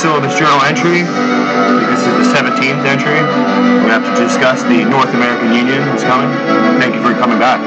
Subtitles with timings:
[0.00, 1.02] syllabus journal entry.
[1.02, 3.20] This is the 17th entry.
[3.84, 6.34] We have to discuss the North American Union is coming.
[6.80, 7.60] Thank you for coming back.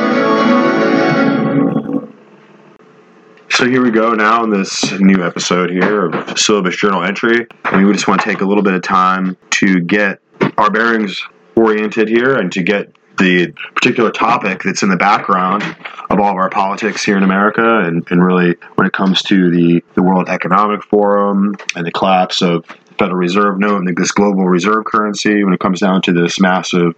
[3.51, 7.45] So here we go now in this new episode here of syllabus journal entry.
[7.65, 10.19] And we just want to take a little bit of time to get
[10.57, 11.21] our bearings
[11.55, 15.63] oriented here and to get the particular topic that's in the background
[16.09, 19.51] of all of our politics here in America, and, and really when it comes to
[19.51, 24.11] the, the World Economic Forum and the collapse of the Federal Reserve note and this
[24.11, 26.95] global reserve currency, when it comes down to this massive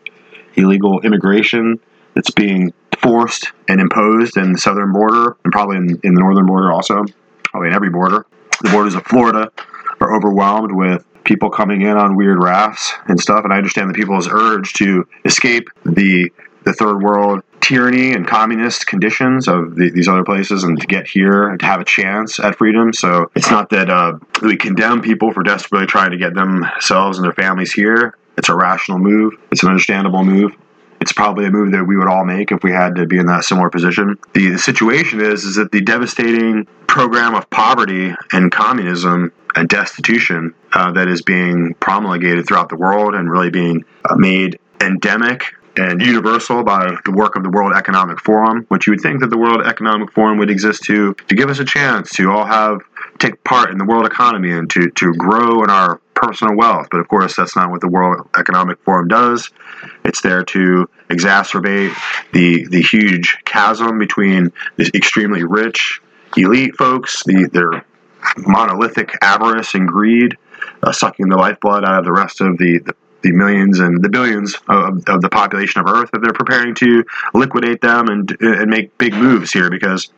[0.56, 1.80] illegal immigration
[2.14, 6.46] that's being forced and imposed in the southern border and probably in, in the northern
[6.46, 7.04] border also,
[7.44, 8.26] probably in every border.
[8.62, 9.52] The borders of Florida
[10.00, 13.44] are overwhelmed with people coming in on weird rafts and stuff.
[13.44, 16.32] And I understand the people's urge to escape the
[16.64, 21.08] the third world tyranny and communist conditions of the, these other places and to get
[21.08, 22.94] here and to have a chance at freedom.
[22.94, 27.26] So it's not that uh, we condemn people for desperately trying to get themselves and
[27.26, 28.18] their families here.
[28.38, 29.34] It's a rational move.
[29.52, 30.56] It's an understandable move.
[31.02, 33.26] It's probably a move that we would all make if we had to be in
[33.28, 34.18] that similar position.
[34.34, 40.54] The, the situation is is that the devastating program of poverty and communism and destitution
[40.74, 46.02] uh, that is being promulgated throughout the world and really being uh, made endemic and
[46.02, 49.38] universal by the work of the World Economic Forum, which you would think that the
[49.38, 52.82] World Economic Forum would exist to to give us a chance to all have
[53.18, 56.88] take part in the world economy and to to grow in our personal wealth.
[56.92, 59.52] But of course, that's not what the World Economic Forum does.
[60.04, 61.96] It's there to exacerbate
[62.32, 66.02] the the huge chasm between the extremely rich
[66.38, 67.86] elite folks, the their
[68.38, 70.38] monolithic avarice and greed,
[70.84, 74.10] uh, sucking the lifeblood out of the rest of the, the, the millions and the
[74.10, 76.10] billions of, of, the population of Earth.
[76.12, 77.04] That they're preparing to
[77.34, 80.10] liquidate them and and make big moves here because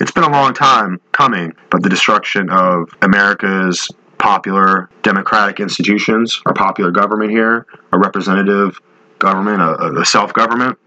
[0.00, 1.54] it's been a long time coming.
[1.70, 8.80] But the destruction of America's popular democratic institutions, our popular government here, a representative
[9.18, 10.78] government, a, a self government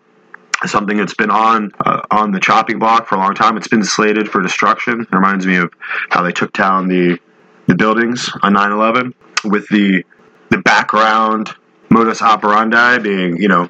[0.66, 3.58] something that's been on uh, on the chopping block for a long time.
[3.58, 5.02] It's been slated for destruction.
[5.02, 5.74] It reminds me of
[6.10, 7.20] how they took down the
[7.68, 10.04] the buildings on 9/11 with the
[10.50, 11.56] the background
[11.90, 13.70] modus operandi being, you know,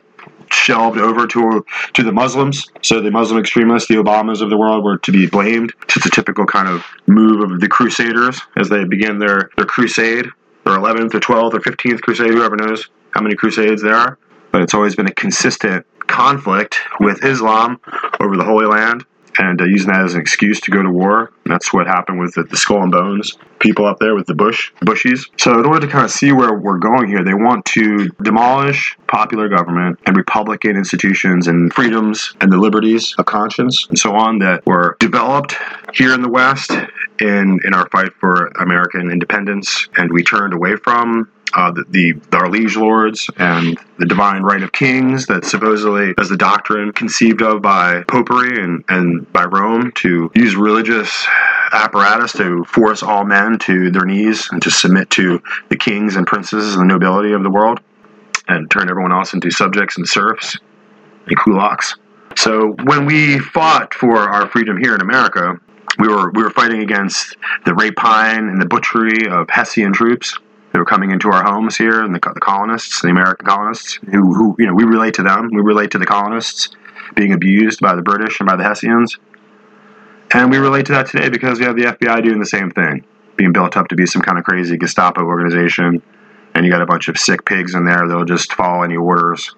[0.52, 2.68] shelved over to to the Muslims.
[2.82, 5.74] So the Muslim extremists, the Obamas of the world, were to be blamed.
[5.84, 10.26] It's a typical kind of move of the Crusaders as they begin their their crusade,
[10.66, 14.18] their 11th or 12th or 15th crusade, whoever knows how many crusades there are.
[14.52, 17.80] But it's always been a consistent conflict with Islam
[18.20, 19.06] over the Holy Land
[19.38, 21.32] and uh, using that as an excuse to go to war.
[21.44, 24.34] And that's what happened with the, the, skull and bones people up there with the
[24.34, 25.30] bush bushies.
[25.38, 28.98] So in order to kind of see where we're going here, they want to demolish
[29.08, 34.40] popular government and Republican institutions and freedoms and the liberties of conscience and so on
[34.40, 35.56] that were developed
[35.94, 36.72] here in the West
[37.20, 42.38] in in our fight for American independence and we turned away from uh, the, the
[42.38, 47.42] our liege lords and the divine right of kings that supposedly as the doctrine conceived
[47.42, 51.26] of by popery and, and by Rome to use religious
[51.72, 56.28] apparatus to force all men to their knees and to submit to the kings and
[56.28, 57.80] princes and the nobility of the world
[58.48, 60.58] and turn everyone else into subjects and serfs
[61.28, 61.98] and kulaks.
[62.38, 65.60] So when we fought for our freedom here in America,
[65.98, 70.38] we were we were fighting against the rapine and the butchery of Hessian troops
[70.72, 74.34] that were coming into our homes here, and the, the colonists, the American colonists, who,
[74.34, 75.50] who, you know, we relate to them.
[75.54, 76.76] We relate to the colonists
[77.16, 79.18] being abused by the British and by the Hessians.
[80.34, 83.06] And we relate to that today because we have the FBI doing the same thing,
[83.38, 86.02] being built up to be some kind of crazy Gestapo organization.
[86.54, 89.56] And you got a bunch of sick pigs in there that'll just follow any orders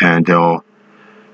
[0.00, 0.64] and they'll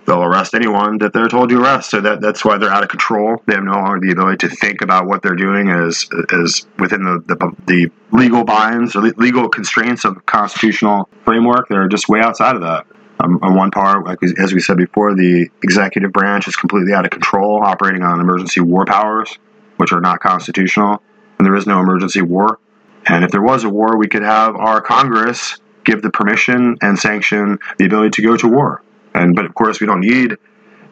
[0.07, 1.91] they'll arrest anyone that they're told to arrest.
[1.91, 3.43] So that that's why they're out of control.
[3.47, 7.05] They have no longer the ability to think about what they're doing as as within
[7.05, 11.69] the the, the legal binds or legal constraints of constitutional framework.
[11.69, 12.87] They're just way outside of that.
[13.23, 17.05] Um, on one part, like as we said before, the executive branch is completely out
[17.05, 19.39] of control, operating on emergency war powers,
[19.77, 21.03] which are not constitutional,
[21.39, 22.59] and there is no emergency war.
[23.07, 26.99] And if there was a war, we could have our Congress give the permission and
[26.99, 28.83] sanction the ability to go to war
[29.15, 30.37] and but of course, we don't need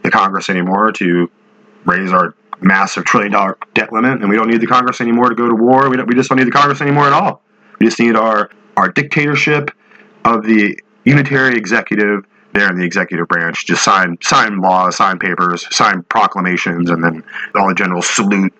[0.02, 1.30] the Congress anymore to
[1.84, 5.34] raise our massive trillion dollar debt limit, and we don't need the Congress anymore to
[5.34, 5.88] go to war.
[5.88, 7.42] We, we just don't need the Congress anymore at all.
[7.78, 9.70] We just need our our dictatorship
[10.24, 13.66] of the unitary executive there in the executive branch.
[13.66, 17.24] Just sign sign laws, sign papers, sign proclamations, and then
[17.54, 18.52] all the generals salute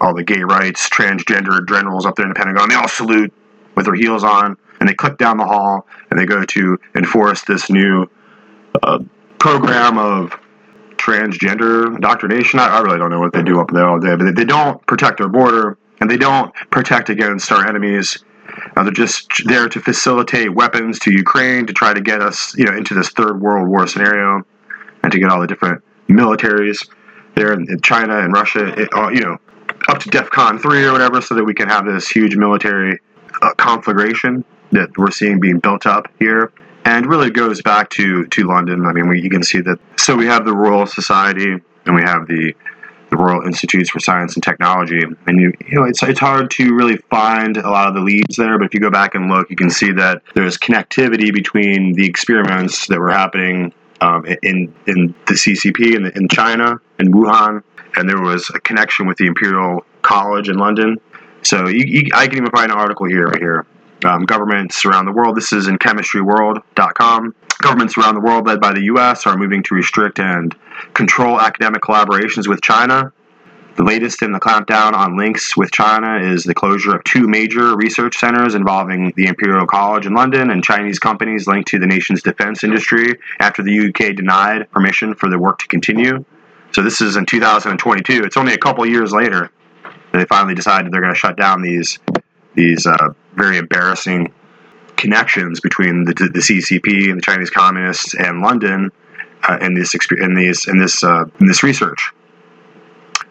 [0.00, 2.68] all the gay rights, transgender generals up there in the Pentagon.
[2.68, 3.32] They all salute
[3.74, 7.42] with their heels on, and they click down the hall, and they go to enforce
[7.42, 8.06] this new
[9.38, 10.38] program of
[10.96, 12.60] transgender indoctrination.
[12.60, 14.44] I, I, really don't know what they do up there all day, but they, they
[14.44, 18.22] don't protect our border and they don't protect against our enemies
[18.76, 22.64] Uh, they're just there to facilitate weapons to Ukraine to try to get us, you
[22.64, 24.42] know, into this third world war scenario,
[25.02, 26.88] and to get all the different militaries
[27.34, 29.38] there in, in China and Russia, it, uh, you know,
[29.88, 32.98] up to DEFCON three or whatever, so that we can have this huge military
[33.42, 36.52] uh, conflagration that we're seeing being built up here.
[36.84, 38.86] And really goes back to, to London.
[38.86, 39.78] I mean, we, you can see that.
[39.96, 41.56] So we have the Royal Society
[41.86, 42.54] and we have the
[43.10, 45.02] the Royal Institutes for Science and Technology.
[45.26, 48.36] And you, you know, it's it's hard to really find a lot of the leads
[48.36, 51.92] there, but if you go back and look, you can see that there's connectivity between
[51.94, 57.62] the experiments that were happening um, in in the CCP in, in China in Wuhan,
[57.96, 60.98] and there was a connection with the Imperial College in London.
[61.42, 63.66] So you, you, I can even find an article here right here.
[64.04, 65.36] Um, governments around the world.
[65.36, 67.34] This is in chemistryworld.com.
[67.60, 70.56] Governments around the world, led by the U.S., are moving to restrict and
[70.94, 73.12] control academic collaborations with China.
[73.76, 77.76] The latest in the clampdown on links with China is the closure of two major
[77.76, 82.22] research centers involving the Imperial College in London and Chinese companies linked to the nation's
[82.22, 86.24] defense industry after the UK denied permission for the work to continue.
[86.72, 88.22] So this is in 2022.
[88.24, 89.50] It's only a couple years later
[89.82, 91.98] that they finally decided they're going to shut down these
[92.54, 94.32] these uh, very embarrassing
[94.96, 98.90] connections between the, the CCP and the Chinese Communists and London
[99.48, 102.12] uh, in this in these in this uh, in this research.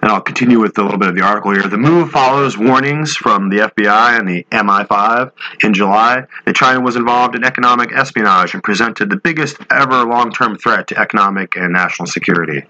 [0.01, 1.67] And I'll continue with a little bit of the article here.
[1.67, 5.31] The move follows warnings from the FBI and the MI5
[5.61, 10.31] in July that China was involved in economic espionage and presented the biggest ever long
[10.31, 12.63] term threat to economic and national security.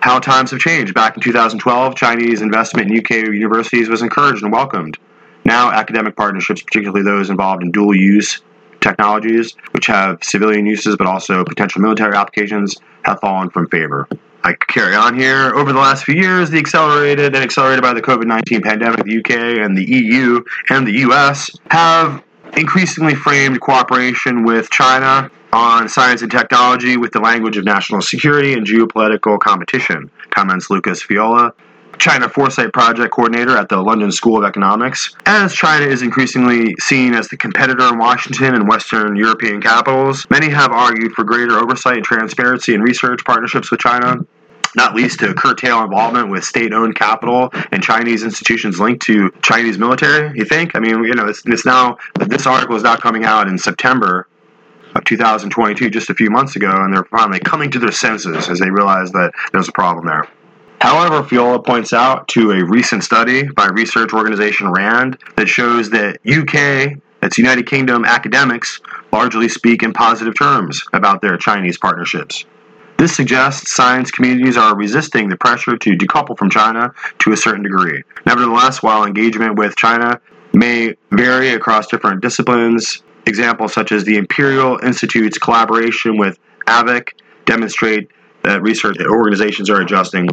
[0.00, 0.94] How times have changed.
[0.94, 4.98] Back in 2012, Chinese investment in UK universities was encouraged and welcomed.
[5.46, 8.42] Now, academic partnerships, particularly those involved in dual use
[8.80, 14.08] technologies, which have civilian uses but also potential military applications, have fallen from favor.
[14.42, 15.54] I carry on here.
[15.54, 19.18] Over the last few years, the accelerated and accelerated by the COVID 19 pandemic, the
[19.18, 22.24] UK and the EU and the US have
[22.56, 28.52] increasingly framed cooperation with China on science and technology with the language of national security
[28.52, 31.52] and geopolitical competition, comments Lucas Fiola,
[31.98, 35.14] China Foresight Project Coordinator at the London School of Economics.
[35.26, 40.48] As China is increasingly seen as the competitor in Washington and Western European capitals, many
[40.50, 44.18] have argued for greater oversight and transparency in research partnerships with China
[44.76, 50.36] not least to curtail involvement with state-owned capital and Chinese institutions linked to Chinese military.
[50.38, 50.76] You think?
[50.76, 51.96] I mean, you know, it's, it's now
[52.28, 54.28] this article is now coming out in September
[54.94, 58.58] of 2022, just a few months ago, and they're finally coming to their senses as
[58.58, 60.28] they realize that there's a problem there.
[60.80, 66.18] However, Fiola points out to a recent study by research organization RAND that shows that
[66.26, 68.80] UK, that's United Kingdom academics,
[69.10, 72.44] largely speak in positive terms about their Chinese partnerships.
[72.98, 77.62] This suggests science communities are resisting the pressure to decouple from China to a certain
[77.62, 78.02] degree.
[78.24, 80.20] Nevertheless, while engagement with China
[80.54, 87.08] may vary across different disciplines, examples such as the Imperial Institute's collaboration with AVIC
[87.44, 88.10] demonstrate
[88.42, 90.28] that research organizations are adjusting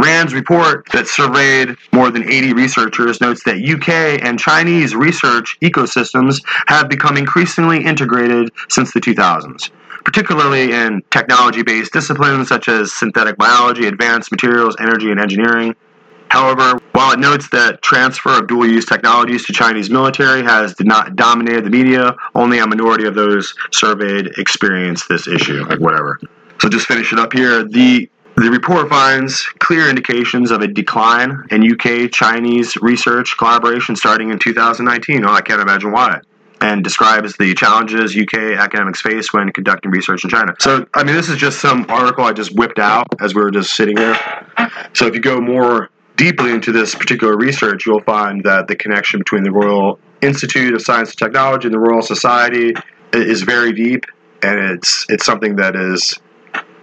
[0.00, 6.40] Rand's report that surveyed more than 80 researchers notes that UK and Chinese research ecosystems
[6.68, 9.70] have become increasingly integrated since the 2000s,
[10.02, 15.76] particularly in technology based disciplines such as synthetic biology, advanced materials, energy, and engineering.
[16.30, 21.16] However, while it notes that transfer of dual use technologies to Chinese military has not
[21.16, 26.18] dominated the media, only a minority of those surveyed experienced this issue, like whatever.
[26.60, 27.64] So just finish it up here.
[27.64, 34.30] The the report finds clear indications of a decline in UK Chinese research collaboration starting
[34.30, 35.24] in 2019.
[35.24, 36.20] Oh, I can't imagine why.
[36.62, 40.54] And describes the challenges UK academics face when conducting research in China.
[40.58, 43.50] So, I mean, this is just some article I just whipped out as we were
[43.50, 44.18] just sitting here.
[44.92, 49.20] So, if you go more deeply into this particular research, you'll find that the connection
[49.20, 52.74] between the Royal Institute of Science and Technology and the Royal Society
[53.14, 54.04] is very deep,
[54.42, 56.14] and it's it's something that has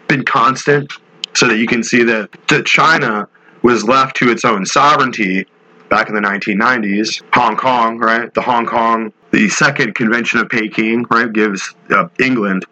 [0.07, 0.91] been constant
[1.37, 2.29] so that you can see that,
[2.65, 3.27] China
[3.61, 5.45] was left to its own sovereignty
[5.89, 7.21] back in the 1990s.
[7.33, 8.33] Hong Kong, right?
[8.33, 12.65] The Hong Kong, the second convention of Peking, right, gives uh, England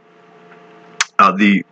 [1.20, 1.64] uh, the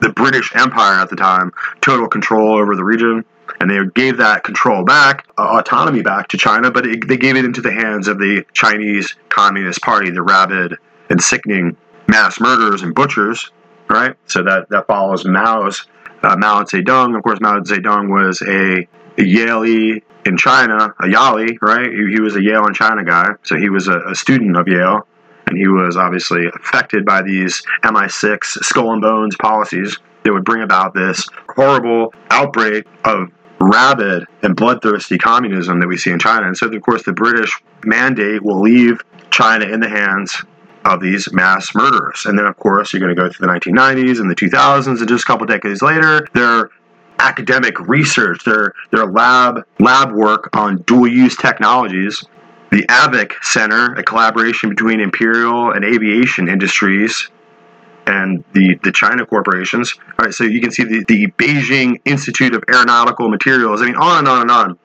[0.00, 3.24] the British Empire at the time total control over the region,
[3.60, 7.36] and they gave that control back, uh, autonomy back to China, but it, they gave
[7.36, 10.76] it into the hands of the Chinese Communist Party, the rabid
[11.10, 11.76] and sickening
[12.06, 13.50] mass murderers and butchers,
[13.90, 14.14] right?
[14.26, 15.86] So that that follows Mao's
[16.22, 17.16] uh, Mao Zedong.
[17.16, 18.86] Of course, Mao Zedong was a,
[19.20, 21.90] a Yale in China, a Yali, right?
[21.90, 24.68] He, he, was a Yale in China guy, so he was a, a, student of
[24.68, 25.06] Yale,
[25.46, 30.62] and he was obviously affected by these MI6 skull and bones policies that would bring
[30.62, 33.28] about this horrible outbreak of
[33.60, 36.46] rabid and bloodthirsty communism that we see in China.
[36.46, 40.44] And so, of course, the British mandate will leave China in the hands
[40.88, 42.24] of these mass murderers.
[42.24, 45.08] And then, of course, you're going to go through the 1990s and the 2000s, and
[45.08, 46.70] just a couple decades later, their
[47.18, 52.24] academic research, their their lab lab work on dual use technologies.
[52.70, 57.30] The AVIC Center, a collaboration between Imperial and aviation industries,
[58.06, 59.94] and the, the China corporations.
[60.18, 63.80] All right, so you can see the, the Beijing Institute of Aeronautical Materials.
[63.80, 64.78] I mean, on and on and on,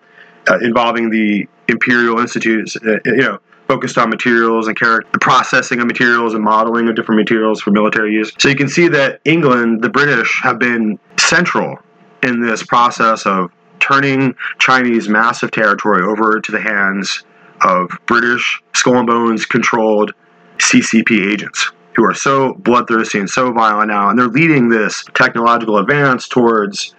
[0.47, 5.79] uh, involving the Imperial Institutes, uh, you know, focused on materials and character, the processing
[5.79, 8.31] of materials and modeling of different materials for military use.
[8.37, 11.77] So you can see that England, the British, have been central
[12.23, 17.23] in this process of turning Chinese massive territory over to the hands
[17.61, 20.13] of British skull and bones controlled
[20.57, 25.77] CCP agents who are so bloodthirsty and so violent now, and they're leading this technological
[25.77, 26.95] advance towards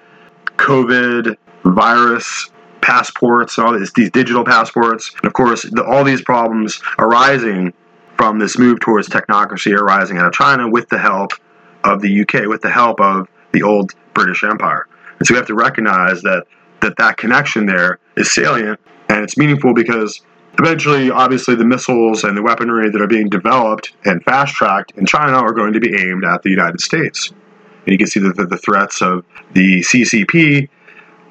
[0.57, 2.51] COVID virus
[2.85, 7.73] passports, all these, digital passports, and of course, the, all these problems arising
[8.17, 11.33] from this move towards technocracy arising out of China with the help
[11.83, 14.87] of the UK, with the help of the old British Empire.
[15.19, 16.45] And so we have to recognize that
[16.81, 20.23] that, that connection there is salient and it's meaningful because
[20.59, 25.05] Eventually, obviously, the missiles and the weaponry that are being developed and fast tracked in
[25.05, 27.31] China are going to be aimed at the United States.
[27.31, 30.69] And you can see that the, the threats of the CCP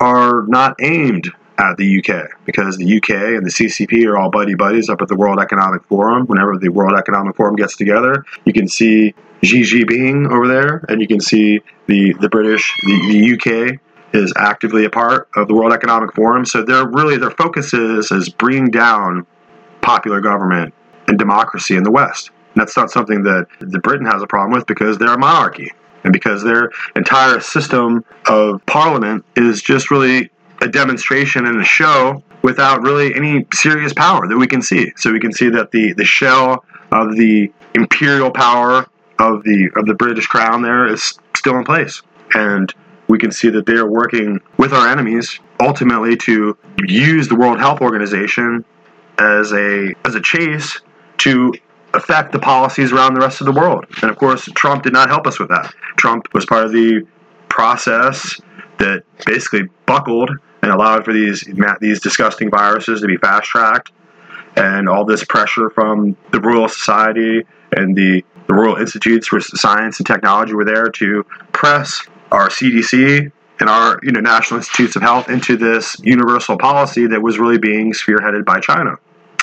[0.02, 4.56] are not aimed at the UK because the UK and the CCP are all buddy
[4.56, 6.26] buddies up at the World Economic Forum.
[6.26, 11.02] Whenever the World Economic Forum gets together, you can see Xi Jinping over there, and
[11.02, 13.80] you can see the the British, the, the UK
[14.14, 16.46] is actively a part of the World Economic Forum.
[16.46, 19.26] So they're really their focus is is bringing down
[19.82, 20.74] popular government
[21.08, 22.32] and democracy in the West.
[22.54, 25.72] And that's not something that the Britain has a problem with because they're a monarchy
[26.04, 30.30] and because their entire system of parliament is just really
[30.64, 34.94] a demonstration and a show without really any serious power that we can see.
[34.96, 38.88] So we can see that the, the shell of the imperial power
[39.20, 42.02] of the of the British crown there is still in place.
[42.34, 42.74] And
[43.08, 47.60] we can see that they are working with our enemies ultimately to use the World
[47.60, 48.64] Health Organization
[49.20, 50.80] as a as a chase
[51.20, 51.54] to
[51.94, 53.86] affect the policies around the rest of the world.
[54.02, 55.74] And of course, Trump did not help us with that.
[55.98, 57.06] Trump was part of the
[57.50, 58.40] process
[58.80, 60.32] that basically buckled
[60.64, 61.44] and allowed for these
[61.82, 63.92] these disgusting viruses to be fast tracked,
[64.56, 70.00] and all this pressure from the Royal Society and the the Royal Institutes for Science
[70.00, 72.02] and Technology were there to press
[72.32, 77.22] our CDC and our you know National Institutes of Health into this universal policy that
[77.22, 78.96] was really being spearheaded by China.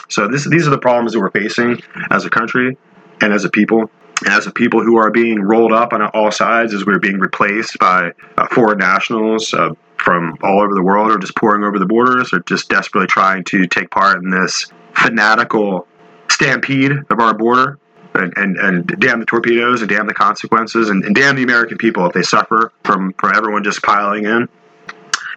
[0.08, 2.76] So this, these are the problems that we're facing as a country
[3.20, 3.90] and as a people.
[4.26, 7.78] As a people who are being rolled up on all sides as we're being replaced
[7.78, 9.70] by uh, foreign nationals uh,
[10.00, 13.44] from all over the world are just pouring over the borders or just desperately trying
[13.44, 15.86] to take part in this fanatical
[16.30, 17.78] stampede of our border
[18.14, 21.78] and, and, and damn the torpedoes and damn the consequences and, and damn the American
[21.78, 24.48] people if they suffer from, from everyone just piling in.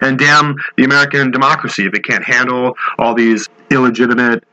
[0.01, 4.43] And damn the American democracy if it can't handle all these illegitimate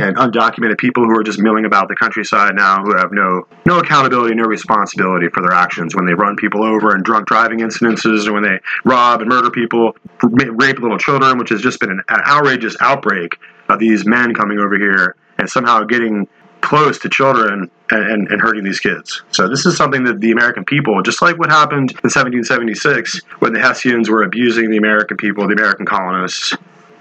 [0.00, 3.78] and undocumented people who are just milling about the countryside now who have no no
[3.78, 8.26] accountability, no responsibility for their actions when they run people over in drunk driving incidences
[8.26, 12.02] or when they rob and murder people, rape little children, which has just been an,
[12.08, 13.38] an outrageous outbreak
[13.68, 16.28] of these men coming over here and somehow getting
[16.60, 19.22] close to children and, and, and, hurting these kids.
[19.30, 23.52] So this is something that the American people, just like what happened in 1776 when
[23.52, 26.56] the Hessians were abusing the American people, the American colonists,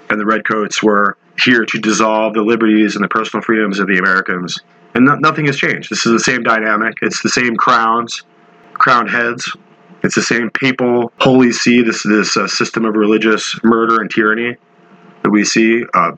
[0.09, 3.97] and the Redcoats were here to dissolve the liberties and the personal freedoms of the
[3.97, 4.59] Americans.
[4.93, 5.89] And no, nothing has changed.
[5.89, 6.97] This is the same dynamic.
[7.01, 8.23] It's the same crowns,
[8.73, 9.55] crowned heads.
[10.03, 11.81] It's the same papal holy see.
[11.81, 14.55] This this uh, system of religious murder and tyranny
[15.23, 16.11] that we see, uh,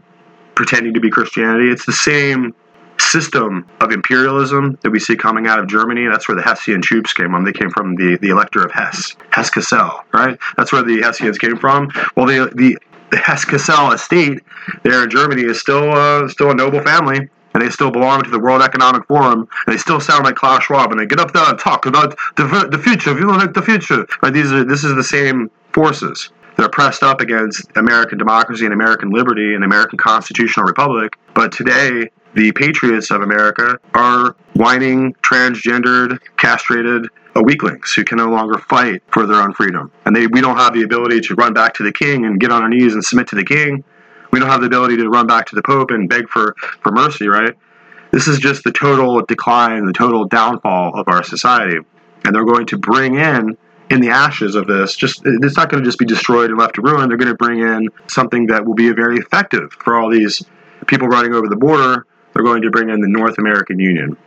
[0.54, 1.70] pretending to be Christianity.
[1.70, 2.54] It's the same
[3.00, 6.08] system of imperialism that we see coming out of Germany.
[6.08, 7.46] That's where the Hessian troops came from.
[7.46, 10.38] They came from the, the elector of Hesse, Hesse Cassel, right?
[10.58, 11.90] That's where the Hessians came from.
[12.16, 12.78] Well, the, the,
[13.12, 14.44] the Hesse Cassel estate
[14.84, 17.30] there in Germany is still uh, still a noble family.
[17.54, 20.66] And they still belong to the World Economic Forum, and they still sound like Klaus
[20.66, 23.16] Schwab, and they get up there and talk about the, the future.
[23.16, 24.32] The future, right?
[24.32, 28.74] These are this is the same forces that are pressed up against American democracy and
[28.74, 31.18] American liberty and American constitutional republic.
[31.34, 37.08] But today, the patriots of America are whining, transgendered, castrated
[37.44, 39.92] weaklings who can no longer fight for their own freedom.
[40.06, 42.52] And they, we don't have the ability to run back to the king and get
[42.52, 43.84] on our knees and submit to the king.
[44.32, 46.92] We don't have the ability to run back to the pope and beg for, for
[46.92, 47.56] mercy, right?
[48.12, 51.80] This is just the total decline, the total downfall of our society.
[52.24, 53.58] And they're going to bring in
[53.90, 56.76] in the ashes of this, just it's not going to just be destroyed and left
[56.76, 57.08] to ruin.
[57.08, 60.44] They're going to bring in something that will be very effective for all these
[60.88, 62.06] people running over the border.
[62.34, 64.18] They're going to bring in the North American Union.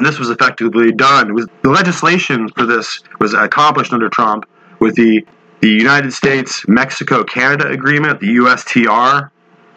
[0.00, 1.34] This was effectively done.
[1.34, 4.46] Was the legislation for this was accomplished under Trump
[4.78, 5.26] with the
[5.60, 9.30] the United States Mexico Canada agreement, the USTR,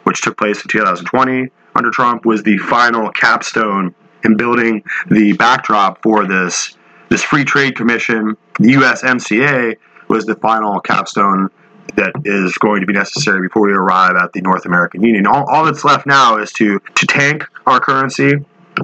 [0.03, 3.93] which took place in 2020 under Trump, was the final capstone
[4.23, 6.75] in building the backdrop for this
[7.09, 8.35] this free trade commission.
[8.59, 9.75] The USMCA
[10.07, 11.49] was the final capstone
[11.95, 15.27] that is going to be necessary before we arrive at the North American Union.
[15.27, 18.33] All, all that's left now is to to tank our currency,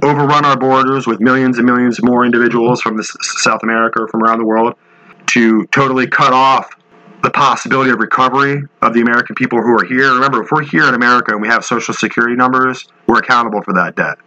[0.02, 4.38] overrun our borders with millions and millions more individuals from South America or from around
[4.38, 4.74] the world,
[5.26, 6.74] to totally cut off
[7.22, 10.12] the possibility of recovery of the American people who are here.
[10.14, 13.74] Remember, if we're here in America and we have social security numbers, we're accountable for
[13.74, 14.18] that debt.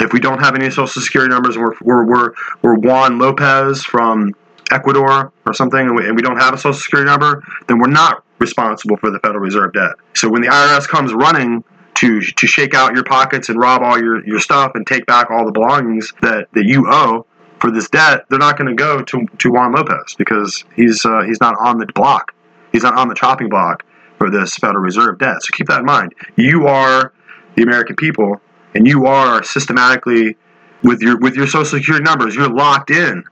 [0.00, 4.34] If we don't have any social security numbers we're, we're, we're, we're Juan Lopez from
[4.70, 7.88] Ecuador or something and we, and we don't have a social security number, then we're
[7.88, 9.92] not responsible for the Federal Reserve debt.
[10.14, 11.64] So when the IRS comes running
[12.02, 15.30] to to shake out your pockets and rob all your, your stuff and take back
[15.30, 17.24] all the belongings that, that you owe
[17.60, 21.22] for this debt, they're not going to go to to Juan Lopez because he's uh,
[21.22, 22.34] he's not on the block.
[22.72, 23.84] He's not on the chopping block
[24.18, 25.42] for this Federal Reserve debt.
[25.42, 26.12] So keep that in mind.
[26.36, 27.12] You are
[27.54, 28.40] the American people,
[28.74, 30.36] and you are systematically
[30.82, 32.34] with your with your Social Security numbers.
[32.34, 33.22] You're locked in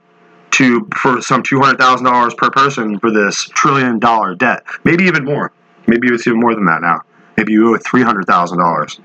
[0.51, 4.63] to for some two hundred thousand dollars per person for this trillion dollar debt.
[4.85, 5.51] Maybe even more.
[5.87, 7.01] Maybe it's even more than that now.
[7.41, 8.99] Maybe you owe three hundred thousand dollars.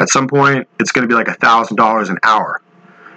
[0.00, 2.60] At some point, it's going to be like a thousand dollars an hour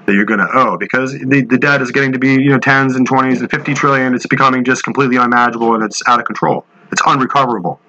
[0.05, 2.59] that you're going to owe because the, the debt is getting to be you know
[2.59, 4.13] tens and twenties and fifty trillion.
[4.13, 6.67] It's becoming just completely unmanageable and it's out of control.
[6.91, 7.79] It's unrecoverable.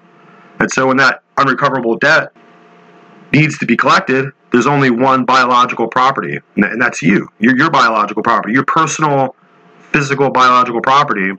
[0.58, 2.32] And so when that unrecoverable debt
[3.30, 7.28] needs to be collected, there's only one biological property, and that's you.
[7.40, 9.36] Your, your biological property, your personal,
[9.92, 11.32] physical biological property,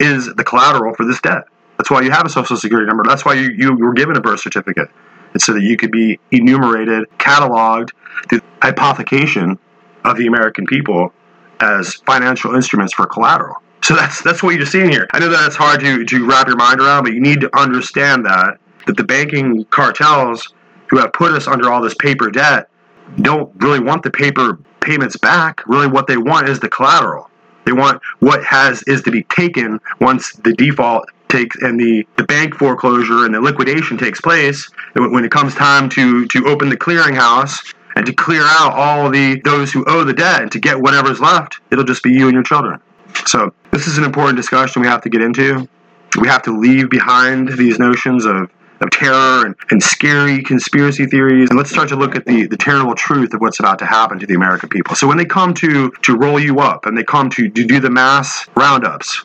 [0.00, 1.44] is the collateral for this debt.
[1.86, 3.04] That's why you have a social security number.
[3.06, 4.88] That's why you, you were given a birth certificate.
[5.36, 7.90] It's so that you could be enumerated, cataloged
[8.28, 9.56] through hypothecation
[10.04, 11.12] of the American people
[11.60, 13.62] as financial instruments for collateral.
[13.84, 15.06] So that's that's what you're seeing here.
[15.12, 17.56] I know that it's hard to, to wrap your mind around, but you need to
[17.56, 20.52] understand that that the banking cartels
[20.88, 22.68] who have put us under all this paper debt
[23.20, 25.64] don't really want the paper payments back.
[25.68, 27.30] Really what they want is the collateral.
[27.64, 32.24] They want what has is to be taken once the default takes and the, the
[32.24, 34.70] bank foreclosure and the liquidation takes place.
[34.94, 39.40] When it comes time to to open the clearinghouse and to clear out all the
[39.44, 42.34] those who owe the debt and to get whatever's left, it'll just be you and
[42.34, 42.80] your children.
[43.26, 45.68] So this is an important discussion we have to get into.
[46.20, 51.48] We have to leave behind these notions of of terror and, and scary conspiracy theories.
[51.50, 54.18] And let's start to look at the, the terrible truth of what's about to happen
[54.18, 54.94] to the American people.
[54.94, 57.80] So when they come to, to roll you up and they come to, to do
[57.80, 59.24] the mass roundups,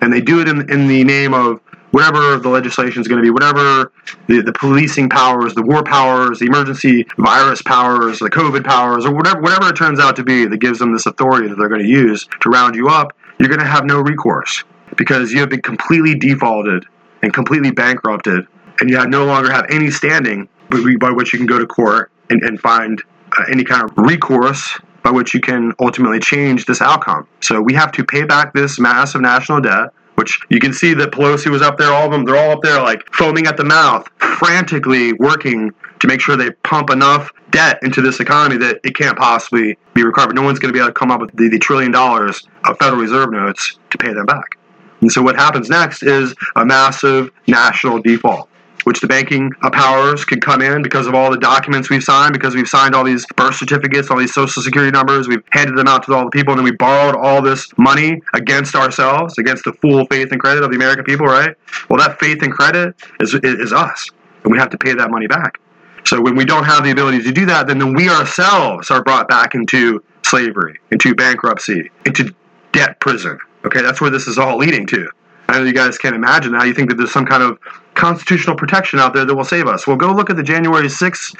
[0.00, 1.60] and they do it in, in the name of
[1.90, 3.92] whatever the legislation is going to be, whatever
[4.28, 9.14] the, the policing powers, the war powers, the emergency virus powers, the COVID powers, or
[9.14, 11.82] whatever whatever it turns out to be that gives them this authority that they're going
[11.82, 14.64] to use to round you up, you're going to have no recourse.
[14.96, 16.84] Because you have been completely defaulted
[17.22, 18.46] and completely bankrupted,
[18.80, 22.10] and you have no longer have any standing by which you can go to court
[22.28, 23.02] and, and find
[23.38, 27.26] uh, any kind of recourse by which you can ultimately change this outcome.
[27.40, 31.12] So we have to pay back this massive national debt which you can see that
[31.12, 33.64] Pelosi was up there, all of them, they're all up there like foaming at the
[33.64, 38.94] mouth, frantically working to make sure they pump enough debt into this economy that it
[38.94, 40.36] can't possibly be recovered.
[40.36, 42.76] No one's going to be able to come up with the, the trillion dollars of
[42.78, 44.58] Federal Reserve notes to pay them back.
[45.00, 48.50] And so what happens next is a massive national default
[48.84, 52.32] which the banking uh, powers can come in because of all the documents we've signed,
[52.32, 55.86] because we've signed all these birth certificates, all these social security numbers, we've handed them
[55.86, 59.64] out to all the people, and then we borrowed all this money against ourselves, against
[59.64, 61.54] the full faith and credit of the American people, right?
[61.88, 64.10] Well, that faith and credit is, is us,
[64.44, 65.60] and we have to pay that money back.
[66.04, 69.02] So when we don't have the ability to do that, then, then we ourselves are
[69.02, 72.34] brought back into slavery, into bankruptcy, into
[72.72, 73.38] debt prison.
[73.64, 75.08] Okay, that's where this is all leading to.
[75.50, 76.68] I know you guys can't imagine that.
[76.68, 77.58] You think that there's some kind of
[77.94, 79.84] constitutional protection out there that will save us.
[79.84, 81.36] Well, go look at the January 6th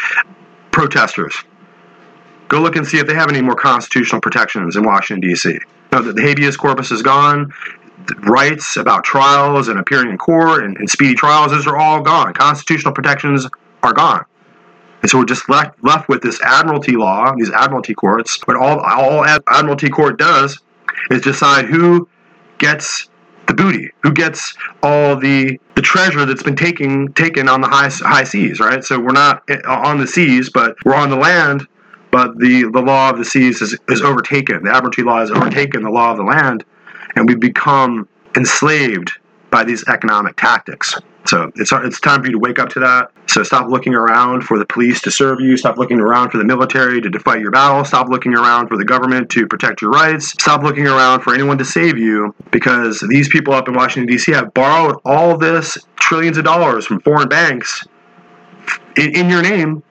[0.72, 1.34] protesters.
[2.48, 5.60] Go look and see if they have any more constitutional protections in Washington, D.C.
[5.90, 7.52] The habeas corpus is gone.
[8.22, 12.34] Rights about trials and appearing in court and, and speedy trials, those are all gone.
[12.34, 13.46] Constitutional protections
[13.84, 14.24] are gone.
[15.02, 18.40] And so we're just left, left with this admiralty law, these admiralty courts.
[18.44, 20.58] But all, all admiralty court does
[21.12, 22.08] is decide who
[22.58, 23.09] gets
[23.50, 27.88] the booty, who gets all the the treasure that's been taken taken on the high
[27.88, 28.84] high seas, right?
[28.84, 31.66] So we're not eh, on the seas, but we're on the land.
[32.12, 34.64] But the, the law of the seas is, is overtaken.
[34.64, 36.64] The Admiralty law has overtaken the law of the land,
[37.14, 39.12] and we become enslaved
[39.50, 40.96] by these economic tactics.
[41.30, 43.12] So it's it's time for you to wake up to that.
[43.28, 45.56] So stop looking around for the police to serve you.
[45.56, 47.84] Stop looking around for the military to fight your battle.
[47.84, 50.30] Stop looking around for the government to protect your rights.
[50.30, 54.32] Stop looking around for anyone to save you because these people up in Washington D.C.
[54.32, 57.86] have borrowed all this trillions of dollars from foreign banks
[58.96, 59.84] in, in your name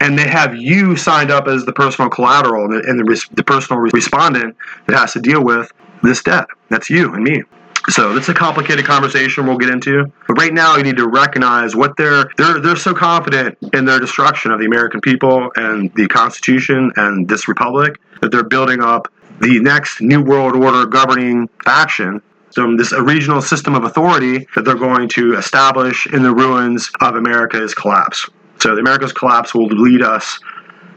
[0.00, 3.44] and they have you signed up as the personal collateral and the, and the, the
[3.44, 5.70] personal respondent that has to deal with
[6.02, 6.46] this debt.
[6.70, 7.42] That's you and me.
[7.88, 10.12] So it's a complicated conversation we'll get into.
[10.26, 13.98] But right now you need to recognize what they're they're they're so confident in their
[13.98, 19.08] destruction of the American people and the Constitution and this republic that they're building up
[19.40, 22.20] the next new world order governing faction
[22.50, 27.14] so this regional system of authority that they're going to establish in the ruins of
[27.14, 28.28] America's collapse.
[28.58, 30.38] So America's collapse will lead us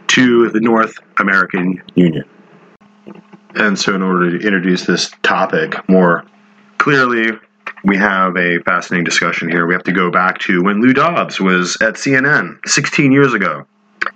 [0.08, 2.23] to the North American Union.
[3.56, 6.25] And so, in order to introduce this topic more
[6.82, 7.38] clearly,
[7.84, 9.67] we have a fascinating discussion here.
[9.67, 13.67] We have to go back to when Lou Dobbs was at CNN 16 years ago.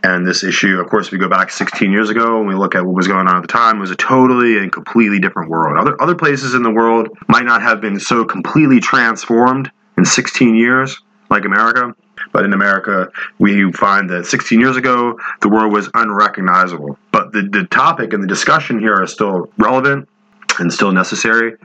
[0.03, 2.73] And this issue, of course, if we go back 16 years ago and we look
[2.73, 5.77] at what was going on at the time, was a totally and completely different world.
[5.77, 10.55] Other, other places in the world might not have been so completely transformed in 16
[10.55, 10.99] years
[11.29, 11.93] like America.
[12.33, 16.97] But in America, we find that 16 years ago, the world was unrecognizable.
[17.11, 20.09] But the, the topic and the discussion here are still relevant
[20.57, 21.57] and still necessary.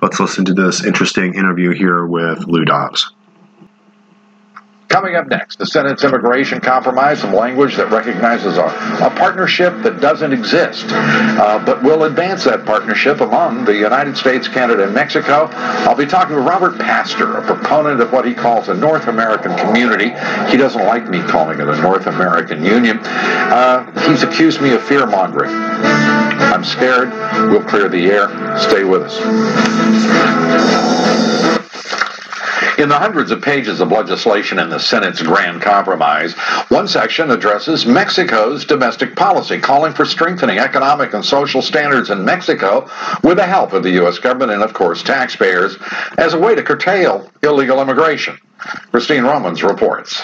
[0.00, 3.12] Let's listen to this interesting interview here with Lou Dobbs.
[4.88, 10.00] Coming up next, the Senate's immigration compromise, some language that recognizes a, a partnership that
[10.00, 15.50] doesn't exist, uh, but will advance that partnership among the United States, Canada, and Mexico.
[15.52, 19.54] I'll be talking to Robert Pastor, a proponent of what he calls a North American
[19.58, 20.08] community.
[20.50, 22.98] He doesn't like me calling it a North American Union.
[22.98, 25.50] Uh, he's accused me of fear mongering.
[25.52, 27.10] I'm scared.
[27.50, 28.58] We'll clear the air.
[28.58, 29.18] Stay with us.
[32.78, 36.34] In the hundreds of pages of legislation in the Senate's Grand Compromise,
[36.68, 42.88] one section addresses Mexico's domestic policy, calling for strengthening economic and social standards in Mexico
[43.24, 44.20] with the help of the U.S.
[44.20, 45.76] government and, of course, taxpayers
[46.18, 48.38] as a way to curtail illegal immigration.
[48.90, 50.20] Christine Romans reports.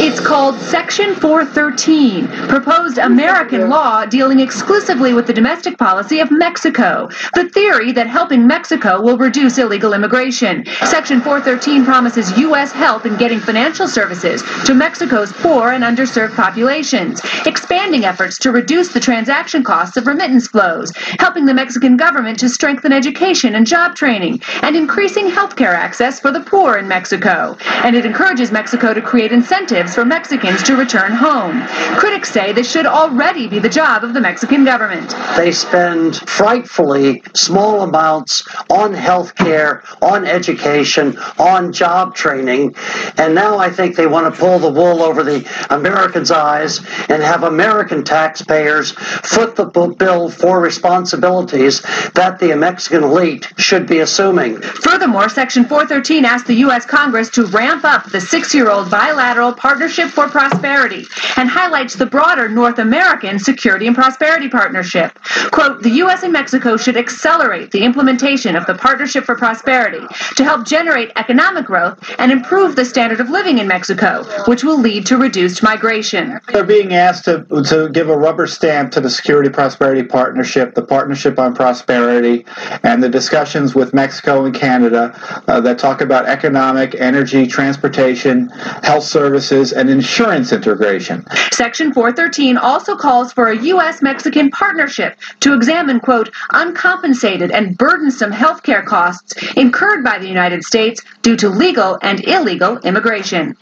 [0.00, 7.08] It's called Section 413, proposed American law dealing exclusively with the domestic policy of Mexico.
[7.34, 10.66] The theory that helping Mexico will reduce illegal immigration.
[10.84, 12.72] Section 413 promises U.S.
[12.72, 18.92] help in getting financial services to Mexico's poor and underserved populations, expanding efforts to reduce
[18.92, 23.94] the transaction costs of remittance flows, helping the Mexican government to strengthen education and job
[23.94, 27.11] training, and increasing health care access for the poor in Mexico.
[27.12, 31.60] Mexico, and it encourages Mexico to create incentives for Mexicans to return home.
[31.98, 35.14] Critics say this should already be the job of the Mexican government.
[35.36, 42.74] They spend frightfully small amounts on health care, on education, on job training,
[43.18, 46.78] and now I think they want to pull the wool over the Americans' eyes
[47.10, 51.82] and have American taxpayers foot the bill for responsibilities
[52.14, 54.58] that the Mexican elite should be assuming.
[54.62, 56.86] Furthermore, Section 413 asks the U.S.
[56.86, 61.04] Congress Congress to ramp up the six year old bilateral Partnership for Prosperity
[61.36, 65.18] and highlights the broader North American Security and Prosperity Partnership.
[65.50, 66.22] Quote, the U.S.
[66.22, 71.64] and Mexico should accelerate the implementation of the Partnership for Prosperity to help generate economic
[71.64, 76.38] growth and improve the standard of living in Mexico, which will lead to reduced migration.
[76.52, 80.82] They're being asked to, to give a rubber stamp to the Security Prosperity Partnership, the
[80.82, 82.46] Partnership on Prosperity,
[82.84, 88.48] and the discussions with Mexico and Canada uh, that talk about economic energy, transportation,
[88.82, 91.24] health services, and insurance integration.
[91.52, 94.02] Section 413 also calls for a U.S.
[94.02, 100.64] Mexican partnership to examine, quote, uncompensated and burdensome health care costs incurred by the United
[100.64, 103.56] States due to legal and illegal immigration.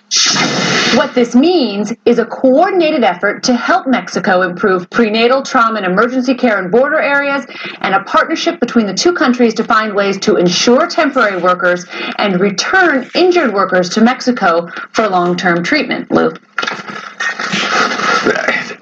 [0.95, 6.35] What this means is a coordinated effort to help Mexico improve prenatal trauma and emergency
[6.35, 7.47] care in border areas
[7.81, 11.87] and a partnership between the two countries to find ways to ensure temporary workers
[12.19, 16.11] and return injured workers to Mexico for long term treatment.
[16.11, 16.31] Lou.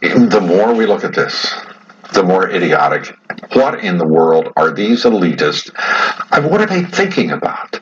[0.01, 1.55] The more we look at this,
[2.13, 3.17] the more idiotic.
[3.53, 5.71] What in the world are these elitists?
[6.49, 7.81] What are they thinking about?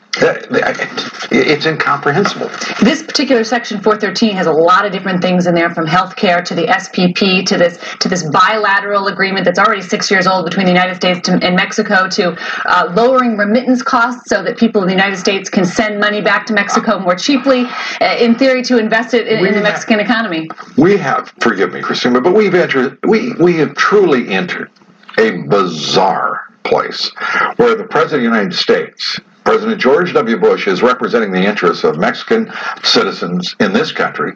[1.31, 2.49] It's incomprehensible.
[2.81, 6.55] This particular section 413 has a lot of different things in there, from healthcare to
[6.55, 10.71] the SPP to this to this bilateral agreement that's already six years old between the
[10.71, 15.17] United States and Mexico to uh, lowering remittance costs so that people in the United
[15.17, 17.65] States can send money back to Mexico more cheaply,
[18.01, 20.49] uh, in theory, to invest it in, in the Mexican economy.
[20.77, 24.71] We have, forgive me, Christina, but we've entered, we we have truly entered
[25.17, 27.11] a bizarre place
[27.57, 30.37] where the President of the United States, President George W.
[30.37, 32.51] Bush, is representing the interests of Mexican
[32.83, 34.33] citizens in this country,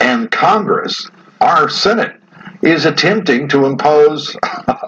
[0.00, 1.10] and Congress,
[1.42, 2.18] our Senate,
[2.62, 4.34] is attempting to impose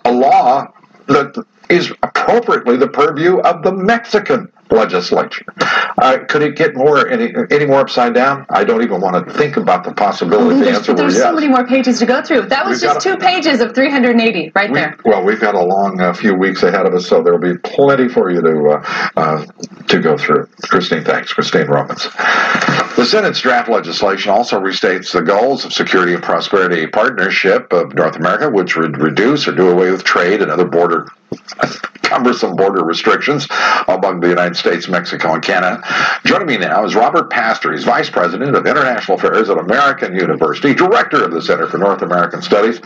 [0.07, 0.72] a law
[1.09, 5.44] that is appropriately the purview of the Mexican legislature.
[5.61, 8.46] Uh, could it get more any, any more upside down?
[8.50, 10.59] I don't even want to think about the possibility.
[10.61, 11.22] the There's, there's yes.
[11.22, 12.42] so many more pages to go through.
[12.48, 14.96] That was We've just got two a- pages of 380 right We, there.
[15.04, 17.59] well, we've got a long uh, few weeks ahead of us, so there will be
[17.59, 19.46] plenty for you to uh, uh,
[19.88, 20.46] to go through.
[20.64, 21.33] Christine, thanks.
[21.33, 22.04] Christine Romans.
[22.96, 28.16] The Senate's draft legislation also restates the goals of Security and Prosperity Partnership of North
[28.16, 31.07] America, which would reduce or do away with trade and other border
[32.02, 33.46] cumbersome border restrictions
[33.87, 35.82] among the United States, Mexico, and Canada.
[36.24, 37.72] Joining me now is Robert Pastor.
[37.72, 42.02] He's Vice President of International Affairs at American University, Director of the Center for North
[42.02, 42.80] American Studies.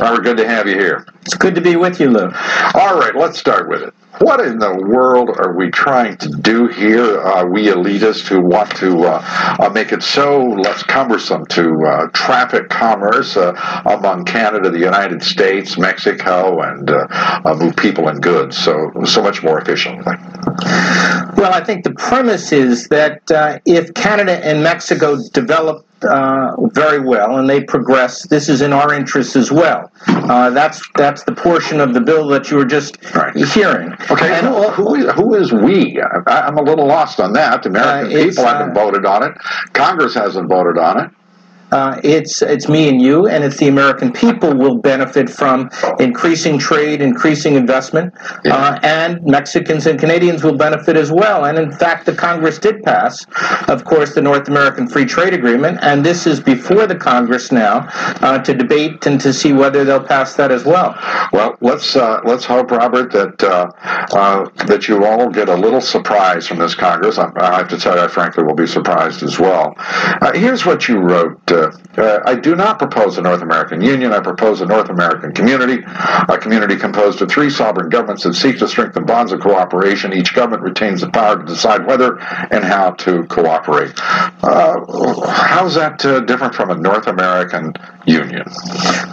[0.00, 1.06] Robert, good to have you here.
[1.22, 2.30] It's good to be with you, Lou.
[2.74, 3.94] All right, let's start with it.
[4.22, 8.70] What in the world are we trying to do here, uh, we elitists who want
[8.76, 13.52] to uh, uh, make it so less cumbersome to uh, traffic commerce uh,
[13.84, 16.88] among Canada, the United States, Mexico, and
[17.58, 20.14] move people and goods so so much more efficiently?
[21.36, 23.22] Well, I think the premise is that
[23.66, 28.92] if Canada and Mexico develop uh, very well and they progress, this is in our
[28.94, 29.90] interest as well.
[30.06, 33.34] Uh, that's that's the portion of the bill that you were just Right.
[33.36, 33.92] hearing.
[34.10, 36.00] Okay, and who, all- who is, who is we?
[36.00, 37.62] I, I'm a little lost on that.
[37.62, 39.32] The American Uh, people haven't uh, voted on it.
[39.72, 41.10] Congress hasn't voted on it.
[41.72, 46.58] Uh, it's it's me and you, and it's the American people will benefit from increasing
[46.58, 48.12] trade, increasing investment,
[48.46, 51.46] uh, and Mexicans and Canadians will benefit as well.
[51.46, 53.26] And in fact, the Congress did pass,
[53.68, 57.88] of course, the North American Free Trade Agreement, and this is before the Congress now
[58.20, 60.94] uh, to debate and to see whether they'll pass that as well.
[61.32, 63.70] Well, let's uh, let's hope, Robert, that uh,
[64.12, 67.18] uh, that you all get a little surprise from this Congress.
[67.18, 69.74] I, I have to tell you, I frankly will be surprised as well.
[69.78, 71.40] Uh, here's what you wrote.
[71.62, 74.12] Uh, uh, I do not propose a North American Union.
[74.12, 78.58] I propose a North American community, a community composed of three sovereign governments that seek
[78.58, 80.12] to strengthen bonds of cooperation.
[80.12, 82.18] Each government retains the power to decide whether
[82.50, 83.92] and how to cooperate.
[84.02, 87.72] Uh, how's that uh, different from a North American
[88.06, 88.44] Union?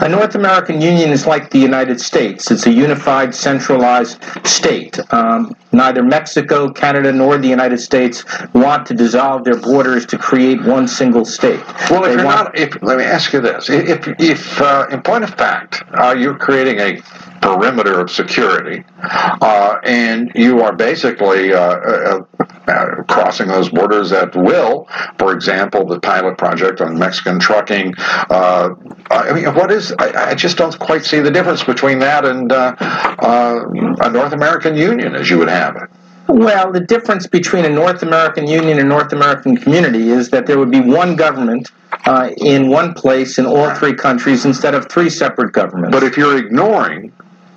[0.02, 2.50] A North American Union is like the United States.
[2.52, 5.00] It's a unified, centralized state.
[5.14, 10.64] Um, neither Mexico, Canada, nor the United States want to dissolve their borders to create
[10.64, 11.60] one single state.
[11.90, 14.88] Well, if They you're want- not, if, let me ask you this: if, if uh,
[14.92, 17.02] in point of fact, uh, you're creating a
[17.42, 22.20] perimeter of security, uh, and you are basically uh, uh,
[22.68, 24.88] uh, crossing those borders at will.
[25.18, 27.94] For example, the pilot project on Mexican trucking.
[27.98, 29.94] I mean, what is?
[30.00, 35.16] I, I just don't quite see the difference between that and a North American Union,
[35.16, 35.90] as you would have it.
[36.30, 40.60] Well, the difference between a North American Union and North American community is that there
[40.60, 41.72] would be one government
[42.06, 45.92] uh, in one place in all three countries instead of three separate governments.
[45.92, 47.12] But if you're ignoring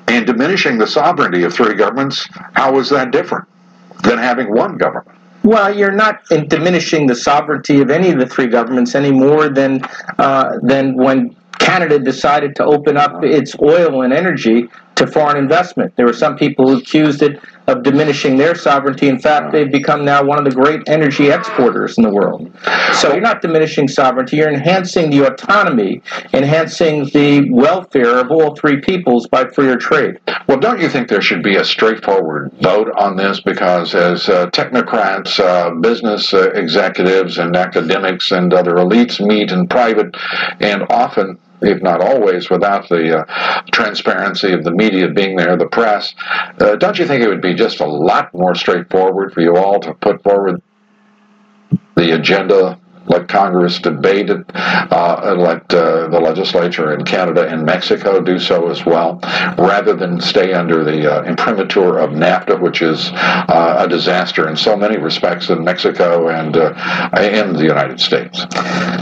[0.08, 3.46] and diminishing the sovereignty of three governments, how is that different
[4.04, 5.18] than having one government?
[5.42, 9.50] Well, you're not in diminishing the sovereignty of any of the three governments any more
[9.50, 9.82] than
[10.18, 14.68] uh, than when Canada decided to open up its oil and energy
[15.04, 15.94] to foreign investment.
[15.96, 19.08] There were some people who accused it of diminishing their sovereignty.
[19.08, 22.50] In fact, they've become now one of the great energy exporters in the world.
[22.94, 28.80] So you're not diminishing sovereignty, you're enhancing the autonomy, enhancing the welfare of all three
[28.80, 30.18] peoples by freer trade.
[30.48, 33.40] Well, don't you think there should be a straightforward vote on this?
[33.40, 39.68] Because as uh, technocrats, uh, business uh, executives, and academics and other elites meet in
[39.68, 40.14] private,
[40.60, 45.66] and often, if not always, without the uh, transparency of the media being there, the
[45.66, 46.14] press,
[46.60, 49.80] uh, don't you think it would be just a lot more straightforward for you all
[49.80, 50.60] to put forward
[51.96, 52.80] the agenda?
[53.06, 58.38] Let Congress debate it, uh, and let uh, the legislature in Canada and Mexico do
[58.38, 59.18] so as well,
[59.58, 64.56] rather than stay under the uh, imprimatur of NAFTA, which is uh, a disaster in
[64.56, 66.72] so many respects in Mexico and uh,
[67.12, 68.46] and the United States.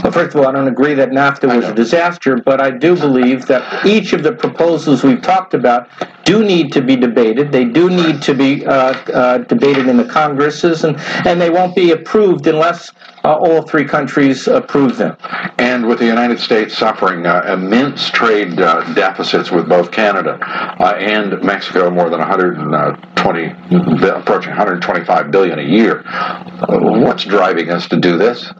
[0.03, 2.95] Well, first of all, I don't agree that NAFTA was a disaster, but I do
[2.95, 5.89] believe that each of the proposals we've talked about
[6.23, 7.51] do need to be debated.
[7.51, 11.75] They do need to be uh, uh, debated in the Congresses, and, and they won't
[11.75, 12.91] be approved unless
[13.23, 15.15] uh, all three countries approve them.
[15.57, 20.95] And with the United States suffering uh, immense trade uh, deficits with both Canada uh,
[20.97, 23.45] and Mexico, more than 120,
[24.09, 26.03] approaching 125 billion a year,
[26.67, 28.51] what's driving us to do this?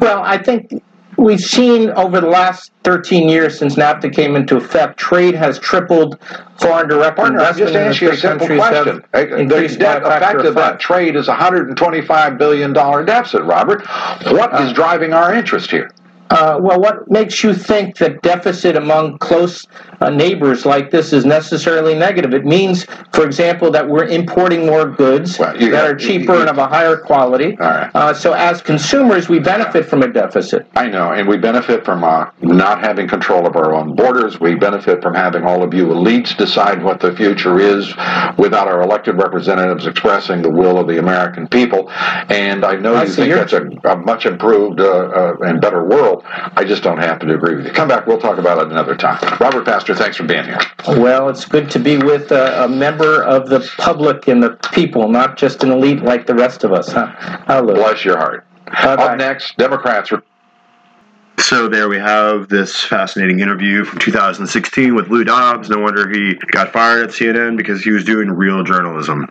[0.00, 0.82] Well, I think
[1.16, 6.18] we've seen over the last 13 years since NAFTA came into effect, trade has tripled.
[6.58, 9.04] Foreign direct Partner, investment just in the asked you a simple question.
[9.12, 12.38] Uh, The increased by a net factor effect of of that trade is a $125
[12.38, 13.86] billion deficit, Robert.
[14.32, 15.90] What is driving our interest here?
[16.30, 19.66] Uh, well, what makes you think that deficit among close
[20.00, 22.34] uh, neighbors like this is necessarily negative?
[22.34, 26.40] It means, for example, that we're importing more goods Well, that got- are cheaper you-
[26.40, 27.56] and of a higher quality.
[27.56, 27.90] Right.
[27.94, 30.66] Uh, so, as consumers, we benefit from a deficit.
[30.74, 34.40] I know, and we benefit from uh, not having control of our own borders.
[34.40, 37.88] We benefit from having all of you elites decide what the future is
[38.36, 41.90] without our elected representatives expressing the will of the American people.
[41.90, 45.84] And I know I you think that's a, a much improved uh, uh, and better
[45.84, 46.15] world.
[46.24, 47.72] I just don't happen to agree with you.
[47.72, 49.18] Come back, we'll talk about it another time.
[49.40, 50.58] Robert Pastor, thanks for being here.
[50.88, 55.08] Well, it's good to be with a, a member of the public and the people,
[55.08, 56.92] not just an elite like the rest of us.
[56.92, 57.12] Huh?
[57.46, 57.74] Hello.
[57.74, 58.46] Bless your heart.
[58.66, 59.12] Bye-bye.
[59.12, 60.22] Up next, Democrats are
[61.38, 65.68] So there we have this fascinating interview from 2016 with Lou Dobbs.
[65.68, 69.28] No wonder he got fired at CNN because he was doing real journalism.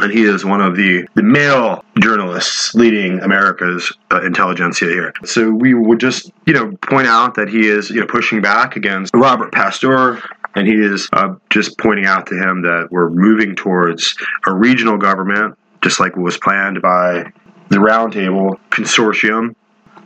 [0.00, 5.12] And he is one of the, the male journalists leading America's uh, intelligentsia here.
[5.24, 8.76] So we would just, you know, point out that he is, you know, pushing back
[8.76, 10.22] against Robert Pastor,
[10.54, 14.98] and he is uh, just pointing out to him that we're moving towards a regional
[14.98, 17.24] government, just like was planned by
[17.68, 19.54] the Roundtable Consortium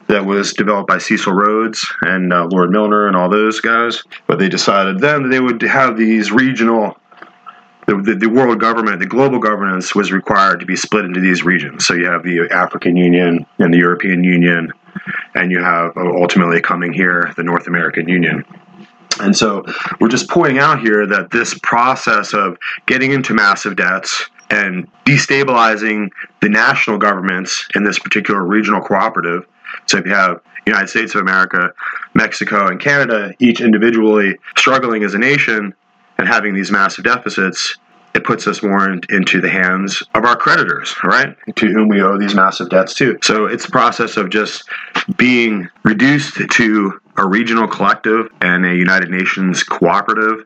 [0.07, 4.03] that was developed by Cecil Rhodes and uh, Lord Milner and all those guys.
[4.27, 6.97] But they decided then that they would have these regional.
[7.91, 11.43] The, the, the world government, the global governance was required to be split into these
[11.43, 11.85] regions.
[11.85, 14.73] So you have the African Union and the European Union,
[15.35, 18.45] and you have uh, ultimately coming here the North American Union.
[19.19, 19.65] And so
[19.99, 26.11] we're just pointing out here that this process of getting into massive debts and destabilizing
[26.43, 29.49] the national governments in this particular regional cooperative.
[29.87, 31.73] So if you have United States of America,
[32.15, 35.75] Mexico, and Canada, each individually struggling as a nation
[36.21, 37.79] and having these massive deficits,
[38.15, 41.35] it puts us more in, into the hands of our creditors, right?
[41.57, 43.19] To whom we owe these massive debts to.
[43.23, 44.69] So it's a process of just
[45.17, 50.45] being reduced to a regional collective and a United Nations cooperative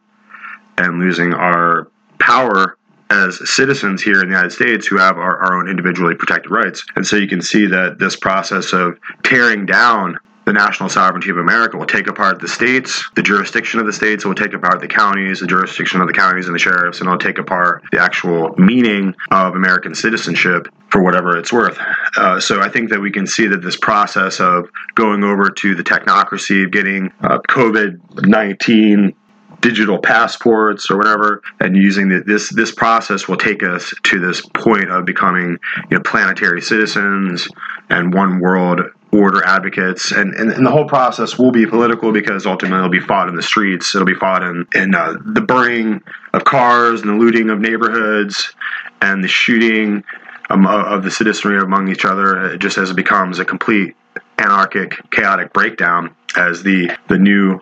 [0.78, 1.88] and losing our
[2.20, 2.78] power
[3.10, 6.84] as citizens here in the United States who have our, our own individually protected rights.
[6.94, 11.38] And so you can see that this process of tearing down the national sovereignty of
[11.38, 14.88] America will take apart the states, the jurisdiction of the states, will take apart the
[14.88, 18.54] counties, the jurisdiction of the counties and the sheriffs, and it'll take apart the actual
[18.56, 21.78] meaning of American citizenship for whatever it's worth.
[22.16, 25.74] Uh, so I think that we can see that this process of going over to
[25.74, 29.14] the technocracy, getting uh, COVID 19
[29.60, 34.42] digital passports or whatever, and using the, this this process will take us to this
[34.52, 35.58] point of becoming
[35.90, 37.48] you know, planetary citizens
[37.88, 38.80] and one world
[39.14, 43.00] order advocates, and, and, and the whole process will be political because ultimately it'll be
[43.00, 43.94] fought in the streets.
[43.94, 48.54] It'll be fought in in uh, the burning of cars and the looting of neighborhoods
[49.00, 50.04] and the shooting
[50.50, 53.94] um, of of the citizenry among each other, uh, just as it becomes a complete
[54.38, 57.60] anarchic, chaotic breakdown as the the new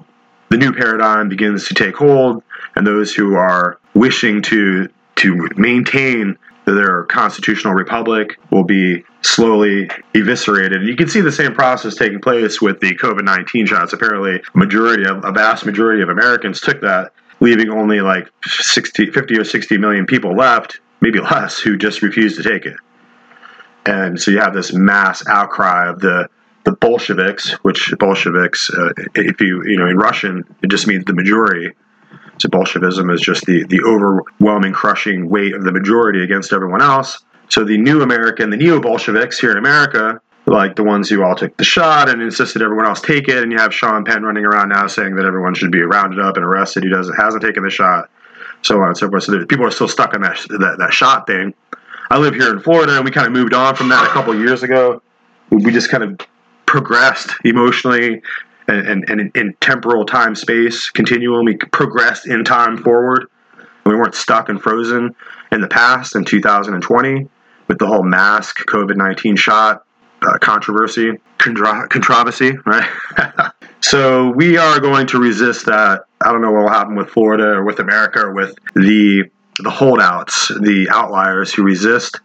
[0.48, 2.42] the new paradigm begins to take hold,
[2.76, 10.80] and those who are wishing to to maintain their constitutional republic will be slowly eviscerated.
[10.80, 13.92] And you can see the same process taking place with the COVID nineteen shots.
[13.92, 19.38] Apparently, majority of a vast majority of Americans took that, leaving only like 60, 50
[19.38, 22.76] or sixty million people left, maybe less, who just refused to take it.
[23.86, 26.28] And so you have this mass outcry of the
[26.64, 31.14] the Bolsheviks, which Bolsheviks, uh, if you you know in Russian, it just means the
[31.14, 31.72] majority.
[32.38, 37.24] So Bolshevism is just the the overwhelming, crushing weight of the majority against everyone else.
[37.52, 41.34] So the new American, the neo Bolsheviks here in America, like the ones who all
[41.34, 44.46] took the shot and insisted everyone else take it, and you have Sean Penn running
[44.46, 47.62] around now saying that everyone should be rounded up and arrested who doesn't hasn't taken
[47.62, 48.08] the shot,
[48.62, 49.24] so on and so forth.
[49.24, 51.52] So people are still stuck on that that, that shot thing.
[52.10, 54.34] I live here in Florida, and we kind of moved on from that a couple
[54.34, 55.02] years ago.
[55.50, 56.26] We just kind of
[56.64, 58.22] progressed emotionally
[58.66, 61.44] and, and, and in, in temporal time space continuum.
[61.44, 63.26] We progressed in time forward.
[63.84, 65.14] We weren't stuck and frozen
[65.50, 67.28] in the past in 2020
[67.68, 69.84] with the whole mask COVID 19 shot
[70.22, 72.88] uh, controversy, contra- controversy, right?
[73.80, 76.04] so we are going to resist that.
[76.24, 79.24] I don't know what will happen with Florida or with America or with the
[79.58, 82.20] the holdouts, the outliers who resist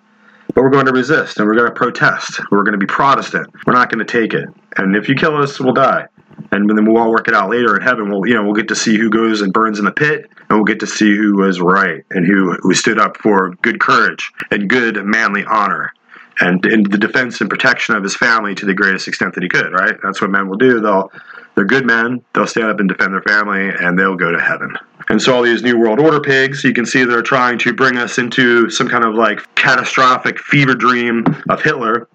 [0.57, 2.39] but we're going to resist and we're going to protest.
[2.49, 3.47] We're going to be Protestant.
[3.67, 4.49] We're not going to take it.
[4.77, 6.07] And if you kill us, we'll die.
[6.51, 8.09] And then we'll all work it out later in heaven.
[8.09, 10.57] We'll, you know, we'll get to see who goes and burns in the pit, and
[10.57, 14.31] we'll get to see who was right and who who stood up for good courage
[14.51, 15.93] and good manly honor
[16.39, 19.49] and in the defense and protection of his family to the greatest extent that he
[19.49, 19.71] could.
[19.71, 19.95] Right?
[20.03, 20.79] That's what men will do.
[20.79, 21.11] They'll
[21.55, 22.23] they're good men.
[22.35, 24.77] They'll stand up and defend their family, and they'll go to heaven.
[25.09, 27.97] And so all these New World Order pigs, you can see they're trying to bring
[27.97, 32.07] us into some kind of like catastrophic fever dream of Hitler,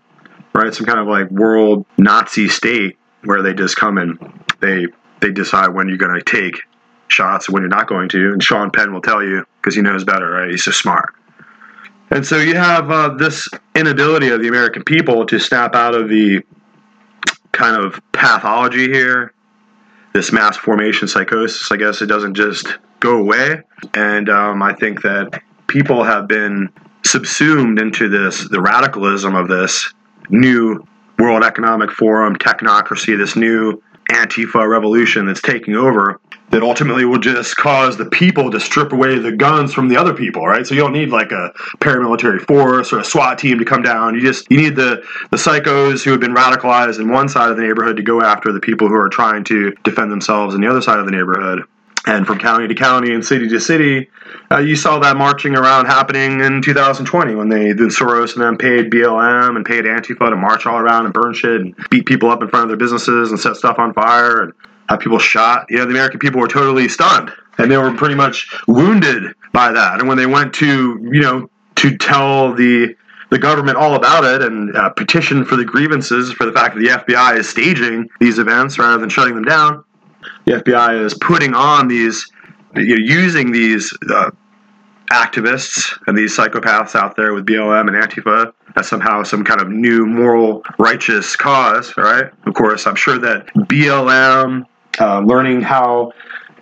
[0.55, 0.73] right?
[0.73, 4.19] Some kind of like world Nazi state where they just come and
[4.61, 4.87] they
[5.21, 6.63] they decide when you're going to take
[7.09, 8.33] shots and when you're not going to.
[8.33, 10.51] And Sean Penn will tell you because he knows better, right?
[10.51, 11.15] He's so smart.
[12.11, 16.09] And so you have uh, this inability of the American people to snap out of
[16.09, 16.43] the
[17.53, 19.33] kind of pathology here,
[20.13, 21.71] this mass formation psychosis.
[21.71, 23.63] I guess it doesn't just go away.
[23.95, 26.71] And um, I think that people have been
[27.05, 29.93] subsumed into this, the radicalism of this
[30.29, 30.87] new
[31.23, 36.21] World Economic Forum technocracy, this new Antifa revolution that's taking over
[36.51, 40.15] that ultimately will just cause the people to strip away the guns from the other
[40.15, 40.67] people, right?
[40.67, 44.17] So you don't need like a paramilitary force or a SWAT team to come down.
[44.17, 47.57] You just you need the the psychos who have been radicalized in one side of
[47.57, 50.69] the neighborhood to go after the people who are trying to defend themselves in the
[50.69, 51.63] other side of the neighborhood.
[52.05, 54.11] And from county to county and city to city,
[54.51, 58.59] uh, you saw that marching around happening in 2020 when they, the Soros and them
[58.59, 62.31] paid BLM and paid Antifa to march all around and burn shit and beat people
[62.31, 64.53] up in front of their businesses and set stuff on fire and
[64.89, 65.67] have people shot.
[65.71, 69.71] You know, the American people were totally stunned and they were pretty much wounded by
[69.71, 70.01] that.
[70.01, 72.97] And when they went to, you know, to tell the
[73.31, 76.81] the government all about it and uh, petition for the grievances for the fact that
[76.83, 79.83] the FBI is staging these events rather than shutting them down
[80.45, 82.31] the FBI is putting on these,
[82.75, 84.31] you know, using these uh,
[85.11, 89.69] activists and these psychopaths out there with BLM and Antifa as somehow some kind of
[89.69, 92.31] new moral righteous cause, right?
[92.47, 94.67] Of course, I'm sure that BLM,
[94.99, 96.13] uh, learning how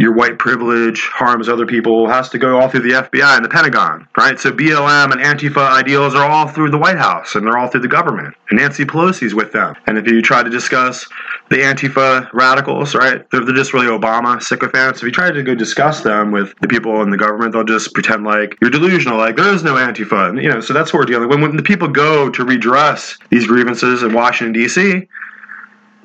[0.01, 3.51] your white privilege harms other people has to go all through the FBI and the
[3.51, 4.41] Pentagon, right?
[4.41, 7.83] So BLM and Antifa ideals are all through the White House and they're all through
[7.83, 8.35] the government.
[8.49, 9.75] And Nancy Pelosi's with them.
[9.87, 11.07] And if you try to discuss
[11.51, 15.01] the Antifa radicals, right, they're, they're just really Obama sycophants.
[15.01, 17.93] If you try to go discuss them with the people in the government, they'll just
[17.93, 20.29] pretend like you're delusional, like there is no Antifa.
[20.29, 21.41] And, you know, so that's what we're dealing with.
[21.41, 25.09] When, when the people go to redress these grievances in Washington, D.C.,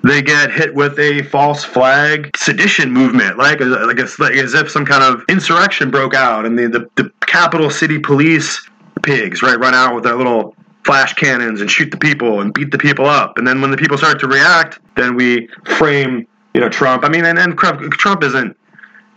[0.04, 4.70] they get hit with a false flag sedition movement, like uh, like, like as if
[4.70, 8.68] some kind of insurrection broke out, and the, the, the capital city police
[9.02, 10.56] pigs right run out with their little
[10.86, 13.78] flash cannons and shoot the people and beat the people up, and then when the
[13.78, 17.04] people start to react, then we frame you know Trump.
[17.04, 18.58] I mean, and then Trump isn't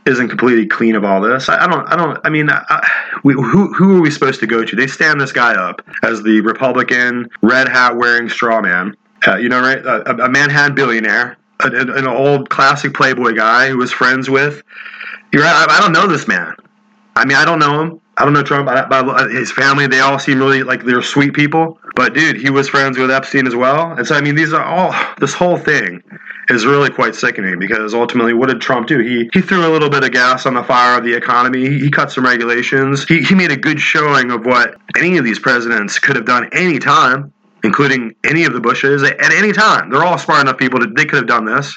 [0.07, 1.49] isn't completely clean of all this.
[1.49, 1.87] I, I don't.
[1.89, 2.19] I don't.
[2.25, 2.89] I mean, I,
[3.25, 4.77] we, who who are we supposed to go to?
[4.77, 8.97] They stand this guy up as the Republican red hat wearing straw man
[9.27, 9.85] uh, you know, right?
[9.85, 14.63] A, a Manhattan billionaire, an, an, old classic Playboy guy who was friends with.
[15.33, 15.69] You're right.
[15.69, 16.55] I, I don't know this man.
[17.17, 18.01] I mean, I don't know him.
[18.19, 18.69] I don't know Trump.
[18.69, 21.79] I, I, uh, his family, they all seem really like they're sweet people.
[21.95, 23.93] But dude, he was friends with Epstein as well.
[23.93, 26.03] And so, I mean, these are all, this whole thing
[26.49, 28.99] is really quite sickening because ultimately, what did Trump do?
[28.99, 31.69] He, he threw a little bit of gas on the fire of the economy.
[31.69, 33.05] He, he cut some regulations.
[33.05, 36.49] He, he made a good showing of what any of these presidents could have done
[36.53, 37.33] any time
[37.65, 39.91] including any of the Bushes at any time.
[39.91, 41.77] They're all smart enough people that they could have done this,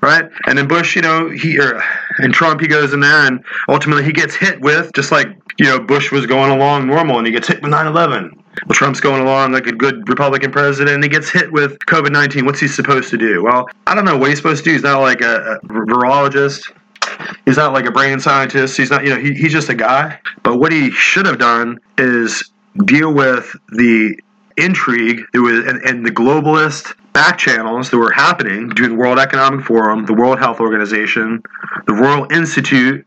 [0.00, 0.28] right?
[0.46, 1.82] And then Bush, you know, he or,
[2.18, 5.28] and Trump, he goes in there and ultimately he gets hit with just like
[5.58, 8.32] you know Bush was going along normal and he gets hit with 9/11.
[8.66, 12.10] Well, Trump's going along like a good Republican president, and he gets hit with COVID
[12.10, 12.46] 19.
[12.46, 13.42] What's he supposed to do?
[13.42, 14.74] Well, I don't know what he's supposed to do.
[14.74, 16.72] He's not like a, a virologist.
[17.44, 18.76] He's not like a brain scientist.
[18.76, 20.18] He's not, you know, he, he's just a guy.
[20.42, 22.50] But what he should have done is
[22.84, 24.18] deal with the
[24.56, 30.04] intrigue and, and the globalist back channels that were happening between the World Economic Forum,
[30.04, 31.42] the World Health Organization,
[31.86, 33.06] the Royal Institute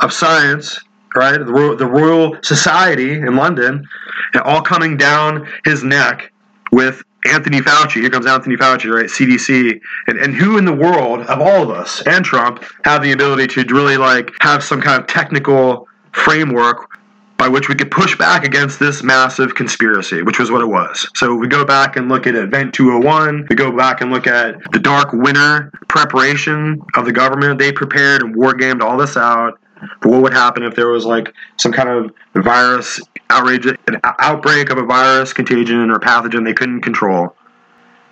[0.00, 0.80] of Science,
[1.14, 3.86] right, the Royal, the Royal Society in London,
[4.32, 6.32] and all coming down his neck
[6.72, 8.00] with Anthony Fauci.
[8.00, 9.06] Here comes Anthony Fauci, right?
[9.06, 9.80] CDC.
[10.08, 13.46] And, and who in the world, of all of us and Trump, have the ability
[13.46, 16.98] to really like have some kind of technical framework
[17.44, 21.06] by which we could push back against this massive conspiracy, which was what it was.
[21.14, 23.48] So we go back and look at Event 201.
[23.50, 27.58] We go back and look at the dark winter preparation of the government.
[27.58, 29.60] They prepared and war gamed all this out
[30.00, 34.70] for what would happen if there was like some kind of virus outrage, an outbreak
[34.70, 37.36] of a virus contagion or pathogen they couldn't control.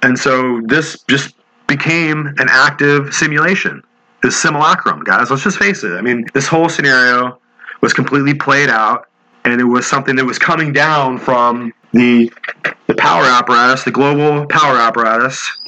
[0.02, 1.36] And so this just
[1.68, 3.82] became an active simulation,
[4.22, 5.30] this simulacrum, guys.
[5.30, 5.92] Let's just face it.
[5.92, 7.38] I mean, this whole scenario
[7.80, 9.08] was completely played out
[9.44, 12.32] and it was something that was coming down from the
[12.86, 15.58] the power apparatus, the global power apparatus,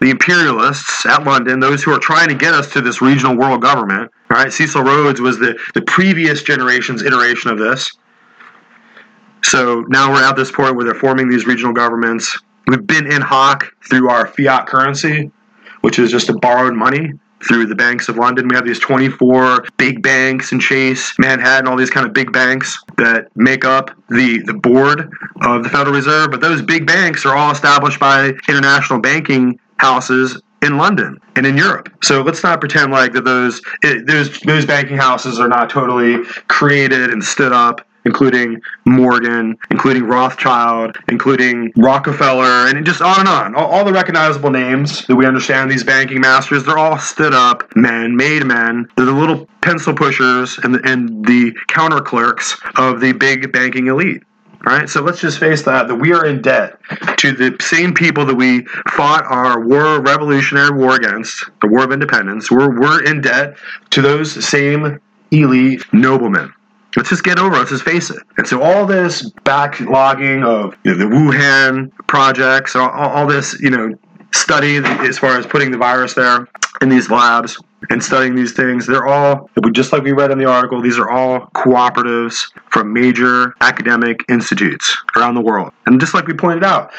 [0.00, 3.62] the imperialists at London, those who are trying to get us to this regional world
[3.62, 4.10] government.
[4.30, 7.90] All right, Cecil Rhodes was the, the previous generation's iteration of this.
[9.44, 12.38] So now we're at this point where they're forming these regional governments.
[12.66, 15.30] We've been in hock through our fiat currency,
[15.82, 17.12] which is just a borrowed money
[17.46, 18.48] through the banks of London.
[18.48, 22.78] We have these 24 big banks and Chase, Manhattan, all these kind of big banks
[22.96, 25.10] that make up the, the board
[25.42, 26.30] of the Federal Reserve.
[26.30, 31.56] But those big banks are all established by international banking houses in London and in
[31.56, 31.90] Europe.
[32.02, 36.24] So let's not pretend like that those it, those those banking houses are not totally
[36.48, 43.54] created and stood up including Morgan, including Rothschild, including Rockefeller, and just on and on.
[43.54, 47.74] All, all, the recognizable names that we understand, these banking masters, they're all stood up
[47.76, 48.88] men, made men.
[48.96, 53.86] They're the little pencil pushers and the, and the counter clerks of the big banking
[53.88, 54.22] elite.
[54.66, 56.80] Right, so let's just face that that we are in debt
[57.18, 61.92] to the same people that we fought our war, revolutionary war against, the War of
[61.92, 62.50] Independence.
[62.50, 63.58] We're we're in debt
[63.90, 66.50] to those same elite noblemen.
[66.96, 67.58] Let's just get over it.
[67.58, 68.18] Let's just face it.
[68.36, 73.70] And so all this backlogging of you know, the Wuhan projects, all, all this, you
[73.70, 73.94] know,
[74.32, 76.48] study as far as putting the virus there
[76.80, 77.56] in these labs
[77.90, 81.10] and studying these things, they're all, just like we read in the article, these are
[81.10, 85.72] all cooperatives from major academic institutes around the world.
[85.86, 86.92] And just like we pointed out,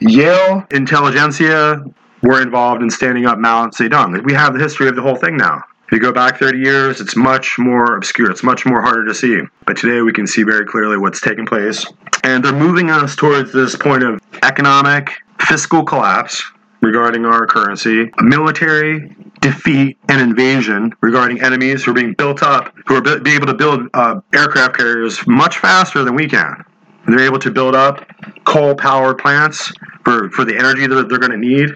[0.00, 1.82] Yale intelligentsia
[2.22, 4.24] were involved in standing up Mao Zedong.
[4.24, 5.62] We have the history of the whole thing now.
[5.88, 8.30] If you go back 30 years, it's much more obscure.
[8.30, 9.40] It's much more harder to see.
[9.64, 11.82] But today we can see very clearly what's taking place.
[12.24, 15.10] And they're moving us towards this point of economic,
[15.40, 16.44] fiscal collapse
[16.82, 22.96] regarding our currency, military defeat and invasion regarding enemies who are being built up, who
[22.96, 26.66] are be able to build uh, aircraft carriers much faster than we can.
[27.06, 28.06] They're able to build up
[28.44, 29.72] coal powered plants
[30.04, 31.70] for, for the energy that they're going to need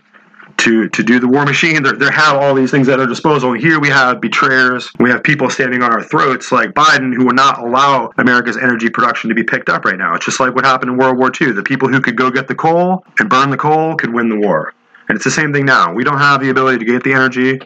[0.62, 1.82] to to do the war machine.
[1.82, 3.52] They have all these things at their disposal.
[3.52, 4.90] Here we have betrayers.
[4.98, 8.88] We have people standing on our throats like Biden who will not allow America's energy
[8.88, 10.14] production to be picked up right now.
[10.14, 11.52] It's just like what happened in World War II.
[11.52, 14.36] The people who could go get the coal and burn the coal could win the
[14.36, 14.74] war.
[15.08, 15.92] And it's the same thing now.
[15.92, 17.60] We don't have the ability to get the energy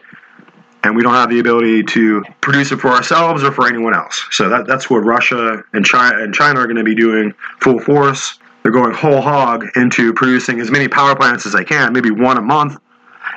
[0.83, 4.25] and we don't have the ability to produce it for ourselves or for anyone else.
[4.31, 7.79] So that, that's what Russia and China, and China are going to be doing full
[7.79, 8.39] force.
[8.63, 12.37] They're going whole hog into producing as many power plants as they can, maybe one
[12.37, 12.77] a month.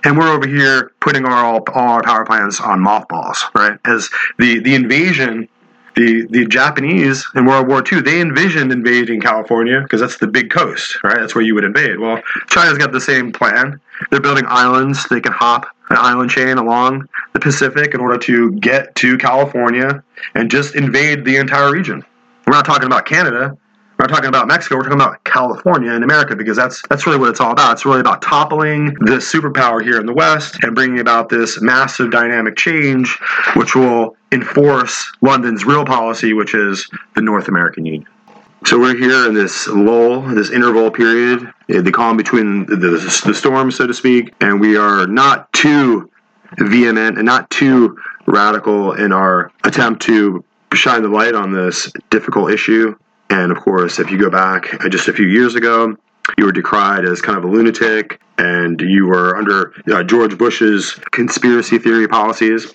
[0.04, 3.78] And we're over here putting our all, all our power plants on mothballs, right?
[3.84, 5.48] As the, the invasion,
[5.96, 10.50] the, the Japanese in World War II, they envisioned invading California because that's the big
[10.50, 11.18] coast, right?
[11.18, 11.98] That's where you would invade.
[11.98, 13.80] Well, China's got the same plan.
[14.10, 15.06] They're building islands.
[15.08, 20.02] They can hop an island chain along the Pacific in order to get to California
[20.34, 22.04] and just invade the entire region.
[22.46, 23.56] We're not talking about Canada.
[24.00, 24.76] We're not talking about Mexico.
[24.76, 27.72] We're talking about California and America because that's that's really what it's all about.
[27.72, 32.10] It's really about toppling the superpower here in the West and bringing about this massive
[32.10, 33.18] dynamic change,
[33.56, 38.06] which will enforce London's real policy, which is the North American Union.
[38.64, 43.22] So we're here in this lull, this interval period, eh, the calm between the, the,
[43.26, 46.10] the storms, so to speak, and we are not too
[46.56, 50.42] vehement and not too radical in our attempt to
[50.72, 52.96] shine the light on this difficult issue.
[53.30, 55.96] And of course, if you go back just a few years ago,
[56.36, 60.98] you were decried as kind of a lunatic and you were under uh, George Bush's
[61.10, 62.72] conspiracy theory policies,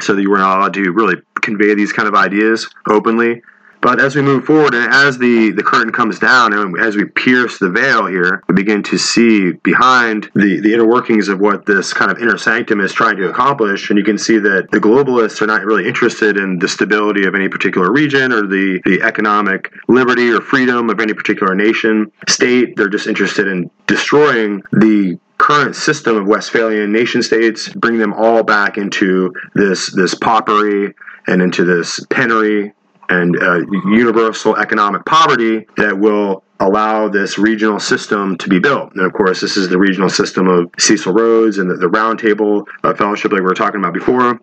[0.00, 3.42] so that you were not allowed to really convey these kind of ideas openly.
[3.84, 7.04] But as we move forward and as the, the curtain comes down and as we
[7.04, 11.66] pierce the veil here, we begin to see behind the, the inner workings of what
[11.66, 13.90] this kind of inner sanctum is trying to accomplish.
[13.90, 17.34] And you can see that the globalists are not really interested in the stability of
[17.34, 22.76] any particular region or the, the economic liberty or freedom of any particular nation, state.
[22.76, 28.42] They're just interested in destroying the current system of Westphalian nation states, bring them all
[28.44, 30.94] back into this this paupery
[31.26, 32.72] and into this penury
[33.08, 38.92] and uh, universal economic poverty that will allow this regional system to be built.
[38.94, 42.66] And of course, this is the regional system of Cecil Rhodes and the, the Roundtable
[42.82, 44.40] uh, Fellowship, like we were talking about before.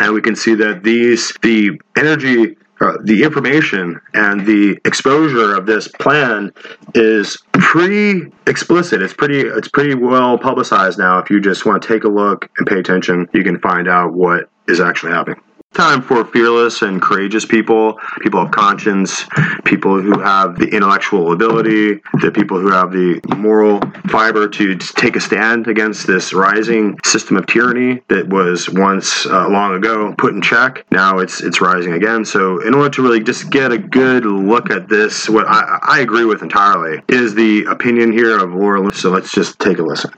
[0.00, 5.66] And we can see that these the energy uh, the information and the exposure of
[5.66, 6.52] this plan
[6.94, 9.02] is pretty explicit.
[9.02, 11.18] It's pretty it's pretty well publicized now.
[11.18, 14.12] If you just want to take a look and pay attention, you can find out
[14.12, 15.40] what is actually happening
[15.78, 19.24] time for fearless and courageous people, people of conscience,
[19.64, 25.14] people who have the intellectual ability, the people who have the moral fiber to take
[25.14, 30.34] a stand against this rising system of tyranny that was once uh, long ago put
[30.34, 30.84] in check.
[30.90, 32.24] Now it's it's rising again.
[32.24, 36.00] So in order to really just get a good look at this, what I, I
[36.00, 38.92] agree with entirely is the opinion here of Laura.
[38.94, 40.10] So let's just take a listen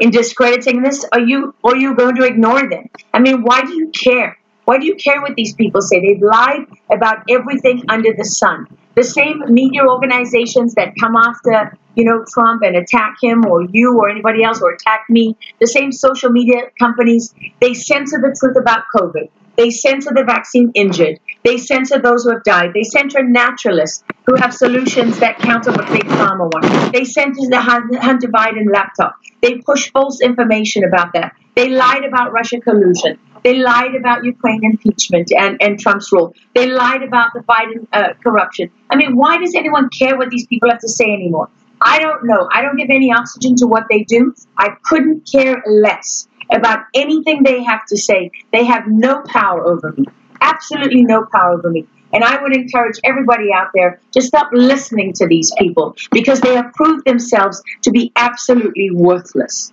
[0.00, 1.04] in discrediting this?
[1.12, 2.88] Are you or are you going to ignore them?
[3.12, 4.38] I mean, why do you care?
[4.64, 6.00] Why do you care what these people say?
[6.00, 8.66] They've lied about everything under the sun.
[8.94, 13.98] The same media organizations that come after, you know, Trump and attack him or you
[13.98, 18.56] or anybody else or attack me, the same social media companies, they censor the truth
[18.56, 19.30] about COVID.
[19.56, 21.20] They censor the vaccine injured.
[21.44, 22.72] They censor those who have died.
[22.72, 26.92] They censor naturalists who have solutions that counter what Big Pharma want.
[26.92, 29.16] They censor the Hunter Biden laptop.
[29.42, 31.34] They push false information about that.
[31.54, 33.18] They lied about Russia collusion.
[33.42, 36.34] They lied about Ukraine impeachment and, and Trump's rule.
[36.54, 38.70] They lied about the Biden uh, corruption.
[38.88, 41.48] I mean, why does anyone care what these people have to say anymore?
[41.80, 42.48] I don't know.
[42.52, 44.34] I don't give any oxygen to what they do.
[44.56, 48.30] I couldn't care less about anything they have to say.
[48.52, 50.04] They have no power over me.
[50.40, 51.86] Absolutely no power over me.
[52.12, 56.54] And I would encourage everybody out there to stop listening to these people because they
[56.54, 59.72] have proved themselves to be absolutely worthless.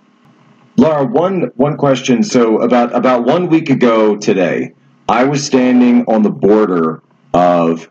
[0.80, 2.22] Laura, one one question.
[2.22, 4.72] So about about one week ago today,
[5.10, 7.02] I was standing on the border
[7.34, 7.90] of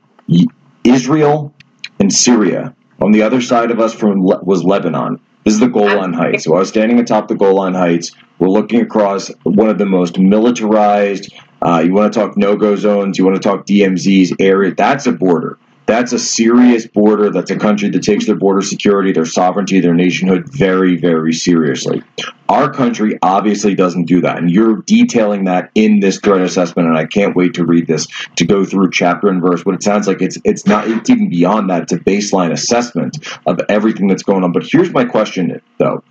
[0.84, 1.54] Israel
[2.00, 2.74] and Syria.
[3.00, 5.20] On the other side of us from was Lebanon.
[5.44, 6.46] This is the Golan Heights.
[6.46, 8.10] So I was standing atop the Golan Heights.
[8.40, 11.32] We're looking across one of the most militarized.
[11.62, 13.20] Uh, you want to talk no-go zones.
[13.20, 14.74] You want to talk DMZs area.
[14.74, 15.60] That's a border.
[15.90, 17.32] That's a serious border.
[17.32, 22.04] That's a country that takes their border security, their sovereignty, their nationhood very, very seriously.
[22.48, 24.38] Our country obviously doesn't do that.
[24.38, 26.90] And you're detailing that in this threat assessment.
[26.90, 29.64] And I can't wait to read this, to go through chapter and verse.
[29.64, 31.82] But it sounds like it's it's not it's even beyond that.
[31.82, 33.18] It's a baseline assessment
[33.48, 34.52] of everything that's going on.
[34.52, 36.04] But here's my question though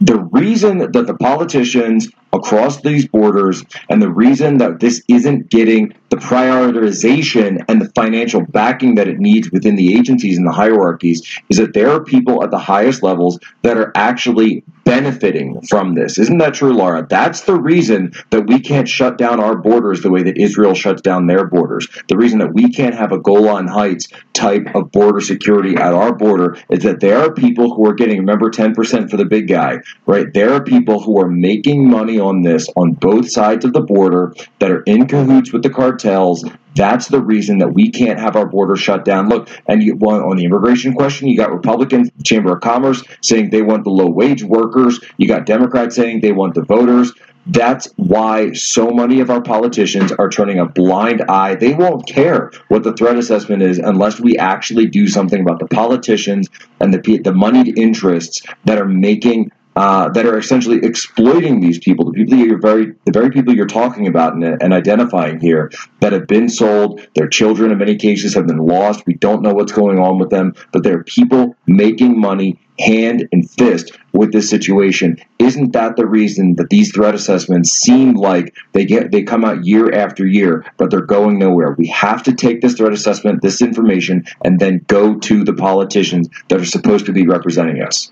[0.00, 5.94] the reason that the politicians across these borders and the reason that this isn't getting
[6.10, 11.40] the prioritization and the financial backing that it needs within the agencies and the hierarchies
[11.48, 16.16] is that there are people at the highest levels that are actually benefiting from this.
[16.16, 17.04] Isn't that true, Laura?
[17.08, 21.02] That's the reason that we can't shut down our borders the way that Israel shuts
[21.02, 21.88] down their borders.
[22.08, 26.14] The reason that we can't have a Golan Heights type of border security at our
[26.14, 29.78] border is that there are people who are getting, remember, 10% for the big guy,
[30.06, 30.32] right?
[30.32, 34.34] There are people who are making money on this on both sides of the border
[34.58, 36.44] that are in cahoots with the cartels.
[36.74, 39.28] That's the reason that we can't have our border shut down.
[39.28, 43.50] Look, and you, well, on the immigration question, you got Republicans, Chamber of Commerce saying
[43.50, 45.00] they want the low wage workers.
[45.16, 47.12] You got Democrats saying they want the voters.
[47.46, 51.54] That's why so many of our politicians are turning a blind eye.
[51.54, 55.68] They won't care what the threat assessment is unless we actually do something about the
[55.68, 56.48] politicians
[56.80, 62.06] and the the moneyed interests that are making uh, that are essentially exploiting these people,
[62.06, 65.70] the people you're very, the very people you're talking about and, and, identifying here,
[66.00, 67.06] that have been sold.
[67.14, 69.06] Their children, in many cases, have been lost.
[69.06, 73.28] We don't know what's going on with them, but there are people making money hand
[73.32, 75.18] and fist with this situation.
[75.38, 79.66] Isn't that the reason that these threat assessments seem like they get they come out
[79.66, 81.74] year after year, but they're going nowhere?
[81.76, 86.28] We have to take this threat assessment, this information, and then go to the politicians
[86.48, 88.10] that are supposed to be representing us.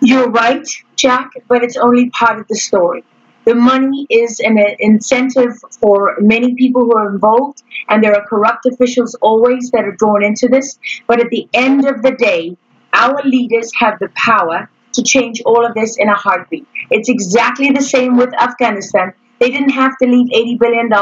[0.00, 3.04] You're right, Jack, but it's only part of the story.
[3.44, 8.24] The money is an uh, incentive for many people who are involved, and there are
[8.26, 10.78] corrupt officials always that are drawn into this.
[11.06, 12.56] But at the end of the day,
[12.92, 16.66] our leaders have the power to change all of this in a heartbeat.
[16.90, 19.14] It's exactly the same with Afghanistan.
[19.40, 20.92] They didn't have to leave $80 billion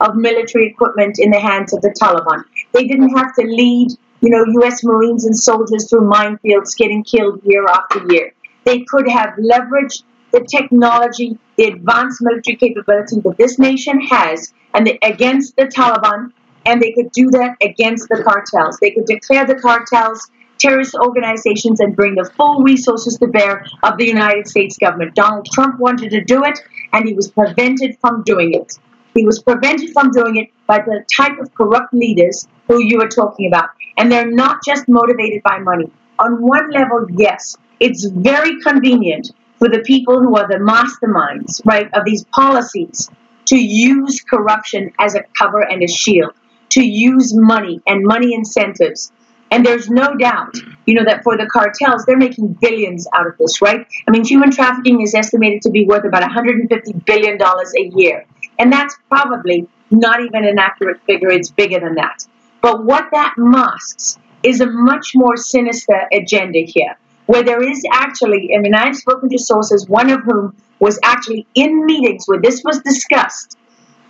[0.00, 2.44] of military equipment in the hands of the Taliban.
[2.72, 3.92] They didn't have to lead
[4.24, 4.82] you know, U.S.
[4.82, 8.32] Marines and soldiers through minefields getting killed year after year.
[8.64, 10.02] They could have leveraged
[10.32, 16.32] the technology, the advanced military capability that this nation has, and the, against the Taliban,
[16.64, 18.78] and they could do that against the cartels.
[18.80, 23.98] They could declare the cartels terrorist organizations and bring the full resources to bear of
[23.98, 25.14] the United States government.
[25.14, 26.58] Donald Trump wanted to do it,
[26.94, 28.78] and he was prevented from doing it.
[29.14, 33.08] He was prevented from doing it by the type of corrupt leaders who you are
[33.08, 33.70] talking about.
[33.96, 35.90] And they're not just motivated by money.
[36.18, 41.88] On one level, yes, it's very convenient for the people who are the masterminds, right,
[41.94, 43.10] of these policies
[43.46, 46.32] to use corruption as a cover and a shield,
[46.70, 49.12] to use money and money incentives.
[49.50, 50.54] And there's no doubt,
[50.86, 53.86] you know, that for the cartels, they're making billions out of this, right?
[54.08, 58.26] I mean, human trafficking is estimated to be worth about $150 billion a year.
[58.58, 62.26] And that's probably not even an accurate figure, it's bigger than that.
[62.64, 66.96] But what that masks is a much more sinister agenda here,
[67.26, 71.46] where there is actually, I mean, I've spoken to sources, one of whom was actually
[71.54, 73.58] in meetings where this was discussed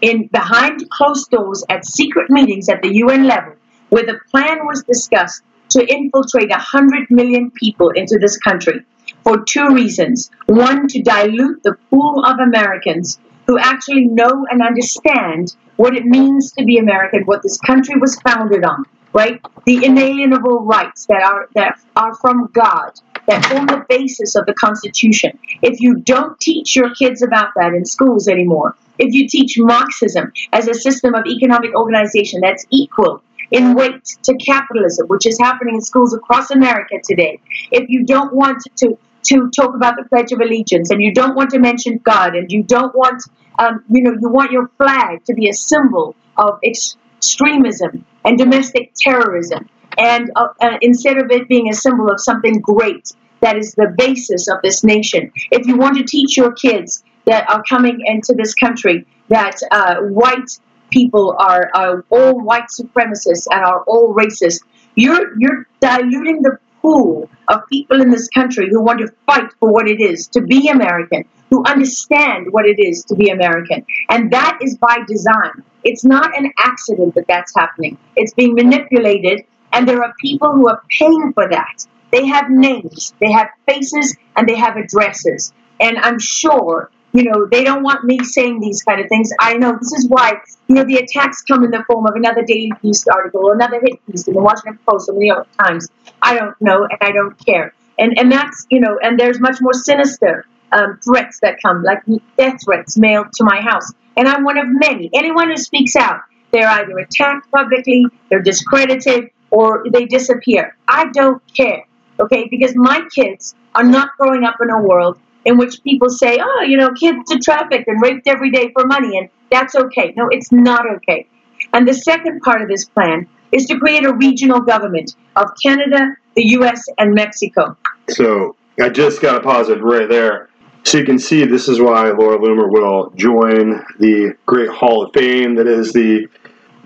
[0.02, 3.54] in behind closed doors at secret meetings at the UN level,
[3.88, 8.84] where the plan was discussed to infiltrate 100 million people into this country
[9.24, 10.30] for two reasons.
[10.46, 16.52] One, to dilute the pool of Americans who actually know and understand what it means
[16.52, 19.40] to be American, what this country was founded on, right?
[19.66, 22.92] The inalienable rights that are that are from God,
[23.26, 25.38] that form the basis of the Constitution.
[25.62, 30.32] If you don't teach your kids about that in schools anymore, if you teach Marxism
[30.52, 35.74] as a system of economic organization that's equal in weight to capitalism, which is happening
[35.74, 37.40] in schools across America today,
[37.72, 41.34] if you don't want to to talk about the Pledge of Allegiance, and you don't
[41.34, 43.22] want to mention God, and you don't want,
[43.58, 48.92] um, you know, you want your flag to be a symbol of extremism and domestic
[48.96, 49.68] terrorism,
[49.98, 53.92] and uh, uh, instead of it being a symbol of something great that is the
[53.96, 58.34] basis of this nation, if you want to teach your kids that are coming into
[58.36, 60.58] this country that uh, white
[60.90, 64.60] people are, are all white supremacists and are all racist,
[64.94, 69.72] you're you're diluting the pool of people in this country who want to fight for
[69.72, 73.86] what it is to be American, who understand what it is to be American.
[74.10, 75.64] And that is by design.
[75.82, 77.96] It's not an accident that that's happening.
[78.16, 81.86] It's being manipulated, and there are people who are paying for that.
[82.12, 85.52] They have names, they have faces, and they have addresses.
[85.80, 89.30] And I'm sure you know, they don't want me saying these kind of things.
[89.38, 90.34] I know this is why,
[90.66, 94.04] you know, the attacks come in the form of another Daily Beast article, another hit
[94.06, 95.88] piece in the Washington Post or the New York Times.
[96.20, 97.72] I don't know, and I don't care.
[98.00, 102.02] And and that's you know, and there's much more sinister um, threats that come, like
[102.36, 103.92] death threats mailed to my house.
[104.16, 105.08] And I'm one of many.
[105.14, 110.76] Anyone who speaks out, they're either attacked publicly, they're discredited, or they disappear.
[110.88, 111.84] I don't care,
[112.18, 112.48] okay?
[112.50, 116.62] Because my kids are not growing up in a world in which people say, oh,
[116.62, 120.14] you know, kids are trafficked and raped every day for money, and that's okay.
[120.16, 121.26] No, it's not okay.
[121.72, 126.16] And the second part of this plan is to create a regional government of Canada,
[126.34, 127.76] the U.S., and Mexico.
[128.08, 130.48] So I just got to pause it right there.
[130.84, 135.12] So you can see this is why Laura Loomer will join the great Hall of
[135.14, 136.28] Fame that is the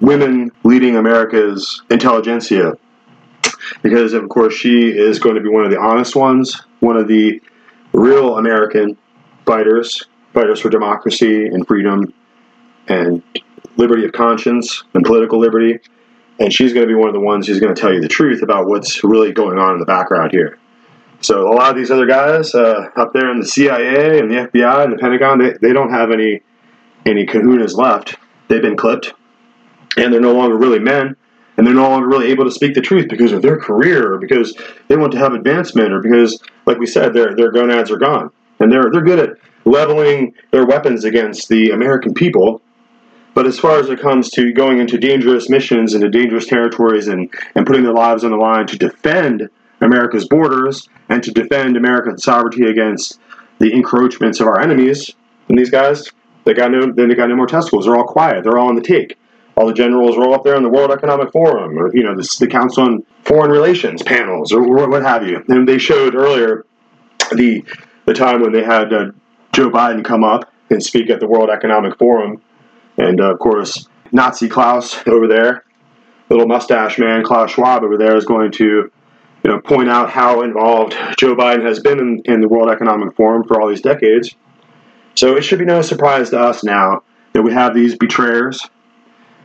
[0.01, 2.75] Women Leading America's Intelligentsia.
[3.83, 7.09] Because, of course, she is going to be one of the honest ones, one of
[7.09, 7.41] the
[7.93, 8.97] real American
[9.47, 10.03] fighters,
[10.35, 12.13] fighters for democracy and freedom
[12.89, 13.23] and
[13.77, 15.79] liberty of conscience and political liberty.
[16.39, 18.09] And she's going to be one of the ones who's going to tell you the
[18.09, 20.59] truth about what's really going on in the background here.
[21.21, 24.49] So a lot of these other guys uh, up there in the CIA and the
[24.49, 26.43] FBI and the Pentagon, they, they don't have any
[27.07, 28.17] any kahunas left.
[28.49, 29.15] They've been clipped,
[29.97, 31.17] and they're no longer really men
[31.59, 34.19] and they're no longer really able to speak the truth because of their career or
[34.19, 34.57] because
[34.87, 38.31] they want to have advancement or because, like we said, their their gonads are gone.
[38.61, 42.63] And they're they're good at leveling their weapons against the American people.
[43.35, 47.29] But as far as it comes to going into dangerous missions into dangerous territories and,
[47.55, 49.49] and putting their lives on the line to defend
[49.81, 53.21] America's borders and to defend American sovereignty against
[53.59, 55.13] the encroachments of our enemies,
[55.49, 56.11] and these guys,
[56.45, 57.85] they got no they got no more testicles.
[57.85, 58.45] They're all quiet.
[58.45, 59.19] They're all on the take
[59.59, 62.37] all the generals roll up there in the World Economic Forum, or you know, the,
[62.39, 65.45] the Council on Foreign Relations panels, or what have you.
[65.49, 66.65] And they showed earlier
[67.33, 67.65] the
[68.07, 69.07] the time when they had uh,
[69.53, 72.41] Joe Biden come up and speak at the World Economic Forum,
[72.99, 75.65] and uh, of course Nazi Klaus over there,
[76.31, 80.43] little mustache man Klaus Schwab over there is going to you know point out how
[80.43, 84.37] involved Joe Biden has been in, in the World Economic Forum for all these decades.
[85.17, 87.03] So it should be no surprise to us now
[87.33, 88.65] that we have these betrayers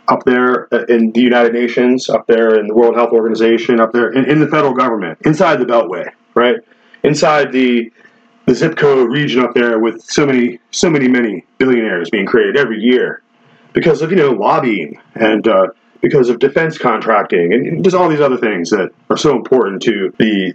[0.08, 4.12] up there in the United Nations, up there in the World Health Organization, up there
[4.12, 6.58] in, in the federal government, inside the Beltway, right?
[7.04, 7.92] Inside the
[8.46, 12.58] the zip code region up there with so many, so many, many billionaires being created
[12.58, 13.22] every year
[13.72, 15.68] because of you know lobbying and uh,
[16.02, 20.14] because of defense contracting and just all these other things that are so important to
[20.20, 20.54] the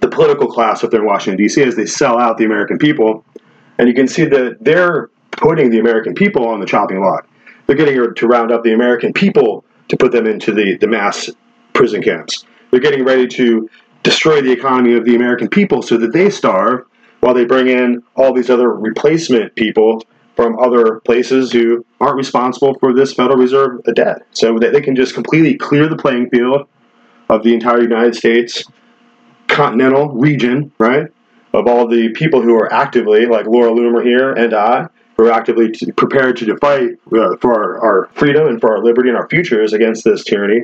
[0.00, 1.62] the political class up there in Washington D.C.
[1.62, 3.24] as they sell out the American people,
[3.78, 7.28] and you can see that they're putting the American people on the chopping block.
[7.68, 10.86] They're getting ready to round up the American people to put them into the, the
[10.86, 11.28] mass
[11.74, 12.46] prison camps.
[12.70, 13.68] They're getting ready to
[14.02, 16.86] destroy the economy of the American people so that they starve
[17.20, 20.02] while they bring in all these other replacement people
[20.34, 24.22] from other places who aren't responsible for this Federal Reserve debt.
[24.30, 26.66] So that they can just completely clear the playing field
[27.28, 28.64] of the entire United States
[29.48, 31.08] continental region, right?
[31.52, 34.86] Of all the people who are actively, like Laura Loomer here and I,
[35.18, 39.18] we're actively prepared to fight uh, for our, our, freedom and for our liberty and
[39.18, 40.62] our futures against this tyranny,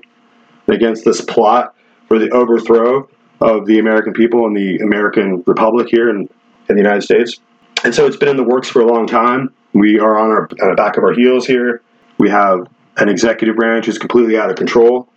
[0.68, 1.74] against this plot
[2.06, 3.08] for the overthrow
[3.40, 6.28] of the American people and the American Republic here in,
[6.68, 7.40] in the United States.
[7.82, 9.52] And so it's been in the works for a long time.
[9.72, 11.82] We are on, our, on the back of our heels here.
[12.18, 15.08] We have an executive branch who's completely out of control.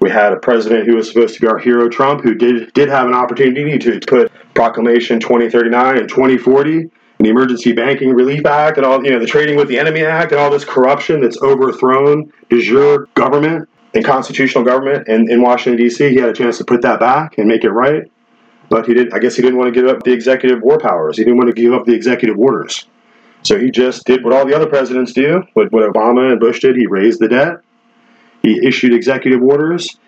[0.00, 2.88] We had a president who was supposed to be our hero, Trump, who did did
[2.88, 8.76] have an opportunity to put Proclamation 2039 and 2040 and the Emergency Banking Relief Act
[8.76, 11.40] and all, you know, the Trading with the Enemy Act and all this corruption that's
[11.42, 16.10] overthrown de jure government and constitutional government in, in Washington, D.C.
[16.10, 18.10] He had a chance to put that back and make it right.
[18.68, 19.12] But he did.
[19.12, 21.16] I guess he didn't want to give up the executive war powers.
[21.16, 22.86] He didn't want to give up the executive orders.
[23.42, 26.60] So he just did what all the other presidents do, what, what Obama and Bush
[26.60, 26.76] did.
[26.76, 27.58] He raised the debt,
[28.42, 29.98] he issued executive orders,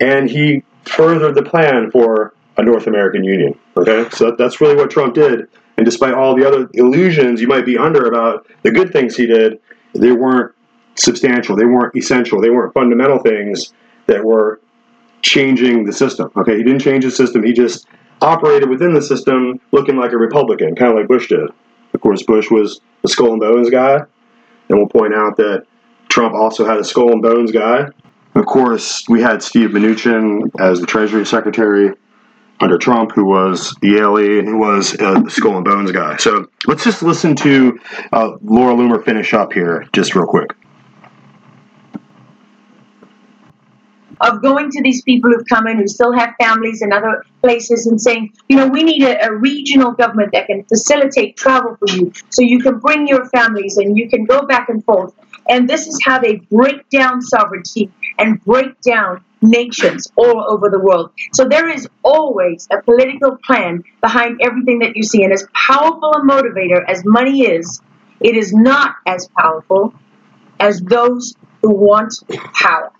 [0.00, 3.58] and he furthered the plan for a North American Union.
[3.76, 5.48] Okay, so that's really what Trump did.
[5.76, 9.26] And despite all the other illusions you might be under about the good things he
[9.26, 9.60] did,
[9.94, 10.52] they weren't
[10.96, 11.56] substantial.
[11.56, 12.40] They weren't essential.
[12.40, 13.72] They weren't fundamental things
[14.06, 14.60] that were
[15.22, 16.30] changing the system.
[16.36, 17.44] Okay, he didn't change the system.
[17.44, 17.86] He just
[18.20, 21.48] operated within the system looking like a Republican, kind of like Bush did.
[21.94, 24.00] Of course, Bush was the skull and bones guy.
[24.68, 25.64] And we'll point out that
[26.08, 27.86] Trump also had a skull and bones guy.
[28.34, 31.94] Of course, we had Steve Mnuchin as the Treasury Secretary
[32.60, 36.16] under Trump, who was Yaley and who was a skull and bones guy.
[36.16, 37.78] So let's just listen to
[38.12, 40.54] uh, Laura Loomer finish up here, just real quick.
[44.20, 47.86] of going to these people who've come in who still have families in other places
[47.86, 51.88] and saying, you know, we need a, a, regional government that can facilitate travel for
[51.94, 55.14] you so you can bring your families and you can go back and forth.
[55.48, 60.78] And this is how they break down sovereignty and break down nations all over the
[60.78, 61.10] world.
[61.32, 65.22] So there is always a political plan behind everything that you see.
[65.24, 67.80] And as powerful a motivator as money is,
[68.20, 69.94] it is not as powerful
[70.58, 72.12] as those who want
[72.54, 72.92] power.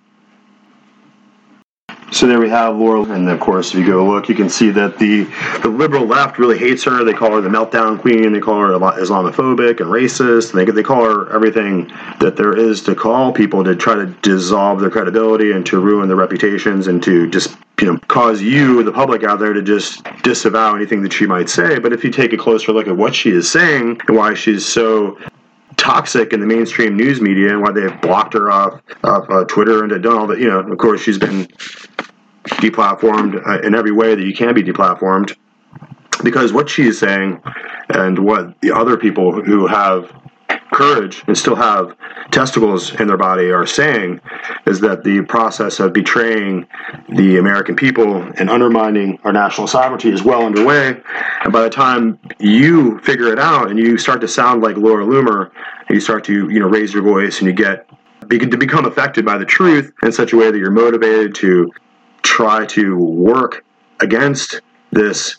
[2.11, 4.71] So there we have Laura, and of course, if you go look, you can see
[4.71, 5.25] that the
[5.61, 7.05] the liberal left really hates her.
[7.05, 8.33] They call her the meltdown queen.
[8.33, 10.53] They call her Islamophobic and racist.
[10.53, 14.81] They they call her everything that there is to call people to try to dissolve
[14.81, 18.93] their credibility and to ruin their reputations and to just you know cause you, the
[18.93, 21.79] public out there, to just disavow anything that she might say.
[21.79, 24.65] But if you take a closer look at what she is saying and why she's
[24.65, 25.19] so
[25.77, 29.85] toxic in the mainstream news media and why they've blocked her off, off uh, Twitter
[29.85, 30.39] and done all that.
[30.39, 31.47] You know, of course, she's been
[32.51, 35.37] deplatformed uh, in every way that you can be deplatformed
[36.23, 37.41] because what she is saying
[37.91, 40.13] and what the other people who have
[40.73, 41.97] courage and still have
[42.31, 44.21] testicles in their body are saying
[44.67, 46.67] is that the process of betraying
[47.09, 51.01] the American people and undermining our national sovereignty is well underway.
[51.43, 55.05] And by the time you figure it out and you start to sound like Laura
[55.05, 55.51] Loomer,
[55.89, 57.89] and you start to you know raise your voice and you get
[58.29, 61.71] to become affected by the truth in such a way that you're motivated to
[62.23, 63.65] try to work
[64.01, 64.61] against
[64.91, 65.37] this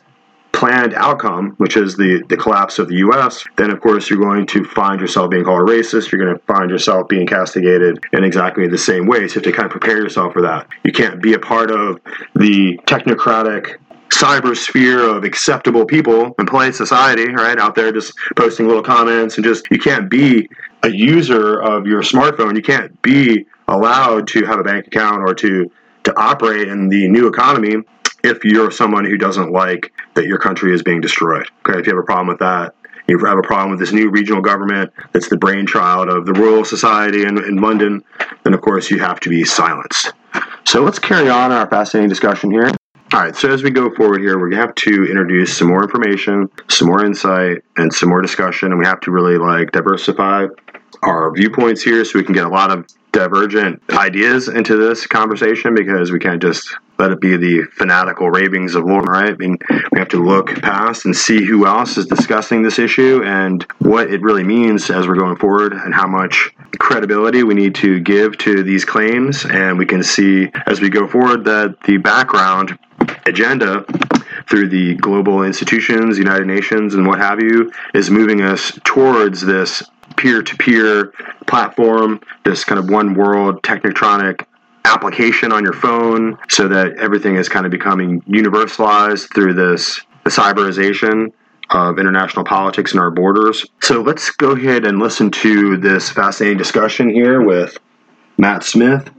[0.52, 4.46] planned outcome, which is the, the collapse of the U.S., then of course you're going
[4.48, 6.12] to find yourself being called a racist.
[6.12, 9.28] You're going to find yourself being castigated in exactly the same way.
[9.28, 10.68] So you have to kind of prepare yourself for that.
[10.84, 12.02] You can't be a part of
[12.36, 13.78] the technocratic
[14.10, 17.58] cyber sphere of acceptable people in polite society, right?
[17.58, 20.50] Out there just posting little comments and just, you can't be
[20.84, 22.56] a user of your smartphone.
[22.56, 25.72] You can't be allowed to have a bank account or to
[26.04, 27.78] to operate in the new economy
[28.24, 31.48] if you're someone who doesn't like that your country is being destroyed.
[31.66, 32.76] Okay, if you have a problem with that,
[33.08, 36.64] you have a problem with this new regional government that's the brainchild of the Royal
[36.64, 38.04] Society in, in London,
[38.44, 40.14] then of course you have to be silenced.
[40.66, 42.70] So let's carry on our fascinating discussion here.
[43.12, 45.82] All right, so as we go forward here, we're gonna have to introduce some more
[45.82, 50.46] information, some more insight, and some more discussion, and we have to really like diversify
[51.02, 55.76] our viewpoints here so we can get a lot of divergent ideas into this conversation
[55.76, 59.32] because we can't just let it be the fanatical ravings of Laura, right?
[59.32, 59.58] I mean,
[59.92, 64.12] we have to look past and see who else is discussing this issue and what
[64.12, 68.38] it really means as we're going forward and how much credibility we need to give
[68.40, 69.46] to these claims.
[69.46, 72.78] And we can see as we go forward that the background
[73.26, 73.86] agenda
[74.50, 79.84] through the global institutions, United Nations, and what have you, is moving us towards this
[80.20, 81.14] peer to peer
[81.48, 84.46] platform, this kind of one world technotronic
[84.86, 91.32] application on your phone so that everything is kind of becoming universalized through this cyberization
[91.70, 93.66] of international politics and our borders.
[93.82, 97.78] So let's go ahead and listen to this fascinating discussion here with
[98.38, 99.10] Matt Smith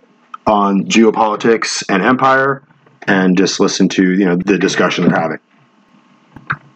[0.46, 2.62] on geopolitics and empire
[3.06, 5.38] and just listen to you know the discussion they're having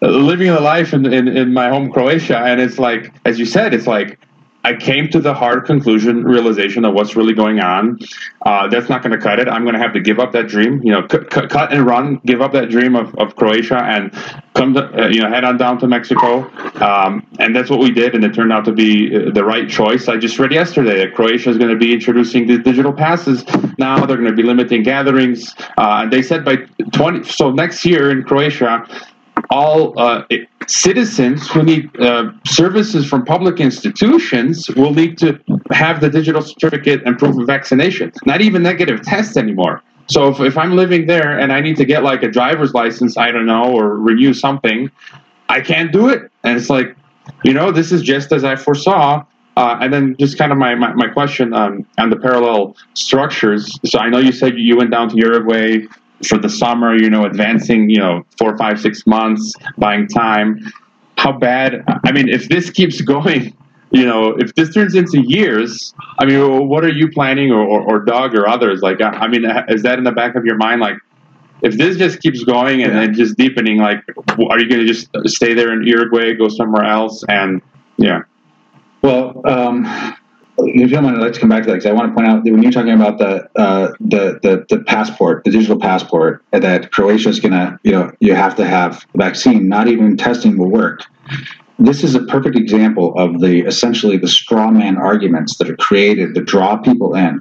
[0.01, 3.75] living the life in, in, in my home Croatia, and it's like, as you said,
[3.75, 4.19] it's like
[4.65, 7.99] I came to the hard conclusion, realization of what's really going on.
[8.47, 9.47] Uh, that's not going to cut it.
[9.47, 12.19] I'm going to have to give up that dream, you know, cut, cut and run,
[12.25, 14.11] give up that dream of, of Croatia and
[14.55, 16.51] come to, uh, you know, head on down to Mexico.
[16.83, 18.15] Um, and that's what we did.
[18.15, 20.09] And it turned out to be uh, the right choice.
[20.09, 23.45] I just read yesterday that Croatia is going to be introducing the digital passes.
[23.77, 25.55] Now they're going to be limiting gatherings.
[25.77, 26.57] Uh, and they said by
[26.93, 28.87] 20, so next year in Croatia,
[29.55, 30.25] all uh,
[30.67, 35.29] citizens who need uh, services from public institutions will need to
[35.71, 38.13] have the digital certificate and proof of vaccination.
[38.27, 39.81] Not even negative tests anymore.
[40.07, 43.17] So if, if I'm living there and I need to get like a driver's license,
[43.17, 44.91] I don't know, or renew something,
[45.49, 46.21] I can't do it.
[46.43, 46.97] And it's like,
[47.45, 49.25] you know, this is just as I foresaw.
[49.57, 53.79] Uh, and then just kind of my, my, my question um, on the parallel structures.
[53.85, 55.87] So I know you said you went down to Uruguay
[56.27, 60.61] for the summer, you know, advancing, you know, four, five, six months, buying time.
[61.17, 61.85] How bad?
[62.05, 63.57] I mean, if this keeps going,
[63.91, 67.81] you know, if this turns into years, I mean, what are you planning, or, or,
[67.83, 68.81] or Doug or others?
[68.83, 70.81] Like, I, I mean, is that in the back of your mind?
[70.81, 70.97] Like,
[71.63, 75.09] if this just keeps going and then just deepening, like, are you going to just
[75.27, 77.63] stay there in Uruguay, go somewhere else, and
[77.97, 78.23] yeah?
[79.03, 79.85] Well, um,
[80.59, 82.15] if you don't mind, I'd like to come back to that because I want to
[82.15, 85.79] point out that when you're talking about the uh, the, the the passport, the digital
[85.79, 89.69] passport, that Croatia is going to, you know, you have to have a vaccine.
[89.69, 91.03] Not even testing will work.
[91.79, 96.35] This is a perfect example of the essentially the straw man arguments that are created
[96.37, 97.41] to draw people in,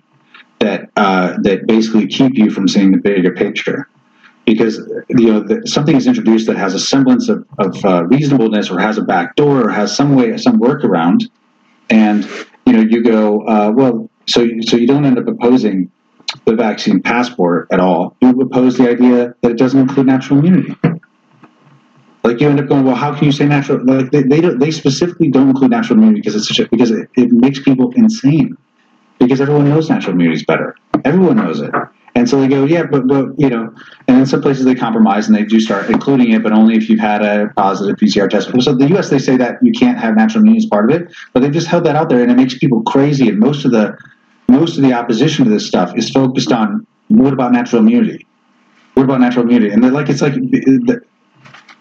[0.60, 3.88] that uh, that basically keep you from seeing the bigger picture
[4.46, 4.78] because
[5.10, 8.80] you know the, something is introduced that has a semblance of, of uh, reasonableness or
[8.80, 11.30] has a back door or has some way some workaround
[11.90, 12.28] and
[12.66, 15.92] you know you go uh, well so so you don't end up opposing
[16.46, 18.16] the vaccine passport at all.
[18.22, 20.76] You oppose the idea that it doesn't include natural immunity.
[22.24, 24.60] Like you end up going well how can you say natural like they they, don't,
[24.60, 27.92] they specifically don't include natural immunity because it's such a, because it, it makes people
[27.96, 28.58] insane.
[29.20, 30.76] Because everyone knows natural immunity is better.
[31.06, 31.72] Everyone knows it
[32.16, 33.74] and so they go, yeah, but, but you know,
[34.08, 36.88] and in some places they compromise and they do start including it, but only if
[36.88, 38.52] you've had a positive PCR test.
[38.64, 39.10] So the U.S.
[39.10, 41.68] they say that you can't have natural immunity as part of it, but they've just
[41.68, 43.30] held that out there, and it makes people crazy.
[43.30, 43.98] And most of the
[44.48, 48.28] most of the opposition to this stuff is focused on what about natural immunity?
[48.94, 49.74] What about natural immunity?
[49.74, 51.02] And they're like, it's like the,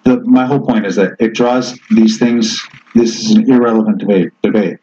[0.04, 2.60] the, my whole point is that it draws these things.
[2.94, 4.32] This is an irrelevant debate.
[4.42, 4.78] Debate.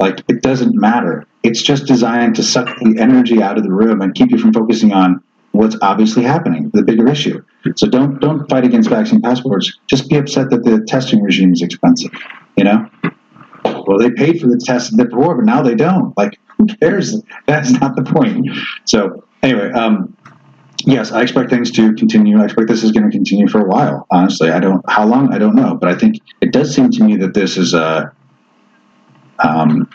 [0.00, 1.26] Like it doesn't matter.
[1.42, 4.52] It's just designed to suck the energy out of the room and keep you from
[4.52, 5.22] focusing on
[5.52, 7.42] what's obviously happening, the bigger issue.
[7.76, 9.78] So don't don't fight against vaccine passports.
[9.86, 12.10] Just be upset that the testing regime is expensive.
[12.56, 12.90] You know.
[13.64, 16.16] Well, they paid for the test before, but now they don't.
[16.16, 17.20] Like, who cares?
[17.46, 18.48] That's not the point.
[18.84, 20.16] So anyway, um,
[20.84, 22.40] yes, I expect things to continue.
[22.40, 24.06] I expect this is going to continue for a while.
[24.10, 27.04] Honestly, I don't how long I don't know, but I think it does seem to
[27.04, 28.12] me that this is a
[29.38, 29.88] um,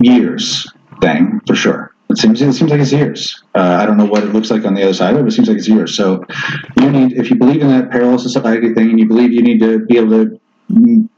[0.00, 0.70] years
[1.00, 1.94] thing for sure.
[2.10, 3.42] It seems it seems like it's years.
[3.54, 5.48] Uh, I don't know what it looks like on the other side but it seems
[5.48, 5.96] like it's years.
[5.96, 6.24] So
[6.78, 9.60] you need, if you believe in that parallel society thing, and you believe you need
[9.60, 11.08] to be able to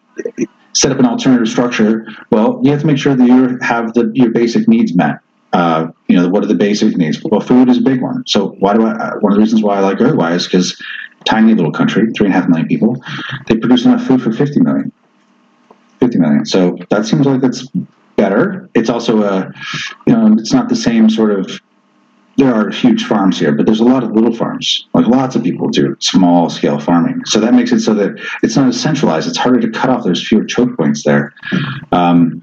[0.73, 4.11] set up an alternative structure, well, you have to make sure that you have the
[4.15, 5.19] your basic needs met.
[5.53, 7.21] Uh, you know, what are the basic needs?
[7.25, 8.25] Well, food is a big one.
[8.27, 9.15] So why do I?
[9.21, 10.81] One of the reasons why I like Uruguay is because
[11.25, 13.03] tiny little country, three and a half million people,
[13.47, 14.93] they produce enough food for 50 million.
[16.05, 16.45] 50 million.
[16.45, 17.67] So that seems like it's
[18.17, 18.69] better.
[18.75, 19.53] It's also a,
[20.07, 21.61] you know, it's not the same sort of.
[22.37, 24.89] There are huge farms here, but there's a lot of little farms.
[24.93, 27.23] Like lots of people do small scale farming.
[27.27, 29.29] So that makes it so that it's not as centralized.
[29.29, 30.03] It's harder to cut off.
[30.03, 31.33] There's fewer choke points there.
[31.93, 32.43] Um,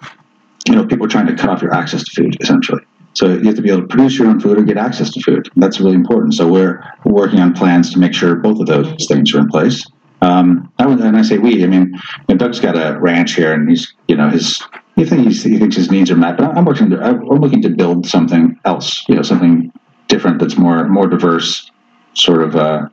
[0.66, 2.82] you know, people are trying to cut off your access to food essentially.
[3.14, 5.20] So you have to be able to produce your own food or get access to
[5.20, 5.50] food.
[5.58, 6.36] That's really important.
[6.36, 9.86] So we're working on plans to make sure both of those things are in place.
[10.22, 11.64] Um, I would, and I say we.
[11.64, 14.62] I mean, Doug's got a ranch here, and he's, you know, his.
[14.96, 16.90] He thinks he thinks his needs are met, but I'm working.
[16.92, 19.08] To, I'm looking to build something else.
[19.08, 19.72] You know, something
[20.08, 21.72] different that's more more diverse.
[22.14, 22.90] Sort of, uh,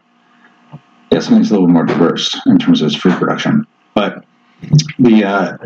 [1.11, 3.67] yeah, something a little more diverse in terms of its food production.
[3.95, 4.25] But
[4.99, 5.59] the uh,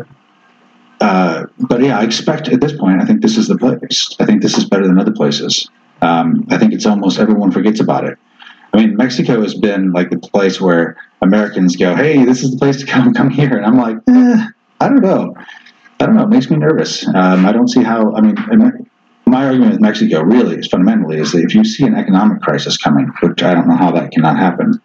[0.99, 4.15] uh, but yeah, I expect at this point, I think this is the place.
[4.19, 5.69] I think this is better than other places.
[6.01, 8.17] Um, I think it's almost everyone forgets about it.
[8.73, 12.57] I mean, Mexico has been like the place where Americans go, "Hey, this is the
[12.57, 14.47] place to come, come here," and I'm like, eh,
[14.79, 15.35] I don't know,
[15.99, 16.23] I don't know.
[16.23, 17.07] It makes me nervous.
[17.07, 18.13] Um, I don't see how.
[18.15, 18.35] I mean,
[19.25, 22.77] my argument with Mexico really is fundamentally is that if you see an economic crisis
[22.77, 24.81] coming, which I don't know how that cannot happen,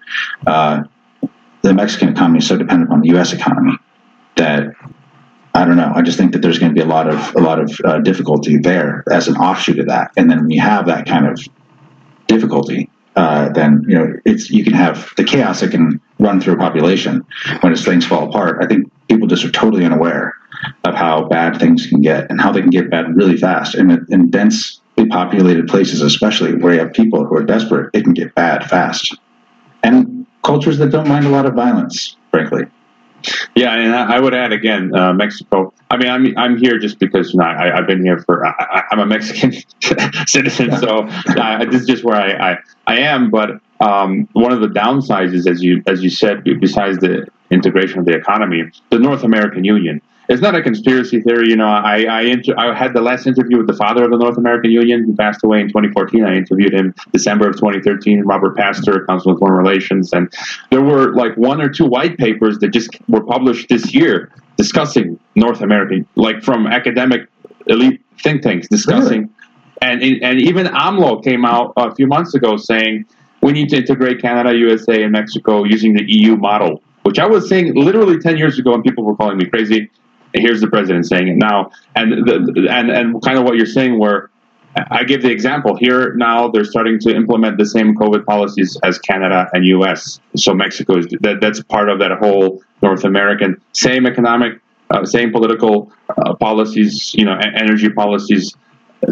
[0.47, 0.83] uh,
[1.63, 3.33] the Mexican economy is so dependent on the U.S.
[3.33, 3.77] economy
[4.37, 4.69] that
[5.55, 5.93] I don't know.
[5.95, 7.99] I just think that there's going to be a lot of a lot of uh,
[7.99, 10.13] difficulty there as an offshoot of that.
[10.17, 11.41] And then we have that kind of
[12.29, 16.55] difficulty, uh, then you know it's you can have the chaos that can run through
[16.55, 17.27] a population
[17.63, 18.63] when things fall apart.
[18.63, 20.35] I think people just are totally unaware
[20.85, 23.75] of how bad things can get and how they can get bad really fast.
[23.75, 28.15] And in densely populated places, especially where you have people who are desperate, it can
[28.15, 29.19] get bad fast.
[29.83, 32.67] And cultures that don't mind a lot of violence, frankly.
[33.55, 35.73] Yeah, and I I would add again, uh, Mexico.
[35.91, 38.51] I mean, I'm I'm here just because you know I, I've been here for I,
[38.59, 39.53] I- I'm a Mexican
[40.27, 42.57] citizen, so uh, this is just where I, I,
[42.87, 43.31] I am.
[43.31, 47.99] But um, one of the downsides is, as you as you said, besides the integration
[48.01, 50.01] of the economy, the North American Union.
[50.29, 51.67] It's not a conspiracy theory, you know.
[51.67, 54.71] I I, inter- I had the last interview with the father of the North American
[54.71, 55.07] Union.
[55.07, 56.25] He passed away in 2014.
[56.25, 58.23] I interviewed him December of 2013.
[58.23, 60.33] Robert Pastor, Council on Foreign Relations, and
[60.71, 65.19] there were like one or two white papers that just were published this year discussing
[65.35, 67.29] North America, like from academic
[67.67, 69.31] elite think tanks discussing.
[69.81, 73.07] And and even AMLO came out a few months ago saying
[73.43, 77.49] we need to integrate Canada, USA, and Mexico using the EU model, which I was
[77.49, 79.91] saying literally 10 years ago, and people were calling me crazy.
[80.35, 83.99] Here's the president saying it now, and the, and and kind of what you're saying,
[83.99, 84.31] where
[84.91, 88.99] I give the example here now they're starting to implement the same COVID policies as
[88.99, 90.21] Canada and US.
[90.37, 94.61] So Mexico is that that's part of that whole North American same economic,
[94.91, 98.55] uh, same political uh, policies, you know, energy policies.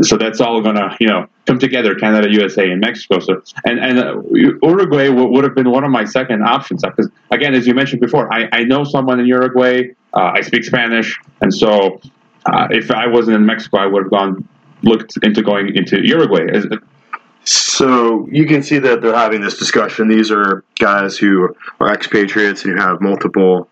[0.02, 3.18] So that's all gonna you know come together, Canada, USA, and Mexico.
[3.20, 7.10] So and and uh, Uruguay w- would have been one of my second options because
[7.30, 9.90] again, as you mentioned before, I, I know someone in Uruguay.
[10.16, 12.00] Uh, I speak Spanish, and so
[12.46, 14.48] uh, if I wasn't in Mexico, I would have gone
[14.82, 16.46] looked into going into Uruguay.
[17.44, 20.08] So you can see that they're having this discussion.
[20.08, 23.68] These are guys who are expatriates and who have multiple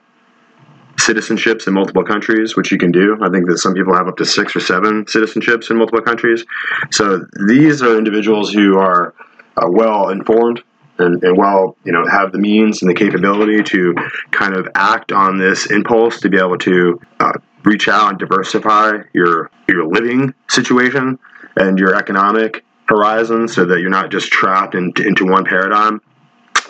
[0.97, 3.17] citizenships in multiple countries, which you can do.
[3.21, 6.45] I think that some people have up to six or seven citizenships in multiple countries.
[6.91, 9.15] So these are individuals who are
[9.57, 10.63] uh, well informed
[10.99, 13.95] and, and well, you know, have the means and the capability to
[14.31, 17.33] kind of act on this impulse to be able to uh,
[17.65, 21.19] reach out and diversify your your living situation
[21.57, 26.01] and your economic horizon, so that you're not just trapped in, into one paradigm.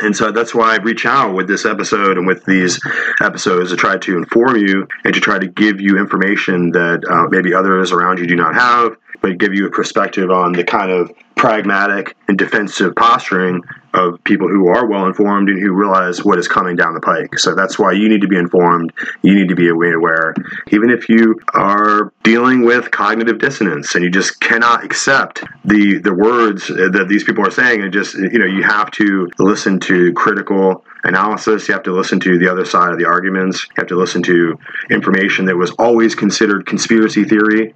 [0.03, 2.81] And so that's why I reach out with this episode and with these
[3.21, 7.29] episodes to try to inform you and to try to give you information that uh,
[7.31, 10.91] maybe others around you do not have, but give you a perspective on the kind
[10.91, 13.63] of pragmatic and defensive posturing
[13.95, 17.39] of people who are well informed and who realize what is coming down the pike.
[17.39, 18.93] So that's why you need to be informed.
[19.23, 20.35] You need to be aware,
[20.69, 26.13] even if you are dealing with cognitive dissonance and you just cannot accept the the
[26.13, 27.81] words that these people are saying.
[27.81, 31.69] And just you know, you have to listen to critical analysis.
[31.69, 33.65] You have to listen to the other side of the arguments.
[33.65, 34.59] You have to listen to
[34.91, 37.75] information that was always considered conspiracy theory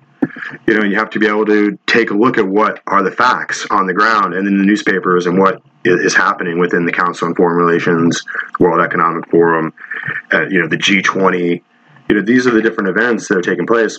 [0.66, 3.02] you know, and you have to be able to take a look at what are
[3.02, 6.92] the facts on the ground and in the newspapers and what is happening within the
[6.92, 8.22] Council on Foreign Relations,
[8.58, 9.72] World Economic Forum,
[10.32, 11.62] uh, you know, the G20.
[12.08, 13.98] You know, these are the different events that are taking place.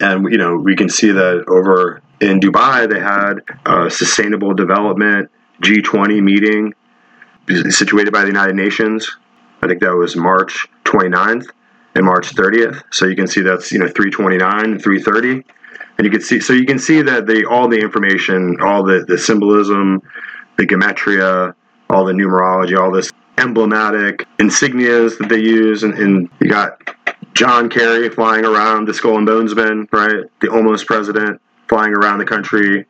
[0.00, 5.30] And, you know, we can see that over in Dubai, they had a sustainable development
[5.62, 6.74] G20 meeting
[7.70, 9.16] situated by the United Nations.
[9.62, 11.46] I think that was March 29th
[11.94, 12.82] and March 30th.
[12.92, 15.44] So you can see that's, you know, 329 and 330
[15.98, 19.04] and you can see so you can see that they all the information all the
[19.06, 20.00] the symbolism
[20.56, 21.54] the gematria
[21.90, 26.78] all the numerology all this emblematic insignias that they use and, and you got
[27.34, 32.18] john kerry flying around the skull and bones man right the almost president flying around
[32.18, 32.86] the country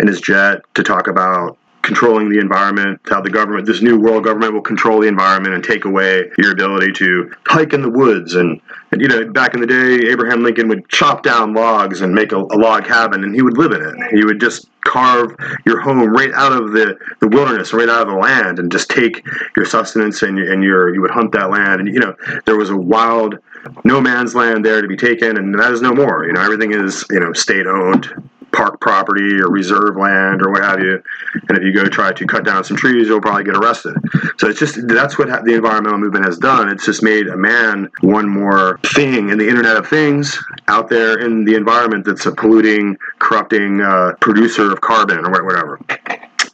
[0.00, 4.24] in his jet to talk about controlling the environment, how the government, this new world
[4.24, 8.34] government will control the environment and take away your ability to hike in the woods.
[8.34, 8.60] And,
[8.92, 12.32] and you know, back in the day, Abraham Lincoln would chop down logs and make
[12.32, 13.94] a, a log cabin and he would live in it.
[14.12, 15.36] He would just carve
[15.66, 18.88] your home right out of the, the wilderness, right out of the land and just
[18.88, 19.26] take
[19.56, 21.80] your sustenance and, and your, you would hunt that land.
[21.80, 22.14] And, you know,
[22.46, 23.38] there was a wild,
[23.84, 26.26] no man's land there to be taken and that is no more.
[26.26, 28.08] You know, everything is, you know, state owned
[28.52, 31.02] park property or reserve land or what have you.
[31.48, 33.94] And if you go try to cut down some trees, you'll probably get arrested.
[34.38, 36.68] So it's just that's what ha- the environmental movement has done.
[36.68, 40.38] It's just made a man one more thing in the Internet of Things
[40.68, 45.80] out there in the environment that's a polluting, corrupting uh, producer of carbon or whatever.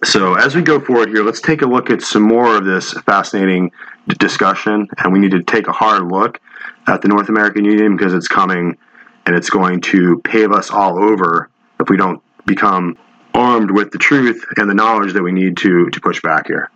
[0.04, 2.92] So as we go forward here, let's take a look at some more of this
[3.00, 3.72] fascinating
[4.18, 6.40] discussion, and we need to take a hard look
[6.86, 8.78] at the North American Union because it's coming
[9.26, 11.50] and it's going to pave us all over
[11.80, 12.96] if we don't become
[13.34, 16.70] armed with the truth and the knowledge that we need to to push back here.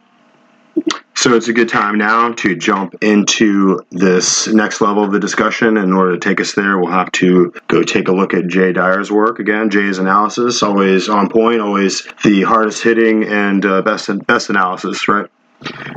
[1.14, 5.76] So it's a good time now to jump into this next level of the discussion.
[5.76, 8.72] In order to take us there, we'll have to go take a look at Jay
[8.72, 9.70] Dyer's work again.
[9.70, 15.28] Jay's analysis, always on point, always the hardest hitting and uh, best best analysis, right?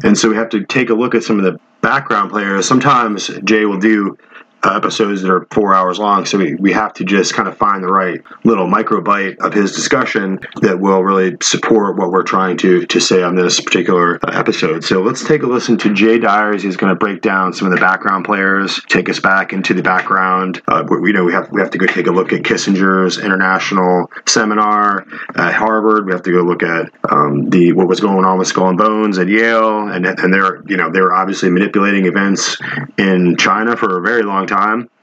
[0.03, 2.67] And so we have to take a look at some of the background players.
[2.67, 4.17] Sometimes Jay will do
[4.63, 6.25] episodes that are four hours long.
[6.25, 9.73] So we, we have to just kind of find the right little microbite of his
[9.73, 14.31] discussion that will really support what we're trying to, to say on this particular uh,
[14.31, 14.83] episode.
[14.83, 16.63] So let's take a listen to Jay Dyers.
[16.63, 19.83] He's going to break down some of the background players, take us back into the
[19.83, 20.61] background.
[20.67, 23.17] Uh, we, you know, we have we have to go take a look at Kissinger's
[23.17, 25.05] international seminar
[25.35, 26.05] at Harvard.
[26.05, 28.77] We have to go look at um, the what was going on with Skull and
[28.77, 32.57] Bones at Yale, and and they're you know they were obviously manipulating events
[32.97, 34.54] in China for a very long time,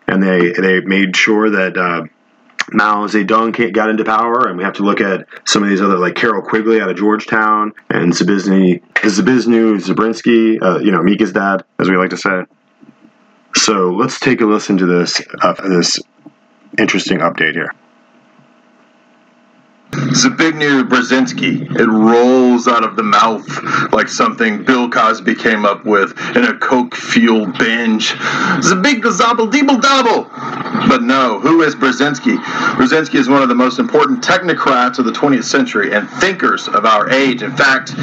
[0.07, 1.77] and they they made sure that.
[1.77, 2.05] Uh,
[2.71, 5.99] Mao Zedong got into power, and we have to look at some of these other,
[5.99, 11.65] like Carroll Quigley out of Georgetown, and Zabizny, Zabiznu Zabrinsky, uh, you know, Mika's dad,
[11.81, 12.45] as we like to say.
[13.57, 15.99] So let's take a listen to this uh, this
[16.79, 17.75] interesting update here.
[19.93, 21.79] Zbigniew Brzezinski.
[21.79, 23.47] It rolls out of the mouth
[23.93, 28.13] like something Bill Cosby came up with in a coke-fueled binge.
[28.61, 30.31] Zabig zobble deeble double.
[30.89, 32.39] But no, who is Brzezinski?
[32.77, 36.87] Brzezinski is one of the most important technocrats of the 20th century and thinkers of
[36.87, 37.43] our age.
[37.43, 37.95] In fact,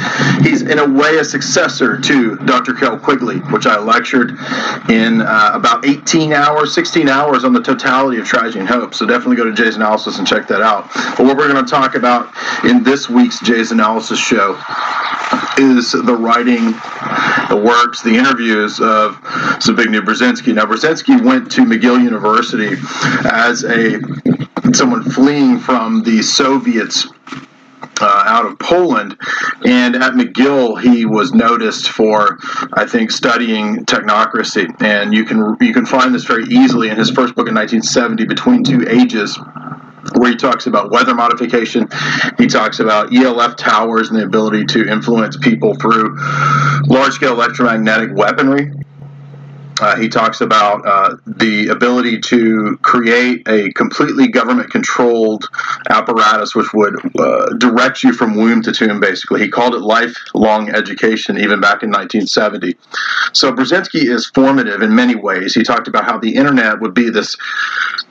[0.42, 2.72] he's in a way a successor to Dr.
[2.72, 4.38] Carroll Quigley, which I lectured
[4.88, 8.94] in uh, about 18 hours, 16 hours on the totality of tragedy and hope.
[8.94, 10.88] So definitely go to Jay's analysis and check that out.
[11.16, 12.34] But what we're going to talk talk about
[12.66, 14.52] in this week's Jay's Analysis show
[15.56, 16.72] is the writing,
[17.48, 19.16] the works, the interviews of
[19.62, 20.54] Zbigniew Brzezinski.
[20.54, 22.76] Now, Brzezinski went to McGill University
[23.24, 23.98] as a
[24.74, 27.08] someone fleeing from the Soviets
[28.02, 29.16] uh, out of Poland,
[29.64, 32.38] and at McGill he was noticed for,
[32.74, 37.10] I think, studying technocracy, and you can you can find this very easily in his
[37.10, 39.38] first book in 1970, Between Two Ages
[40.16, 41.88] where he talks about weather modification.
[42.38, 46.16] He talks about ELF towers and the ability to influence people through
[46.86, 48.72] large scale electromagnetic weaponry.
[49.80, 55.48] Uh, he talks about uh, the ability to create a completely government controlled
[55.88, 59.40] apparatus which would uh, direct you from womb to tomb, basically.
[59.40, 62.76] He called it lifelong education even back in 1970.
[63.32, 65.54] So Brzezinski is formative in many ways.
[65.54, 67.36] He talked about how the internet would be this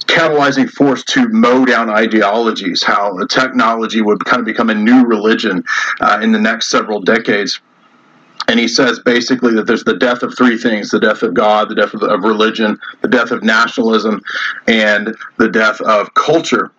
[0.08, 5.64] catalyzing force to mow down ideologies, how technology would kind of become a new religion
[6.02, 7.62] uh, in the next several decades
[8.50, 11.70] and he says basically that there's the death of three things the death of God,
[11.70, 14.24] the death of, of, religion, the death of nationalism,
[14.68, 16.72] and the death of culture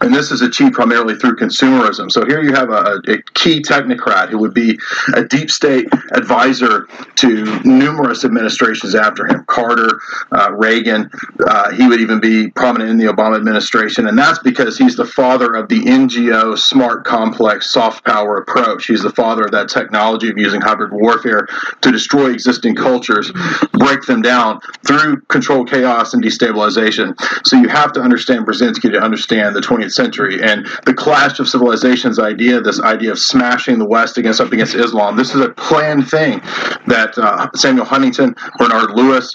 [0.00, 2.10] and this is achieved primarily through consumerism.
[2.10, 4.78] So here you have a, a, key technocrat who would be
[5.14, 6.86] a deep state advisor
[7.16, 10.00] to numerous administrations after him Carter,
[10.32, 11.10] uh, Reagan.
[11.46, 14.08] Uh, he would even be prominent in the Obama administration.
[14.08, 18.86] And that's because he's the father of the NGO smart, complex, soft power approach.
[18.86, 21.46] He's the father of that technology of using hybrid warfare
[21.80, 23.32] to destroy existing cultures,
[23.72, 27.14] break them down through control chaos and destabilization.
[27.46, 31.38] So you have to understand Brzezinski to understand the 20th 20th century and the clash
[31.38, 35.16] of civilizations idea, this idea of smashing the West against up against Islam.
[35.16, 36.40] This is a planned thing
[36.86, 39.34] that uh, Samuel Huntington, Bernard Lewis,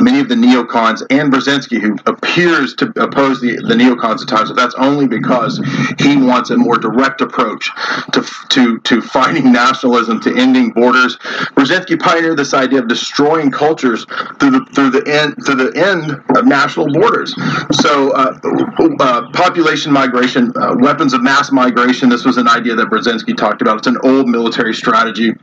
[0.00, 4.50] many of the neocons and Brzezinski, who appears to oppose the, the neocons at times,
[4.50, 5.58] but that's only because
[5.98, 7.70] he wants a more direct approach
[8.12, 11.16] to, to, to fighting nationalism, to ending borders.
[11.56, 14.04] Brzezinski pioneered this idea of destroying cultures
[14.38, 17.34] through the, through the, end, through the end of national borders.
[17.82, 18.38] So, uh,
[19.00, 23.62] uh, population migration, uh, weapons of mass migration, this was an idea that Brzezinski talked
[23.62, 23.78] about.
[23.78, 25.34] It's an old military strategy.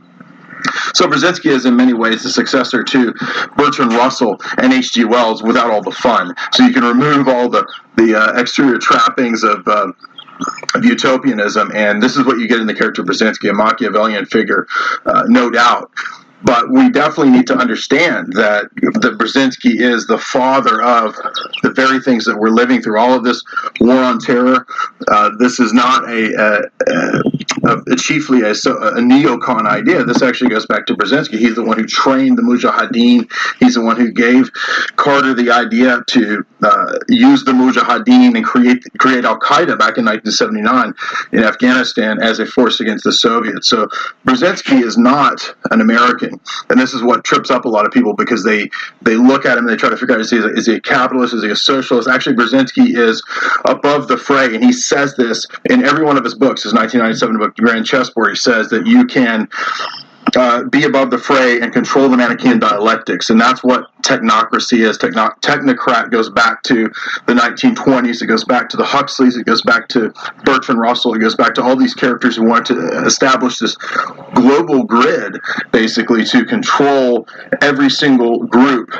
[0.94, 3.12] So Brzezinski is in many ways the successor to
[3.56, 5.04] Bertrand Russell and H.G.
[5.04, 6.34] Wells without all the fun.
[6.52, 7.66] So you can remove all the
[7.96, 9.66] the uh, exterior trappings of.
[9.66, 9.92] Uh,
[10.74, 14.26] of utopianism, and this is what you get in the character of Brzezinski, a Machiavellian
[14.26, 14.66] figure,
[15.06, 15.90] uh, no doubt.
[16.42, 18.68] But we definitely need to understand that
[19.00, 21.16] that Brzezinski is the father of
[21.62, 23.00] the very things that we're living through.
[23.00, 23.42] All of this
[23.80, 24.66] war on terror.
[25.08, 27.22] Uh, this is not a, a, a,
[27.64, 30.04] a chiefly a, a, neocon idea.
[30.04, 31.38] This actually goes back to Brzezinski.
[31.38, 33.30] He's the one who trained the Mujahideen.
[33.60, 34.52] He's the one who gave
[34.96, 40.04] Carter the idea to uh, use the Mujahideen and create create Al Qaeda back in
[40.04, 40.94] 1979
[41.32, 43.68] in Afghanistan as a force against the Soviets.
[43.68, 43.88] So
[44.26, 48.12] Brzezinski is not an American and this is what trips up a lot of people
[48.14, 48.70] because they
[49.02, 50.80] they look at him and they try to figure out is he, is he a
[50.80, 52.08] capitalist, is he a socialist?
[52.08, 53.22] Actually, Brzezinski is
[53.64, 56.62] above the fray, and he says this in every one of his books.
[56.62, 59.48] His 1997 book, Grand Chess, Chessboard, he says that you can
[60.36, 63.30] uh, be above the fray and control the Manichaean dialectics.
[63.30, 64.98] And that's what technocracy is.
[64.98, 66.90] Techno- technocrat goes back to
[67.26, 68.22] the 1920s.
[68.22, 69.36] It goes back to the Huxleys.
[69.36, 70.12] It goes back to
[70.44, 71.14] Bertrand Russell.
[71.14, 73.76] It goes back to all these characters who wanted to establish this
[74.34, 75.40] global grid,
[75.72, 77.26] basically, to control
[77.62, 78.90] every single group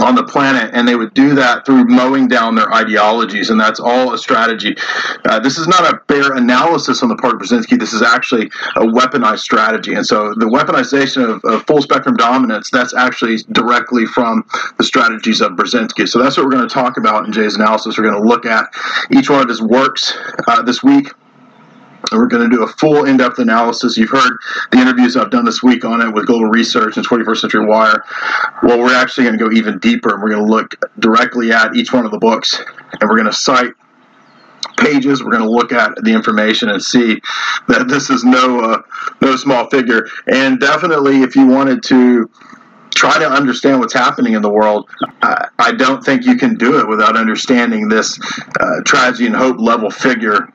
[0.00, 3.80] on the planet, and they would do that through mowing down their ideologies, and that's
[3.80, 4.74] all a strategy.
[5.24, 7.78] Uh, this is not a bare analysis on the part of Brzezinski.
[7.78, 8.46] This is actually
[8.76, 14.06] a weaponized strategy, and so the weaponization of, of full spectrum dominance that's actually directly
[14.06, 14.46] from
[14.78, 16.08] the strategies of Brzezinski.
[16.08, 17.98] So that's what we're going to talk about in Jay's analysis.
[17.98, 18.72] We're going to look at
[19.10, 20.16] each one of his works
[20.46, 21.08] uh, this week.
[22.12, 23.96] We're going to do a full in-depth analysis.
[23.96, 24.32] You've heard
[24.72, 28.02] the interviews I've done this week on it with Global Research and 21st Century Wire.
[28.62, 31.74] Well, we're actually going to go even deeper, and we're going to look directly at
[31.76, 32.60] each one of the books,
[33.00, 33.74] and we're going to cite
[34.78, 35.22] pages.
[35.22, 37.20] We're going to look at the information and see
[37.68, 38.82] that this is no uh,
[39.20, 40.08] no small figure.
[40.26, 42.30] And definitely, if you wanted to
[42.94, 44.88] try to understand what's happening in the world,
[45.22, 48.18] I, I don't think you can do it without understanding this
[48.58, 50.52] uh, tragedy and hope level figure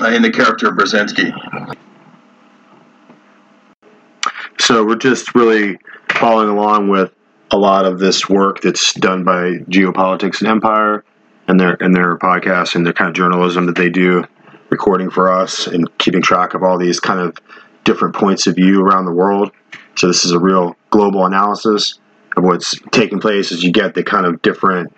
[0.00, 1.32] uh, in the character of Brzezinski.
[4.58, 5.78] So we're just really
[6.10, 7.12] following along with
[7.50, 11.04] a lot of this work that's done by Geopolitics and Empire
[11.46, 14.24] and their and their podcasts and their kind of journalism that they do,
[14.70, 17.36] recording for us and keeping track of all these kind of
[17.84, 19.52] different points of view around the world.
[19.96, 21.98] So this is a real global analysis
[22.36, 24.92] of what's taking place as you get the kind of different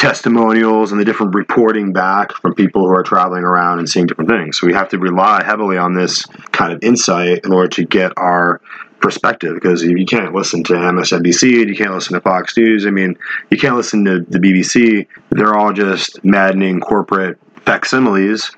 [0.00, 4.30] testimonials and the different reporting back from people who are traveling around and seeing different
[4.30, 4.58] things.
[4.58, 8.14] So we have to rely heavily on this kind of insight in order to get
[8.16, 8.62] our
[9.00, 12.86] perspective because you can't listen to MSNBC, and you can't listen to Fox News.
[12.86, 13.14] I mean,
[13.50, 15.06] you can't listen to the BBC.
[15.32, 18.56] They're all just maddening corporate facsimiles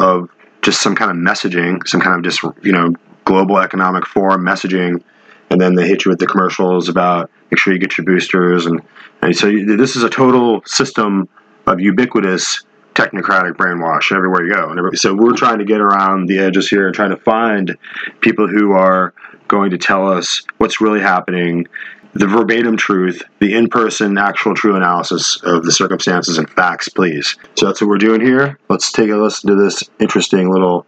[0.00, 0.28] of
[0.62, 2.92] just some kind of messaging, some kind of just, you know,
[3.24, 5.04] global economic forum messaging.
[5.50, 8.66] And then they hit you with the commercials about make sure you get your boosters.
[8.66, 8.82] And,
[9.22, 11.28] and so you, this is a total system
[11.68, 12.64] of ubiquitous
[12.94, 14.90] technocratic brainwash everywhere you go.
[14.94, 17.76] So we're trying to get around the edges here and trying to find
[18.20, 19.14] people who are
[19.46, 21.66] going to tell us what's really happening,
[22.14, 27.36] the verbatim truth, the in person, actual true analysis of the circumstances and facts, please.
[27.56, 28.58] So that's what we're doing here.
[28.68, 30.86] Let's take a listen to this interesting little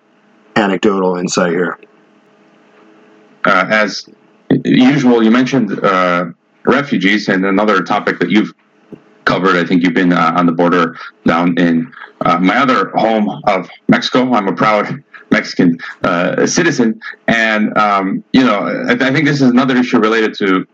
[0.57, 1.79] anecdotal insight here.
[3.45, 4.09] Uh, as
[4.65, 6.27] usual, you mentioned uh,
[6.67, 8.53] refugees, and another topic that you've
[9.25, 9.57] covered.
[9.57, 13.69] I think you've been uh, on the border down in uh, my other home of
[13.89, 14.33] Mexico.
[14.33, 19.51] I'm a proud Mexican uh, citizen, and um, you know, I, I, think this is
[19.51, 20.67] another issue related to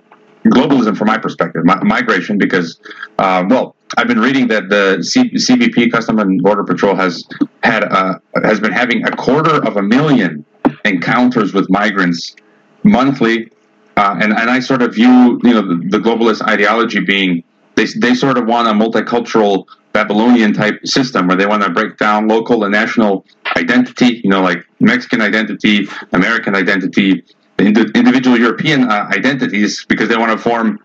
[0.46, 2.36] globalism from my perspective, my, migration.
[2.38, 2.78] Because,
[3.18, 7.24] uh, well, I've been reading that the C- CBP, Custom and Border Patrol, has
[7.62, 10.44] had uh, has been having a quarter of a million
[10.84, 12.36] encounters with migrants
[12.82, 13.50] monthly.
[13.96, 17.44] Uh, and, and I sort of view, you know, the, the globalist ideology being
[17.74, 21.96] they, they sort of want a multicultural Babylonian type system where they want to break
[21.98, 23.24] down local and national
[23.56, 27.24] identity, you know, like Mexican identity, American identity,
[27.58, 30.80] individual European uh, identities, because they want to form,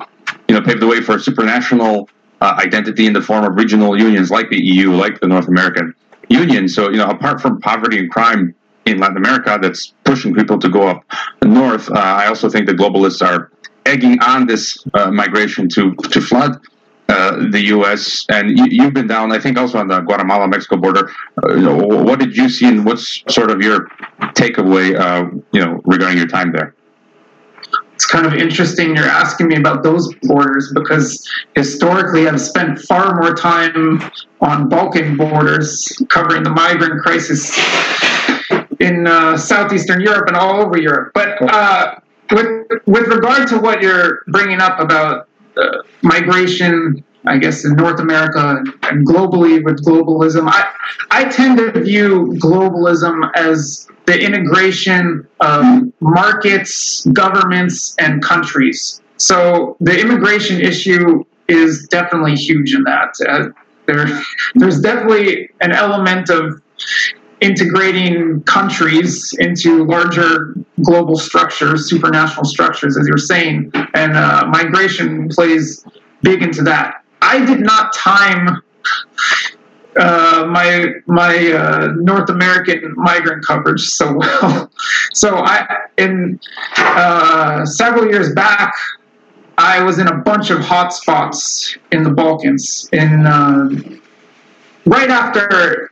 [0.48, 2.08] you know, pave the way for a supranational
[2.42, 5.94] uh, identity in the form of regional unions like the EU, like the North American
[6.30, 6.68] Union.
[6.68, 8.54] So, you know, apart from poverty and crime
[8.88, 11.04] in Latin America that's pushing people to go up
[11.44, 13.52] north, uh, I also think the globalists are
[13.86, 16.60] egging on this uh, migration to, to flood
[17.10, 18.26] uh, the U.S.
[18.30, 21.10] and you, have been down, I think, also on the Guatemala-Mexico border.
[21.42, 21.74] Uh,
[22.04, 23.88] what did you see, and what's sort of your
[24.36, 26.76] takeaway, uh, you know, regarding your time there?
[27.94, 33.20] It's kind of interesting you're asking me about those borders because historically I've spent far
[33.20, 37.58] more time on Balkan borders covering the migrant crisis
[38.80, 41.12] in uh, southeastern Europe and all over Europe.
[41.14, 41.96] But uh,
[42.32, 45.28] with with regard to what you're bringing up about
[45.58, 50.50] uh, migration, I guess, in North America and globally with globalism.
[50.50, 50.72] I,
[51.12, 59.02] I tend to view globalism as the integration of markets, governments, and countries.
[59.18, 63.14] So the immigration issue is definitely huge in that.
[63.28, 63.50] Uh,
[63.88, 64.08] there,
[64.56, 66.62] there's definitely an element of
[67.42, 75.86] integrating countries into larger global structures, supranational structures, as you're saying, and uh, migration plays
[76.24, 77.04] big into that.
[77.22, 78.62] I did not time
[80.00, 84.72] uh, my my uh, North American migrant coverage so well.
[85.14, 85.66] So I
[85.98, 86.40] in
[86.78, 88.74] uh, several years back,
[89.58, 92.88] I was in a bunch of hotspots in the Balkans.
[92.94, 93.70] In uh,
[94.86, 95.92] right after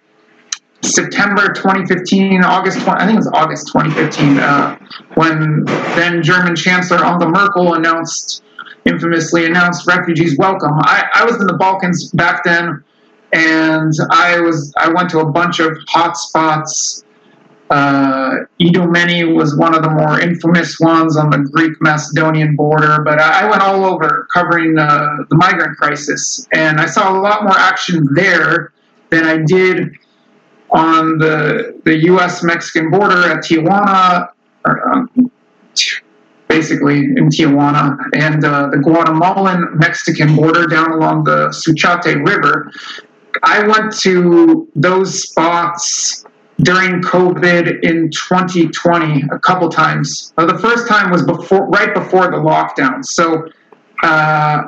[0.94, 4.78] September 2015, August 20, I think it was August 2015, uh,
[5.16, 8.44] when then German Chancellor Angela Merkel announced,
[8.86, 10.74] infamously announced refugees welcome.
[10.82, 12.84] I, I was in the Balkans back then,
[13.34, 17.03] and I was I went to a bunch of hot spots
[17.72, 23.20] Uh, Idomeni was one of the more infamous ones on the Greek Macedonian border, but
[23.20, 27.44] I, I went all over covering uh, the migrant crisis, and I saw a lot
[27.44, 28.72] more action there
[29.10, 29.98] than I did
[30.76, 32.43] on the the U.S.
[32.43, 34.30] Mexican border at Tijuana,
[34.65, 35.31] or, um,
[36.47, 42.72] basically in Tijuana, and uh, the Guatemalan Mexican border down along the Suchiate River.
[43.43, 46.26] I went to those spots
[46.61, 50.34] during COVID in 2020 a couple times.
[50.38, 53.03] Uh, the first time was before, right before the lockdown.
[53.03, 53.47] So
[54.03, 54.64] uh,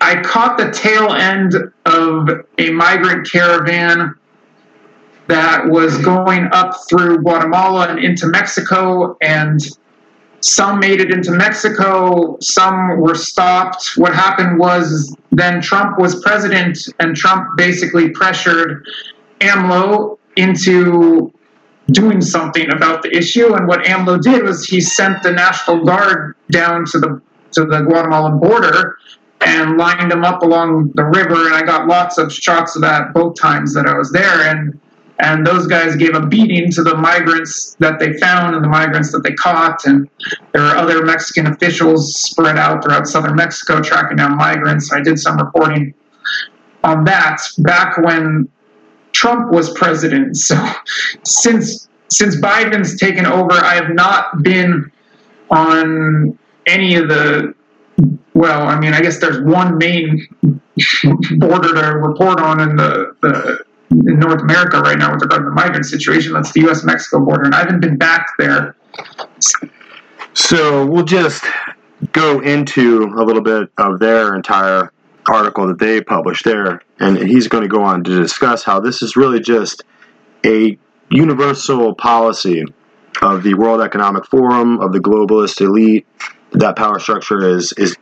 [0.00, 2.28] I caught the tail end of
[2.58, 4.14] a migrant caravan
[5.26, 9.60] that was going up through Guatemala and into Mexico, and
[10.40, 13.92] some made it into Mexico, some were stopped.
[13.96, 18.86] What happened was then Trump was president, and Trump basically pressured
[19.40, 21.32] AMLO into
[21.90, 23.54] doing something about the issue.
[23.54, 27.22] And what AMLO did was he sent the National Guard down to the
[27.52, 28.98] to the Guatemalan border
[29.40, 31.46] and lined them up along the river.
[31.46, 34.48] And I got lots of shots of that both times that I was there.
[34.48, 34.78] And
[35.20, 39.12] and those guys gave a beating to the migrants that they found and the migrants
[39.12, 39.86] that they caught.
[39.86, 40.08] And
[40.52, 44.92] there are other Mexican officials spread out throughout southern Mexico tracking down migrants.
[44.92, 45.94] I did some reporting
[46.82, 48.48] on that back when
[49.12, 50.36] Trump was president.
[50.36, 50.56] So
[51.22, 54.90] since since Biden's taken over, I have not been
[55.50, 57.54] on any of the
[58.34, 60.26] well, I mean, I guess there's one main
[61.38, 63.64] border to report on in the, the
[64.06, 66.32] in North America right now with regard to the migrant situation.
[66.32, 66.84] That's the U.S.
[66.84, 68.76] Mexico border, and I haven't been back there.
[70.34, 71.44] So we'll just
[72.12, 74.92] go into a little bit of their entire
[75.26, 79.02] article that they published there, and he's going to go on to discuss how this
[79.02, 79.82] is really just
[80.44, 80.78] a
[81.10, 82.64] universal policy
[83.22, 86.06] of the World Economic Forum, of the globalist elite.
[86.52, 87.96] That power structure is is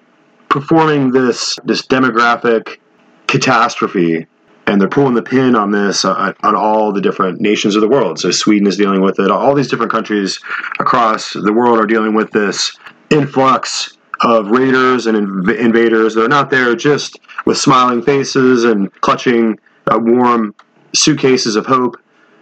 [0.49, 2.79] performing this this demographic
[3.27, 4.27] catastrophe
[4.73, 7.89] and they're pulling the pin on this uh, on all the different nations of the
[7.89, 8.19] world.
[8.19, 9.31] So Sweden is dealing with it.
[9.31, 10.41] All these different countries
[10.81, 12.79] across the world are dealing with this
[13.11, 16.15] influx of raiders and inv- invaders.
[16.15, 19.59] They're not there just with smiling faces and clutching
[19.91, 20.55] uh, warm
[20.95, 22.01] suitcases of hope.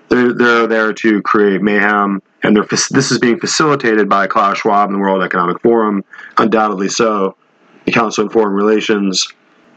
[0.09, 4.89] They're, they're there to create mayhem, and they're, this is being facilitated by Klaus Schwab
[4.89, 6.05] and the World Economic Forum,
[6.39, 7.37] undoubtedly so.
[7.87, 9.27] The Council on Foreign Relations,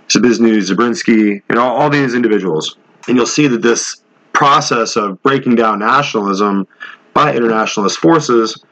[0.08, 2.78] Zabizny, Zabrinsky, you know, all these individuals.
[3.08, 4.02] And you'll see that this
[4.34, 6.68] process of breaking down nationalism
[7.14, 8.64] by internationalist forces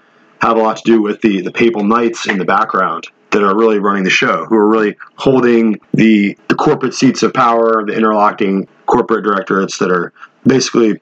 [0.42, 3.56] have a lot to do with the, the papal knights in the background that are
[3.56, 7.94] really running the show, who are really holding the, the corporate seats of power, the
[7.94, 10.12] interlocking corporate directorates that are
[10.46, 11.00] basically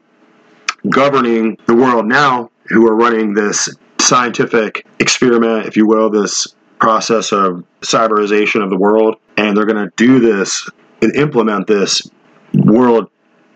[0.90, 6.48] governing the world now, who are running this scientific experiment, if you will, this
[6.80, 9.16] process of cyberization of the world.
[9.38, 10.68] And they're going to do this
[11.02, 12.02] and implement this
[12.54, 13.10] world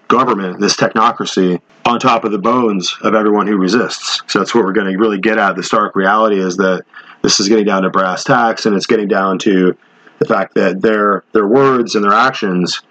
[0.08, 4.22] government, this technocracy, on top of the bones of everyone who resists.
[4.28, 5.56] So that's what we're going to really get at.
[5.56, 6.84] The stark reality is that
[7.22, 9.76] this is getting down to brass tacks, and it's getting down to
[10.20, 12.82] the fact that their their words and their actions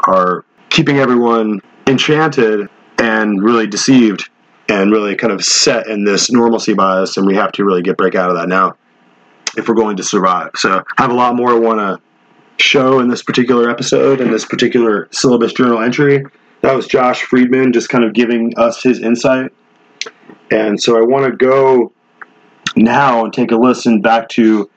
[0.00, 4.28] are keeping everyone enchanted and really deceived
[4.68, 7.96] and really kind of set in this normalcy bias and we have to really get
[7.96, 8.76] break out of that now
[9.56, 10.50] if we're going to survive.
[10.56, 12.00] So i have a lot more i want to
[12.62, 16.24] show in this particular episode in this particular syllabus journal entry.
[16.62, 19.52] That was josh friedman just kind of giving us his insight.
[20.50, 21.92] And so i want to go
[22.76, 24.70] now and take a listen back to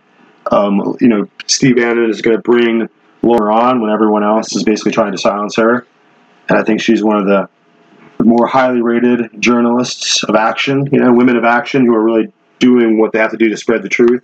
[0.51, 2.89] um, you know steve bannon is going to bring
[3.21, 5.85] laura on when everyone else is basically trying to silence her.
[6.47, 7.49] And i think she's one of the
[8.23, 12.99] more highly rated journalists of action, you know, women of action who are really doing
[12.99, 14.23] what they have to do to spread the truth.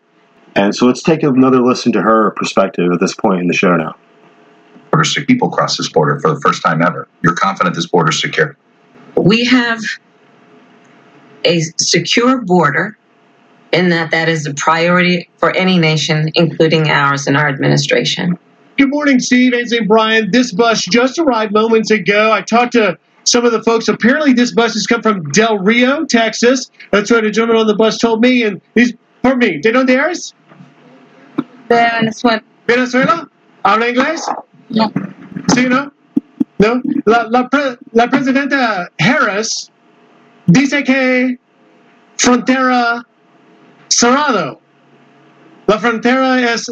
[0.56, 3.76] And so let's take another listen to her perspective at this point in the show
[3.76, 3.96] now.
[4.92, 7.08] Borders people cross this border for the first time ever.
[7.22, 8.56] You're confident this border is secure.
[9.18, 9.82] We have
[11.44, 12.98] a secure border
[13.74, 18.40] in that that is a priority for any nation, including ours and our administration.
[18.78, 19.88] Good morning, Steve and St.
[19.88, 20.32] Brian.
[20.32, 22.32] This bus just arrived moments ago.
[22.32, 23.90] I talked to some of the folks.
[23.90, 26.72] Apparently, this bus has come from Del Rio, Texas.
[26.92, 28.44] That's what a gentleman on the bus told me.
[28.44, 30.34] And these, pardon me, ¿de dónde eres?
[31.70, 32.44] Venezuela.
[32.68, 33.30] ¿Venezuela?
[33.64, 34.26] ¿Habla inglés?
[34.70, 34.92] No.
[35.54, 35.92] ¿Sí, no?
[36.60, 36.82] No.
[37.06, 39.72] La, la, pre, la presidenta Harris
[40.48, 41.40] dice que
[42.18, 43.06] frontera
[43.90, 44.62] cerrado.
[45.68, 46.72] ¿La frontera es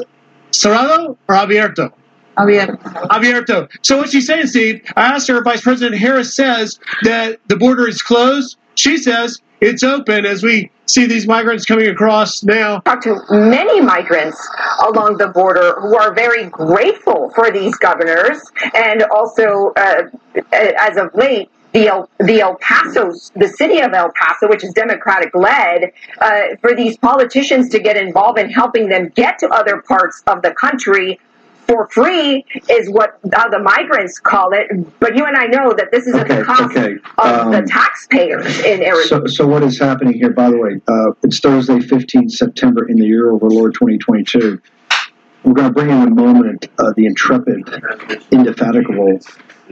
[0.52, 1.94] cerrado o abierto?
[2.36, 2.80] Abierto.
[3.10, 3.68] Abierto.
[3.82, 7.56] So what she's saying, Steve, I asked her if Vice President Harris says that the
[7.56, 8.58] border is closed.
[8.76, 12.80] she says it's open as we see these migrants coming across now.
[12.82, 14.38] Talked to many migrants
[14.86, 18.42] along the border who are very grateful for these governors,
[18.76, 20.04] and also uh,
[20.52, 21.50] as of late.
[21.74, 26.42] The El, the El Paso, the city of El Paso, which is Democratic led, uh,
[26.62, 30.52] for these politicians to get involved in helping them get to other parts of the
[30.52, 31.20] country
[31.68, 34.68] for free is what the migrants call it.
[35.00, 36.96] But you and I know that this is at the Okay, cost okay.
[37.18, 39.28] of the Um, taxpayers in Arizona.
[39.30, 42.98] So, so what is happening here, by the way, uh, it's Thursday, 15 September in
[42.98, 44.60] the year of our Lord 2022.
[45.44, 47.68] We're going to bring in a moment uh, the intrepid,
[48.32, 49.20] indefatigable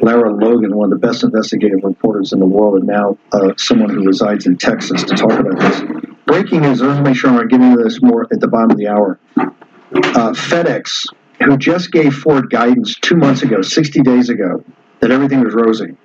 [0.01, 3.89] Lara Logan, one of the best investigative reporters in the world, and now uh, someone
[3.89, 5.81] who resides in Texas to talk about this.
[6.25, 8.87] Breaking news, let's make sure I'm getting into this more at the bottom of the
[8.87, 9.19] hour.
[9.37, 11.05] Uh, FedEx,
[11.43, 14.63] who just gave forward guidance two months ago, 60 days ago,
[14.99, 15.95] that everything was rosy.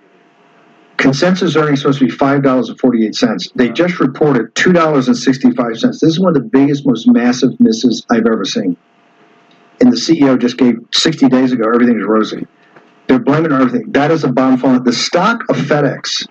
[0.97, 3.51] Consensus earnings supposed to be five dollars and forty eight cents.
[3.55, 6.01] They just reported two dollars and sixty five cents.
[6.01, 8.79] This is one of the biggest, most massive misses I've ever seen.
[9.81, 12.47] And the CEO just gave sixty days ago everything is rosy.
[13.09, 13.93] They're blaming everything.
[13.93, 14.85] That is a bomb falling.
[14.85, 16.27] The stock of FedEx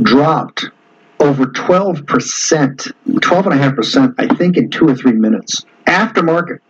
[0.00, 0.70] dropped
[1.18, 5.64] over 12%, 12.5%, I think, in two or three minutes.
[5.86, 6.60] Aftermarket.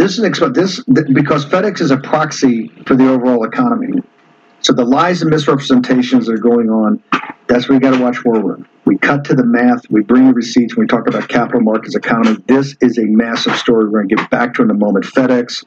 [0.00, 0.22] This is
[0.54, 0.80] this
[1.12, 4.02] because FedEx is a proxy for the overall economy.
[4.60, 7.02] So the lies and misrepresentations that are going on,
[7.46, 8.64] that's what we got to watch forward.
[8.86, 12.42] We cut to the math, we bring the receipts, we talk about capital markets economy.
[12.46, 13.90] This is a massive story.
[13.90, 15.04] We're going to get back to in a moment.
[15.04, 15.66] FedEx.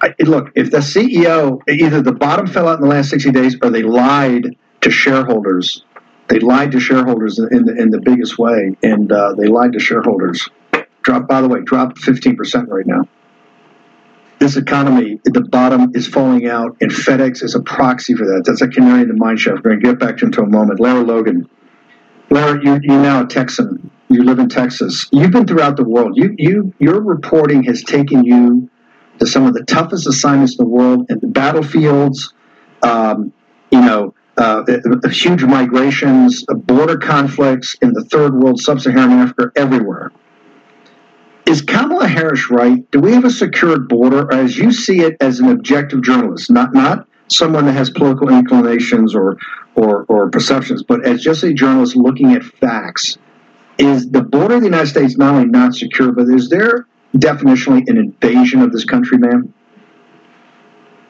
[0.00, 3.56] I, look, if the CEO either the bottom fell out in the last 60 days
[3.62, 5.84] or they lied to shareholders,
[6.26, 9.78] they lied to shareholders in the in the biggest way, and uh, they lied to
[9.78, 10.48] shareholders.
[11.02, 13.08] Drop, by the way, drop 15% right now
[14.38, 18.44] this economy at the bottom is falling out, and FedEx is a proxy for that.
[18.44, 19.64] That's a canary in the mine shaft.
[19.64, 20.80] We're going to get back to into a moment.
[20.80, 21.48] Lara Logan.
[22.30, 23.90] Lara, you, you're now a Texan.
[24.08, 25.06] You live in Texas.
[25.12, 26.12] You've been throughout the world.
[26.16, 28.70] You, you, your reporting has taken you
[29.18, 32.32] to some of the toughest assignments in the world, and the battlefields,
[32.82, 33.32] um,
[33.72, 34.62] you know, uh,
[35.10, 40.12] huge migrations, border conflicts in the third world, sub-Saharan Africa, everywhere
[41.48, 42.88] is Kamala Harris right?
[42.90, 46.50] Do we have a secured border, or as you see it as an objective journalist,
[46.50, 49.38] not not someone that has political inclinations or
[49.74, 53.16] or, or perceptions, but as just a journalist looking at facts?
[53.78, 57.88] Is the border of the United States not only not secure, but is there definitionally
[57.88, 59.54] an invasion of this country, ma'am?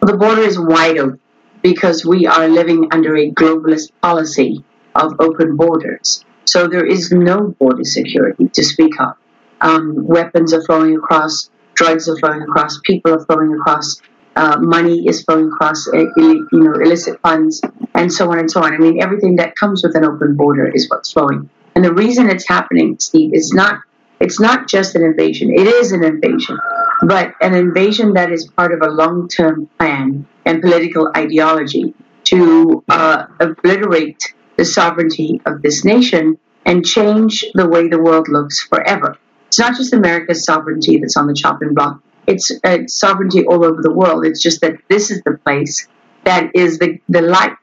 [0.02, 1.18] The border is wide open
[1.62, 6.24] because we are living under a globalist policy of open borders.
[6.44, 9.16] So there is no border security to speak of
[9.60, 14.00] um, weapons are flowing across, drugs are flowing across, people are flowing across,
[14.36, 17.60] uh, money is flowing across, uh, you know, illicit funds,
[17.94, 18.72] and so on and so on.
[18.72, 21.50] I mean, everything that comes with an open border is what's flowing.
[21.74, 23.80] And the reason it's happening, Steve, is not
[24.20, 25.52] it's not just an invasion.
[25.54, 26.58] It is an invasion,
[27.02, 31.94] but an invasion that is part of a long-term plan and political ideology
[32.24, 38.60] to uh, obliterate the sovereignty of this nation and change the way the world looks
[38.60, 39.16] forever.
[39.48, 42.00] It's not just America's sovereignty that's on the chopping block.
[42.26, 44.26] It's uh, sovereignty all over the world.
[44.26, 45.88] It's just that this is the place
[46.24, 47.56] that is the, the light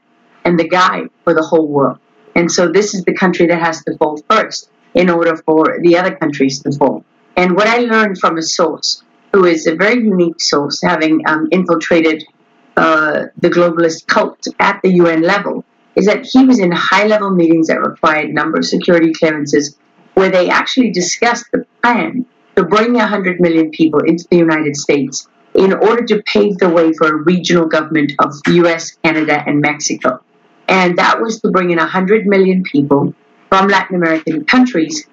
[0.43, 1.99] and the guide for the whole world.
[2.35, 5.97] And so this is the country that has to fall first in order for the
[5.97, 7.05] other countries to fall.
[7.37, 9.03] And what I learned from a source
[9.33, 12.23] who is a very unique source, having um, infiltrated
[12.77, 15.63] uh, the globalist cult at the UN level,
[15.95, 19.77] is that he was in high level meetings that required number of security clearances
[20.15, 22.25] where they actually discussed the plan
[22.55, 26.91] to bring 100 million people into the United States in order to pave the way
[26.93, 30.21] for a regional government of US, Canada, and Mexico.
[30.67, 33.13] And that was to bring in 100 million people
[33.49, 35.07] from Latin American countries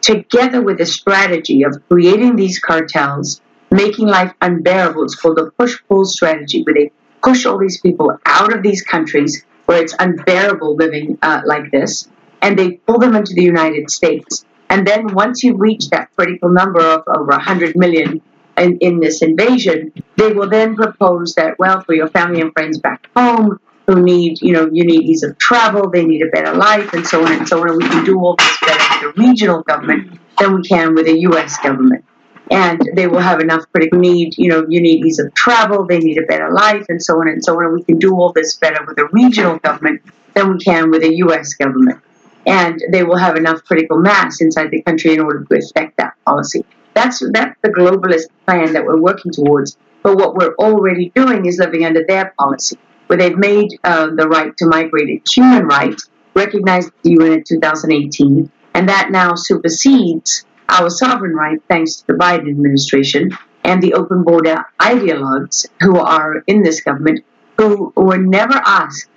[0.00, 3.40] together with a strategy of creating these cartels,
[3.70, 5.04] making life unbearable.
[5.04, 8.82] It's called a push pull strategy, where they push all these people out of these
[8.82, 12.08] countries where it's unbearable living uh, like this,
[12.40, 14.44] and they pull them into the United States.
[14.70, 18.20] And then once you reach that critical number of over 100 million
[18.58, 22.78] in, in this invasion, they will then propose that, well, for your family and friends
[22.78, 26.54] back home who need, you know, you need ease of travel, they need a better
[26.54, 27.70] life, and so on and so on.
[27.70, 31.06] And we can do all this better with a regional government than we can with
[31.06, 31.56] a U.S.
[31.58, 32.04] government.
[32.50, 35.98] And they will have enough critical need, you know, you need ease of travel, they
[35.98, 37.64] need a better life, and so on and so on.
[37.64, 40.02] And we can do all this better with a regional government
[40.34, 41.54] than we can with a U.S.
[41.54, 42.02] government
[42.48, 46.14] and they will have enough critical mass inside the country in order to effect that
[46.24, 46.64] policy.
[46.94, 49.76] That's that's the globalist plan that we're working towards.
[50.02, 54.26] But what we're already doing is living under their policy, where they've made uh, the
[54.26, 56.00] right to migrate a human right,
[56.34, 62.12] recognized the UN in 2018, and that now supersedes our sovereign right thanks to the
[62.14, 67.24] Biden administration and the open border ideologues who are in this government
[67.58, 69.08] who were never asked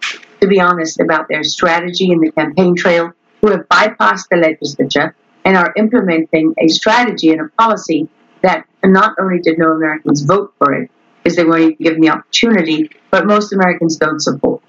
[0.41, 5.15] to be honest about their strategy in the campaign trail, who have bypassed the legislature
[5.43, 8.07] and are implementing a strategy and a policy
[8.41, 10.89] that not only did no Americans vote for it,
[11.23, 14.61] because they weren't even given the opportunity, but most Americans don't support.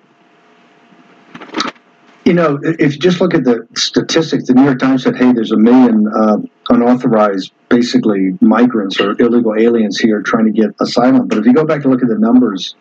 [2.24, 5.32] You know, if you just look at the statistics, the New York Times said, hey,
[5.32, 6.36] there's a million uh,
[6.68, 11.26] unauthorized, basically, migrants or illegal aliens here trying to get asylum.
[11.26, 12.76] But if you go back and look at the numbers,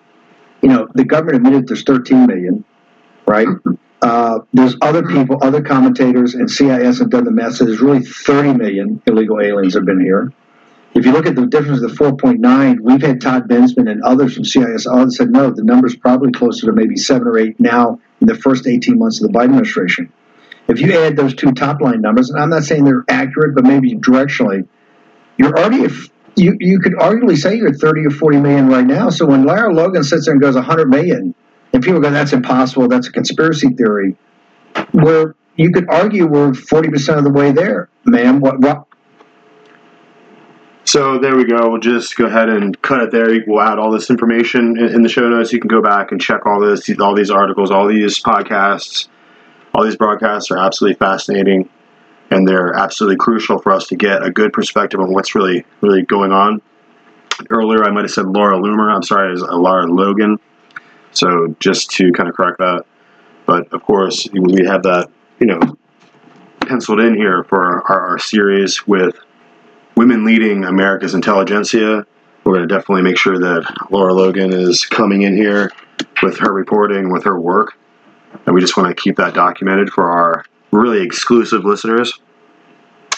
[0.62, 2.64] you know, the government admitted there's 13 million,
[3.26, 3.48] right?
[4.02, 7.56] Uh, there's other people, other commentators, and CIS have done the math.
[7.56, 10.34] So there's really 30 million illegal aliens have been here.
[10.94, 14.34] If you look at the difference of the 4.9, we've had Todd Bensman and others
[14.34, 18.00] from CIS all said no, the number's probably closer to maybe seven or eight now
[18.20, 20.12] in the first 18 months of the Biden administration.
[20.68, 23.64] If you add those two top line numbers, and I'm not saying they're accurate, but
[23.64, 24.68] maybe directionally,
[25.38, 29.10] you're already if you you could arguably say you're 30 or 40 million right now.
[29.10, 31.34] So when Lara Logan sits there and goes 100 million,
[31.74, 32.88] and people go, "That's impossible.
[32.88, 34.16] That's a conspiracy theory,"
[34.92, 38.40] where you could argue we're 40 percent of the way there, ma'am.
[38.40, 38.86] What what
[40.86, 41.70] So there we go.
[41.70, 43.44] We'll just go ahead and cut it there.
[43.46, 45.54] We'll add all this information in, the show notes.
[45.54, 49.08] You can go back and check all this, all these articles, all these podcasts,
[49.74, 51.70] all these broadcasts are absolutely fascinating,
[52.30, 56.04] and they're absolutely crucial for us to get a good perspective on what's really, really
[56.04, 56.62] going on.
[57.50, 58.94] Earlier, I might have said Laura Loomer.
[58.94, 60.40] I'm sorry, it's uh, Laura Logan.
[61.12, 62.86] So just to kind of correct that.
[63.46, 65.10] But of course, we have that,
[65.40, 65.60] you know,
[66.62, 69.16] penciled in here for our, our series with
[69.96, 72.06] women leading America's intelligentsia.
[72.44, 75.72] We're going to definitely make sure that Laura Logan is coming in here
[76.24, 77.78] with her reporting, with her work.
[78.46, 82.20] And we just want to keep that documented for our really exclusive listeners.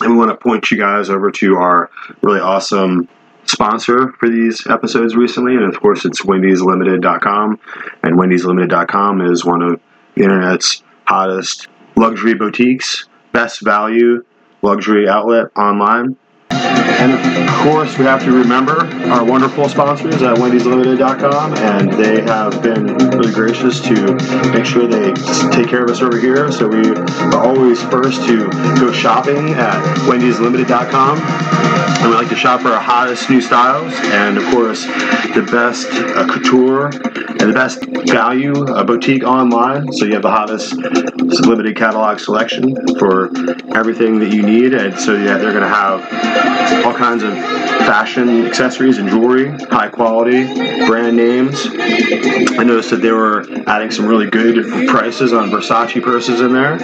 [0.01, 1.89] And we want to point you guys over to our
[2.21, 3.07] really awesome
[3.45, 5.55] sponsor for these episodes recently.
[5.55, 7.59] And of course, it's wendyslimited.com.
[8.03, 9.79] And wendyslimited.com is one of
[10.15, 14.23] the internet's hottest luxury boutiques, best value
[14.61, 16.17] luxury outlet online.
[16.99, 22.61] And of course, we have to remember our wonderful sponsors at wendyslimited.com, and they have
[22.61, 24.15] been really gracious to
[24.51, 25.13] make sure they
[25.51, 26.51] take care of us over here.
[26.51, 28.49] So we are always first to
[28.79, 31.19] go shopping at wendyslimited.com.
[32.03, 35.87] And we like to shop for our hottest new styles, and of course, the best
[35.89, 39.91] uh, couture and the best value uh, boutique online.
[39.93, 43.27] So you have the hottest limited catalog selection for
[43.75, 48.45] everything that you need, and so yeah, they're going to have all kinds of fashion
[48.45, 50.45] accessories and jewelry, high quality
[50.85, 51.65] brand names.
[51.65, 56.79] I noticed that they were adding some really good prices on Versace purses in there.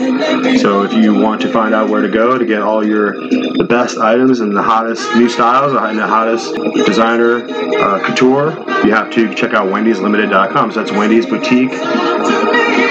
[0.58, 3.66] So if you want to find out where to go to get all your the
[3.68, 6.56] best items and the hottest new styles and the hottest
[6.86, 7.46] designer
[7.80, 8.52] uh, couture,
[8.86, 10.72] you have to check out wendyslimited.com.
[10.72, 11.74] So that's Wendy's Boutique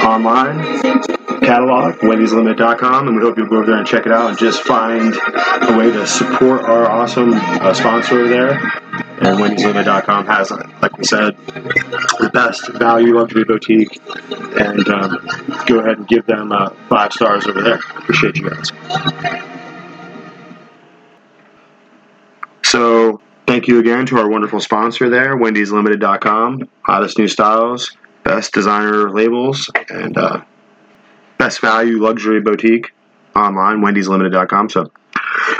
[0.04, 1.17] online
[1.48, 4.62] catalog, wendyslimited.com, and we hope you'll go over there and check it out and just
[4.64, 8.50] find a way to support our awesome uh, sponsor there.
[9.22, 10.50] And wendyslimited.com has,
[10.82, 13.98] like we said, the best value luxury boutique,
[14.60, 15.26] and um,
[15.66, 17.76] go ahead and give them uh, five stars over there.
[17.96, 18.70] Appreciate you guys.
[22.62, 26.68] So, thank you again to our wonderful sponsor there, wendyslimited.com.
[26.82, 30.42] Hottest new styles, best designer labels, and uh,
[31.38, 32.92] best value luxury boutique
[33.34, 34.68] online, wendyslimited.com.
[34.68, 34.90] So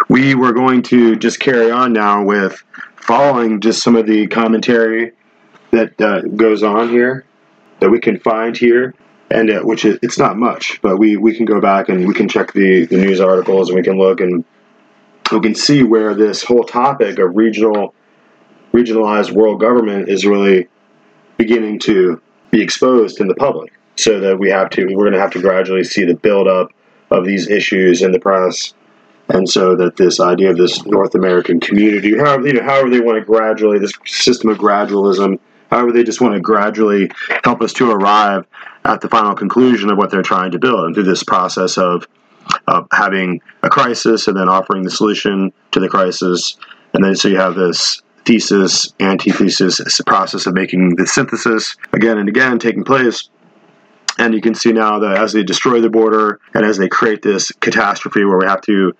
[0.08, 2.62] we were going to just carry on now with
[2.96, 5.12] following just some of the commentary
[5.70, 7.24] that uh, goes on here
[7.80, 8.94] that we can find here.
[9.30, 12.14] And uh, which is, it's not much, but we, we can go back and we
[12.14, 14.42] can check the, the news articles and we can look and
[15.30, 17.94] we can see where this whole topic of regional
[18.72, 20.68] regionalized world government is really
[21.36, 25.20] beginning to be exposed in the public so that we have to we're going to
[25.20, 26.70] have to gradually see the buildup
[27.10, 28.74] of these issues in the press
[29.30, 33.00] and so that this idea of this North American community, however, you know, however they
[33.00, 35.38] want to gradually, this system of gradualism,
[35.70, 37.10] however they just want to gradually
[37.44, 38.46] help us to arrive
[38.84, 42.06] at the final conclusion of what they're trying to build, and through this process of
[42.66, 46.56] of having a crisis and then offering the solution to the crisis,
[46.94, 52.30] and then so you have this thesis, antithesis, process of making the synthesis again and
[52.30, 53.28] again taking place.
[54.18, 57.22] And you can see now that as they destroy the border and as they create
[57.22, 58.92] this catastrophe where we have to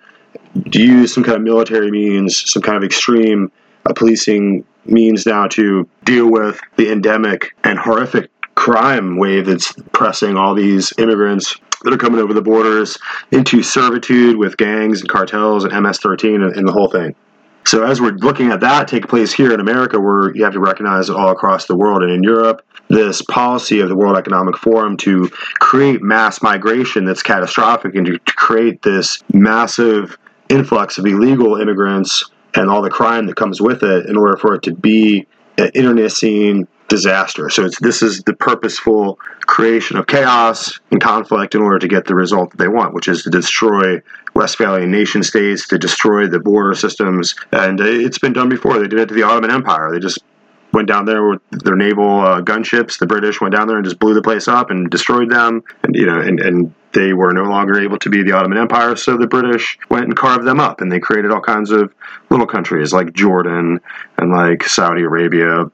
[0.71, 3.51] use some kind of military means, some kind of extreme
[3.85, 10.35] uh, policing means now to deal with the endemic and horrific crime wave that's pressing
[10.35, 12.97] all these immigrants that are coming over the borders
[13.31, 17.15] into servitude with gangs and cartels and MS-13 and, and the whole thing.
[17.69, 20.59] So as we're looking at that take place here in America, where you have to
[20.59, 24.57] recognize it all across the world and in Europe, this policy of the World Economic
[24.57, 25.29] Forum to
[25.59, 30.17] create mass migration that's catastrophic and to, create this massive
[30.49, 32.23] influx of illegal immigrants
[32.55, 35.27] and all the crime that comes with it in order for it to be
[35.59, 37.51] an internecine disaster.
[37.51, 42.15] So this is the purposeful creation of chaos and conflict in order to get the
[42.15, 44.01] result that they want, which is to destroy
[44.35, 47.35] Westphalian nation states, to destroy the border systems.
[47.51, 48.79] And it's been done before.
[48.79, 49.91] They did it to the Ottoman Empire.
[49.91, 50.19] They just
[50.71, 52.99] went down there with their naval uh, gunships.
[52.99, 55.63] The British went down there and just blew the place up and destroyed them.
[55.83, 58.95] And you know, and, and they were no longer able to be the Ottoman Empire,
[58.95, 61.93] so the British went and carved them up, and they created all kinds of
[62.29, 63.79] little countries like Jordan
[64.17, 65.65] and like Saudi Arabia.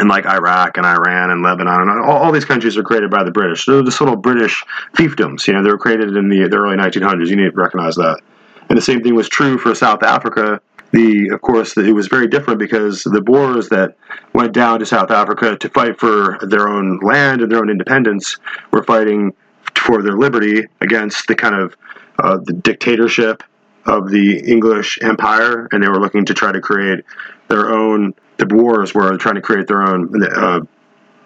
[0.00, 3.22] And like Iraq and Iran and Lebanon and all, all these countries were created by
[3.22, 3.66] the British.
[3.66, 4.64] They're just little British
[4.96, 5.46] fiefdoms.
[5.46, 7.28] You know, they were created in the, the early 1900s.
[7.28, 8.20] You need to recognize that.
[8.68, 10.60] And the same thing was true for South Africa
[10.92, 13.96] the of course it was very different because the Boers that
[14.32, 18.36] went down to South Africa to fight for their own land and their own independence
[18.72, 19.32] were fighting
[19.76, 21.76] for their liberty against the kind of
[22.18, 23.42] uh, the dictatorship
[23.86, 27.04] of the English Empire, and they were looking to try to create
[27.48, 28.14] their own.
[28.40, 30.60] The Boers were trying to create their own uh,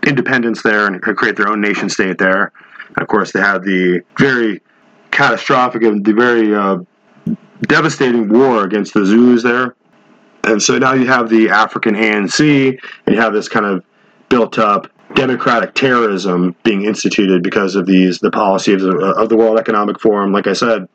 [0.05, 2.51] independence there and create their own nation state there.
[2.89, 4.61] And of course, they had the very
[5.13, 6.79] catastrophic and the very uh,
[7.63, 9.77] devastating war against the Zulus there.
[10.43, 13.85] And so now you have the African ANC, and you have this kind of
[14.29, 19.61] built up democratic terrorism being instituted because of these the policy of of the World
[19.61, 20.33] Economic Forum.
[20.33, 20.89] Like I said,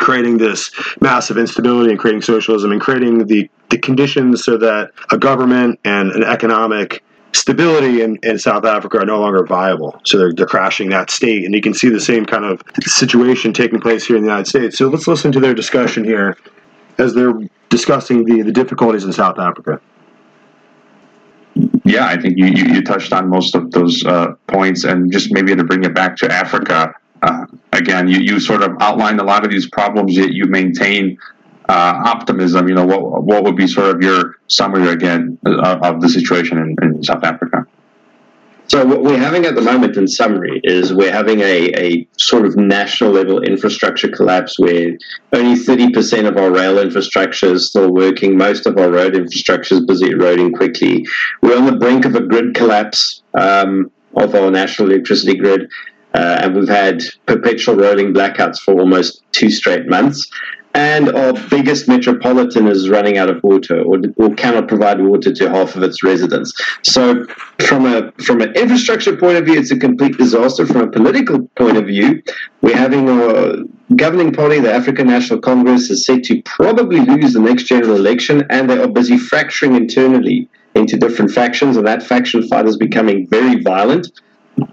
[0.00, 5.18] creating this massive instability and creating socialism and creating the, the conditions so that a
[5.18, 10.00] government and an economic stability in, in South Africa are no longer viable.
[10.04, 11.44] So they're, they're crashing that state.
[11.44, 14.48] And you can see the same kind of situation taking place here in the United
[14.48, 14.78] States.
[14.78, 16.36] So let's listen to their discussion here
[16.98, 17.34] as they're
[17.68, 19.80] discussing the, the difficulties in South Africa.
[21.84, 24.84] Yeah, I think you, you, you touched on most of those uh, points.
[24.84, 28.76] And just maybe to bring it back to Africa, uh, again, you, you sort of
[28.80, 31.18] outlined a lot of these problems that you maintain
[31.70, 36.00] uh, optimism, you know, what what would be sort of your summary again of, of
[36.00, 37.64] the situation in, in, South Africa?
[38.66, 42.44] So what we're having at the moment, in summary, is we're having a, a sort
[42.44, 44.96] of national level infrastructure collapse where
[45.32, 48.36] only 30% of our rail infrastructure is still working.
[48.36, 51.06] Most of our road infrastructure is busy eroding quickly.
[51.42, 55.70] We're on the brink of a grid collapse um, of our national electricity grid.
[56.12, 60.28] Uh, and we've had perpetual rolling blackouts for almost two straight months
[60.74, 65.50] and our biggest metropolitan is running out of water or, or cannot provide water to
[65.50, 66.52] half of its residents.
[66.82, 67.26] So,
[67.60, 70.66] from a from an infrastructure point of view, it's a complete disaster.
[70.66, 72.22] From a political point of view,
[72.60, 73.64] we're having a
[73.96, 78.46] governing party, the African National Congress, is set to probably lose the next general election,
[78.50, 83.26] and they are busy fracturing internally into different factions, and that faction fight is becoming
[83.28, 84.08] very violent.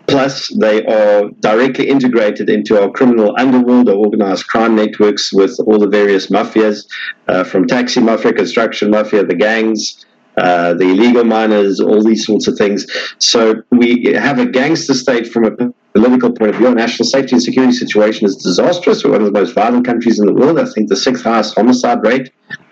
[0.08, 5.80] Plus, they are directly integrated into our criminal underworld, our organized crime networks with all
[5.80, 6.88] the various mafias,
[7.28, 10.06] uh, from taxi mafia, construction mafia, the gangs,
[10.38, 12.86] uh, the illegal miners, all these sorts of things.
[13.18, 15.52] So we have a gangster state from a
[15.94, 16.68] political point of view.
[16.68, 19.04] Our national safety and security situation is disastrous.
[19.04, 20.60] We're one of the most violent countries in the world.
[20.60, 22.32] I think the sixth highest homicide rate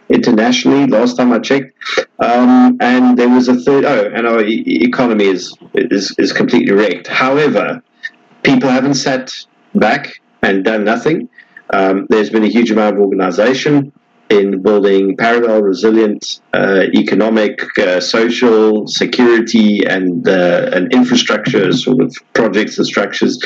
[0.09, 1.73] internationally last time I checked.
[2.19, 3.85] Um, and there was a third.
[3.85, 7.07] Oh, and our e- economy is, is is completely wrecked.
[7.07, 7.83] However,
[8.43, 9.31] people haven't sat
[9.73, 11.29] back and done nothing.
[11.71, 13.91] Um, there's been a huge amount of organisation
[14.29, 22.15] in building parallel, resilient uh, economic, uh, social, security, and uh, and infrastructure sort of
[22.33, 23.39] projects and structures.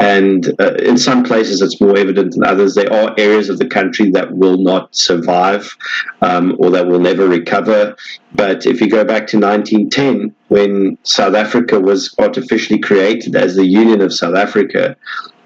[0.00, 2.74] And uh, in some places, it's more evident than others.
[2.74, 5.76] There are areas of the country that will not survive
[6.20, 7.96] um, or that will never recover.
[8.34, 13.66] But if you go back to 1910, when South Africa was artificially created as the
[13.66, 14.96] Union of South Africa,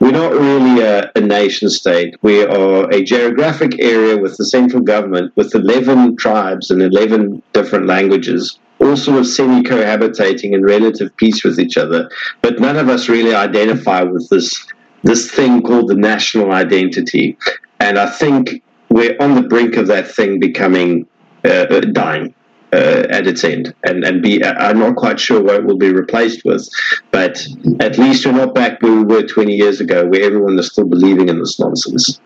[0.01, 2.17] we're not really a, a, nation state.
[2.23, 7.87] We are a geographic area with the central government with 11 tribes and 11 different
[7.87, 12.09] languages, all sort of semi cohabitating in relative peace with each other.
[12.43, 14.67] But none of us really identify with this,
[15.03, 17.37] this thing called the national identity.
[17.81, 21.07] And I think we're on the brink of that thing becoming
[21.45, 22.35] uh, dying
[22.73, 25.93] uh, at its end and, and be I'm not quite sure what it will be
[25.93, 26.69] replaced with
[27.11, 27.47] but
[27.81, 30.87] at least we're not back where we were 20 years ago where everyone is still
[30.87, 32.21] believing in this nonsense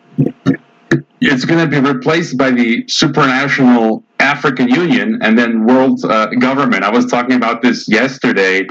[1.20, 6.82] it's going to be replaced by the supranational African Union and then world uh, government
[6.82, 8.66] I was talking about this yesterday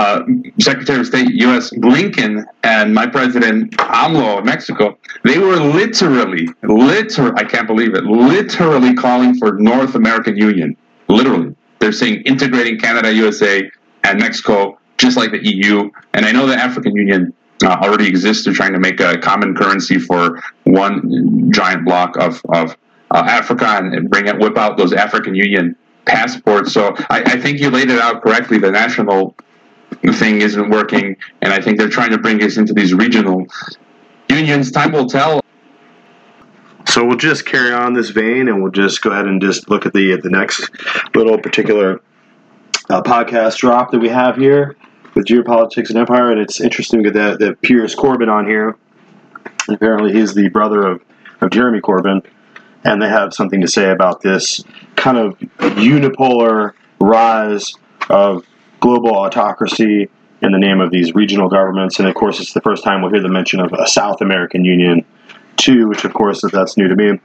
[0.00, 0.22] uh,
[0.60, 1.70] Secretary of State U.S.
[1.70, 8.04] Blinken and my president AMLO of Mexico, they were literally, literally, I can't believe it,
[8.04, 10.74] literally calling for North American Union.
[11.10, 13.70] Literally, they're saying integrating Canada, USA,
[14.04, 15.90] and Mexico just like the EU.
[16.14, 17.32] And I know the African Union
[17.64, 18.44] uh, already exists.
[18.44, 22.76] They're trying to make a common currency for one giant block of of
[23.10, 25.74] uh, Africa and bring it, whip out those African Union
[26.04, 26.72] passports.
[26.72, 28.58] So I, I think you laid it out correctly.
[28.58, 29.34] The national
[30.12, 33.46] thing isn't working, and I think they're trying to bring us into these regional
[34.28, 34.70] unions.
[34.70, 35.40] Time will tell.
[37.00, 39.86] So we'll just carry on this vein, and we'll just go ahead and just look
[39.86, 40.68] at the at the next
[41.14, 42.02] little particular
[42.90, 44.76] uh, podcast drop that we have here
[45.14, 46.30] with geopolitics and empire.
[46.30, 48.76] And it's interesting that, that Piers Corbyn on here.
[49.70, 51.02] Apparently, he's the brother of,
[51.40, 52.22] of Jeremy Corbyn,
[52.84, 54.62] and they have something to say about this
[54.96, 57.72] kind of unipolar rise
[58.10, 58.44] of
[58.80, 60.10] global autocracy
[60.42, 61.98] in the name of these regional governments.
[61.98, 64.66] And of course, it's the first time we'll hear the mention of a South American
[64.66, 65.06] Union,
[65.60, 67.20] too, which of course that's new to me.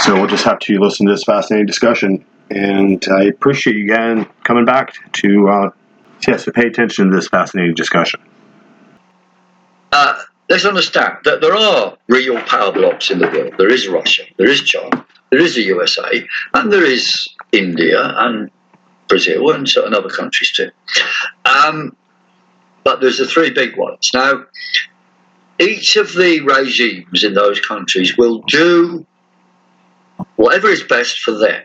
[0.00, 2.24] So we'll just have to listen to this fascinating discussion.
[2.50, 5.70] And I appreciate you again coming back to uh,
[6.26, 8.20] yes to pay attention to this fascinating discussion.
[9.92, 13.54] Uh, let's understand that there are real power blocks in the world.
[13.58, 18.50] There is Russia, there is China, there is the USA, and there is India and
[19.08, 20.70] Brazil and certain other countries too.
[21.44, 21.96] Um,
[22.82, 24.10] but there's the three big ones.
[24.12, 24.44] Now,
[25.58, 29.06] each of the regimes in those countries will do
[30.36, 31.62] whatever is best for them.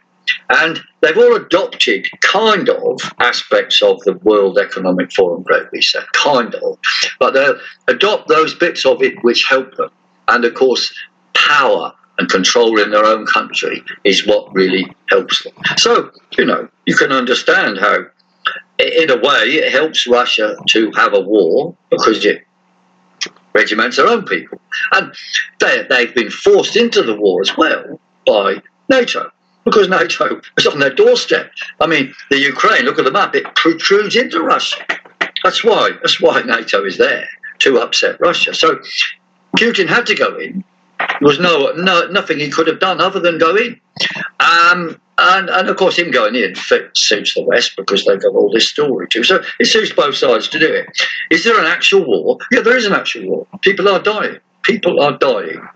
[0.49, 6.53] And they've all adopted kind of aspects of the World Economic Forum Great Reset, kind
[6.55, 6.77] of,
[7.19, 9.89] but they'll adopt those bits of it which help them.
[10.27, 10.93] And of course,
[11.33, 15.53] power and control in their own country is what really helps them.
[15.77, 17.97] So, you know, you can understand how,
[18.77, 22.43] in a way, it helps Russia to have a war because it
[23.53, 24.59] regiments their own people.
[24.93, 25.13] And
[25.59, 29.31] they, they've been forced into the war as well by NATO
[29.65, 31.51] because NATO is on their doorstep.
[31.79, 34.83] I mean, the Ukraine, look at the map, it protrudes into Russia.
[35.43, 37.27] That's why, that's why NATO is there
[37.59, 38.53] to upset Russia.
[38.53, 38.79] So
[39.57, 40.63] Putin had to go in.
[40.99, 43.79] There was no, no nothing he could have done other than go in.
[44.39, 46.55] Um, and, and of course, him going in
[46.93, 49.23] suits the West because they've got all this story too.
[49.23, 50.87] So it suits both sides to do it.
[51.29, 52.37] Is there an actual war?
[52.51, 53.47] Yeah, there is an actual war.
[53.61, 54.37] People are dying.
[54.63, 55.67] People are dying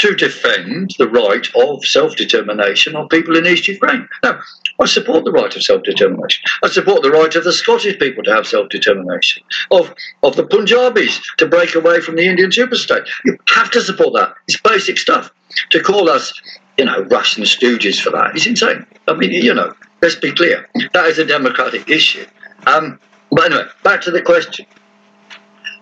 [0.00, 4.08] to defend the right of self determination of people in East Ukraine.
[4.22, 4.40] Now,
[4.80, 6.42] I support the right of self determination.
[6.64, 10.46] I support the right of the Scottish people to have self determination, of, of the
[10.46, 13.06] Punjabis to break away from the Indian superstate.
[13.26, 14.34] You have to support that.
[14.48, 15.30] It's basic stuff.
[15.70, 16.32] To call us,
[16.78, 18.86] you know, Russian stooges for that is insane.
[19.06, 20.66] I mean, you know, let's be clear.
[20.94, 22.24] That is a democratic issue.
[22.66, 22.98] Um,
[23.30, 24.64] but anyway, back to the question.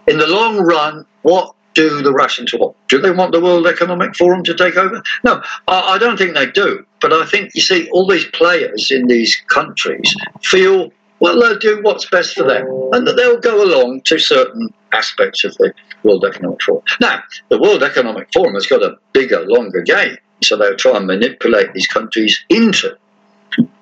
[0.09, 2.77] In the long run, what do the Russians want?
[2.89, 5.01] Do they want the World Economic Forum to take over?
[5.23, 6.85] No, I, I don't think they do.
[7.01, 10.91] But I think, you see, all these players in these countries feel,
[11.21, 12.67] well, they'll do what's best for them.
[12.93, 15.73] And that they'll go along to certain aspects of the
[16.03, 16.83] World Economic Forum.
[17.01, 20.17] Now, the World Economic Forum has got a bigger, longer game.
[20.43, 22.97] So they'll try and manipulate these countries into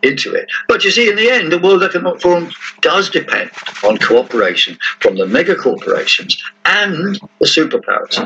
[0.02, 0.48] into it.
[0.68, 3.50] But you see, in the end, the World Economic Forum does depend
[3.84, 8.16] on cooperation from the mega corporations and the superpowers.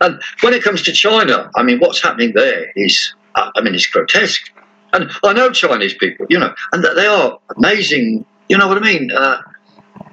[0.00, 3.74] And when it comes to China, I mean, what's happening there is, uh, I mean,
[3.74, 4.52] it's grotesque.
[4.92, 8.80] And I know Chinese people, you know, and they are amazing, you know what I
[8.80, 9.40] mean, uh,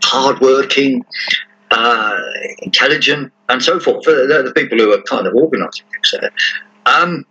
[0.03, 1.03] hardworking,
[1.71, 2.17] uh,
[2.59, 4.05] intelligent, and so forth.
[4.05, 6.31] They're the people who are kind of organising things there.
[6.85, 7.25] Um,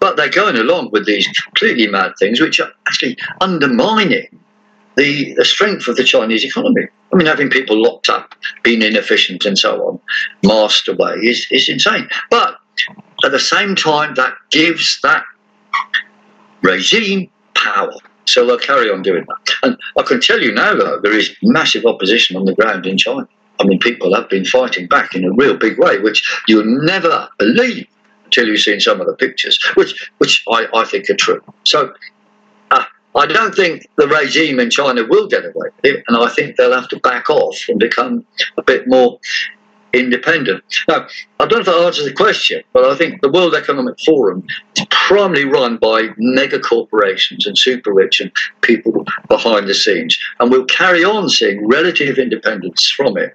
[0.00, 4.26] but they're going along with these completely mad things, which are actually undermining
[4.96, 6.86] the, the strength of the Chinese economy.
[7.12, 10.00] I mean, having people locked up, being inefficient, and so on,
[10.42, 12.08] masked away is, is insane.
[12.30, 12.56] But
[13.24, 15.24] at the same time, that gives that
[16.62, 17.92] regime power.
[18.26, 19.54] So they'll carry on doing that.
[19.62, 22.96] And I can tell you now, though, there is massive opposition on the ground in
[22.96, 23.28] China.
[23.58, 27.28] I mean, people have been fighting back in a real big way, which you'll never
[27.38, 27.86] believe
[28.30, 31.42] until you've seen some of the pictures, which which I, I think are true.
[31.64, 31.92] So
[32.70, 32.84] uh,
[33.16, 36.56] I don't think the regime in China will get away with it, and I think
[36.56, 38.24] they'll have to back off and become
[38.56, 39.18] a bit more
[39.92, 40.62] independent.
[40.86, 41.08] Now,
[41.40, 44.46] I don't know if that answers the question, but I think the World Economic Forum
[44.76, 48.30] is primarily run by mega corporations and super rich and
[48.60, 53.34] people behind the scenes, and we'll carry on seeing relative independence from it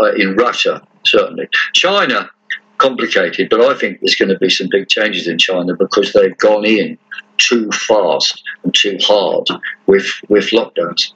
[0.00, 1.48] uh, in Russia, certainly.
[1.72, 2.30] China
[2.78, 6.36] complicated, but I think there's going to be some big changes in China because they've
[6.38, 6.98] gone in
[7.36, 9.46] too fast and too hard
[9.86, 11.12] with with lockdowns.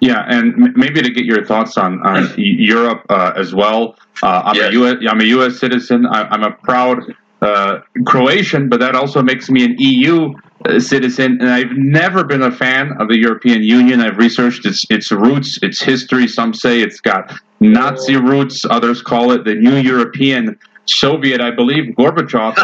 [0.00, 3.96] Yeah, and maybe to get your thoughts on, on Europe uh, as well.
[4.22, 4.96] Uh, I'm a U.S.
[5.08, 5.58] I'm a U.S.
[5.58, 6.06] citizen.
[6.06, 7.02] I, I'm a proud
[7.42, 10.32] uh, Croatian, but that also makes me an EU
[10.78, 11.38] citizen.
[11.40, 14.00] And I've never been a fan of the European Union.
[14.00, 16.26] I've researched its its roots, its history.
[16.28, 18.64] Some say it's got Nazi roots.
[18.68, 21.40] Others call it the New European Soviet.
[21.40, 22.54] I believe Gorbachev.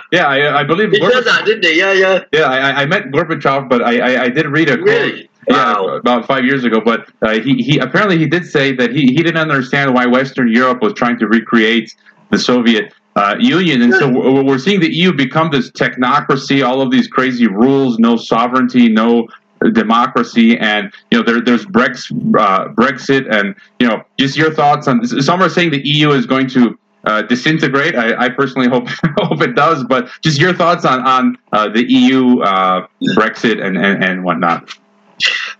[0.12, 1.24] yeah, I, I believe He Gorbachev.
[1.24, 1.78] that, didn't he?
[1.78, 2.24] Yeah, yeah.
[2.32, 4.88] Yeah, I, I met Gorbachev, but I, I, I did read a quote.
[4.88, 5.26] Really?
[5.48, 6.80] Yeah, about five years ago.
[6.80, 10.48] But uh, he, he apparently he did say that he, he didn't understand why Western
[10.52, 11.94] Europe was trying to recreate
[12.30, 16.80] the Soviet uh, Union, and so we're we're seeing the EU become this technocracy, all
[16.80, 19.26] of these crazy rules, no sovereignty, no
[19.72, 24.88] democracy, and you know there, there's Brex, uh, Brexit, and you know just your thoughts
[24.88, 25.04] on.
[25.06, 27.96] Some are saying the EU is going to uh, disintegrate.
[27.96, 28.88] I, I personally hope
[29.18, 33.76] hope it does, but just your thoughts on on uh, the EU, uh, Brexit, and,
[33.76, 34.74] and and whatnot.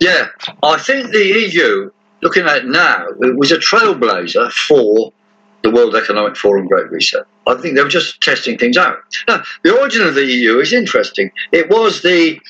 [0.00, 0.28] Yeah,
[0.62, 1.90] I think the EU,
[2.22, 5.12] looking at it now, it was a trailblazer for
[5.62, 7.26] the World Economic Forum Great Reset.
[7.50, 8.98] I think they were just testing things out.
[9.26, 11.32] Now, the origin of the EU is interesting.
[11.52, 12.40] It was the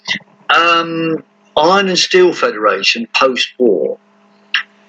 [0.55, 1.25] um,
[1.57, 3.99] Iron and Steel Federation post war.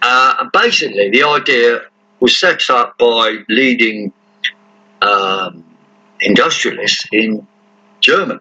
[0.02, 1.82] Uh, basically, the idea
[2.20, 4.12] was set up by leading
[5.02, 5.64] um,
[6.20, 7.48] industrialists in
[8.02, 8.40] Germany.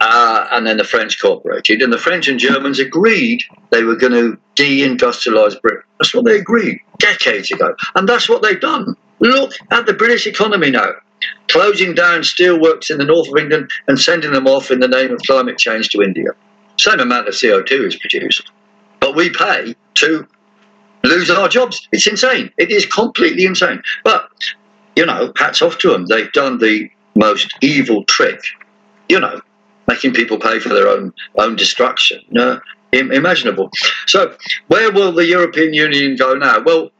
[0.00, 4.12] Uh, and then the French cooperated, and the French and Germans agreed they were going
[4.12, 5.82] to deindustrialise Britain.
[5.98, 8.96] That's what they agreed decades ago, and that's what they've done.
[9.20, 10.92] Look at the British economy now,
[11.48, 15.12] closing down steelworks in the north of England and sending them off in the name
[15.12, 16.30] of climate change to India.
[16.78, 18.50] Same amount of CO2 is produced,
[19.00, 20.26] but we pay to
[21.04, 21.86] lose our jobs.
[21.92, 22.50] It's insane.
[22.56, 23.82] It is completely insane.
[24.04, 24.28] But
[24.96, 26.06] you know, hats off to them.
[26.06, 28.40] They've done the most evil trick.
[29.08, 29.40] You know,
[29.88, 32.20] making people pay for their own own destruction.
[32.36, 32.58] Uh,
[32.92, 33.70] imaginable.
[34.06, 34.36] So,
[34.68, 36.60] where will the European Union go now?
[36.60, 36.90] Well,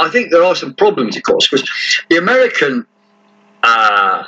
[0.00, 1.68] I think there are some problems, of course, because
[2.08, 2.86] the American
[3.62, 4.24] uh,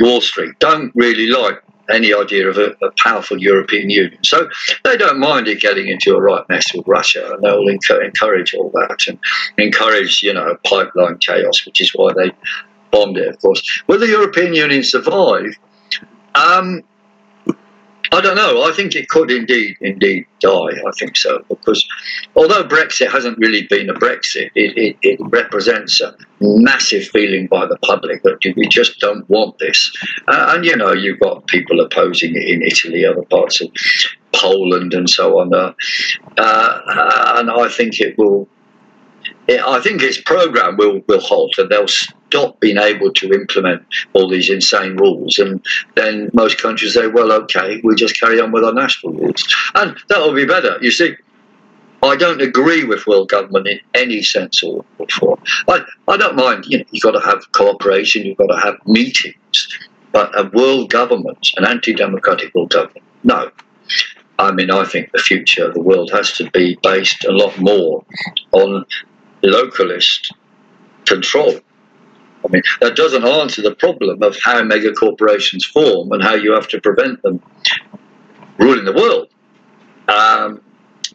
[0.00, 4.18] Wall Street don't really like any idea of a, a powerful European Union.
[4.24, 4.48] So
[4.84, 8.54] they don't mind it getting into a right mess with Russia, and they'll enc- encourage
[8.54, 9.18] all that and
[9.58, 12.32] encourage, you know, pipeline chaos, which is why they
[12.90, 13.82] bombed it, of course.
[13.86, 15.54] Will the European Union survive?
[16.34, 16.82] Um,
[18.12, 18.62] I don't know.
[18.62, 20.50] I think it could indeed, indeed die.
[20.86, 21.86] I think so because
[22.36, 27.66] although Brexit hasn't really been a Brexit, it, it, it represents a massive feeling by
[27.66, 29.90] the public that we just don't want this.
[30.28, 33.68] Uh, and you know, you've got people opposing it in Italy, other parts of
[34.34, 35.54] Poland, and so on.
[35.54, 35.72] Uh,
[36.38, 38.48] uh, and I think it will.
[39.48, 43.82] I think its program will, will halt and they'll stop being able to implement
[44.14, 45.38] all these insane rules.
[45.38, 45.64] And
[45.94, 49.44] then most countries say, well, okay, we just carry on with our national rules.
[49.74, 50.78] And that will be better.
[50.80, 51.14] You see,
[52.02, 55.40] I don't agree with world government in any sense or form.
[55.68, 58.76] I, I don't mind, you know, you've got to have cooperation, you've got to have
[58.86, 59.78] meetings,
[60.12, 63.50] but a world government, an anti democratic world government, no.
[64.38, 67.58] I mean, I think the future of the world has to be based a lot
[67.58, 68.04] more
[68.52, 68.84] on
[69.44, 70.30] localist
[71.06, 71.60] control.
[72.44, 76.52] I mean, that doesn't answer the problem of how mega corporations form and how you
[76.52, 77.42] have to prevent them
[78.58, 79.28] ruling the world.
[80.08, 80.60] Um,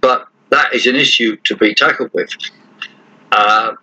[0.02, 2.30] but that is an issue to be tackled with.
[3.32, 3.74] Uh,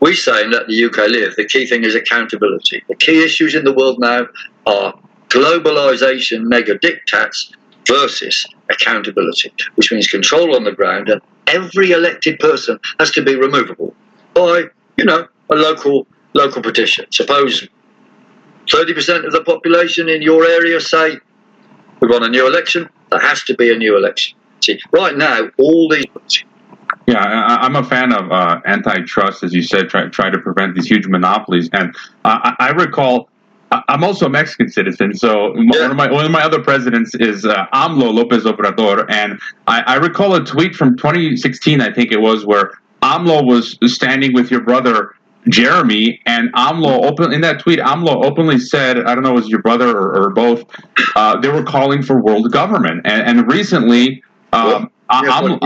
[0.00, 2.84] we say Let the UK Live, the key thing is accountability.
[2.88, 4.26] The key issues in the world now
[4.66, 4.94] are
[5.28, 7.52] globalization, mega diktats
[7.86, 13.34] versus accountability, which means control on the ground, and every elected person has to be
[13.36, 13.94] removable
[14.34, 14.64] by,
[14.96, 17.06] you know, a local local petition.
[17.10, 17.66] Suppose
[18.70, 21.18] 30% of the population in your area say,
[22.00, 24.36] we want a new election, there has to be a new election.
[24.62, 26.04] See, right now, all these
[27.06, 30.74] Yeah, I, I'm a fan of uh, antitrust, as you said, try try to prevent
[30.74, 31.70] these huge monopolies.
[31.72, 31.94] And
[32.24, 33.30] uh, I, recall,
[33.70, 37.14] I'm also a Mexican citizen, so m- one of my one of my other presidents
[37.14, 42.10] is uh, AMLO Lopez Obrador, and I, I recall a tweet from 2016, I think
[42.10, 42.72] it was, where
[43.02, 45.14] AMLO was standing with your brother.
[45.48, 47.78] Jeremy and AMLO open in that tweet.
[47.78, 50.64] AMLO openly said, "I don't know, it was your brother or, or both."
[51.16, 54.22] Uh, they were calling for world government, and, and recently,
[54.52, 55.58] um, AMLO,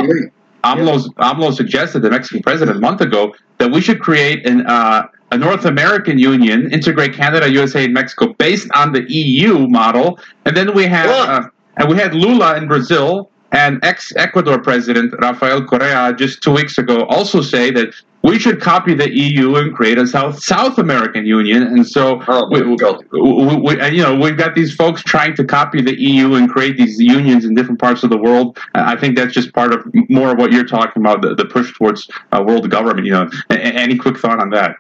[0.65, 5.09] AMLO, AMLO suggested, the Mexican president, a month ago, that we should create an, uh,
[5.33, 10.19] a North American Union, integrate Canada, USA, and Mexico based on the EU model.
[10.45, 11.49] And then we had, uh,
[11.79, 16.79] and we had Lula in Brazil and ex Ecuador president Rafael Correa just two weeks
[16.79, 21.27] ago also say that we should copy the EU and create a South South American
[21.27, 21.63] Union.
[21.63, 25.83] And so, we, we, we, and, you know, we've got these folks trying to copy
[25.83, 28.59] the EU and create these unions in different parts of the world.
[28.75, 31.77] I think that's just part of more of what you're talking about, the, the push
[31.77, 33.07] towards uh, world government.
[33.07, 34.77] You know, a- any quick thought on that?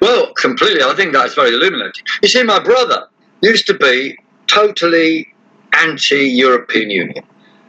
[0.00, 0.82] Well, completely.
[0.82, 2.04] I think that's very illuminating.
[2.22, 3.06] You see, my brother
[3.42, 5.32] used to be totally
[5.72, 7.24] anti-European Union,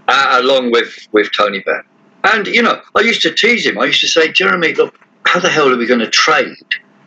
[0.08, 1.84] uh, along with with Tony Benn.
[2.24, 3.78] And you know, I used to tease him.
[3.80, 6.56] I used to say, Jeremy, look, how the hell are we going to trade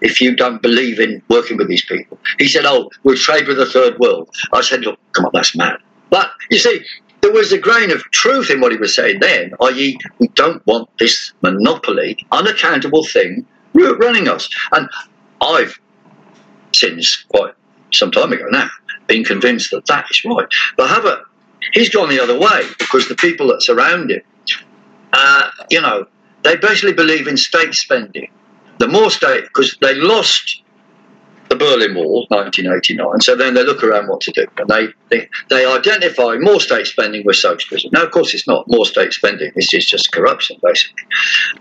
[0.01, 2.19] if you don't believe in working with these people?
[2.39, 4.31] He said, Oh, we'll trade with the third world.
[4.53, 5.79] I said, Look, come on, that's mad.
[6.11, 6.85] But you see,
[7.23, 10.65] there was a grain of truth in what he was saying then, i.e., we don't
[10.67, 14.49] want this monopoly, unaccountable thing running us.
[14.73, 14.89] And
[15.41, 15.79] I've,
[16.75, 17.55] since quite
[17.93, 18.69] some time ago now,
[19.07, 20.47] been convinced that that is right.
[20.77, 21.25] But however,
[21.73, 24.23] he's gone the other way because the people that surround him,
[25.13, 26.07] uh, you know,
[26.43, 28.31] they basically believe in state spending.
[28.79, 30.63] The more state, because they lost
[31.53, 33.21] the Berlin Wall, 1989.
[33.21, 36.87] So then they look around what to do, and they they, they identify more state
[36.87, 37.91] spending with socialism.
[37.93, 39.53] Now, of course, it's not more state spending.
[39.55, 41.05] This is just corruption, basically.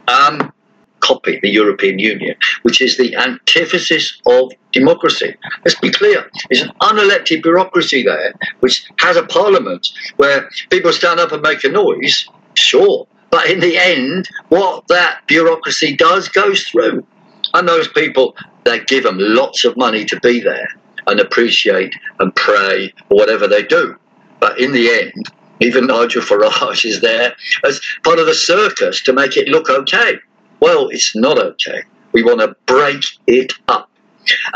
[0.08, 0.54] Um,
[1.02, 5.36] copy the European Union, which is the antithesis of democracy.
[5.66, 6.30] Let's be clear.
[6.50, 9.88] It's an unelected bureaucracy there, which has a parliament
[10.18, 13.08] where people stand up and make a noise, sure.
[13.30, 17.06] But in the end, what that bureaucracy does goes through.
[17.54, 20.68] And those people, they give them lots of money to be there
[21.08, 23.96] and appreciate and pray or whatever they do.
[24.40, 25.26] But in the end,
[25.62, 27.34] even Nigel Farage is there
[27.64, 30.20] as part of the circus to make it look okay.
[30.62, 31.84] Well, it's not okay.
[32.14, 33.90] We want to break it up.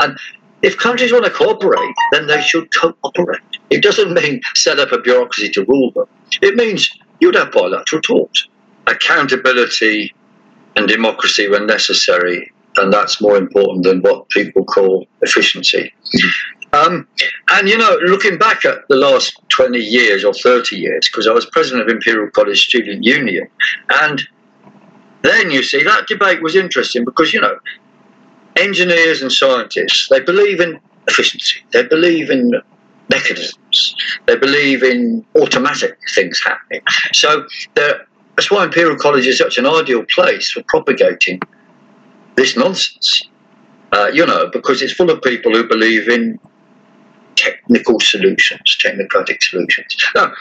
[0.00, 0.16] And
[0.62, 3.40] if countries want to cooperate, then they should cooperate.
[3.70, 6.06] It doesn't mean set up a bureaucracy to rule them.
[6.40, 6.88] It means
[7.20, 8.48] you'd have bilateral talks,
[8.86, 10.14] accountability
[10.76, 15.92] and democracy when necessary, and that's more important than what people call efficiency.
[16.72, 17.08] Um,
[17.50, 21.32] and you know, looking back at the last 20 years or 30 years, because I
[21.32, 23.48] was president of Imperial College Student Union,
[24.02, 24.20] and
[25.26, 27.58] then you see that debate was interesting because you know,
[28.56, 30.78] engineers and scientists they believe in
[31.08, 32.52] efficiency, they believe in
[33.08, 33.94] mechanisms,
[34.26, 36.82] they believe in automatic things happening.
[37.12, 41.40] So that's why Imperial College is such an ideal place for propagating
[42.36, 43.28] this nonsense.
[43.92, 46.38] Uh, you know, because it's full of people who believe in
[47.36, 49.96] technical solutions, technocratic solutions.
[50.14, 50.32] Now,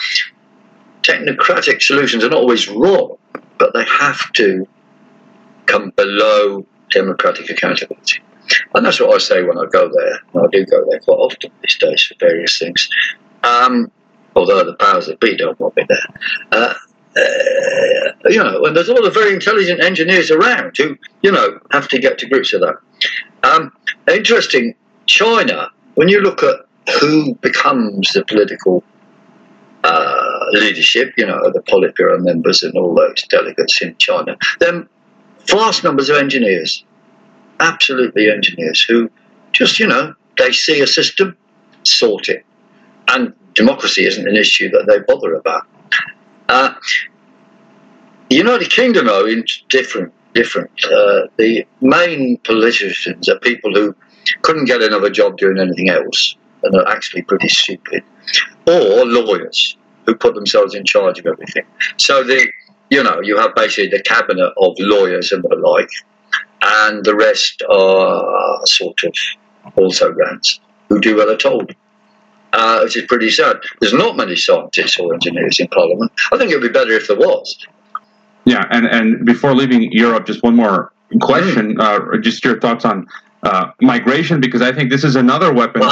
[1.04, 3.18] technocratic solutions are not always wrong,
[3.60, 4.68] but they have to
[5.66, 8.22] come below democratic accountability.
[8.74, 10.44] And that's what I say when I go there.
[10.44, 12.90] I do go there quite often these days for various things.
[13.44, 13.92] Um,
[14.36, 16.08] although the powers that be don't want me there.
[16.52, 16.74] Uh,
[17.18, 21.60] uh, you know, and there's a lot of very intelligent engineers around who, you know,
[21.72, 22.76] have to get to grips with that.
[23.44, 23.72] Um,
[24.08, 24.76] interesting,
[25.06, 26.66] China, when you look at
[27.00, 28.84] who becomes the political
[29.84, 34.88] uh, leadership, you know, the Politburo members and all those delegates in China, then
[35.48, 36.84] vast numbers of engineers,
[37.60, 39.10] absolutely engineers, who
[39.52, 41.38] just, you know, they see a system,
[41.84, 42.46] sort it.
[43.08, 45.68] And democracy isn't an issue that they bother about.
[46.50, 46.74] Uh,
[48.30, 50.12] the United Kingdom are in different.
[50.34, 50.72] Different.
[50.84, 53.96] Uh, the main politicians are people who
[54.42, 58.04] couldn't get another job doing anything else and are actually pretty stupid,
[58.68, 61.64] or lawyers who put themselves in charge of everything.
[61.98, 62.46] So the
[62.90, 65.90] you know you have basically the cabinet of lawyers and the like,
[66.62, 69.14] and the rest are sort of
[69.76, 70.60] also rants
[70.90, 71.74] who do what they're told
[72.56, 73.58] uh, which is pretty sad.
[73.82, 76.12] There's not many scientists or engineers in Parliament.
[76.32, 77.68] I think it would be better if there was.
[78.46, 81.80] Yeah, and, and before leaving Europe, just one more question.
[81.80, 83.08] Uh, just your thoughts on
[83.46, 85.90] uh, migration, because I think this is another weapon of,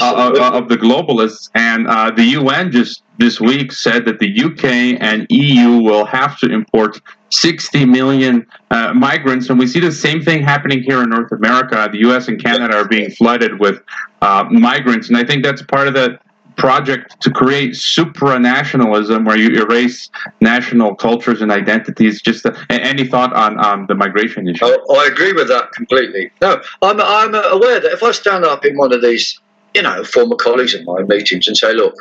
[0.00, 1.50] of, of the globalists.
[1.54, 6.38] And uh, the UN just this week said that the UK and EU will have
[6.40, 7.00] to import
[7.30, 9.48] 60 million uh, migrants.
[9.48, 11.88] And we see the same thing happening here in North America.
[11.90, 13.82] The US and Canada are being flooded with
[14.20, 15.08] uh, migrants.
[15.08, 16.18] And I think that's part of the
[16.62, 20.08] project to create supranationalism where you erase
[20.40, 22.22] national cultures and identities.
[22.22, 24.64] Just a- any thought on um, the migration issue?
[24.64, 26.30] I, I agree with that completely.
[26.40, 29.40] No, I'm, I'm aware that if I stand up in one of these,
[29.74, 31.96] you know, former colleagues of mine meetings and say, look,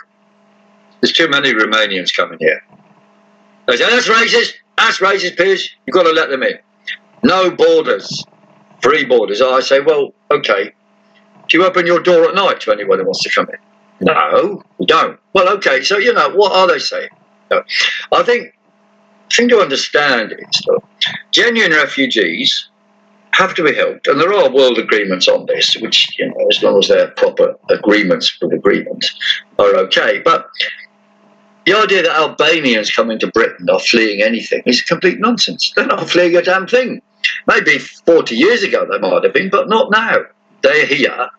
[1.02, 2.62] there's too many Romanians coming here.
[3.68, 6.60] They say, that's racist, that's racist, Piers, you've got to let them in.
[7.24, 8.24] No borders,
[8.84, 9.42] free borders.
[9.42, 10.72] I say, well, okay,
[11.50, 13.71] do you open your door at night to anyone who wants to come in?
[14.02, 15.20] No, we don't.
[15.34, 17.10] Well, okay, so, you know, what are they saying?
[17.52, 18.54] I think
[19.30, 20.82] the thing to understand is that
[21.32, 22.68] genuine refugees
[23.34, 24.08] have to be helped.
[24.08, 27.56] And there are world agreements on this, which, you know, as long as they're proper
[27.70, 29.14] agreements with agreements,
[29.60, 30.20] are okay.
[30.24, 30.50] But
[31.66, 35.72] the idea that Albanians coming to Britain are fleeing anything is complete nonsense.
[35.76, 37.02] They're not fleeing a damn thing.
[37.48, 40.24] Maybe 40 years ago they might have been, but not now.
[40.64, 41.30] They're here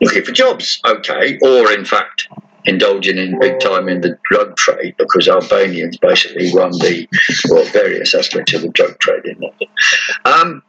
[0.00, 2.28] looking for jobs, okay, or in fact
[2.66, 7.08] indulging in big time in the drug trade because Albanians basically run the
[7.48, 9.68] well various aspects of the drug trade in London.
[10.24, 10.62] Um,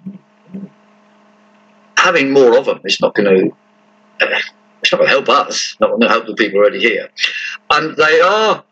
[1.98, 4.40] having more of them is not going to uh,
[4.82, 7.10] it's not going to help us, not going to help the people already here.
[7.72, 8.64] And they are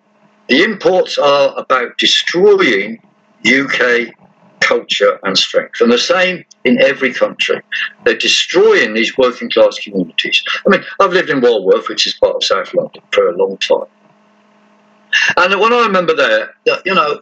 [0.48, 3.02] the imports are about destroying
[3.44, 4.14] UK
[4.60, 5.82] culture and strength.
[5.82, 7.61] And the same in every country.
[8.03, 10.43] They're destroying these working class communities.
[10.65, 13.57] I mean, I've lived in Walworth, which is part of South London, for a long
[13.57, 13.87] time.
[15.37, 16.53] And when I remember there,
[16.85, 17.21] you know,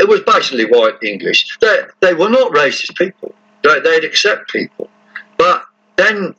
[0.00, 1.58] it was basically white English.
[1.60, 3.34] They, they were not racist people.
[3.62, 4.88] They, they'd accept people.
[5.36, 5.62] But
[5.96, 6.34] then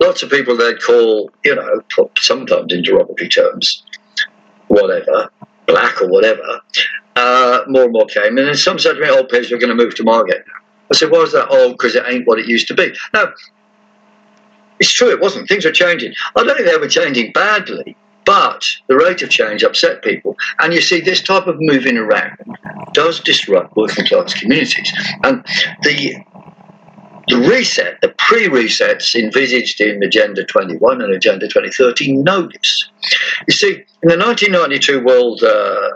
[0.00, 1.82] lots of people they'd call, you know,
[2.16, 3.82] sometimes in derogatory terms,
[4.68, 5.30] whatever,
[5.66, 6.60] black or whatever,
[7.16, 8.38] uh, more and more came.
[8.38, 10.59] And then some said to me, oh, Piers, we're going to move to Margate now.
[10.92, 11.48] I said, why is that?
[11.50, 12.92] Oh, because it ain't what it used to be.
[13.14, 13.32] Now,
[14.78, 15.46] it's true, it wasn't.
[15.46, 16.14] Things were changing.
[16.34, 20.36] I don't think they were changing badly, but the rate of change upset people.
[20.58, 22.38] And you see, this type of moving around
[22.92, 24.92] does disrupt working class communities.
[25.22, 25.44] And
[25.82, 26.16] the
[27.28, 32.90] the reset, the pre-resets envisaged in Agenda 21 and Agenda 2030 know this.
[33.46, 33.72] You see,
[34.02, 35.90] in the 1992 World uh,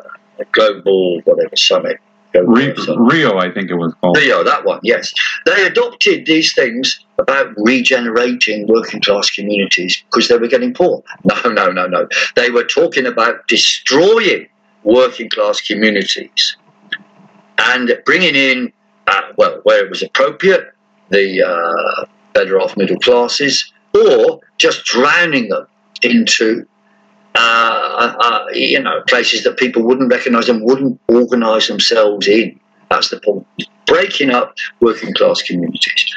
[0.53, 1.99] Global whatever summit,
[2.43, 4.17] Rio, Rio, I think it was called.
[4.17, 5.13] Rio, that one, yes.
[5.47, 11.03] They adopted these things about regenerating working class communities because they were getting poor.
[11.25, 12.09] No, no, no, no.
[12.37, 14.49] They were talking about destroying
[14.83, 16.57] working class communities
[17.59, 18.73] and bringing in,
[19.07, 20.73] uh, well, where it was appropriate,
[21.11, 25.67] the uh, better off middle classes, or just drowning them
[26.03, 26.67] into
[27.35, 32.59] uh, uh, you know places that people wouldn't recognise and wouldn't organise themselves in.
[32.91, 33.47] That's the point.
[33.87, 36.15] Breaking up working class communities.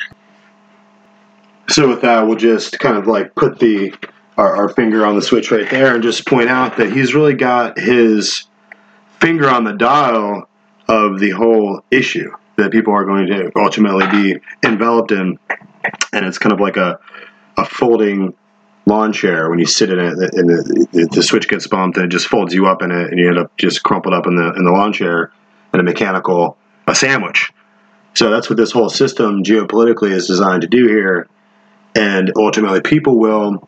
[1.69, 3.93] So with that, we'll just kind of like put the
[4.37, 7.33] our, our finger on the switch right there and just point out that he's really
[7.33, 8.45] got his
[9.19, 10.47] finger on the dial
[10.87, 15.37] of the whole issue that people are going to ultimately be enveloped in,
[16.13, 16.99] and it's kind of like a
[17.57, 18.35] a folding
[18.87, 22.05] lawn chair when you sit in it and the, the, the, switch gets bumped and
[22.05, 24.35] it just folds you up in it and you end up just crumpled up in
[24.35, 25.31] the in the lawn chair
[25.73, 26.57] in a mechanical
[26.87, 27.51] a sandwich.
[28.13, 31.27] So that's what this whole system geopolitically is designed to do here,
[31.95, 33.67] and ultimately people will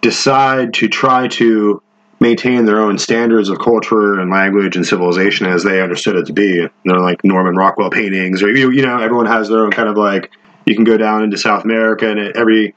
[0.00, 1.82] decide to try to
[2.20, 6.32] maintain their own standards of culture and language and civilization as they understood it to
[6.32, 6.66] be.
[6.84, 9.96] They're like Norman Rockwell paintings, or you, you know, everyone has their own kind of
[9.96, 10.30] like.
[10.66, 12.74] You can go down into South America and every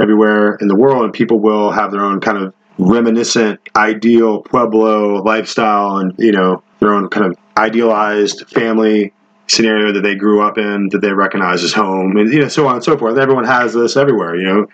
[0.00, 5.22] everywhere in the world, and people will have their own kind of reminiscent, ideal pueblo
[5.22, 9.12] lifestyle, and you know, their own kind of idealized family
[9.46, 12.66] scenario that they grew up in that they recognize as home, and you know, so
[12.66, 13.18] on and so forth.
[13.18, 14.66] Everyone has this everywhere, you know.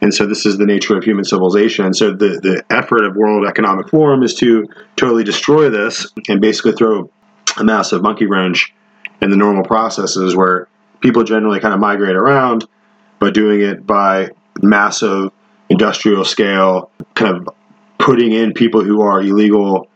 [0.00, 1.94] And so this is the nature of human civilization.
[1.94, 4.66] So the, the effort of World Economic Forum is to
[4.96, 7.10] totally destroy this and basically throw
[7.56, 8.74] a massive monkey wrench
[9.22, 10.68] in the normal processes where
[11.00, 12.66] people generally kind of migrate around,
[13.18, 14.28] but doing it by
[14.62, 15.30] massive
[15.68, 17.48] industrial scale, kind of
[17.98, 19.88] putting in people who are illegal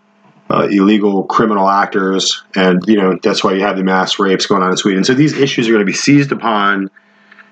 [0.50, 4.62] uh, illegal criminal actors, and you know that's why you have the mass rapes going
[4.62, 5.04] on in Sweden.
[5.04, 6.90] So these issues are going to be seized upon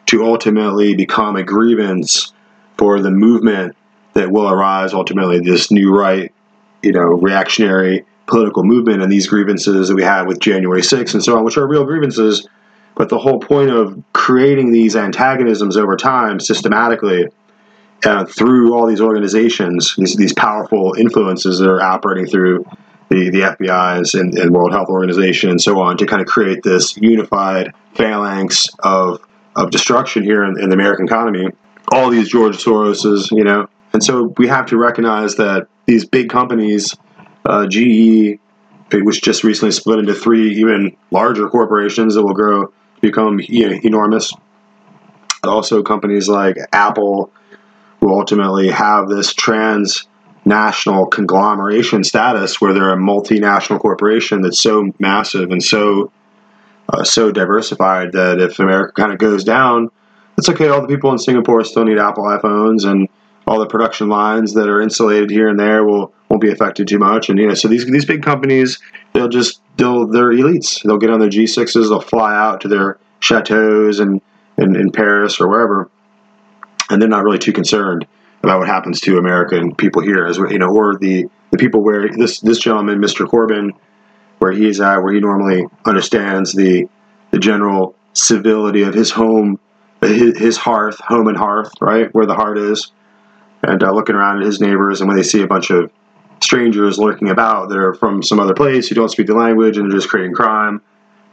[0.07, 2.33] to ultimately become a grievance
[2.79, 3.77] for the movement
[4.15, 6.33] that will arise ultimately this new right,
[6.83, 11.23] you know, reactionary political movement and these grievances that we had with January 6th and
[11.23, 12.49] so on, which are real grievances.
[12.97, 17.27] But the whole point of creating these antagonisms over time systematically
[18.05, 22.65] uh, through all these organizations, these, these powerful influences that are operating through
[23.09, 26.63] the, the FBI's and, and World Health Organization and so on to kind of create
[26.63, 29.21] this unified phalanx of,
[29.55, 31.49] of destruction here in, in the American economy
[31.93, 33.69] all these George Soroses, you know.
[33.93, 36.95] And so we have to recognize that these big companies,
[37.45, 38.39] uh, GE,
[38.93, 43.79] which just recently split into three even larger corporations that will grow become you know,
[43.83, 44.33] enormous.
[45.45, 47.31] Also, companies like Apple
[48.01, 55.51] will ultimately have this transnational conglomeration status where they're a multinational corporation that's so massive
[55.51, 56.11] and so
[56.89, 59.91] uh, so diversified that if America kind of goes down,
[60.39, 60.69] it's okay.
[60.69, 63.09] All the people in Singapore still need Apple iPhones, and
[63.47, 66.99] all the production lines that are insulated here and there will won't be affected too
[66.99, 67.29] much.
[67.29, 68.79] And you know, so these these big companies,
[69.13, 70.83] they'll just they'll they're elites.
[70.83, 74.21] They'll get on their G6s, they'll fly out to their chateaus and
[74.59, 75.91] in, in Paris or wherever,
[76.91, 78.07] and they're not really too concerned
[78.43, 82.09] about what happens to American people here, as you know, or the the people where
[82.09, 83.27] this this gentleman, Mr.
[83.27, 83.71] Corbyn,
[84.39, 86.89] where he's at, where he normally understands the
[87.31, 89.59] the general civility of his home,
[90.01, 92.93] his, his hearth, home and hearth, right where the heart is,
[93.63, 95.91] and uh, looking around at his neighbors, and when they see a bunch of
[96.47, 99.91] strangers lurking about that are from some other place who don't speak the language and
[99.91, 100.81] they're just creating crime,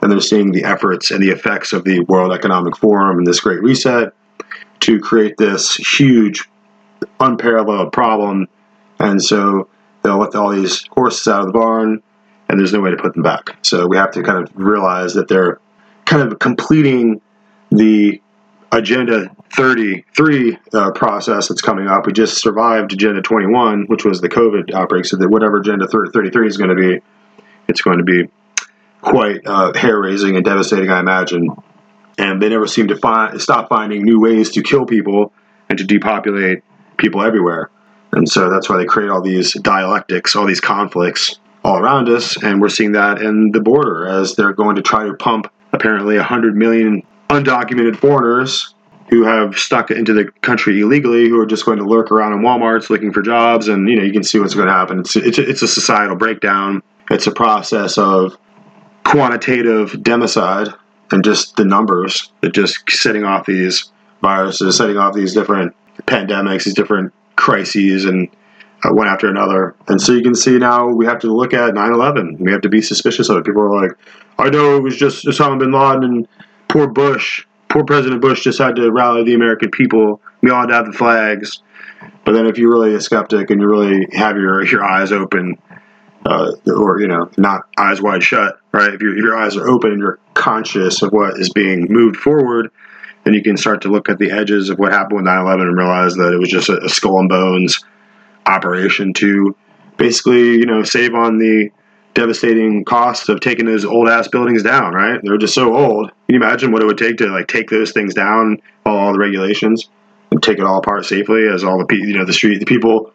[0.01, 3.39] and they're seeing the efforts and the effects of the World Economic Forum and this
[3.39, 4.11] Great Reset
[4.81, 6.49] to create this huge,
[7.19, 8.47] unparalleled problem,
[8.99, 9.69] and so
[10.01, 12.01] they'll let all these horses out of the barn,
[12.49, 13.55] and there's no way to put them back.
[13.61, 15.59] So we have to kind of realize that they're
[16.05, 17.21] kind of completing
[17.69, 18.19] the
[18.73, 22.07] Agenda 33 uh, process that's coming up.
[22.07, 25.05] We just survived Agenda 21, which was the COVID outbreak.
[25.05, 26.99] So that whatever Agenda 33 is going to be,
[27.67, 28.29] it's going to be
[29.01, 31.49] quite uh, hair raising and devastating, I imagine.
[32.17, 35.33] And they never seem to find, stop finding new ways to kill people
[35.69, 36.63] and to depopulate
[36.97, 37.69] people everywhere.
[38.11, 42.41] And so that's why they create all these dialectics, all these conflicts all around us.
[42.41, 46.15] And we're seeing that in the border as they're going to try to pump apparently
[46.17, 48.73] 100 million undocumented foreigners
[49.09, 52.39] who have stuck into the country illegally, who are just going to lurk around in
[52.39, 53.67] WalMarts looking for jobs.
[53.67, 54.99] And, you know, you can see what's going to happen.
[54.99, 56.81] It's, it's, it's a societal breakdown.
[57.11, 58.37] It's a process of
[59.03, 60.73] quantitative democide
[61.11, 63.91] and just the numbers that just setting off these
[64.21, 65.75] viruses, setting off these different
[66.07, 68.29] pandemics, these different crises, and
[68.83, 69.75] uh, one after another.
[69.87, 72.37] And so you can see now we have to look at 9 11.
[72.39, 73.45] We have to be suspicious of it.
[73.45, 73.91] People are like,
[74.39, 76.27] I know it was just Osama bin Laden and
[76.73, 77.45] poor Bush.
[77.69, 80.19] Poor President Bush just had to rally the American people.
[80.41, 81.61] We all had to have the flags.
[82.25, 85.59] But then if you're really a skeptic and you really have your, your eyes open,
[86.25, 88.89] uh, or, you know, not eyes wide shut, right?
[88.89, 92.71] If, if your eyes are open and you're conscious of what is being moved forward,
[93.23, 95.67] then you can start to look at the edges of what happened with 9 11
[95.67, 97.85] and realize that it was just a, a skull and bones
[98.47, 99.55] operation to
[99.97, 101.69] basically, you know, save on the
[102.13, 105.19] devastating cost of taking those old ass buildings down, right?
[105.23, 106.09] They're just so old.
[106.09, 109.13] Can you imagine what it would take to like take those things down, follow all
[109.13, 109.89] the regulations,
[110.31, 112.65] and take it all apart safely as all the pe- you know the street the
[112.65, 113.11] people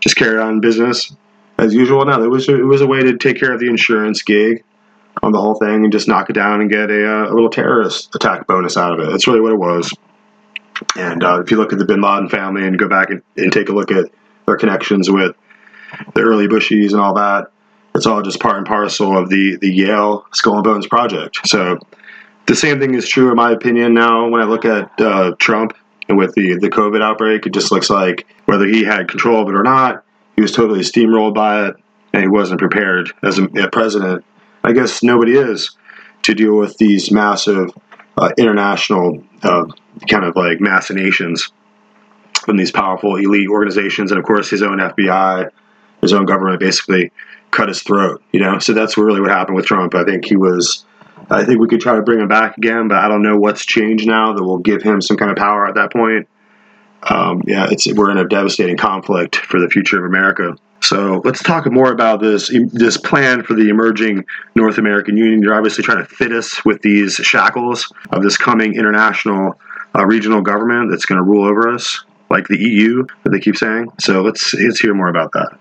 [0.00, 1.14] just carry on business
[1.58, 2.04] as usual.
[2.04, 4.62] No, it was it was a way to take care of the insurance gig
[5.22, 7.48] on the whole thing and just knock it down and get a, uh, a little
[7.48, 9.10] terrorist attack bonus out of it.
[9.10, 9.92] That's really what it was.
[10.96, 13.52] And uh, if you look at the Bin Laden family and go back and, and
[13.52, 14.10] take a look at
[14.46, 15.36] their connections with
[16.14, 17.52] the early Bushies and all that,
[17.94, 21.46] it's all just part and parcel of the the Yale Skull and Bones project.
[21.46, 21.78] So
[22.46, 25.74] the same thing is true in my opinion now when I look at uh, Trump
[26.08, 27.46] and with the the COVID outbreak.
[27.46, 30.04] It just looks like whether he had control of it or not,
[30.36, 31.76] he was totally steamrolled by it,
[32.12, 34.24] and he wasn't prepared as a, a president.
[34.62, 35.76] I guess nobody is
[36.22, 37.70] to deal with these massive
[38.16, 39.66] uh, international uh,
[40.08, 41.50] kind of like machinations
[42.44, 45.50] from these powerful elite organizations, and of course his own FBI,
[46.00, 47.12] his own government, basically
[47.54, 48.22] cut his throat.
[48.32, 49.94] You know, so that's really what happened with Trump.
[49.94, 50.84] I think he was.
[51.30, 53.64] I think we could try to bring him back again, but I don't know what's
[53.64, 56.28] changed now that will give him some kind of power at that point.
[57.04, 60.56] Um, yeah, it's we're in a devastating conflict for the future of America.
[60.80, 64.24] So let's talk more about this this plan for the emerging
[64.54, 65.42] North American Union.
[65.42, 69.58] You're obviously trying to fit us with these shackles of this coming international
[69.96, 73.56] uh, regional government that's going to rule over us, like the EU that they keep
[73.56, 73.88] saying.
[73.98, 75.58] So let's let's hear more about that.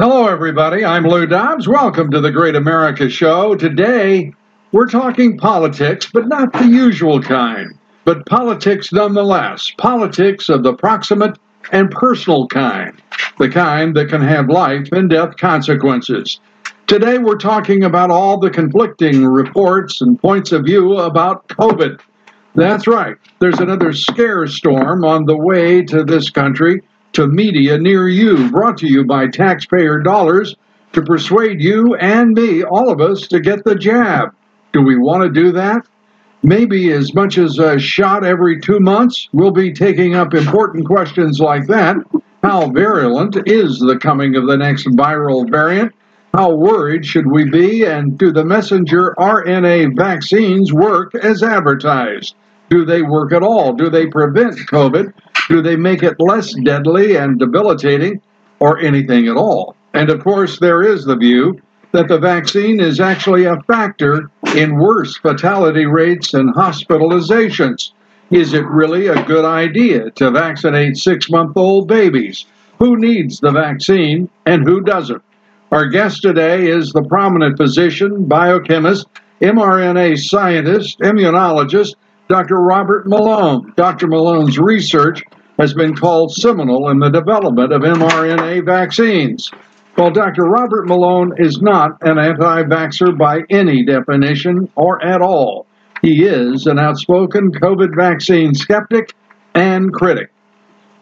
[0.00, 0.82] Hello, everybody.
[0.82, 1.68] I'm Lou Dobbs.
[1.68, 3.54] Welcome to the Great America Show.
[3.54, 4.32] Today,
[4.72, 9.70] we're talking politics, but not the usual kind, but politics nonetheless.
[9.76, 11.38] Politics of the proximate
[11.70, 12.94] and personal kind,
[13.38, 16.40] the kind that can have life and death consequences.
[16.86, 22.00] Today, we're talking about all the conflicting reports and points of view about COVID.
[22.54, 26.80] That's right, there's another scare storm on the way to this country
[27.12, 30.56] to media near you, brought to you by taxpayer dollars
[30.92, 34.34] to persuade you and me, all of us, to get the jab.
[34.72, 35.86] Do we want to do that?
[36.42, 39.28] Maybe as much as a shot every two months.
[39.32, 41.96] We'll be taking up important questions like that.
[42.42, 45.92] How virulent is the coming of the next viral variant?
[46.32, 47.84] How worried should we be?
[47.84, 52.36] And do the messenger RNA vaccines work as advertised?
[52.70, 53.74] Do they work at all?
[53.74, 55.12] Do they prevent COVID?
[55.50, 58.22] Do they make it less deadly and debilitating
[58.60, 59.74] or anything at all?
[59.94, 61.60] And of course, there is the view
[61.90, 67.90] that the vaccine is actually a factor in worse fatality rates and hospitalizations.
[68.30, 72.46] Is it really a good idea to vaccinate six month old babies?
[72.78, 75.22] Who needs the vaccine and who doesn't?
[75.72, 79.08] Our guest today is the prominent physician, biochemist,
[79.40, 81.96] mRNA scientist, immunologist,
[82.28, 82.60] Dr.
[82.60, 83.72] Robert Malone.
[83.76, 84.06] Dr.
[84.06, 85.20] Malone's research
[85.60, 89.50] has been called seminal in the development of mRNA vaccines.
[89.94, 90.44] While Dr.
[90.44, 95.66] Robert Malone is not an anti vaxxer by any definition or at all,
[96.00, 99.12] he is an outspoken COVID vaccine skeptic
[99.54, 100.30] and critic.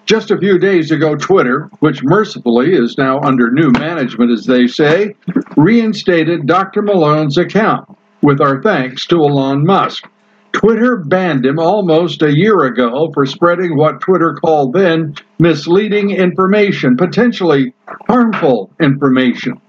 [0.06, 4.66] Just a few days ago, Twitter, which mercifully is now under new management, as they
[4.66, 5.14] say,
[5.56, 6.82] reinstated Dr.
[6.82, 10.08] Malone's account, with our thanks to Elon Musk.
[10.52, 16.96] Twitter banned him almost a year ago for spreading what Twitter called then misleading information,
[16.96, 17.74] potentially
[18.08, 19.60] harmful information.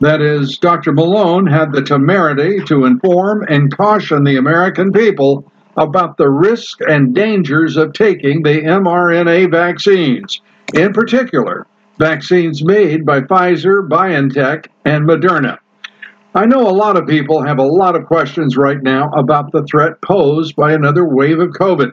[0.00, 0.92] That is, Dr.
[0.92, 7.14] Malone had the temerity to inform and caution the American people about the risks and
[7.14, 10.40] dangers of taking the mRNA vaccines,
[10.74, 11.66] in particular,
[11.98, 15.58] vaccines made by Pfizer, BioNTech, and Moderna.
[16.38, 19.64] I know a lot of people have a lot of questions right now about the
[19.64, 21.90] threat posed by another wave of COVID,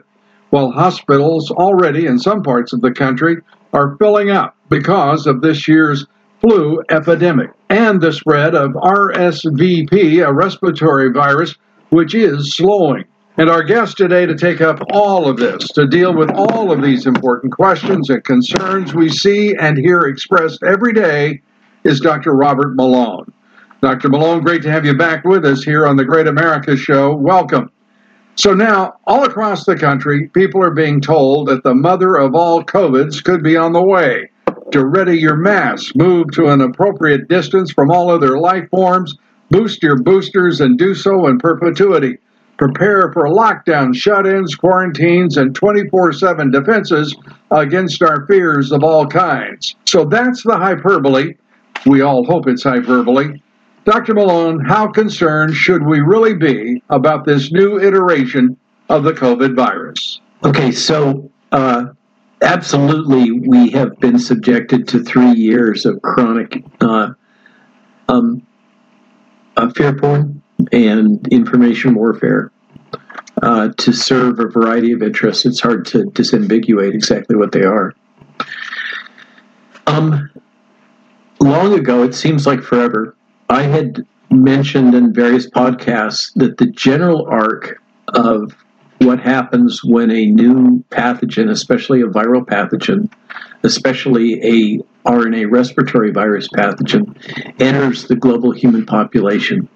[0.50, 3.38] while hospitals already in some parts of the country
[3.72, 6.06] are filling up because of this year's
[6.40, 11.56] flu epidemic and the spread of RSVP, a respiratory virus,
[11.88, 13.02] which is slowing.
[13.38, 16.82] And our guest today to take up all of this, to deal with all of
[16.82, 21.42] these important questions and concerns we see and hear expressed every day,
[21.82, 22.32] is Dr.
[22.32, 23.32] Robert Malone.
[23.82, 24.08] Dr.
[24.08, 27.14] Malone, great to have you back with us here on the Great America Show.
[27.14, 27.70] Welcome.
[28.34, 32.64] So now, all across the country, people are being told that the mother of all
[32.64, 34.30] COVIDs could be on the way.
[34.72, 39.14] To ready your mask, move to an appropriate distance from all other life forms,
[39.50, 42.18] boost your boosters, and do so in perpetuity.
[42.56, 47.14] Prepare for lockdown, shut ins, quarantines, and 24 7 defenses
[47.50, 49.76] against our fears of all kinds.
[49.84, 51.34] So that's the hyperbole.
[51.84, 53.40] We all hope it's hyperbole.
[53.86, 54.14] Dr.
[54.14, 58.56] Malone, how concerned should we really be about this new iteration
[58.88, 60.20] of the COVID virus?
[60.42, 61.86] Okay, so uh,
[62.42, 67.12] absolutely, we have been subjected to three years of chronic uh,
[68.08, 68.44] um,
[69.56, 70.42] uh, fear porn
[70.72, 72.50] and information warfare
[73.42, 75.46] uh, to serve a variety of interests.
[75.46, 77.94] It's hard to disambiguate exactly what they are.
[79.86, 80.28] Um,
[81.38, 83.14] long ago, it seems like forever,
[83.48, 88.56] I had mentioned in various podcasts that the general arc of
[88.98, 93.10] what happens when a new pathogen, especially a viral pathogen,
[93.62, 97.14] especially a RNA respiratory virus pathogen,
[97.60, 99.68] enters the global human population.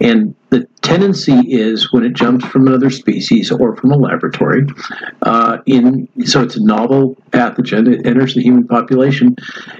[0.00, 4.66] And the tendency is when it jumps from another species or from a laboratory,
[5.22, 7.92] uh, in so it's a novel pathogen.
[7.92, 9.36] It enters the human population.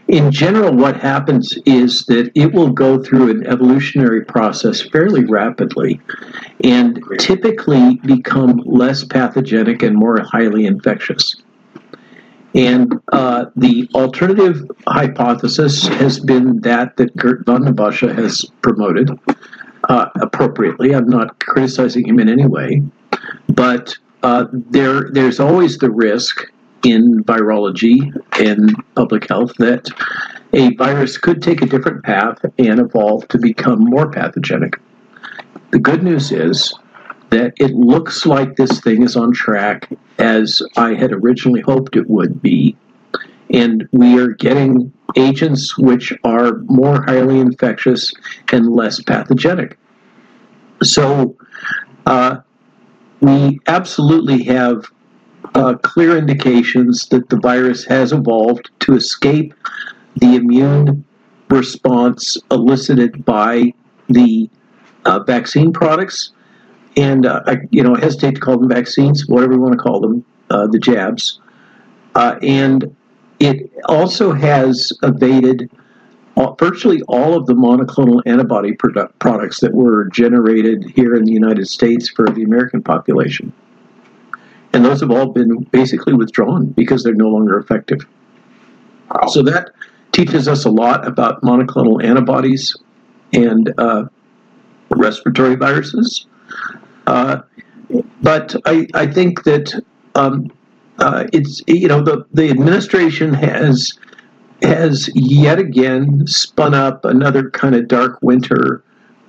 [0.09, 6.01] In general, what happens is that it will go through an evolutionary process fairly rapidly,
[6.65, 11.37] and typically become less pathogenic and more highly infectious.
[12.55, 19.11] And uh, the alternative hypothesis has been that that Geert Vanden Bossche has promoted,
[19.89, 20.95] uh, appropriately.
[20.95, 22.83] I'm not criticizing him in any way,
[23.49, 26.51] but uh, there there's always the risk
[26.85, 29.89] in virology and public health that
[30.53, 34.81] a virus could take a different path and evolve to become more pathogenic.
[35.73, 36.73] The good news is
[37.31, 42.09] that it looks like this thing is on track as I had originally hoped it
[42.09, 42.77] would be.
[43.51, 48.13] And we are getting agents which are more highly infectious
[48.53, 49.79] and less pathogenic.
[50.83, 51.37] So
[52.05, 52.39] uh,
[53.21, 54.91] we absolutely have
[55.55, 59.55] uh, clear indications that the virus has evolved to escape
[60.17, 61.05] the immune
[61.49, 63.73] response elicited by
[64.09, 64.51] the
[65.05, 66.33] uh, vaccine products.
[66.97, 70.01] And uh, I, you know, hesitate to call them vaccines, whatever you want to call
[70.01, 71.41] them, uh, the jabs.
[72.15, 72.97] Uh, and
[73.39, 75.71] it also has evaded
[76.59, 81.67] virtually all of the monoclonal antibody produ- products that were generated here in the United
[81.67, 83.53] States for the American population.
[84.73, 88.01] And those have all been basically withdrawn because they're no longer effective.
[89.29, 89.71] So that
[90.13, 92.77] teaches us a lot about monoclonal antibodies
[93.33, 94.05] and uh,
[94.91, 96.27] respiratory viruses.
[97.07, 97.43] Uh,
[98.21, 99.83] but I, I think that
[100.15, 100.51] um,
[100.99, 103.99] uh, it's you know the the administration has
[104.63, 108.83] has yet again spun up another kind of dark winter,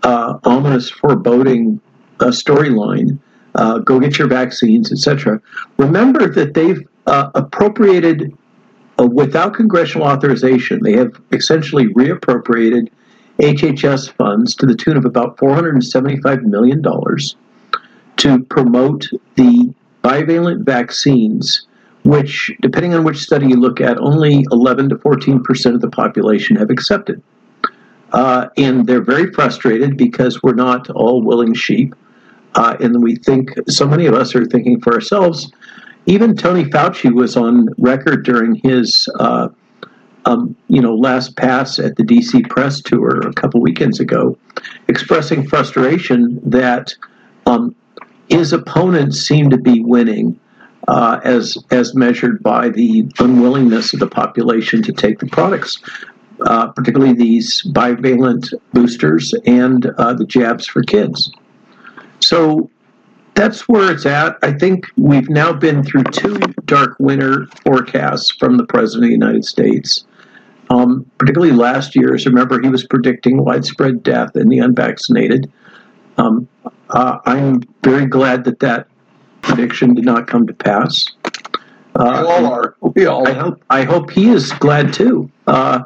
[0.03, 1.81] uh, ominous foreboding
[2.19, 3.19] uh, storyline.
[3.55, 5.41] Uh, go get your vaccines, etc.
[5.77, 8.37] Remember that they've uh, appropriated
[8.99, 10.81] uh, without congressional authorization.
[10.83, 12.89] They have essentially reappropriated
[13.39, 16.83] HHS funds to the tune of about $475 million
[18.17, 19.73] to promote the
[20.07, 21.67] bivalent vaccines,
[22.03, 25.89] which, depending on which study you look at, only 11 to 14 percent of the
[25.89, 27.21] population have accepted.
[28.13, 31.93] Uh, and they're very frustrated because we're not all willing sheep.
[32.55, 35.51] Uh, and we think, so many of us are thinking for ourselves.
[36.05, 39.49] Even Tony Fauci was on record during his, uh,
[40.23, 44.37] um, you know, last pass at the DC press tour a couple weekends ago,
[44.87, 46.95] expressing frustration that
[47.45, 47.75] um,
[48.29, 50.39] his opponents seem to be winning
[50.87, 55.79] uh, as as measured by the unwillingness of the population to take the products,
[56.45, 61.31] uh, particularly these bivalent boosters and uh, the jabs for kids.
[62.19, 62.69] So
[63.35, 64.37] that's where it's at.
[64.41, 69.13] I think we've now been through two dark winter forecasts from the President of the
[69.13, 70.05] United States.
[70.69, 75.51] Um, particularly last year, remember, he was predicting widespread death in the unvaccinated.
[76.17, 76.47] Um,
[76.89, 78.87] uh, I'm very glad that that
[79.41, 81.05] prediction did not come to pass.
[81.95, 82.75] Uh, we all are.
[82.81, 83.63] We all I hope.
[83.69, 85.31] I hope he is glad too.
[85.47, 85.83] Uh,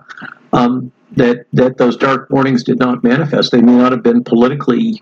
[0.53, 3.51] um, that that those dark warnings did not manifest.
[3.51, 5.01] They may not have been politically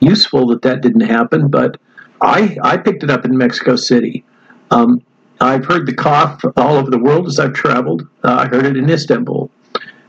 [0.00, 1.76] useful that that didn't happen, but
[2.20, 4.24] I I picked it up in Mexico City.
[4.70, 5.02] Um,
[5.40, 8.06] I've heard the cough all over the world as I've traveled.
[8.22, 9.50] Uh, I heard it in Istanbul.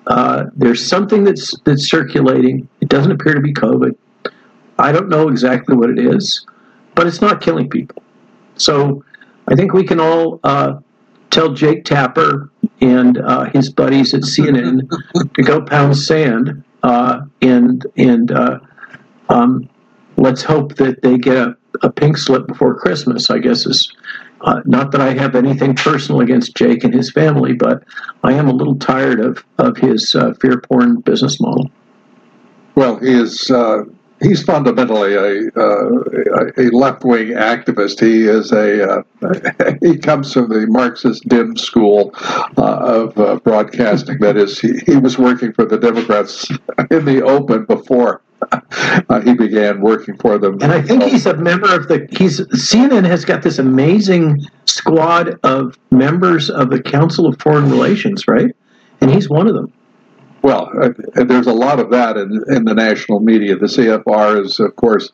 [0.07, 2.67] Uh, there's something that's that's circulating.
[2.81, 3.95] It doesn't appear to be COVID.
[4.81, 6.45] I don't know exactly what it is,
[6.95, 8.01] but it's not killing people.
[8.55, 9.03] So
[9.47, 10.79] I think we can all uh,
[11.29, 12.49] tell Jake Tapper
[12.81, 14.89] and uh, his buddies at CNN
[15.35, 18.59] to go pound sand uh, and and uh,
[19.29, 19.69] um,
[20.17, 23.29] let's hope that they get a, a pink slip before Christmas.
[23.29, 23.93] I guess is
[24.41, 27.83] uh, not that I have anything personal against Jake and his family, but
[28.23, 31.69] I am a little tired of of his uh, fear porn business model.
[32.75, 33.83] Well, he is uh,
[34.21, 37.99] he's fundamentally a uh, a left wing activist.
[37.99, 44.19] He is a uh, he comes from the Marxist Dem school uh, of uh, broadcasting.
[44.19, 46.49] That is, he, he was working for the Democrats
[46.91, 48.21] in the open before.
[48.51, 52.07] Uh, he began working for them, and I think he's a member of the.
[52.11, 58.27] He's CNN has got this amazing squad of members of the Council of Foreign Relations,
[58.27, 58.55] right?
[58.99, 59.71] And he's one of them.
[60.41, 60.89] Well, uh,
[61.23, 63.55] there's a lot of that in, in the national media.
[63.55, 65.11] The CFR is, of course,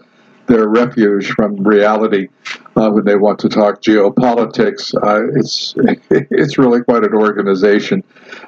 [0.47, 2.29] their refuge from reality
[2.75, 4.95] uh, when they want to talk geopolitics.
[4.95, 5.73] Uh, it's
[6.31, 8.03] it's really quite an organization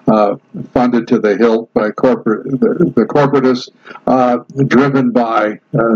[0.08, 0.36] uh,
[0.74, 3.70] funded to the hilt by corporate the, the corporatists,
[4.08, 4.38] uh,
[4.68, 5.96] driven by uh,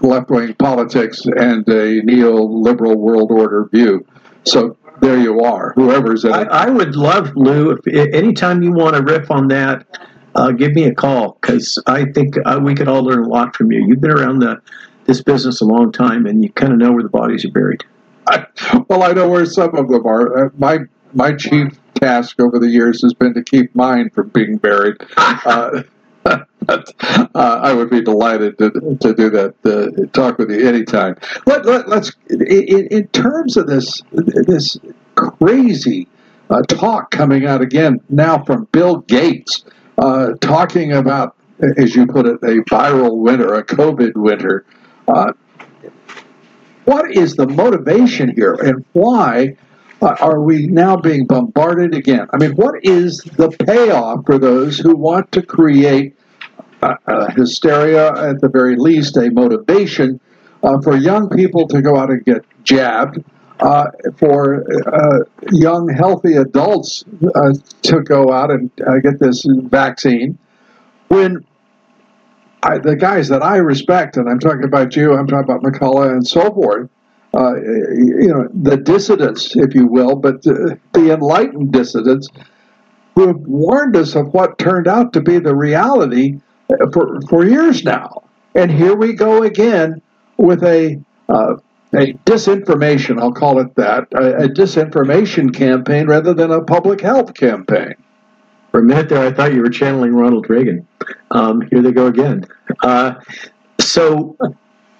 [0.00, 4.06] left wing politics and a neoliberal world order view.
[4.44, 5.72] So there you are.
[5.74, 6.42] Whoever's in I.
[6.44, 7.72] I would love Lou.
[7.72, 9.86] If anytime you want to riff on that,
[10.34, 13.56] uh, give me a call because I think uh, we could all learn a lot
[13.56, 13.84] from you.
[13.86, 14.60] You've been around the
[15.04, 17.82] this business a long time, and you kind of know where the bodies are buried.
[18.28, 18.46] I,
[18.88, 20.46] well, I know where some of them are.
[20.46, 20.78] Uh, my
[21.12, 24.96] my chief task over the years has been to keep mine from being buried.
[25.44, 25.82] Uh,
[26.24, 29.54] but, uh, I would be delighted to, to do that.
[29.64, 31.16] Uh, talk with you anytime.
[31.46, 34.78] Let, let, let's in, in terms of this this
[35.14, 36.08] crazy
[36.50, 39.64] uh, talk coming out again now from Bill Gates,
[40.02, 41.36] uh, talking about,
[41.78, 44.66] as you put it, a viral winter, a COVID winter.
[45.06, 45.32] Uh,
[46.84, 49.56] what is the motivation here, and why
[50.00, 52.26] uh, are we now being bombarded again?
[52.32, 56.16] I mean, what is the payoff for those who want to create
[56.82, 60.18] uh, uh, hysteria, at the very least, a motivation
[60.64, 63.22] uh, for young people to go out and get jabbed,
[63.62, 63.86] uh,
[64.16, 65.20] for uh,
[65.52, 67.52] young, healthy adults uh,
[67.82, 70.36] to go out and uh, get this vaccine,
[71.08, 71.46] when
[72.64, 76.10] I, the guys that I respect, and I'm talking about you, I'm talking about McCullough
[76.10, 76.90] and so forth,
[77.34, 82.28] uh, you know, the dissidents, if you will, but the, enlightened dissidents
[83.14, 86.40] who have warned us of what turned out to be the reality
[86.92, 88.22] for, for years now.
[88.54, 90.02] And here we go again
[90.36, 91.56] with a, uh,
[91.94, 97.34] a disinformation, I'll call it that, a, a disinformation campaign rather than a public health
[97.34, 97.94] campaign.
[98.70, 100.86] For a minute there, I thought you were channeling Ronald Reagan.
[101.30, 102.46] Um, here they go again.
[102.82, 103.14] Uh,
[103.78, 104.36] so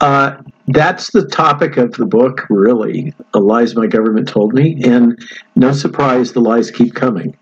[0.02, 0.36] uh,
[0.68, 3.14] that's the topic of the book, really.
[3.32, 5.18] The lies my government told me, and
[5.56, 7.36] no surprise, the lies keep coming.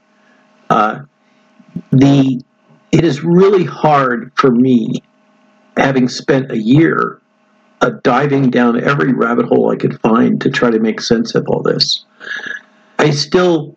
[0.68, 1.00] Uh,
[1.90, 2.40] the
[2.92, 5.02] it is really hard for me,
[5.76, 7.19] having spent a year
[7.80, 11.48] uh, diving down every rabbit hole I could find to try to make sense of
[11.48, 12.04] all this.
[12.98, 13.76] I still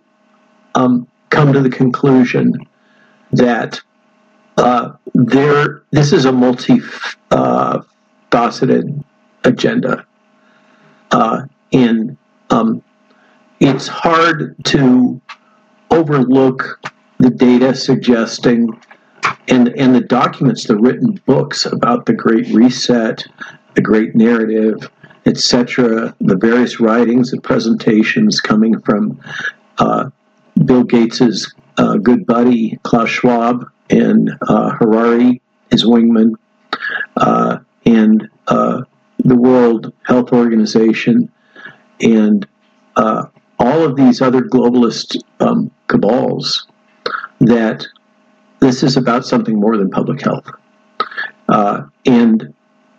[0.76, 2.54] um, come to the conclusion
[3.32, 3.80] that
[4.58, 6.80] uh, there, this is a multi
[7.32, 7.82] uh,
[8.32, 9.04] faceted
[9.44, 10.06] agenda.
[11.12, 11.44] Uh,
[12.50, 12.84] um,
[13.60, 15.22] it's hard to
[15.90, 16.80] overlook
[17.18, 18.70] the data suggesting
[19.48, 23.26] and, and the documents, the written books about the Great Reset,
[23.76, 24.90] the Great Narrative,
[25.26, 29.20] etc., the various writings and presentations coming from
[29.78, 30.10] uh,
[30.66, 35.41] Bill Gates's uh, good buddy Klaus Schwab and uh, Harari,
[35.72, 36.34] his wingman,
[37.18, 38.82] uh, and uh,
[39.20, 41.32] the World Health Organization,
[42.00, 42.48] and
[42.95, 43.26] uh,
[43.60, 46.68] all of these other globalist um, cabals
[47.40, 47.86] that
[48.60, 50.50] this is about something more than public health.
[52.06, 52.54] And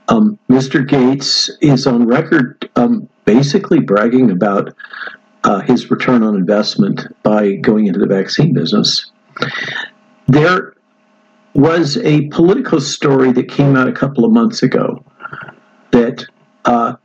[0.08, 0.86] um, Mr.
[0.86, 4.74] Gates is on record um, basically bragging about
[5.44, 9.10] uh, his return on investment by going into the vaccine business.
[10.26, 10.74] There
[11.54, 15.04] was a political story that came out a couple of months ago
[15.92, 16.24] that
[16.64, 16.96] uh,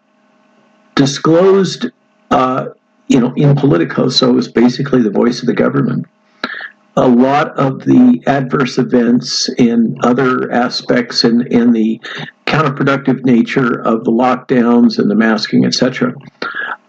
[0.96, 1.88] disclosed,
[2.32, 2.68] uh,
[3.08, 6.06] you know, in Politico, so it was basically the voice of the government.
[7.00, 12.02] A lot of the adverse events and other aspects and, and the
[12.46, 16.14] counterproductive nature of the lockdowns and the masking, etc.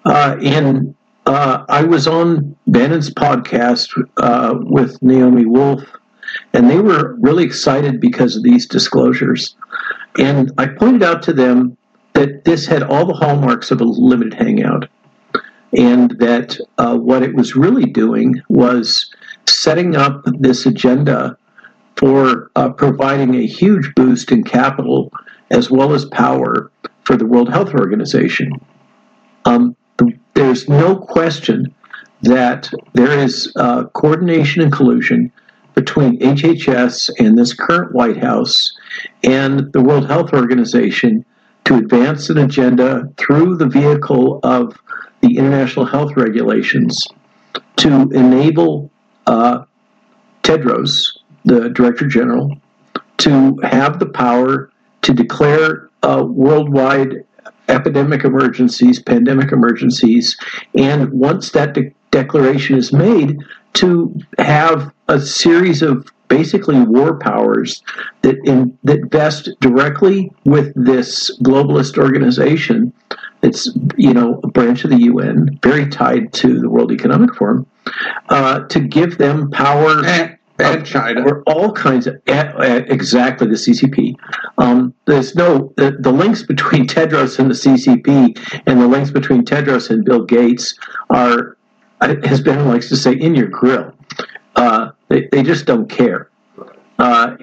[0.05, 0.97] Uh, and
[1.27, 5.85] uh, I was on Bannon's podcast uh, with Naomi Wolf,
[6.55, 9.55] and they were really excited because of these disclosures.
[10.19, 11.77] And I pointed out to them
[12.15, 14.89] that this had all the hallmarks of a limited hangout,
[15.73, 19.09] and that uh, what it was really doing was
[19.51, 21.37] setting up this agenda
[21.97, 25.13] for uh, providing a huge boost in capital
[25.51, 26.71] as well as power
[27.05, 28.53] for the World Health Organization.
[29.45, 29.77] Um,
[30.35, 31.75] there's no question
[32.23, 35.33] that there is uh, coordination and collusion
[35.75, 38.77] between HHS and this current White House
[39.23, 41.25] and the World Health Organization
[41.65, 44.79] to advance an agenda through the vehicle of
[45.21, 47.07] the international health regulations
[47.77, 48.91] to enable
[49.31, 49.65] uh,
[50.43, 52.57] Tedros, the Director General,
[53.19, 54.71] to have the power
[55.03, 57.25] to declare worldwide
[57.69, 60.37] epidemic emergencies, pandemic emergencies,
[60.75, 63.39] and once that de- declaration is made,
[63.75, 67.83] to have a series of basically war powers
[68.23, 72.93] that in, that vest directly with this globalist organization.
[73.43, 77.67] It's you know a branch of the UN, very tied to the World Economic Forum,
[78.29, 80.05] uh, to give them power.
[80.05, 80.37] And
[80.85, 81.23] China.
[81.23, 84.15] Or all kinds of uh, uh, exactly the CCP.
[84.59, 89.45] Um, there's no the, the links between Tedros and the CCP, and the links between
[89.45, 90.79] Tedros and Bill Gates
[91.09, 91.57] are,
[92.03, 93.95] as Ben likes to say, in your grill.
[94.55, 96.29] Uh, they, they just don't care.
[96.99, 97.37] Uh,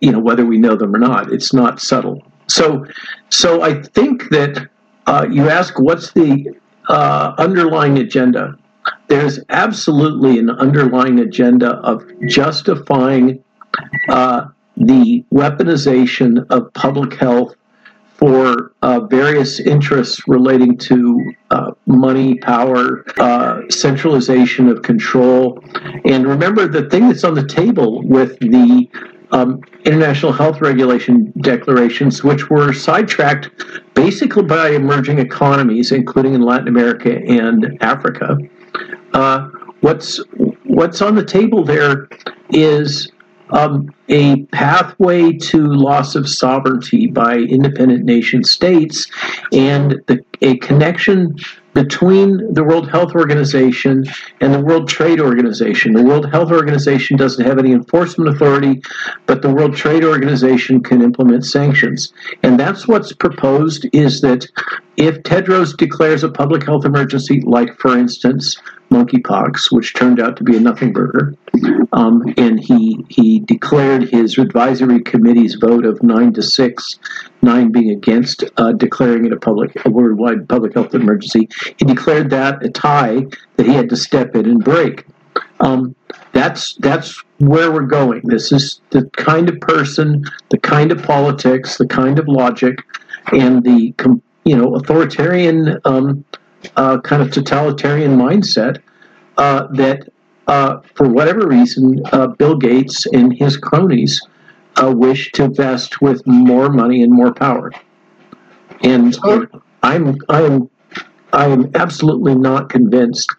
[0.00, 1.32] you know whether we know them or not.
[1.32, 2.22] It's not subtle.
[2.46, 2.84] So,
[3.28, 4.68] so I think that
[5.06, 6.54] uh, you ask what's the
[6.88, 8.56] uh, underlying agenda
[9.08, 13.42] there's absolutely an underlying agenda of justifying
[14.08, 14.46] uh,
[14.76, 17.54] the weaponization of public health
[18.16, 23.04] for uh, various interests relating to uh, money, power,
[23.70, 25.58] centralization of control.
[26.04, 28.88] And remember, the thing that's on the table with the
[29.32, 33.50] um, international health regulation declarations, which were sidetracked
[33.94, 38.38] basically by emerging economies, including in Latin America and Africa.
[39.12, 39.48] Uh,
[39.80, 40.20] what's
[40.64, 42.08] what's on the table there
[42.50, 43.10] is
[43.50, 49.10] um, a pathway to loss of sovereignty by independent nation states
[49.52, 51.36] and the, a connection
[51.74, 54.04] between the World Health Organization
[54.40, 55.92] and the World Trade Organization.
[55.92, 58.82] The World Health Organization doesn't have any enforcement authority,
[59.26, 62.12] but the World Trade Organization can implement sanctions.
[62.42, 64.46] And that's what's proposed is that
[64.96, 68.60] if Tedros declares a public health emergency, like for instance,
[68.90, 71.34] monkeypox, which turned out to be a nothing burger,
[71.92, 76.98] um, and he he declared his advisory committee's vote of nine to six,
[77.42, 81.48] nine being against uh, declaring it a public a worldwide public health emergency.
[81.78, 85.06] He declared that a tie that he had to step in and break.
[85.60, 85.94] Um,
[86.32, 88.22] that's that's where we're going.
[88.24, 92.78] This is the kind of person, the kind of politics, the kind of logic,
[93.32, 93.94] and the
[94.44, 96.24] you know authoritarian um,
[96.76, 98.80] uh, kind of totalitarian mindset
[99.36, 100.08] uh, that,
[100.46, 104.20] uh, for whatever reason, uh, Bill Gates and his cronies
[104.76, 107.72] uh, wish to vest with more money and more power.
[108.82, 109.16] And
[109.82, 110.70] I'm I'm
[111.32, 113.30] I am absolutely not convinced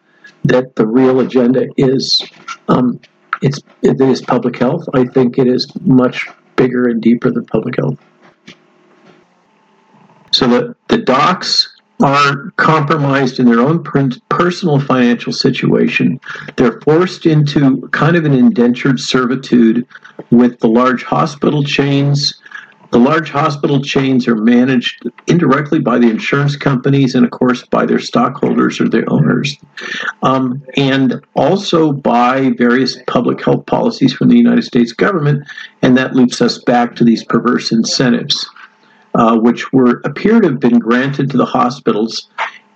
[0.44, 2.24] that the real agenda is
[2.68, 3.00] um,
[3.42, 4.88] it's it is public health.
[4.94, 7.98] I think it is much bigger and deeper than public health.
[10.32, 11.71] So the, the docs
[12.04, 13.84] are compromised in their own
[14.30, 16.20] personal financial situation.
[16.58, 19.88] They're forced into kind of an indentured servitude
[20.30, 22.40] with the large hospital chains.
[22.92, 27.86] The large hospital chains are managed indirectly by the insurance companies and, of course, by
[27.86, 29.56] their stockholders or their owners,
[30.24, 35.48] um, and also by various public health policies from the United States government.
[35.82, 38.46] And that loops us back to these perverse incentives
[39.16, 42.30] uh, which were appear to have been granted to the hospitals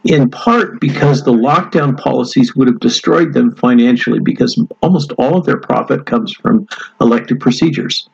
[0.06, 5.46] in part because the lockdown policies would have destroyed them financially because almost all of
[5.46, 6.68] their profit comes from
[7.02, 8.08] elective procedures.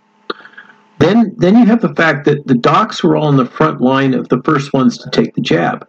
[1.00, 4.14] Then, then you have the fact that the docs were all on the front line
[4.14, 5.88] of the first ones to take the jab.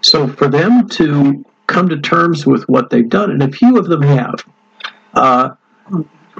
[0.00, 3.88] So for them to come to terms with what they've done, and a few of
[3.88, 4.34] them have,
[5.14, 5.50] uh,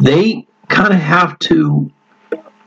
[0.01, 1.91] they kind of have to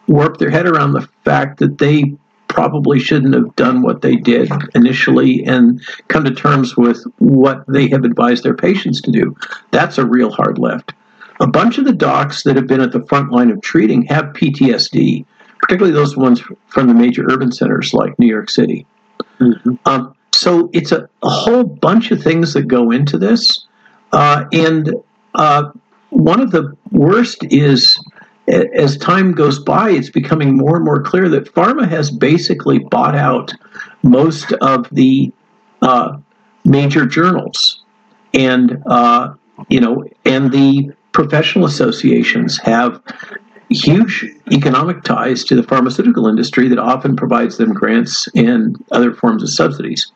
[0.08, 2.16] warp their head around the fact that they
[2.56, 7.90] probably shouldn't have done what they did initially and come to terms with what they
[7.90, 9.36] have advised their patients to do.
[9.72, 10.94] That's a real hard lift.
[11.42, 14.28] A bunch of the docs that have been at the front line of treating have
[14.28, 15.26] PTSD,
[15.60, 18.88] particularly those ones from the major urban centers like New York City.
[19.42, 19.74] Mm-hmm.
[19.86, 23.68] Um, so it's a, a, whole bunch of things that go into this.
[24.14, 24.96] Uh, and
[25.34, 25.72] uh,
[26.10, 27.95] one of the worst is
[28.48, 33.16] as time goes by, it's becoming more and more clear that pharma has basically bought
[33.16, 33.54] out
[34.04, 35.32] most of the
[35.82, 36.18] uh,
[36.64, 37.84] major journals,
[38.34, 39.34] and uh,
[39.70, 43.02] you know, and the professional associations have
[43.70, 49.42] huge economic ties to the pharmaceutical industry that often provides them grants and other forms
[49.42, 50.12] of subsidies.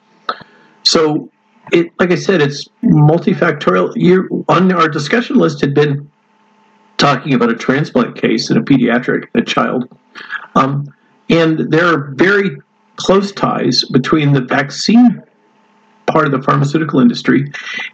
[0.83, 1.31] So,
[1.71, 3.93] it, like I said, it's multifactorial.
[3.95, 6.09] You on our discussion list had been
[6.99, 9.89] talking about a transplant case in a pediatric, a child.
[10.55, 10.93] Um,
[11.29, 12.57] and there are very
[12.97, 15.23] close ties between the vaccine
[16.05, 17.51] part of the pharmaceutical industry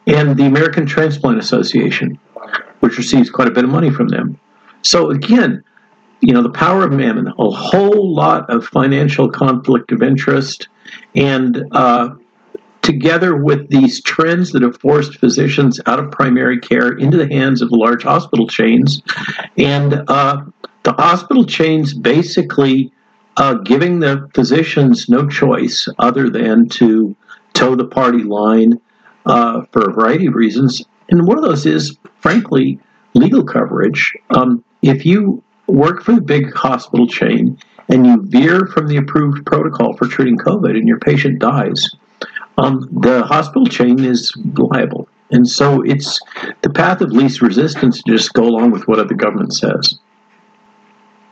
[0.07, 2.17] and the American Transplant Association,
[2.79, 4.39] which receives quite a bit of money from them.
[4.81, 5.63] So again,
[6.21, 10.69] you know, the power of mammon, a whole lot of financial conflict of interest,
[11.13, 12.15] and uh,
[12.85, 17.63] together with these trends that have forced physicians out of primary care into the hands
[17.63, 19.01] of large hospital chains,
[19.57, 20.43] and uh,
[20.83, 22.91] the hospital chains basically
[23.37, 27.15] uh, giving the physicians no choice other than to
[27.53, 28.79] toe the party line
[29.25, 30.83] uh, for a variety of reasons.
[31.09, 32.79] And one of those is, frankly,
[33.15, 34.13] legal coverage.
[34.29, 37.57] Um, if you work for the big hospital chain
[37.89, 41.89] and you veer from the approved protocol for treating COVID and your patient dies,
[42.57, 45.07] um, the hospital chain is liable.
[45.31, 46.19] And so it's
[46.61, 49.99] the path of least resistance to just go along with what the government says.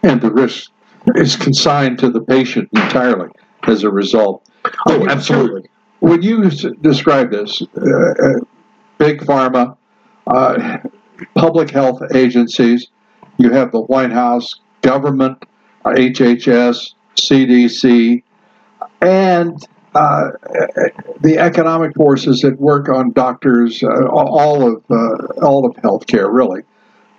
[0.01, 0.71] And the risk
[1.15, 3.29] is consigned to the patient entirely
[3.63, 4.47] as a result.
[4.87, 5.69] Oh, absolutely.
[5.99, 6.49] When you
[6.81, 8.39] describe this, uh, uh,
[8.97, 9.77] big pharma,
[10.27, 10.79] uh,
[11.35, 12.87] public health agencies,
[13.37, 15.43] you have the White House, government,
[15.85, 18.23] HHS, CDC,
[19.01, 19.65] and
[19.95, 20.31] uh,
[21.21, 26.61] the economic forces that work on doctors, uh, all of uh, all of healthcare, really.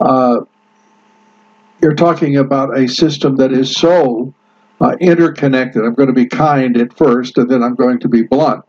[0.00, 0.40] Uh,
[1.80, 4.34] you're talking about a system that is so
[4.80, 5.84] uh, interconnected.
[5.84, 8.64] I'm going to be kind at first, and then I'm going to be blunt.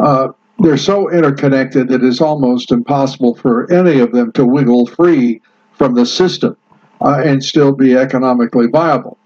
[0.00, 5.40] Uh, they're so interconnected that it's almost impossible for any of them to wiggle free
[5.72, 6.56] from the system
[7.00, 9.18] and still be economically viable.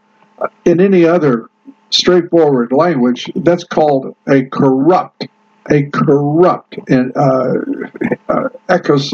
[0.64, 1.48] in any other
[1.90, 5.26] straightforward language, that's called a corrupt,
[5.70, 7.54] a corrupt and uh,
[8.28, 9.12] uh, ecos,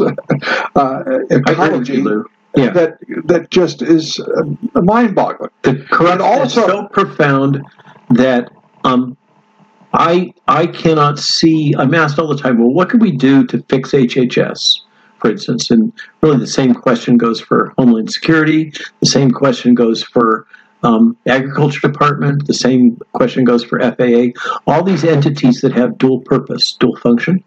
[0.75, 2.03] uh, ecology
[2.55, 2.71] yeah.
[2.71, 5.51] that that just is uh, mind-boggling.
[5.63, 7.63] The corrupt also so profound
[8.09, 8.51] that
[8.83, 9.17] um,
[9.93, 11.73] I I cannot see.
[11.77, 12.59] I'm asked all the time.
[12.59, 14.81] Well, what can we do to fix HHS?
[15.19, 15.91] For instance, and
[16.21, 18.71] really the same question goes for Homeland Security.
[18.99, 20.45] The same question goes for
[20.83, 24.27] um, Agriculture Department, the same question goes for FAA.
[24.67, 27.43] All these entities that have dual purpose, dual function,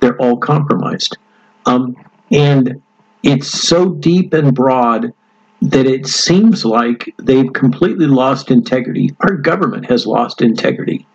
[0.00, 1.16] they're all compromised.
[1.66, 1.96] Um,
[2.30, 2.82] and
[3.22, 5.12] it's so deep and broad
[5.60, 9.14] that it seems like they've completely lost integrity.
[9.20, 11.06] Our government has lost integrity.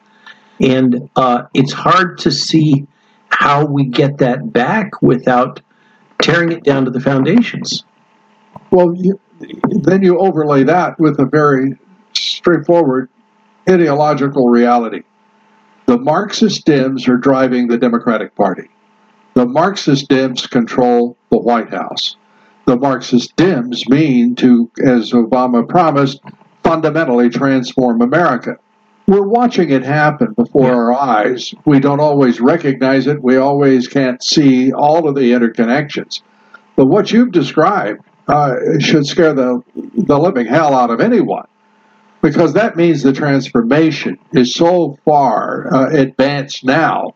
[0.61, 2.87] And uh, it's hard to see
[3.29, 5.59] how we get that back without
[6.21, 7.83] tearing it down to the foundations.
[8.71, 8.95] Well,
[9.39, 11.77] then you overlay that with a very
[12.13, 13.09] straightforward
[13.69, 15.03] ideological reality.
[15.85, 18.69] The Marxist Dems are driving the Democratic Party.
[19.33, 22.17] The Marxist Dems control the White House.
[22.65, 26.19] the Marxist Dems mean to, as Obama promised,
[26.63, 28.57] fundamentally transform America.
[29.07, 31.53] We're watching it happen before our eyes.
[31.65, 33.23] We don't always recognize it.
[33.23, 36.21] We always can't see all of the interconnections.
[36.75, 41.47] But what you've described uh, should scare the, the living hell out of anyone
[42.21, 47.13] because that means the transformation is so far uh, advanced now.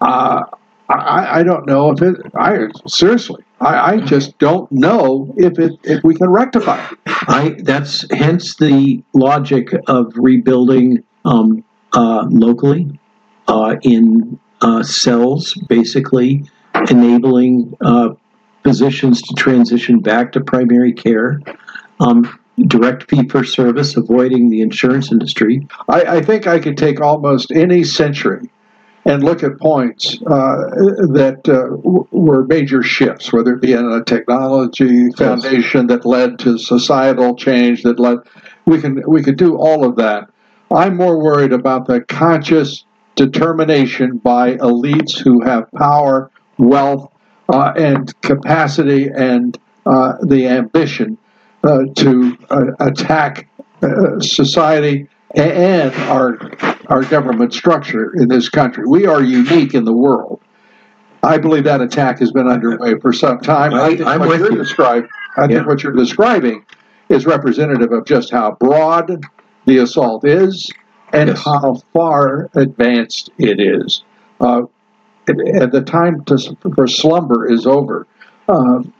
[0.00, 0.44] Uh,
[0.88, 2.16] I, I don't know if it.
[2.34, 6.98] I seriously, I, I just don't know if it if we can rectify it.
[7.06, 13.00] I that's hence the logic of rebuilding um, uh, locally
[13.48, 16.44] uh, in uh, cells, basically
[16.90, 18.10] enabling uh,
[18.66, 21.40] physicians to transition back to primary care.
[22.00, 25.66] Um, direct fee for service, avoiding the insurance industry.
[25.88, 28.50] I, I think I could take almost any century
[29.04, 30.56] and look at points uh,
[31.12, 36.38] that uh, w- were major shifts, whether it be in a technology foundation that led
[36.40, 38.18] to societal change that led.
[38.64, 40.28] We can we could do all of that.
[40.72, 47.12] I'm more worried about the conscious determination by elites who have power, wealth,
[47.48, 51.16] uh, and capacity, and uh, the ambition
[51.64, 53.48] uh, to uh, attack
[53.82, 56.38] uh, society and our
[56.86, 58.84] our government structure in this country.
[58.86, 60.40] We are unique in the world.
[61.22, 63.74] I believe that attack has been underway for some time.
[63.74, 64.58] I, think I'm what you're you.
[64.58, 65.48] describing, I Yeah.
[65.48, 66.64] think what you're describing
[67.08, 69.24] is representative of just how broad
[69.64, 70.70] the assault is
[71.12, 74.04] and how far advanced it is.
[74.40, 74.62] Uh,
[75.28, 78.06] at the time to, for slumber is over.
[78.48, 78.92] Um,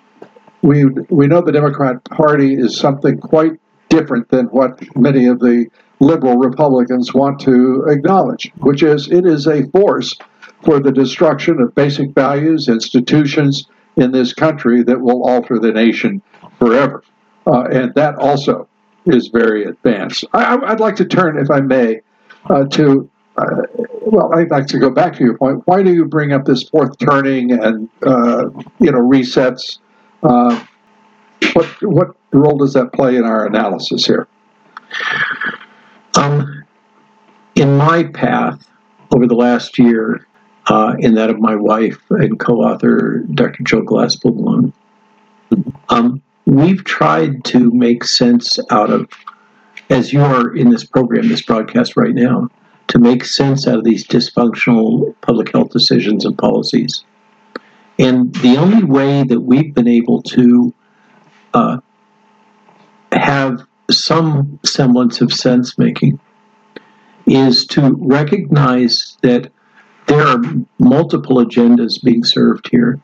[0.63, 3.53] we we know the Democrat Party is something quite
[3.89, 5.67] different than what many of the
[6.01, 10.17] liberal Republicans want to acknowledge, which is it is a force
[10.65, 16.21] for the destruction of basic values, institutions in this country that will alter the nation
[16.59, 17.03] forever,
[17.47, 18.69] uh, and that also
[19.07, 20.25] is very advanced.
[20.33, 22.01] I, I'd like to turn, if I may,
[22.51, 23.63] uh, to uh,
[24.07, 25.63] well, I'd like to go back to your point.
[25.67, 29.79] Why do you bring up this fourth turning and uh, you know resets?
[30.23, 30.65] Uh,
[31.53, 34.29] what what role does that play in our analysis here?
[36.17, 36.65] Um,
[37.57, 38.67] in my path
[39.15, 40.27] over the last year,
[40.69, 43.63] uh, in that of my wife and co-author Dr.
[43.65, 44.73] Jill Glasspool,
[45.89, 49.09] um, we've tried to make sense out of,
[49.91, 52.49] as you are in this program, this broadcast right now,
[52.89, 57.05] to make sense out of these dysfunctional public health decisions and policies.
[57.99, 60.75] And the only way that we've been able to
[61.55, 61.79] uh,
[63.13, 66.21] have some semblance of sense making
[67.27, 69.51] is to recognize that
[70.07, 70.41] there are
[70.79, 73.01] multiple agendas being served here,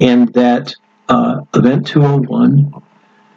[0.00, 0.74] and that
[1.08, 2.72] uh, Event 201,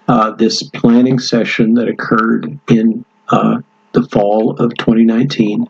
[0.08, 3.58] uh, this planning session that occurred in uh,
[3.96, 5.68] the fall of 2019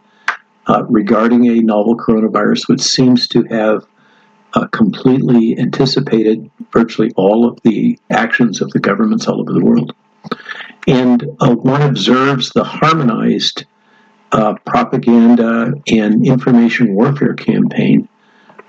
[0.68, 3.86] uh, regarding a novel coronavirus, which seems to have
[4.54, 9.94] uh, completely anticipated virtually all of the actions of the governments all over the world.
[10.88, 13.66] And uh, one observes the harmonized
[14.32, 18.10] uh, propaganda and information warfare campaign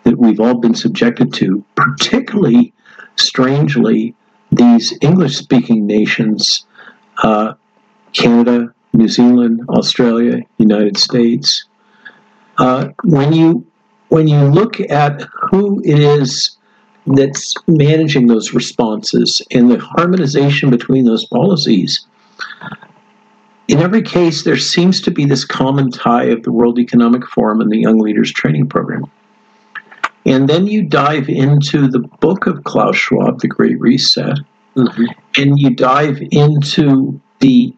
[0.04, 2.72] that we've all been subjected to, particularly
[3.16, 4.14] strangely,
[4.52, 6.66] these English speaking nations,
[7.22, 7.54] uh,
[8.12, 11.64] Canada, New Zealand, Australia, United States.
[12.58, 13.66] Uh, when you
[14.08, 16.56] when you look at who it is
[17.06, 22.06] that's managing those responses and the harmonization between those policies,
[23.68, 27.60] in every case, there seems to be this common tie of the World Economic Forum
[27.60, 29.04] and the Young Leaders Training Program.
[30.24, 34.38] And then you dive into the book of Klaus Schwab, The Great Reset,
[34.76, 37.74] and you dive into the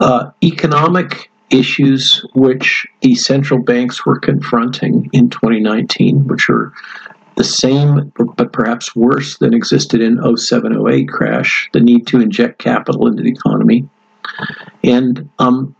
[0.00, 6.72] uh, economic issues which the central banks were confronting in 2019, which are
[7.36, 13.06] the same but perhaps worse than existed in 0708 crash, the need to inject capital
[13.06, 13.88] into the economy.
[14.84, 15.74] And um,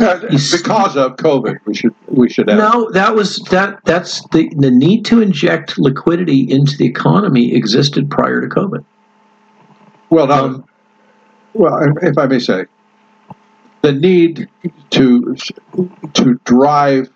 [0.00, 2.58] Uh, because of COVID, we should we should have.
[2.58, 3.80] no, that was that.
[3.84, 8.84] That's the the need to inject liquidity into the economy existed prior to COVID.
[10.10, 10.64] Well, now,
[11.54, 12.66] well, if I may say,
[13.82, 14.48] the need
[14.90, 15.36] to
[16.14, 17.08] to drive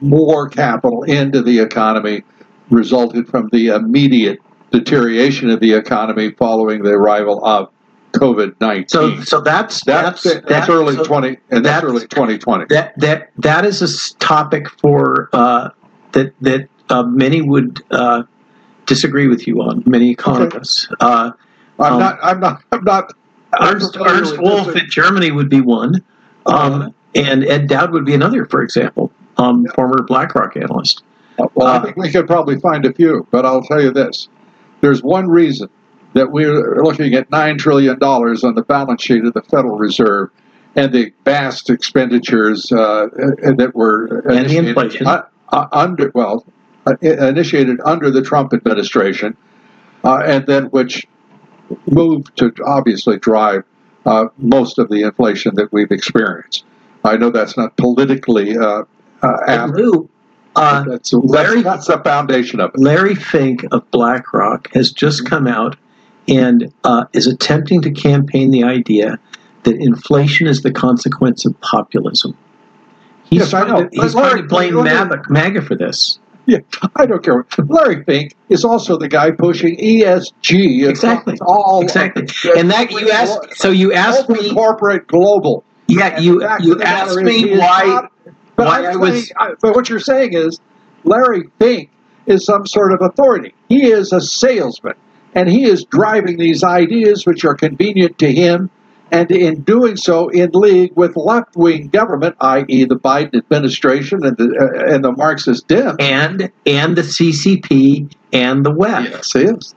[0.00, 2.22] more capital into the economy
[2.70, 4.38] resulted from the immediate
[4.70, 7.70] deterioration of the economy following the arrival of
[8.12, 8.88] COVID nineteen.
[8.88, 12.38] So, so that's that's that's- that's, that- early so twenty, and that's, that's- early twenty
[12.38, 12.64] twenty.
[12.68, 15.70] That that that is a topic for uh,
[16.12, 18.24] that that uh, many would uh,
[18.86, 19.82] disagree with you on.
[19.86, 20.88] Many economists.
[21.00, 21.32] Uh,
[21.78, 22.18] I'm Um, not.
[22.22, 22.62] I'm not.
[22.72, 23.12] I'm not.
[23.60, 26.04] Ernst, Ernst Wolff in Germany would be one,
[26.46, 31.02] um, and Ed Dowd would be another, for example, um, former BlackRock analyst.
[31.54, 34.28] Well, Uh, I think we could probably find a few, but I'll tell you this:
[34.80, 35.68] there's one reason
[36.12, 40.30] that we're looking at nine trillion dollars on the balance sheet of the Federal Reserve,
[40.76, 43.06] and the vast expenditures uh,
[43.42, 45.06] that were And the initiated inflation.
[45.06, 46.44] uh, uh, under well
[46.86, 49.36] uh, initiated under the Trump administration,
[50.04, 51.06] uh, and then which
[51.86, 53.62] moved to obviously drive
[54.06, 56.64] uh, most of the inflation that we've experienced.
[57.04, 58.84] I know that's not politically uh,
[59.22, 59.72] uh, apt.
[59.72, 60.08] Lou,
[60.56, 62.80] uh, that's, Larry- that's, the foundation of it.
[62.80, 65.76] Larry Fink of BlackRock has just come out
[66.28, 69.18] and uh, is attempting to campaign the idea
[69.62, 72.36] that inflation is the consequence of populism.
[73.24, 73.66] He's Yes, trying.
[73.68, 76.18] To, he's Larry, trying to blame MAGA, MAGA for this.
[76.50, 76.58] Yeah,
[76.96, 77.46] I don't care.
[77.68, 80.88] Larry Fink is also the guy pushing ESG.
[80.88, 81.38] Exactly.
[81.42, 82.26] All Exactly.
[82.56, 83.56] And that you asked.
[83.56, 84.52] So you asked me.
[84.52, 85.62] corporate global.
[85.86, 88.12] Yeah, you you asked me why not-
[88.56, 90.58] but why I was- saying- I- but what you're saying is
[91.04, 91.88] Larry Fink
[92.26, 93.54] is some sort of authority.
[93.68, 94.94] He is a salesman,
[95.34, 98.70] and he is driving these ideas which are convenient to him,
[99.12, 104.56] and in doing so, in league with left-wing government, i.e., the Biden administration and the
[104.58, 109.10] uh, and the Marxist Dems, and and the CCP and the WEF.
[109.10, 109.74] Yes, he is.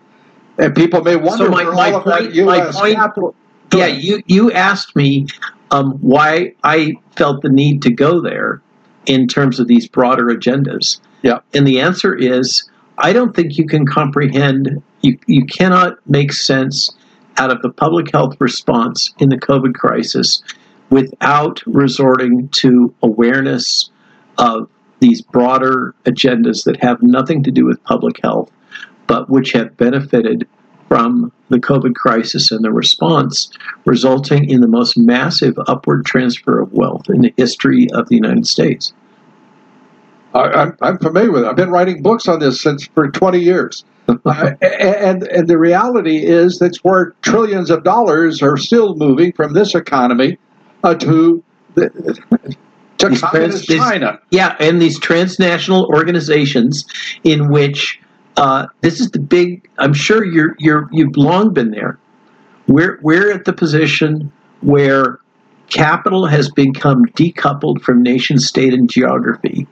[0.57, 3.35] And people may wonder So my, my point, my point, capital.
[3.73, 5.27] yeah, you you asked me
[5.71, 8.61] um, why I felt the need to go there
[9.07, 10.99] in terms of these broader agendas.
[11.23, 14.83] Yeah, and the answer is I don't think you can comprehend.
[15.01, 16.91] You you cannot make sense
[17.37, 20.43] out of the public health response in the COVID crisis
[20.89, 23.89] without resorting to awareness
[24.37, 28.51] of these broader agendas that have nothing to do with public health,
[29.07, 30.47] but which have benefited
[30.87, 33.49] from the COVID crisis and the response,
[33.85, 38.45] resulting in the most massive upward transfer of wealth in the history of the United
[38.47, 38.93] States.
[40.33, 41.47] I, I'm, I'm familiar with it.
[41.47, 43.83] I've been writing books on this since for 20 years.
[44.07, 49.53] Uh, and and the reality is that's where trillions of dollars are still moving from
[49.53, 50.37] this economy
[50.83, 51.43] uh, to
[51.75, 51.89] the,
[52.97, 54.19] to These trans- these- China.
[54.31, 56.85] Yeah, and these transnational organizations
[57.23, 57.99] in which
[58.37, 59.67] uh, this is the big.
[59.77, 61.97] I'm sure you're you're you've long been there.
[62.67, 65.19] We're we're at the position where
[65.69, 69.67] capital has become decoupled from nation state and geography,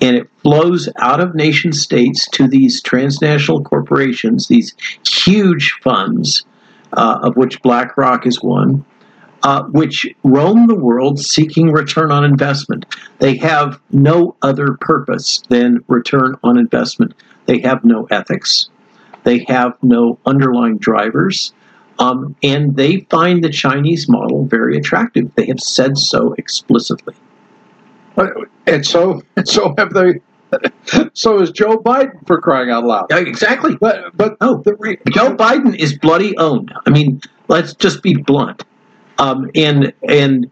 [0.00, 4.74] and it flows out of nation states to these transnational corporations, these
[5.06, 6.44] huge funds,
[6.92, 8.84] uh, of which BlackRock is one,
[9.42, 12.86] uh, which roam the world seeking return on investment.
[13.18, 17.14] They have no other purpose than return on investment.
[17.46, 18.68] They have no ethics.
[19.24, 21.52] They have no underlying drivers.
[21.98, 25.34] Um, and they find the Chinese model very attractive.
[25.34, 27.14] They have said so explicitly.
[28.66, 30.20] And so, and so have they.
[31.12, 33.08] So is Joe Biden for crying out loud.
[33.10, 33.76] exactly.
[33.76, 34.62] But but oh,
[35.10, 36.72] Joe Biden is bloody owned.
[36.86, 38.64] I mean, let's just be blunt.
[39.18, 40.50] Um, and and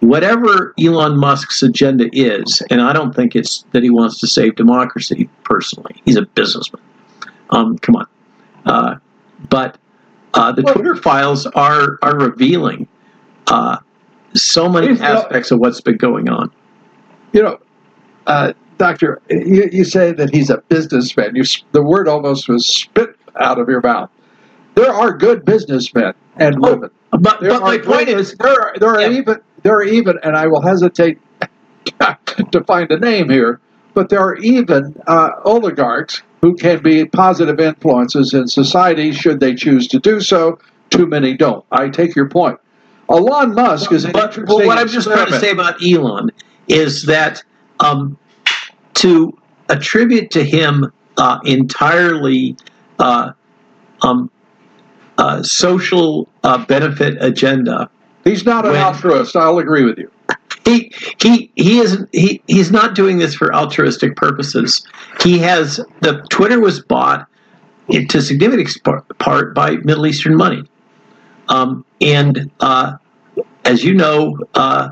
[0.00, 4.56] whatever Elon Musk's agenda is, and I don't think it's that he wants to save
[4.56, 5.28] democracy.
[5.44, 6.82] Personally, he's a businessman.
[7.50, 8.06] Um, come on,
[8.64, 8.94] uh,
[9.50, 9.78] but
[10.34, 12.88] uh, the Twitter files are are revealing
[13.48, 13.78] uh,
[14.34, 16.50] so many aspects of what's been going on.
[17.32, 17.58] You know,
[18.26, 21.34] uh, Doctor, you, you say that he's a businessman.
[21.34, 21.42] You,
[21.72, 24.10] the word almost was spit out of your mouth.
[24.74, 26.90] There are good businessmen and women.
[27.12, 30.18] Oh, But, There but my point is, there are, there are even there are even,
[30.22, 31.18] and I will hesitate
[32.52, 33.60] to find a name here,
[33.94, 39.54] but there are even uh, oligarchs who can be positive influences in society should they
[39.54, 40.58] choose to do so.
[40.90, 41.64] Too many don't.
[41.72, 42.58] I take your point.
[43.10, 46.30] Elon Musk is an But interesting well, what I'm just trying to say about Elon
[46.68, 47.42] is that
[47.80, 48.18] um,
[48.94, 49.36] to
[49.68, 52.56] attribute to him uh, entirely
[52.98, 53.32] uh,
[54.02, 54.30] um,
[55.18, 57.90] uh, social uh, benefit agenda.
[58.24, 59.36] He's not an altruist.
[59.36, 60.10] I'll agree with you.
[60.64, 64.86] He he he isn't he he's not doing this for altruistic purposes.
[65.22, 67.26] He has the Twitter was bought
[67.90, 68.76] to significant
[69.18, 70.62] part by Middle Eastern money,
[71.48, 72.98] um, and uh,
[73.64, 74.90] as you know, uh,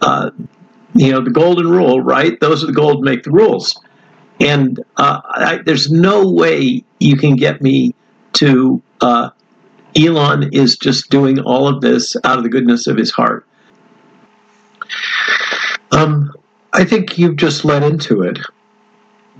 [0.00, 0.30] uh,
[0.94, 2.38] you know the golden rule, right?
[2.40, 3.80] Those are the gold make the rules,
[4.40, 7.94] and uh, I, there's no way you can get me
[8.34, 9.30] to uh,
[9.96, 13.46] Elon is just doing all of this out of the goodness of his heart.
[15.92, 16.32] Um,
[16.72, 18.38] I think you've just led into it.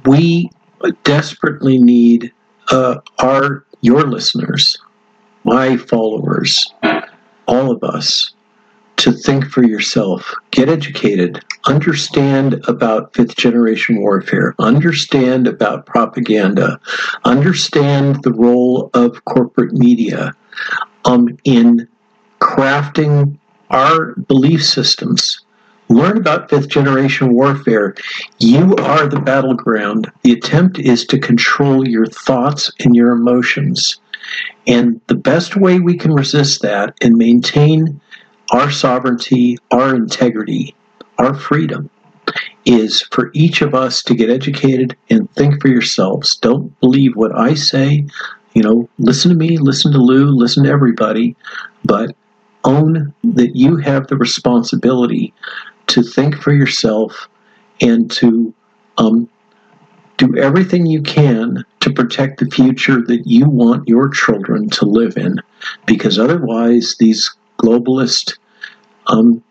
[0.05, 0.51] We
[1.03, 2.33] desperately need
[2.71, 4.79] uh, our your listeners
[5.45, 6.73] my followers,
[7.47, 8.34] all of us,
[8.97, 16.79] to think for yourself, get educated, understand about fifth generation warfare, understand about propaganda,
[17.25, 20.33] understand the role of corporate media
[21.05, 21.89] um, in
[22.41, 23.37] crafting
[23.71, 25.41] our belief systems.
[25.89, 27.95] Learn about fifth generation warfare.
[28.39, 30.11] You are the battleground.
[30.23, 33.99] The attempt is to control your thoughts and your emotions.
[34.67, 38.01] And the best way we can resist that and maintain
[38.51, 40.75] our sovereignty, our integrity,
[41.19, 41.91] our freedom
[42.65, 46.37] is for each of us to get educated and think for yourselves.
[46.37, 48.07] Don't believe what I say.
[48.55, 51.37] You know, listen to me, listen to Lou, listen to everybody,
[51.85, 52.15] but
[52.65, 55.35] own that you have the responsibility
[55.89, 57.29] to think for yourself
[57.81, 58.55] and to
[58.97, 59.29] um,
[60.17, 65.17] do everything you can to protect the future that you want your children to live
[65.17, 65.37] in.
[65.87, 67.31] Because otherwise, these
[67.65, 68.37] globalist,
[69.07, 69.43] um,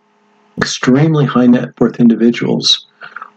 [0.57, 2.85] extremely high net worth individuals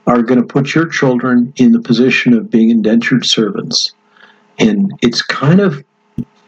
[0.07, 3.93] are going to put your children in the position of being indentured servants.
[4.59, 5.83] And it's kind of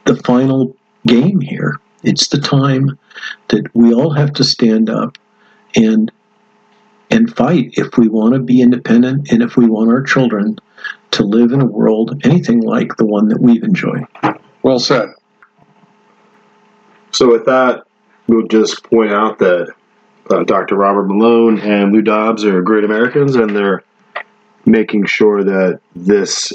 [0.05, 0.77] the final
[1.07, 1.81] game here.
[2.05, 2.99] It's the time
[3.49, 5.19] that we all have to stand up
[5.75, 6.13] and
[7.11, 10.59] and fight if we want to be independent and if we want our children
[11.11, 14.05] to live in a world anything like the one that we've enjoyed.
[14.63, 15.09] Well said.
[17.13, 17.88] So with that,
[18.29, 19.75] we'll just point out that
[20.31, 20.77] uh, Dr.
[20.77, 23.83] Robert Malone and Lou Dobbs are great Americans, and they're
[24.67, 26.53] making sure that this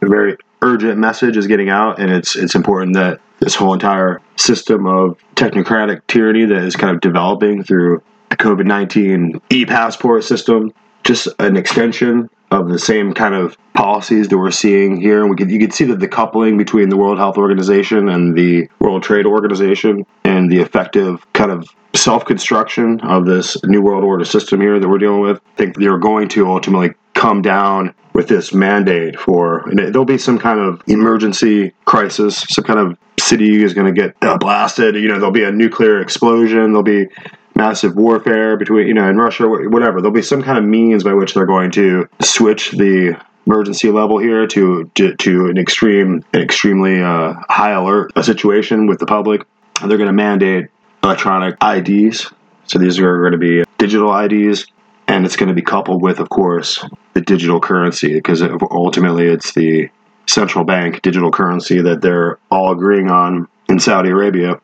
[0.00, 4.86] very urgent message is getting out, and it's it's important that this whole entire system
[4.86, 10.72] of technocratic tyranny that is kind of developing through the COVID nineteen e passport system,
[11.04, 15.20] just an extension of the same kind of policies that we're seeing here.
[15.20, 18.36] And we could you could see that the coupling between the World Health Organization and
[18.36, 24.04] the World Trade Organization and the effective kind of self construction of this new world
[24.04, 25.40] order system here that we're dealing with.
[25.54, 30.38] I think they're going to ultimately come down with this mandate for there'll be some
[30.38, 34.94] kind of emergency crisis, some kind of city is going to get uh, blasted.
[34.94, 36.72] You know, there'll be a nuclear explosion.
[36.72, 37.08] There'll be
[37.54, 40.00] massive warfare between you know in Russia, whatever.
[40.00, 44.18] There'll be some kind of means by which they're going to switch the emergency level
[44.18, 49.42] here to to, to an extreme, an extremely uh, high alert situation with the public.
[49.80, 50.68] And they're going to mandate
[51.02, 52.32] electronic IDs.
[52.64, 54.66] So these are going to be digital IDs,
[55.06, 59.52] and it's going to be coupled with, of course, the digital currency because ultimately it's
[59.52, 59.88] the
[60.26, 64.60] central bank digital currency that they're all agreeing on in Saudi Arabia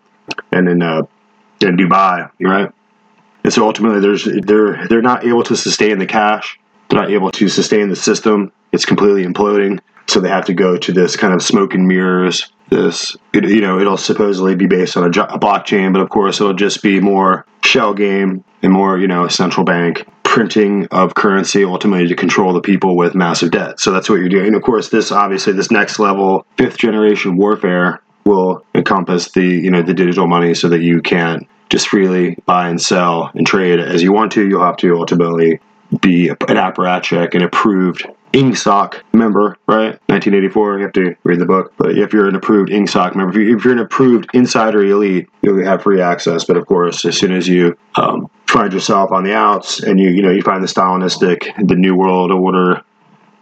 [0.51, 1.03] and in uh,
[1.61, 2.71] in Dubai, right?
[3.45, 6.59] And so ultimately, there's they're they're not able to sustain the cash.
[6.89, 8.53] They're not able to sustain the system.
[8.73, 9.81] It's completely imploding.
[10.09, 12.53] So they have to go to this kind of smoke and mirrors.
[12.69, 16.41] This, it, you know, it'll supposedly be based on a, a blockchain, but of course,
[16.41, 21.63] it'll just be more shell game and more, you know, central bank printing of currency
[21.63, 23.79] ultimately to control the people with massive debt.
[23.79, 24.47] So that's what you're doing.
[24.47, 29.71] And of course, this obviously this next level, fifth generation warfare will encompass the you
[29.71, 33.79] know the digital money so that you can just freely buy and sell and trade
[33.79, 34.49] as you want to.
[34.49, 35.61] You'll have to ultimately
[36.01, 40.01] be an apparatchik and approved INGSOC member, right?
[40.09, 40.79] 1984.
[40.79, 43.75] You have to read the book, but if you're an approved INGSOC member, if you're
[43.75, 46.47] an approved insider elite, you'll have free access.
[46.47, 50.11] But of course, as soon as you um, find yourself on the outs and you
[50.11, 52.83] you know you find the Stalinistic, the New World Order,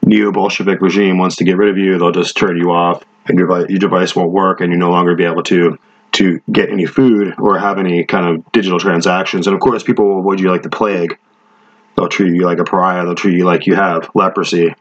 [0.05, 3.39] neo Bolshevik regime wants to get rid of you, they'll just turn you off, and
[3.39, 5.79] your your device won't work, and you no longer be able to
[6.13, 9.47] to get any food or have any kind of digital transactions.
[9.47, 11.19] And of course, people will avoid you like the plague.
[11.97, 13.05] They'll treat you like a pariah.
[13.05, 14.75] They'll treat you like you have leprosy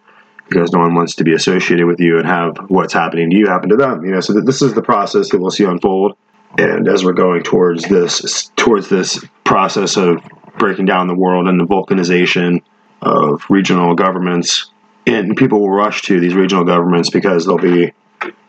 [0.47, 3.47] because no one wants to be associated with you and have what's happening to you
[3.47, 4.03] happen to them.
[4.03, 6.17] You know, so this is the process that we'll see unfold.
[6.57, 10.23] And as we're going towards this towards this process of
[10.57, 12.61] breaking down the world and the vulcanization
[13.01, 14.71] of regional governments,
[15.05, 17.93] and people will rush to these regional governments because they'll be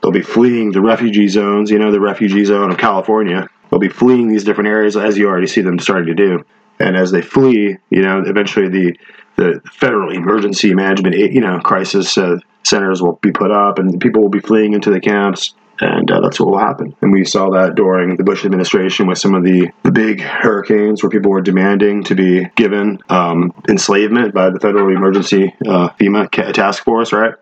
[0.03, 1.71] they'll be fleeing the refugee zones.
[1.71, 3.49] You know, the refugee zone of California.
[3.71, 6.45] They'll be fleeing these different areas as you already see them starting to do.
[6.81, 8.97] And as they flee, you know, eventually the
[9.37, 14.23] the federal emergency management, you know, crisis uh, centers will be put up, and people
[14.23, 16.95] will be fleeing into the camps, and uh, that's what will happen.
[17.01, 21.03] And we saw that during the Bush administration with some of the the big hurricanes,
[21.03, 26.31] where people were demanding to be given um, enslavement by the federal emergency uh, FEMA
[26.53, 27.35] task force, right?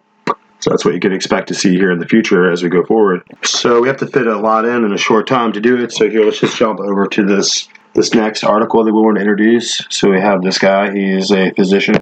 [0.60, 2.84] So that's what you can expect to see here in the future as we go
[2.84, 3.23] forward.
[3.44, 5.92] So we have to fit a lot in in a short time to do it.
[5.92, 9.20] So here, let's just jump over to this this next article that we want to
[9.20, 9.84] introduce.
[9.89, 10.92] So we have this guy.
[10.92, 11.97] He's a physician,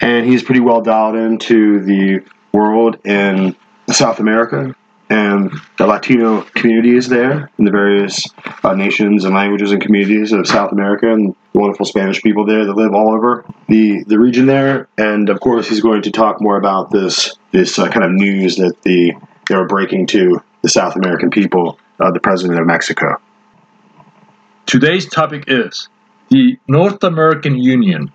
[0.00, 3.56] and he's pretty well dialed into the world in
[3.90, 4.74] South America.
[5.10, 8.26] And the Latino communities there in the various
[8.62, 12.66] uh, nations and languages and communities of South America and the wonderful Spanish people there
[12.66, 14.88] that live all over the, the region there.
[14.98, 18.56] And of course, he's going to talk more about this this uh, kind of news
[18.56, 19.12] that the
[19.48, 23.16] they were breaking to the South American people, uh, the president of Mexico.
[24.66, 25.88] Today's topic is
[26.28, 28.12] the North American Union.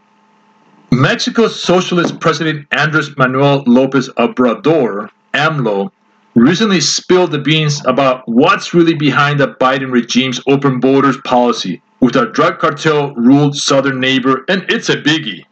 [0.91, 5.91] Mexico's socialist president Andres Manuel Lopez Obrador, AMLO,
[6.35, 12.17] recently spilled the beans about what's really behind the Biden regime's open borders policy with
[12.17, 15.45] our drug cartel ruled southern neighbor, and it's a biggie.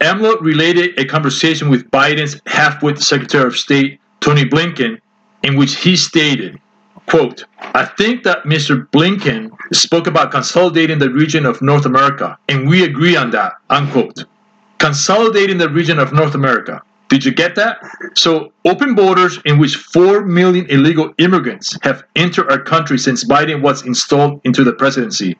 [0.00, 5.00] AMLO related a conversation with Biden's half-wit Secretary of State, Tony Blinken,
[5.42, 6.60] in which he stated,
[7.06, 8.86] quote, I think that Mr.
[8.90, 14.24] Blinken spoke about consolidating the region of North America, and we agree on that, unquote.
[14.78, 16.82] Consolidating the region of North America.
[17.12, 17.78] Did you get that?
[18.14, 23.60] So, open borders in which 4 million illegal immigrants have entered our country since Biden
[23.60, 25.36] was installed into the presidency.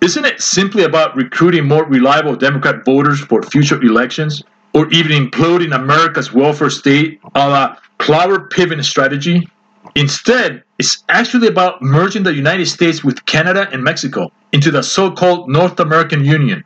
[0.00, 4.44] Isn't it simply about recruiting more reliable Democrat voters for future elections?
[4.72, 8.48] Or even imploding America's welfare state a la Clover
[8.84, 9.48] strategy?
[9.96, 15.10] Instead, it's actually about merging the United States with Canada and Mexico into the so
[15.10, 16.62] called North American Union.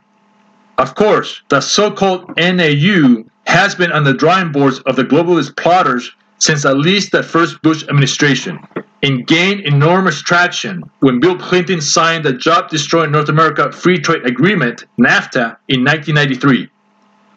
[0.77, 5.57] Of course, the so called NAU has been on the drawing boards of the globalist
[5.57, 8.57] plotters since at least the first Bush administration
[9.03, 14.25] and gained enormous traction when Bill Clinton signed the job destroying North America Free Trade
[14.25, 16.69] Agreement, NAFTA, in 1993.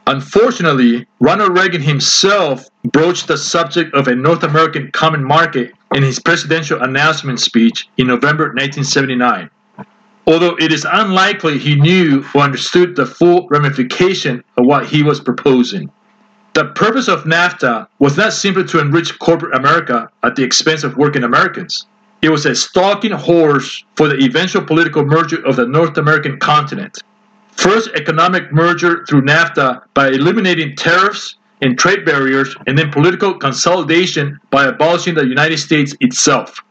[0.07, 6.21] Unfortunately, Ronald Reagan himself broached the subject of a North American common market in his
[6.21, 9.51] presidential announcement speech in November 1979.
[10.29, 15.19] Although it is unlikely he knew or understood the full ramification of what he was
[15.19, 15.91] proposing.
[16.55, 20.97] The purpose of NAFTA was not simply to enrich corporate America at the expense of
[20.97, 21.87] working Americans.
[22.23, 27.03] It was a stalking horse for the eventual political merger of the North American continent.
[27.57, 34.39] First, economic merger through NAFTA by eliminating tariffs and trade barriers, and then political consolidation
[34.51, 36.63] by abolishing the United States itself.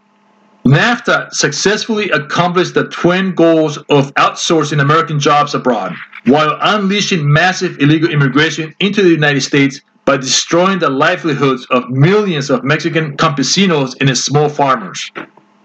[0.66, 5.94] NAFTA successfully accomplished the twin goals of outsourcing American jobs abroad
[6.26, 12.50] while unleashing massive illegal immigration into the United States by destroying the livelihoods of millions
[12.50, 15.12] of Mexican campesinos and small farmers.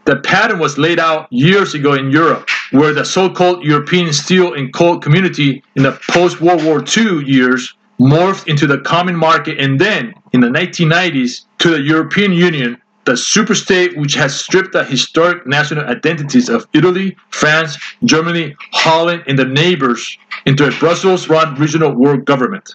[0.05, 4.55] The pattern was laid out years ago in Europe, where the so called European steel
[4.55, 9.59] and coal community in the post World War II years morphed into the common market
[9.59, 14.85] and then, in the 1990s, to the European Union, the superstate which has stripped the
[14.85, 21.55] historic national identities of Italy, France, Germany, Holland, and their neighbors into a Brussels run
[21.55, 22.75] regional world government.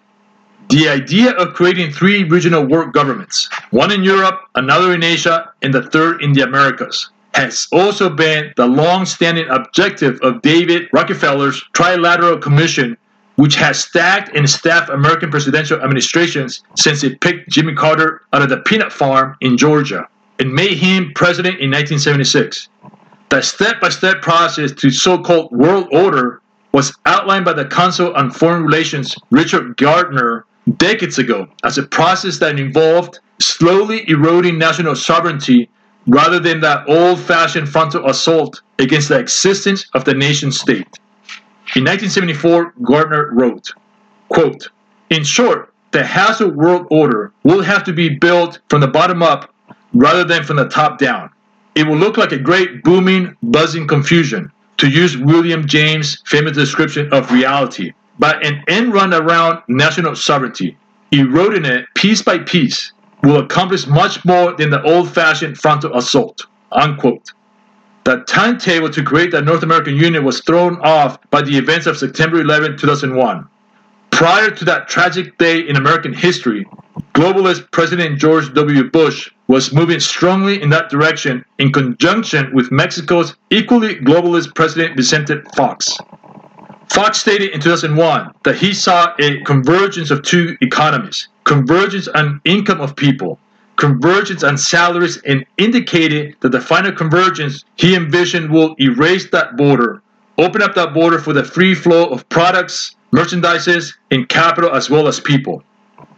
[0.70, 5.72] The idea of creating three regional world governments, one in Europe, another in Asia, and
[5.72, 11.64] the third in the Americas, has also been the long standing objective of David Rockefeller's
[11.76, 12.98] Trilateral Commission
[13.36, 18.50] which has stacked and staffed American presidential administrations since it picked Jimmy Carter out of
[18.50, 20.08] the peanut farm in Georgia
[20.44, 22.68] and made him president in 1976.
[23.30, 26.42] The step by step process to so called world order
[26.74, 32.40] was outlined by the Council on Foreign Relations Richard Gardner decades ago as a process
[32.40, 35.70] that involved slowly eroding national sovereignty
[36.08, 41.00] rather than that old fashioned frontal assault against the existence of the nation state.
[41.78, 43.72] In 1974, Gardner wrote,
[44.28, 44.68] quote,
[45.10, 49.53] In short, the Hassel world order will have to be built from the bottom up
[49.94, 51.30] rather than from the top down.
[51.76, 57.12] It will look like a great booming, buzzing confusion, to use William James' famous description
[57.14, 60.78] of reality, but an end run around national sovereignty,
[61.12, 62.92] eroding it piece by piece,
[63.24, 66.46] will accomplish much more than the old fashioned frontal assault.
[66.72, 67.32] Unquote.
[68.04, 71.98] The timetable to create the North American Union was thrown off by the events of
[71.98, 73.48] September 11, 2001.
[74.12, 76.66] Prior to that tragic day in American history,
[77.14, 78.90] globalist President George W.
[78.90, 85.36] Bush was moving strongly in that direction in conjunction with Mexico's equally globalist President Vicente
[85.56, 85.96] Fox.
[86.90, 92.82] Fox stated in 2001 that he saw a convergence of two economies, convergence on income
[92.82, 93.40] of people,
[93.78, 100.02] convergence on salaries, and indicated that the final convergence he envisioned will erase that border,
[100.40, 105.08] open up that border for the free flow of products, merchandises, and capital as well
[105.08, 105.64] as people.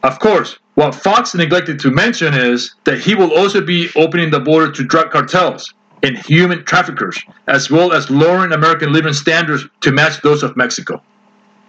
[0.06, 4.40] Of course, what Fox neglected to mention is that he will also be opening the
[4.40, 9.92] border to drug cartels and human traffickers, as well as lowering American living standards to
[9.92, 11.02] match those of Mexico.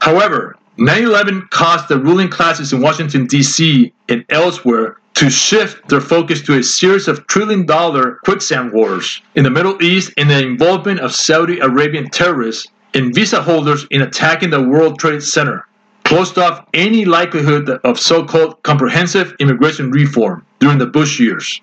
[0.02, 3.90] However, 9 11 caused the ruling classes in Washington, D.C.
[4.10, 9.44] and elsewhere to shift their focus to a series of trillion dollar quicksand wars in
[9.44, 14.50] the Middle East and the involvement of Saudi Arabian terrorists and visa holders in attacking
[14.50, 15.66] the World Trade Center,
[16.06, 21.60] closed off any likelihood of so called comprehensive immigration reform during the Bush years.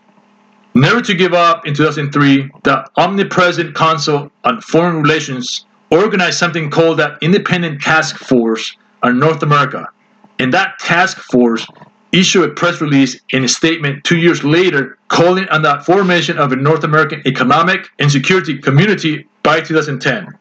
[0.75, 6.99] Never to give up in 2003, the omnipresent Council on Foreign Relations organized something called
[6.99, 9.87] the Independent Task Force on North America.
[10.39, 11.65] And that task force
[12.11, 16.51] issued a press release and a statement two years later calling on the formation of
[16.51, 20.37] a North American economic and security community by 2010.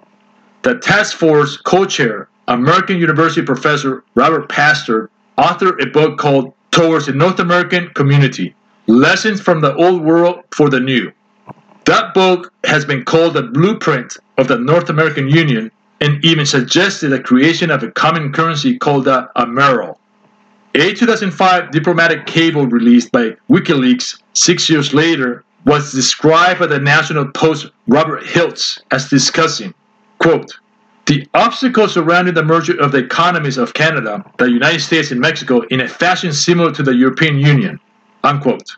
[0.63, 7.13] The task force co-chair, American University professor Robert Pastor, authored a book called Towards a
[7.13, 8.55] North American Community
[8.87, 11.13] Lessons from the Old World for the New.
[11.85, 17.11] That book has been called the blueprint of the North American Union and even suggested
[17.11, 19.97] the creation of a common currency called the Amero.
[20.75, 27.29] A 2005 diplomatic cable released by WikiLeaks six years later was described by the National
[27.29, 29.75] Post Robert Hiltz as discussing,
[30.19, 30.59] quote,
[31.07, 35.63] the obstacles surrounding the merger of the economies of Canada, the United States, and Mexico
[35.71, 37.81] in a fashion similar to the European Union,
[38.23, 38.77] unquote.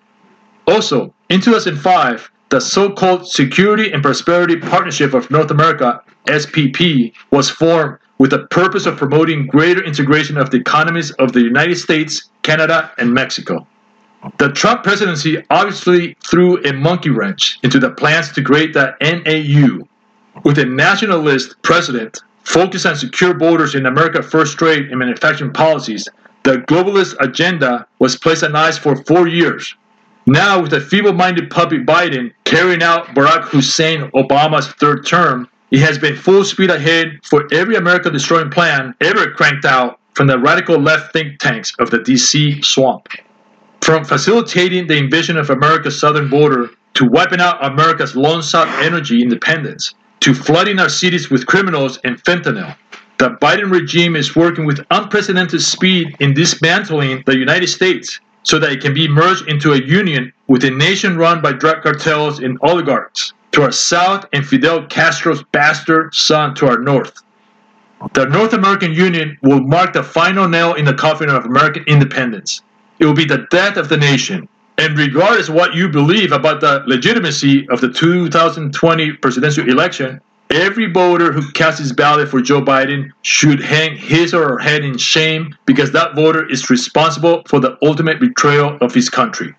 [0.66, 7.98] Also, in 2005, the so-called Security and Prosperity Partnership of North America, SPP, was formed
[8.18, 12.92] with the purpose of promoting greater integration of the economies of the United States, Canada,
[12.98, 13.66] and Mexico.
[14.38, 19.86] The Trump presidency obviously threw a monkey wrench into the plans to create the NAU,
[20.42, 26.08] with a nationalist president focused on secure borders in America First trade and manufacturing policies.
[26.42, 29.74] The globalist agenda was placed on ice for four years.
[30.26, 35.80] Now, with a feeble minded puppy Biden carrying out Barack Hussein Obama's third term, it
[35.80, 40.38] has been full speed ahead for every America destroying plan ever cranked out from the
[40.38, 43.08] radical left think tanks of the DC swamp.
[43.80, 49.20] From facilitating the invasion of America's southern border to wiping out America's lone south energy
[49.20, 49.94] independence
[50.24, 52.74] to flooding our cities with criminals and fentanyl.
[53.18, 58.72] The Biden regime is working with unprecedented speed in dismantling the United States so that
[58.72, 62.56] it can be merged into a union with a nation run by drug cartels and
[62.62, 67.22] oligarchs to our south and Fidel Castro's bastard son to our north.
[68.14, 72.62] The North American Union will mark the final nail in the coffin of American independence.
[72.98, 74.48] It will be the death of the nation.
[74.78, 80.20] And regardless of what you believe about the legitimacy of the 2020 presidential election,
[80.50, 84.84] every voter who casts his ballot for Joe Biden should hang his or her head
[84.84, 89.54] in shame because that voter is responsible for the ultimate betrayal of his country.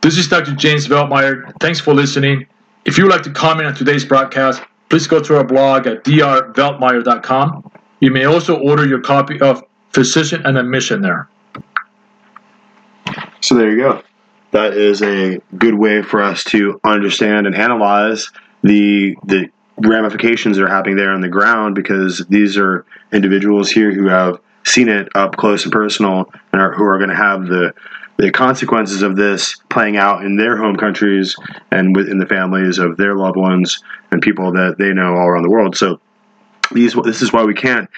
[0.00, 0.54] This is Dr.
[0.54, 1.52] James Veltmeyer.
[1.60, 2.46] Thanks for listening.
[2.84, 6.04] If you would like to comment on today's broadcast, please go to our blog at
[6.04, 7.70] drveltmeyer.com.
[8.00, 11.28] You may also order your copy of Physician and a Mission there.
[13.40, 14.02] So there you go.
[14.54, 18.30] That is a good way for us to understand and analyze
[18.62, 23.92] the the ramifications that are happening there on the ground because these are individuals here
[23.92, 27.46] who have seen it up close and personal and are, who are going to have
[27.46, 27.74] the
[28.16, 31.34] the consequences of this playing out in their home countries
[31.72, 35.42] and within the families of their loved ones and people that they know all around
[35.42, 35.76] the world.
[35.76, 35.98] So
[36.70, 37.90] these this is why we can't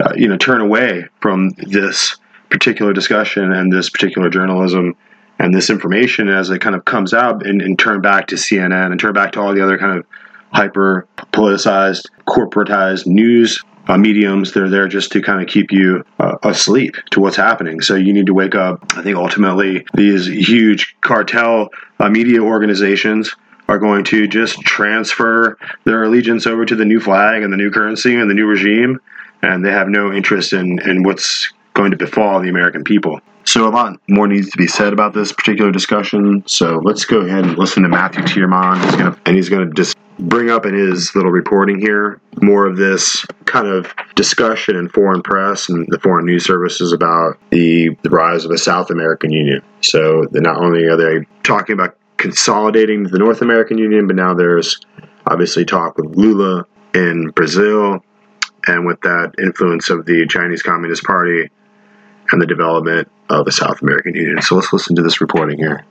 [0.00, 2.18] uh, you know turn away from this
[2.50, 4.94] particular discussion and this particular journalism
[5.38, 8.90] and this information as it kind of comes out and, and turn back to CNN
[8.90, 10.06] and turn back to all the other kind of
[10.52, 14.52] hyper politicized, corporatized news uh, mediums.
[14.52, 17.80] They're there just to kind of keep you uh, asleep to what's happening.
[17.80, 18.84] So you need to wake up.
[18.96, 23.34] I think ultimately these huge cartel uh, media organizations
[23.68, 27.70] are going to just transfer their allegiance over to the new flag and the new
[27.70, 29.00] currency and the new regime,
[29.42, 33.20] and they have no interest in, in what's going to befall the American people.
[33.46, 36.42] So a lot more needs to be said about this particular discussion.
[36.46, 38.82] So let's go ahead and listen to Matthew Tyrmand.
[38.84, 42.76] He's gonna and he's gonna just bring up in his little reporting here more of
[42.76, 48.10] this kind of discussion in foreign press and the foreign news services about the, the
[48.10, 49.62] rise of the South American Union.
[49.82, 54.80] So not only are they talking about consolidating the North American Union, but now there's
[55.26, 58.02] obviously talk with Lula in Brazil
[58.66, 61.50] and with that influence of the Chinese Communist Party
[62.32, 64.40] and the development of the South American Union.
[64.42, 65.84] So let's listen to this reporting here.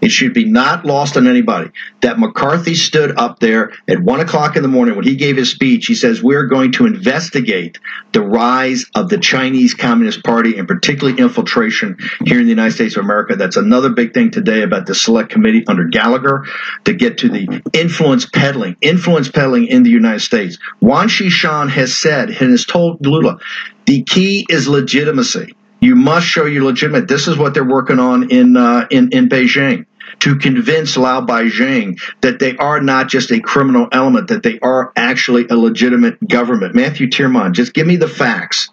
[0.00, 1.70] It should be not lost on anybody
[2.02, 5.50] that McCarthy stood up there at one o'clock in the morning when he gave his
[5.50, 5.86] speech.
[5.86, 7.78] He says, We're going to investigate
[8.12, 12.96] the rise of the Chinese Communist Party and particularly infiltration here in the United States
[12.96, 13.34] of America.
[13.34, 16.44] That's another big thing today about the select committee under Gallagher
[16.84, 20.58] to get to the influence peddling, influence peddling in the United States.
[20.80, 23.38] Wang Qishan has said and has told Lula,
[23.86, 25.54] the key is legitimacy.
[25.80, 27.08] You must show you're legitimate.
[27.08, 29.86] This is what they're working on in uh, in in Beijing
[30.20, 34.92] to convince Lao Beijing that they are not just a criminal element, that they are
[34.96, 36.74] actually a legitimate government.
[36.74, 38.70] Matthew Tyrmand, just give me the facts.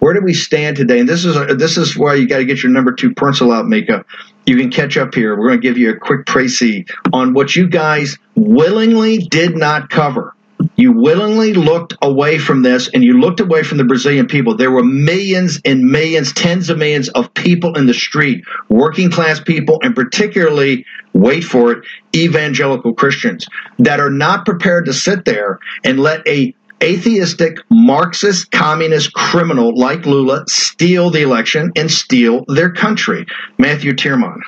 [0.00, 0.98] Where do we stand today?
[0.98, 3.66] And this is this is why you got to get your number two pencil out,
[3.66, 4.04] Mika.
[4.46, 5.38] You can catch up here.
[5.38, 9.90] We're going to give you a quick précis on what you guys willingly did not
[9.90, 10.34] cover.
[10.76, 14.56] You willingly looked away from this and you looked away from the Brazilian people.
[14.56, 19.40] There were millions and millions, tens of millions of people in the street, working class
[19.40, 21.84] people, and particularly, wait for it,
[22.14, 23.46] evangelical Christians
[23.78, 30.04] that are not prepared to sit there and let a atheistic Marxist communist criminal like
[30.04, 33.24] Lula steal the election and steal their country.
[33.58, 34.42] Matthew Tyrmand.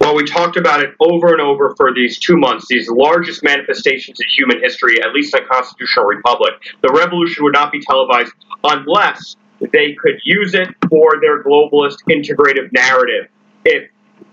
[0.00, 4.20] Well, we talked about it over and over for these two months, these largest manifestations
[4.20, 6.52] in human history, at least a constitutional republic.
[6.82, 9.36] The revolution would not be televised unless
[9.72, 13.28] they could use it for their globalist integrative narrative.
[13.64, 13.90] If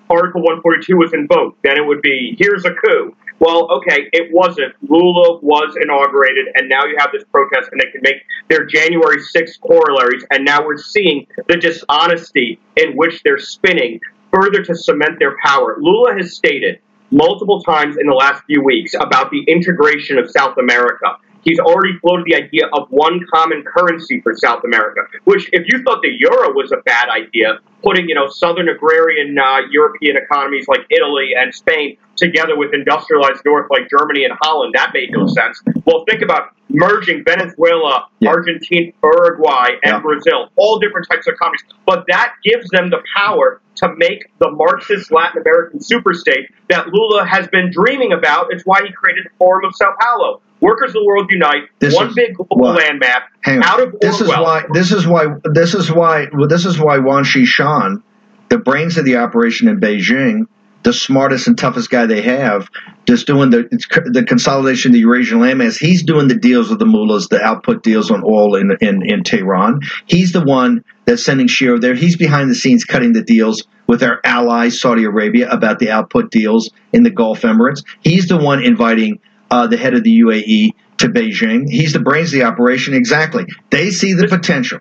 [0.10, 3.16] Article 142 was invoked, then it would be here's a coup.
[3.40, 4.74] Well, okay, it wasn't.
[4.88, 9.18] Lula was inaugurated, and now you have this protest, and they can make their January
[9.18, 14.00] 6th corollaries, and now we're seeing the dishonesty in which they're spinning
[14.36, 15.78] further to cement their power.
[15.80, 16.80] Lula has stated
[17.12, 21.18] multiple times in the last few weeks about the integration of South America.
[21.44, 25.84] He's already floated the idea of one common currency for South America, which, if you
[25.84, 30.68] thought the euro was a bad idea, putting you know southern agrarian uh, European economies
[30.68, 35.28] like Italy and Spain together with industrialized North like Germany and Holland, that made no
[35.28, 35.62] sense.
[35.86, 41.62] Well, think about merging Venezuela, Argentina, Uruguay, and Brazil, all different types of economies.
[41.86, 47.26] But that gives them the power to make the Marxist Latin American superstate that Lula
[47.26, 48.48] has been dreaming about.
[48.52, 50.42] It's why he created the Forum of Sao Paulo.
[50.62, 53.96] Workers of the world unite, This one is big global why- land map, out of
[54.00, 58.02] this is why this is why this is why well, this is why Wang Qishan,
[58.50, 60.48] the brains of the operation in Beijing,
[60.84, 62.70] the smartest and toughest guy they have,
[63.06, 63.68] just doing the
[64.06, 65.78] the consolidation of the Eurasian landmass.
[65.78, 69.24] He's doing the deals with the mullahs, the output deals on oil in in, in
[69.24, 69.82] Tehran.
[70.06, 71.96] He's the one that's sending Shiro there.
[71.96, 76.32] He's behind the scenes cutting the deals with our allies, Saudi Arabia, about the output
[76.32, 77.84] deals in the Gulf Emirates.
[78.02, 79.20] He's the one inviting
[79.52, 81.70] uh, the head of the UAE to Beijing.
[81.70, 82.94] He's the brains of the operation.
[82.94, 83.46] Exactly.
[83.70, 84.80] They see the potential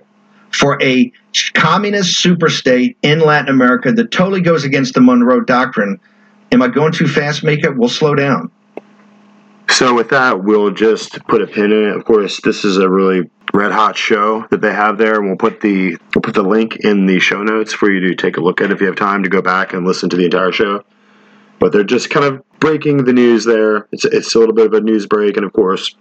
[0.51, 1.13] for a
[1.55, 6.01] communist superstate in Latin America that totally goes against the Monroe Doctrine.
[6.53, 7.73] Am I going too fast, Mika?
[7.73, 8.51] We'll slow down.
[9.69, 11.97] So with that, we'll just put a pin in it.
[11.97, 15.37] Of course, this is a really red hot show that they have there, and we'll
[15.37, 18.41] put the we'll put the link in the show notes for you to take a
[18.41, 20.85] look at if you have time to go back and listen to the entire show.
[21.61, 23.89] But they're just kind of breaking the news there.
[23.93, 25.95] It's it's a little bit of a news break, and of course,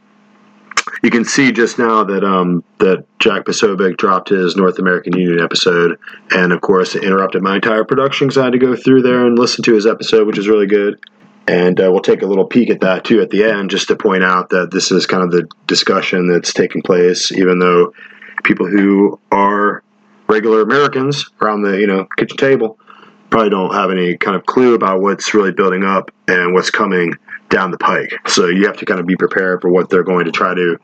[1.04, 5.40] you can see just now that um that Jack Posobiec dropped his North American Union
[5.40, 6.00] episode,
[6.32, 9.26] and of course, it interrupted my entire production because I had to go through there
[9.26, 11.00] and listen to his episode, which is really good.
[11.48, 13.96] And uh, we'll take a little peek at that too at the end, just to
[13.96, 17.94] point out that this is kind of the discussion that's taking place, even though
[18.44, 19.84] people who are
[20.28, 22.80] regular Americans around the you know kitchen table
[23.30, 27.14] probably don't have any kind of clue about what's really building up and what's coming
[27.50, 28.14] down the pike.
[28.28, 30.80] So you have to kind of be prepared for what they're going to try to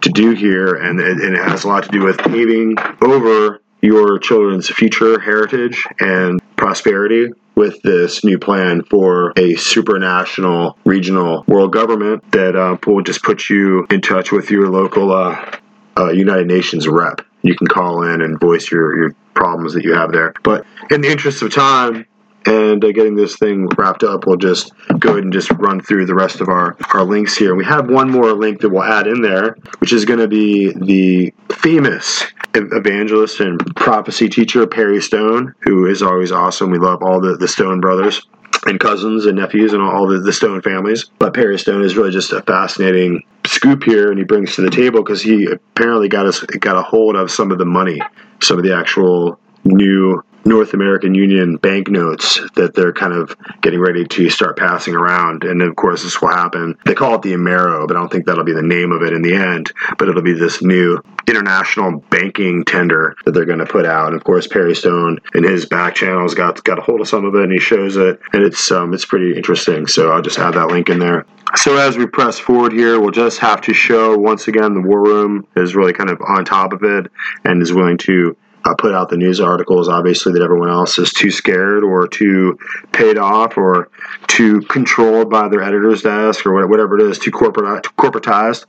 [0.00, 4.18] to do here, and and it has a lot to do with paving over your
[4.18, 12.30] children's future heritage and prosperity with this new plan for a supranational regional world government
[12.32, 15.58] that uh, will just put you in touch with your local uh,
[15.98, 17.20] uh, United Nations rep.
[17.42, 20.34] You can call in and voice your, your problems that you have there.
[20.42, 22.06] But in the interest of time
[22.46, 26.06] and uh, getting this thing wrapped up, we'll just go ahead and just run through
[26.06, 27.54] the rest of our, our links here.
[27.54, 30.72] We have one more link that we'll add in there, which is going to be
[30.72, 36.70] the famous evangelist and prophecy teacher, Perry Stone, who is always awesome.
[36.70, 38.26] We love all the, the Stone brothers
[38.66, 41.04] and cousins and nephews and all the, the Stone families.
[41.18, 44.70] But Perry Stone is really just a fascinating scoop here, and he brings to the
[44.70, 48.00] table because he apparently got us got a hold of some of the money,
[48.40, 54.06] some of the actual new North American Union banknotes that they're kind of getting ready
[54.06, 55.44] to start passing around.
[55.44, 56.76] And of course, this will happen.
[56.86, 59.12] They call it the Amero, but I don't think that'll be the name of it
[59.12, 59.72] in the end.
[59.98, 64.08] But it'll be this new international banking tender that they're going to put out.
[64.08, 67.24] And of course, Perry Stone in his back channels got got a hold of some
[67.24, 69.86] of it, and he shows it, and it's um, it's pretty interesting.
[69.86, 71.26] So I'll just add that link in there.
[71.56, 75.02] So as we press forward here, we'll just have to show once again the War
[75.02, 77.10] Room is really kind of on top of it
[77.44, 81.12] and is willing to uh, put out the news articles, obviously, that everyone else is
[81.12, 82.58] too scared or too
[82.92, 83.88] paid off or
[84.26, 88.66] too controlled by their editor's desk or whatever it is, too corporate, corporatized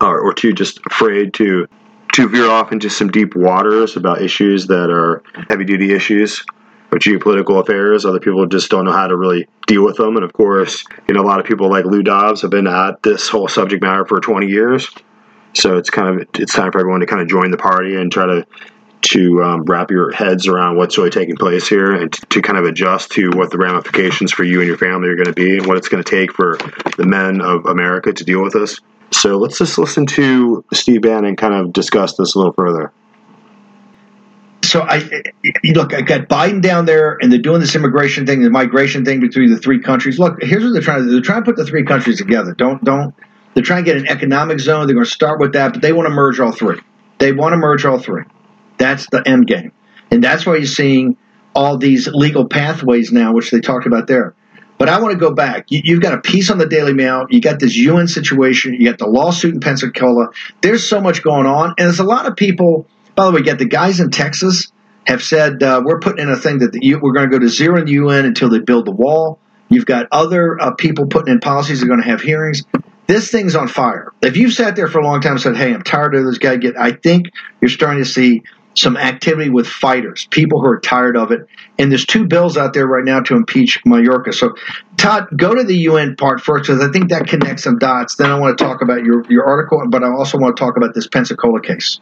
[0.00, 1.66] or, or too just afraid to
[2.12, 6.44] to veer off into some deep waters about issues that are heavy duty issues
[6.92, 8.06] or geopolitical affairs.
[8.06, 10.14] Other people just don't know how to really deal with them.
[10.14, 13.02] And of course, you know, a lot of people like Lou Dobbs have been at
[13.02, 14.88] this whole subject matter for 20 years.
[15.54, 18.12] So it's kind of it's time for everyone to kind of join the party and
[18.12, 18.46] try to
[19.04, 22.58] to um, wrap your heads around what's really taking place here and to, to kind
[22.58, 25.58] of adjust to what the ramifications for you and your family are going to be
[25.58, 26.56] and what it's going to take for
[26.96, 28.80] the men of America to deal with this.
[29.10, 32.92] So let's just listen to Steve Bannon kind of discuss this a little further.
[34.62, 34.98] So I,
[35.74, 39.20] look, I got Biden down there, and they're doing this immigration thing, the migration thing
[39.20, 40.18] between the three countries.
[40.18, 42.54] Look, here's what they're trying to do: they're trying to put the three countries together.
[42.54, 43.14] Don't, don't.
[43.52, 44.86] They're trying to get an economic zone.
[44.86, 46.80] They're going to start with that, but they want to merge all three.
[47.18, 48.24] They want to merge all three.
[48.78, 49.72] That's the end game,
[50.10, 51.16] and that's why you're seeing
[51.54, 54.34] all these legal pathways now, which they talked about there.
[54.78, 55.66] But I want to go back.
[55.68, 57.26] You, have got a piece on the Daily Mail.
[57.30, 58.74] You got this UN situation.
[58.74, 60.28] You got the lawsuit in Pensacola.
[60.62, 62.86] There's so much going on, and there's a lot of people.
[63.14, 64.72] By the way, you got the guys in Texas
[65.06, 67.48] have said uh, we're putting in a thing that the, we're going to go to
[67.48, 69.38] zero in the UN until they build the wall.
[69.68, 71.80] You've got other uh, people putting in policies.
[71.80, 72.62] They're going to have hearings.
[73.06, 74.12] This thing's on fire.
[74.22, 76.38] If you've sat there for a long time and said, "Hey, I'm tired of this
[76.38, 76.76] guy," get.
[76.76, 77.30] I think
[77.60, 78.42] you're starting to see
[78.74, 81.46] some activity with fighters, people who are tired of it.
[81.78, 84.34] And there's two bills out there right now to impeach Mayorkas.
[84.34, 84.54] So,
[84.96, 88.16] Todd, go to the UN part first because I think that connects some dots.
[88.16, 90.76] Then I want to talk about your, your article, but I also want to talk
[90.76, 92.00] about this Pensacola case.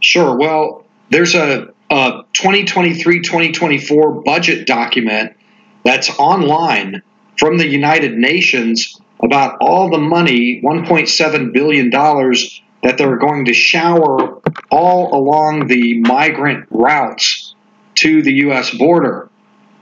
[0.00, 0.36] Sure.
[0.36, 5.36] Well, there's a, a 2023-2024 budget document
[5.84, 7.02] that's online
[7.38, 13.52] from the United Nations about all the money, 1.7 billion dollars that they're going to
[13.52, 14.40] shower
[14.70, 17.54] all along the migrant routes
[17.96, 18.70] to the U.S.
[18.70, 19.28] border.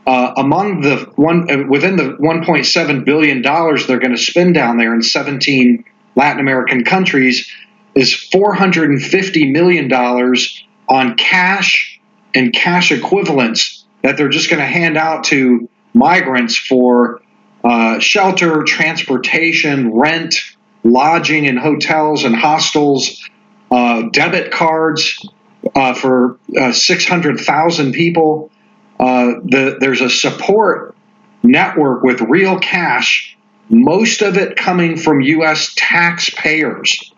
[0.06, 4.78] Uh, among the one uh, within the 1.7 billion dollars they're going to spend down
[4.78, 5.84] there in 17
[6.16, 7.46] Latin American countries
[7.94, 12.00] is 450 million dollars on cash
[12.34, 17.20] and cash equivalents that they're just going to hand out to migrants for
[17.64, 20.36] uh, shelter, transportation, rent,
[20.84, 23.27] lodging in hotels and hostels,
[23.70, 25.26] uh, debit cards
[25.74, 28.50] uh, for uh, 600,000 people.
[28.98, 30.96] Uh, the, there's a support
[31.42, 33.36] network with real cash,
[33.68, 35.72] most of it coming from U.S.
[35.76, 37.12] taxpayers.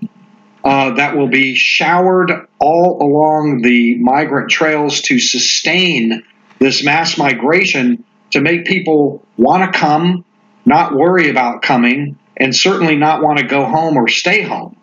[0.63, 6.23] Uh, that will be showered all along the migrant trails to sustain
[6.59, 10.25] this mass migration to make people want to come,
[10.67, 14.77] not worry about coming, and certainly not want to go home or stay home.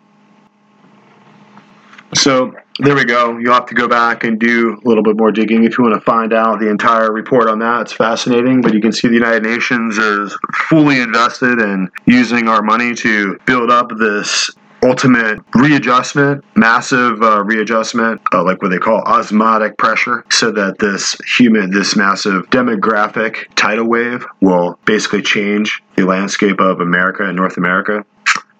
[2.14, 3.38] So there we go.
[3.38, 5.94] You'll have to go back and do a little bit more digging if you want
[5.94, 7.82] to find out the entire report on that.
[7.82, 10.36] It's fascinating, but you can see the United Nations is
[10.68, 14.50] fully invested in using our money to build up this
[14.82, 21.16] ultimate readjustment, massive uh, readjustment, uh, like what they call osmotic pressure, so that this
[21.36, 27.56] human, this massive demographic tidal wave will basically change the landscape of America and North
[27.56, 28.04] America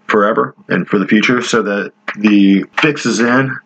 [0.08, 3.56] forever and for the future, so that the fix is in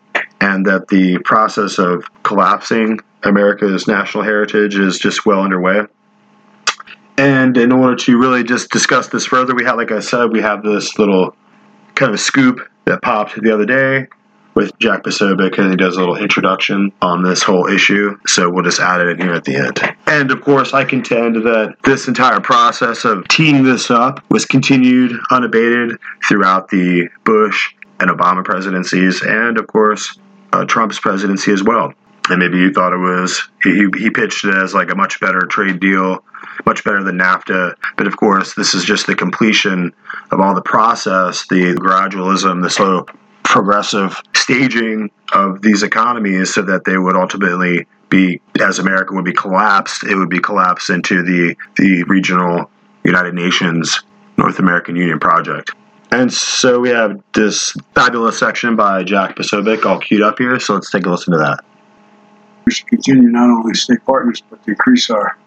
[0.40, 5.82] and that the process of collapsing America's national heritage is just well underway.
[7.16, 10.40] And in order to really just discuss this further, we have, like I said, we
[10.40, 11.36] have this little
[11.94, 14.08] kind of scoop that popped the other day
[14.54, 18.18] with Jack Posobiec, and he does a little introduction on this whole issue.
[18.26, 19.80] So we'll just add it in here at the end.
[20.06, 25.12] And of course, I contend that this entire process of teeing this up was continued
[25.30, 30.18] unabated throughout the Bush and Obama presidencies, and of course,
[30.52, 31.92] uh, Trump's presidency as well.
[32.28, 35.40] And maybe you thought it was, he, he pitched it as like a much better
[35.40, 36.24] trade deal
[36.66, 37.74] much better than NAFTA.
[37.96, 39.92] But of course, this is just the completion
[40.30, 43.06] of all the process, the gradualism, the slow
[43.42, 49.32] progressive staging of these economies so that they would ultimately be, as America would be
[49.32, 52.70] collapsed, it would be collapsed into the, the regional
[53.04, 54.00] United Nations
[54.36, 55.70] North American Union project.
[56.10, 60.74] And so we have this fabulous section by Jack Posobiec all queued up here, so
[60.74, 61.64] let's take a listen to that.
[62.66, 65.38] We should continue not only to stay partners, but to increase our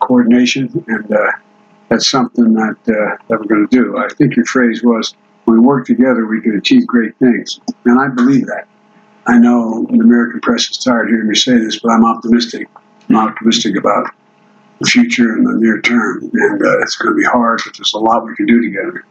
[0.00, 1.30] coordination, and uh,
[1.88, 3.96] that's something that uh, that we're going to do.
[3.96, 5.19] I think your phrase was, "When
[5.50, 8.66] we work together, we can achieve great things," and I believe that.
[9.26, 12.68] I know the American press is tired of hearing me say this, but I'm optimistic.
[13.08, 14.12] I'm optimistic about
[14.80, 17.92] the future and the near term, and uh, it's going to be hard, but there's
[17.94, 19.04] a lot we can do together.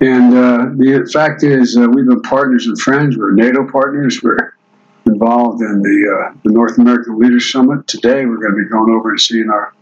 [0.00, 3.16] And uh, the fact is, uh, we've been partners and friends.
[3.16, 4.22] We're NATO partners.
[4.22, 4.54] We're
[5.06, 7.86] involved in the, uh, the North American Leaders Summit.
[7.86, 9.72] Today, we're going to be going over and seeing our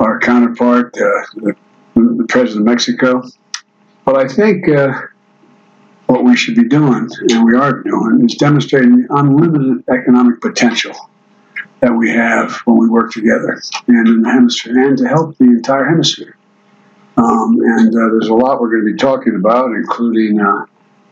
[0.00, 1.00] our counterpart, uh,
[1.34, 1.56] the,
[1.94, 3.22] the, president of Mexico.
[4.08, 5.02] But I think uh,
[6.06, 10.94] what we should be doing, and we are doing, is demonstrating the unlimited economic potential
[11.80, 15.44] that we have when we work together and in the hemisphere, and to help the
[15.44, 16.38] entire hemisphere.
[17.18, 20.64] Um, and uh, there's a lot we're going to be talking about, including uh,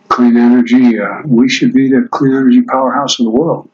[0.08, 0.99] clean energy.
[0.99, 3.68] Uh, we should be the clean energy powerhouse of the world.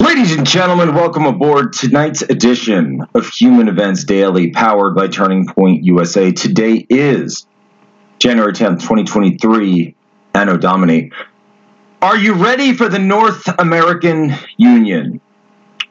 [0.00, 5.84] Ladies and gentlemen, welcome aboard tonight's edition of Human Events Daily, powered by Turning Point
[5.84, 6.32] USA.
[6.32, 7.46] Today is
[8.18, 9.94] January 10th, 2023,
[10.34, 11.10] Anno Domini.
[12.00, 15.20] Are you ready for the North American Union?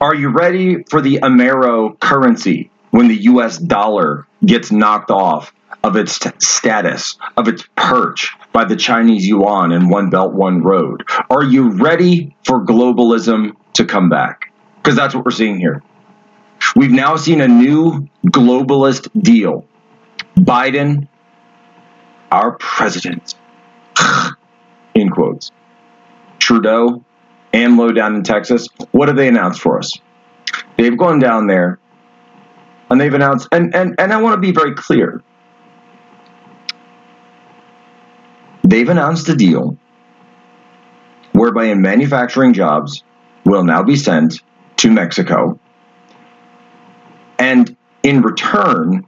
[0.01, 5.95] Are you ready for the Amero currency when the US dollar gets knocked off of
[5.95, 11.03] its status, of its perch by the Chinese yuan and One Belt, One Road?
[11.29, 14.51] Are you ready for globalism to come back?
[14.77, 15.83] Because that's what we're seeing here.
[16.75, 19.65] We've now seen a new globalist deal.
[20.35, 21.07] Biden,
[22.31, 23.35] our president,
[24.95, 25.51] in quotes.
[26.39, 27.03] Trudeau,
[27.53, 29.93] AMLO down in Texas, what have they announced for us?
[30.77, 31.79] They've gone down there
[32.89, 35.23] and they've announced, and, and, and I want to be very clear.
[38.63, 39.77] They've announced a deal
[41.33, 43.03] whereby in manufacturing jobs
[43.45, 44.41] will now be sent
[44.77, 45.59] to Mexico.
[47.37, 49.05] And in return,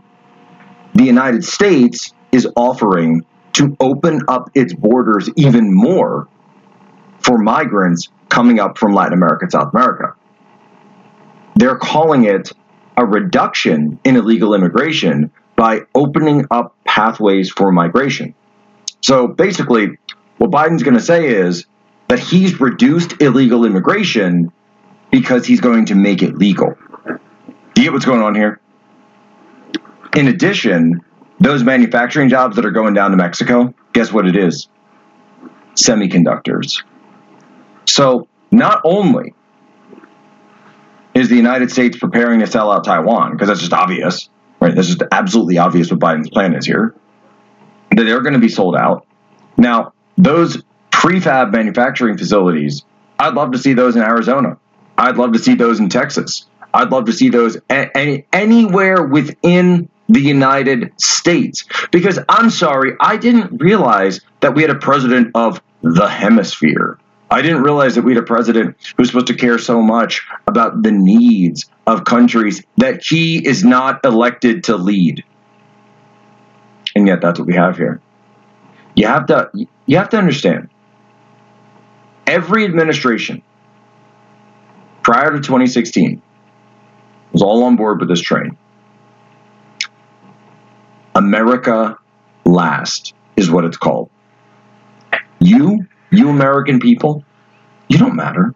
[0.94, 6.28] the United States is offering to open up its borders even more
[7.20, 10.16] for migrants coming up from Latin America and South America.
[11.56, 12.52] They're calling it
[12.96, 18.36] a reduction in illegal immigration by opening up pathways for migration.
[19.02, 19.98] So basically,
[20.38, 21.66] what Biden's going to say is
[22.10, 24.52] that he's reduced illegal immigration
[25.12, 26.76] because he's going to make it legal.
[27.06, 28.60] Do you get what's going on here?
[30.16, 31.02] In addition,
[31.40, 34.68] those manufacturing jobs that are going down to Mexico, guess what it is?
[35.76, 36.84] Semiconductors.
[37.86, 39.34] So not only
[41.14, 44.74] is the United States preparing to sell out Taiwan, because that's just obvious, right?
[44.76, 46.96] That's just absolutely obvious what Biden's plan is here,
[47.92, 49.06] that they're going to be sold out.
[49.58, 52.84] Now, those prefab manufacturing facilities,
[53.20, 54.58] I'd love to see those in Arizona.
[54.98, 56.46] I'd love to see those in Texas.
[56.74, 61.66] I'd love to see those a- a- anywhere within the United States.
[61.92, 66.98] Because I'm sorry, I didn't realize that we had a president of the hemisphere.
[67.30, 70.82] I didn't realize that we had a president who's supposed to care so much about
[70.82, 75.24] the needs of countries that he is not elected to lead.
[76.96, 78.02] And yet that's what we have here.
[78.96, 79.52] You have to
[79.86, 80.70] you have to understand.
[82.26, 83.44] Every administration
[85.04, 86.22] prior to 2016
[87.32, 88.58] was all on board with this train.
[91.18, 91.98] America
[92.46, 94.12] last is what it's called.
[95.40, 97.26] You, you American people,
[97.90, 98.54] you don't matter.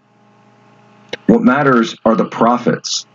[1.25, 3.07] What matters are the profits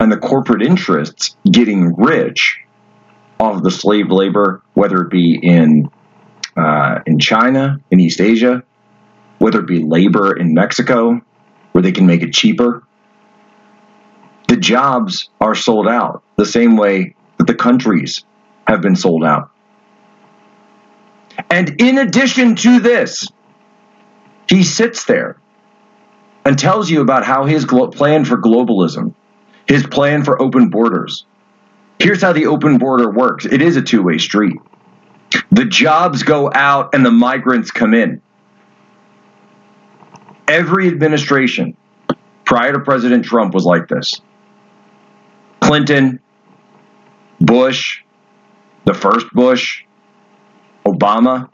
[0.00, 2.58] and the corporate interests getting rich
[3.38, 5.88] off the slave labor, whether it be in
[6.56, 8.64] uh, in China, in East Asia,
[9.38, 11.20] whether it be labor in Mexico,
[11.72, 12.82] where they can make it cheaper.
[14.48, 18.22] The jobs are sold out the same way that the countries
[18.66, 19.50] have been sold out.
[21.48, 23.26] And in addition to this,
[24.46, 25.38] he sits there
[26.44, 29.14] and tells you about how his glo- plan for globalism,
[29.66, 31.24] his plan for open borders.
[31.98, 34.58] Here's how the open border works it is a two way street.
[35.50, 38.20] The jobs go out and the migrants come in.
[40.46, 41.74] Every administration
[42.44, 44.20] prior to President Trump was like this.
[45.62, 46.20] Clinton,
[47.40, 48.02] Bush,
[48.84, 49.84] the first Bush,
[50.86, 51.48] Obama.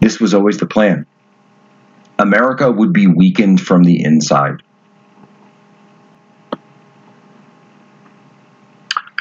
[0.00, 1.06] This was always the plan.
[2.18, 4.62] America would be weakened from the inside.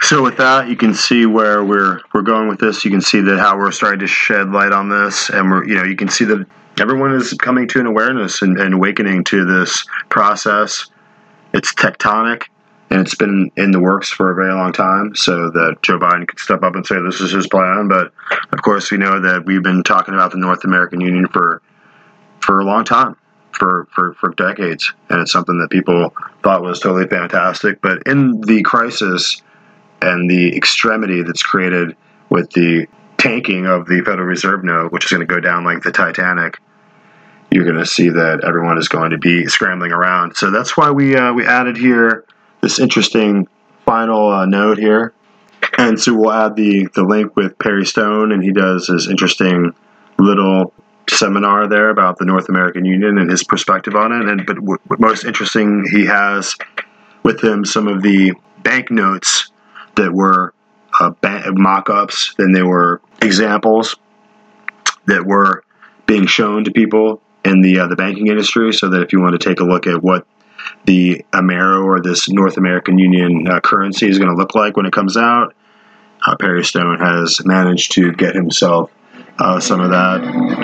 [0.02, 2.86] So with that, you can see where we're we're going with this.
[2.86, 5.76] You can see that how we're starting to shed light on this, and we're you
[5.76, 6.46] know you can see that
[6.80, 10.92] everyone is coming to an awareness and, and awakening to this process.
[11.54, 12.44] It's tectonic,
[12.96, 15.14] and it's been in the works for a very long time.
[15.16, 17.90] So that Joe Biden could step up and say this is his plan.
[17.90, 18.14] But
[18.54, 21.62] of course, we know that we've been talking about the North American Union for
[22.40, 23.18] for a long time,
[23.52, 27.82] for for for decades, and it's something that people thought was totally fantastic.
[27.82, 29.42] But in the crisis
[30.02, 31.98] and the extremity that's created
[32.30, 35.84] with the tanking of the Federal Reserve note, which is going to go down like
[35.84, 36.60] the Titanic,
[37.52, 40.38] you're going to see that everyone is going to be scrambling around.
[40.38, 42.24] So that's why we uh, we added here
[42.66, 43.48] this interesting
[43.86, 45.14] final uh, note here.
[45.78, 49.72] And so we'll add the, the link with Perry Stone, and he does his interesting
[50.18, 50.74] little
[51.08, 54.28] seminar there about the North American Union and his perspective on it.
[54.28, 56.56] And but what most interesting, he has
[57.22, 59.52] with him some of the banknotes
[59.94, 60.56] that were
[61.00, 63.96] uh, ba- mock-ups, then they were examples
[65.06, 65.64] that were
[66.08, 69.40] being shown to people in the uh, the banking industry, so that if you want
[69.40, 70.26] to take a look at what
[70.86, 74.86] the Amero or this North American Union uh, currency is going to look like when
[74.86, 75.56] it comes out,
[76.26, 78.92] uh, Perry Stone has managed to get himself
[79.38, 80.24] uh, some of that,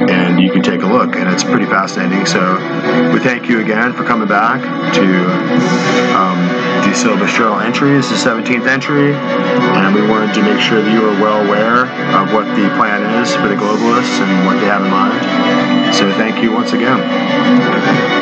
[0.10, 2.26] and you can take a look, and it's pretty fascinating.
[2.26, 2.40] So
[3.12, 4.62] we thank you again for coming back
[4.96, 5.06] to
[6.16, 6.40] um,
[6.88, 7.92] the syllabus journal entry.
[7.92, 11.46] This is the 17th entry, and we wanted to make sure that you are well
[11.46, 11.84] aware
[12.16, 15.94] of what the plan is for the globalists and what they have in mind.
[15.94, 18.21] So thank you once again.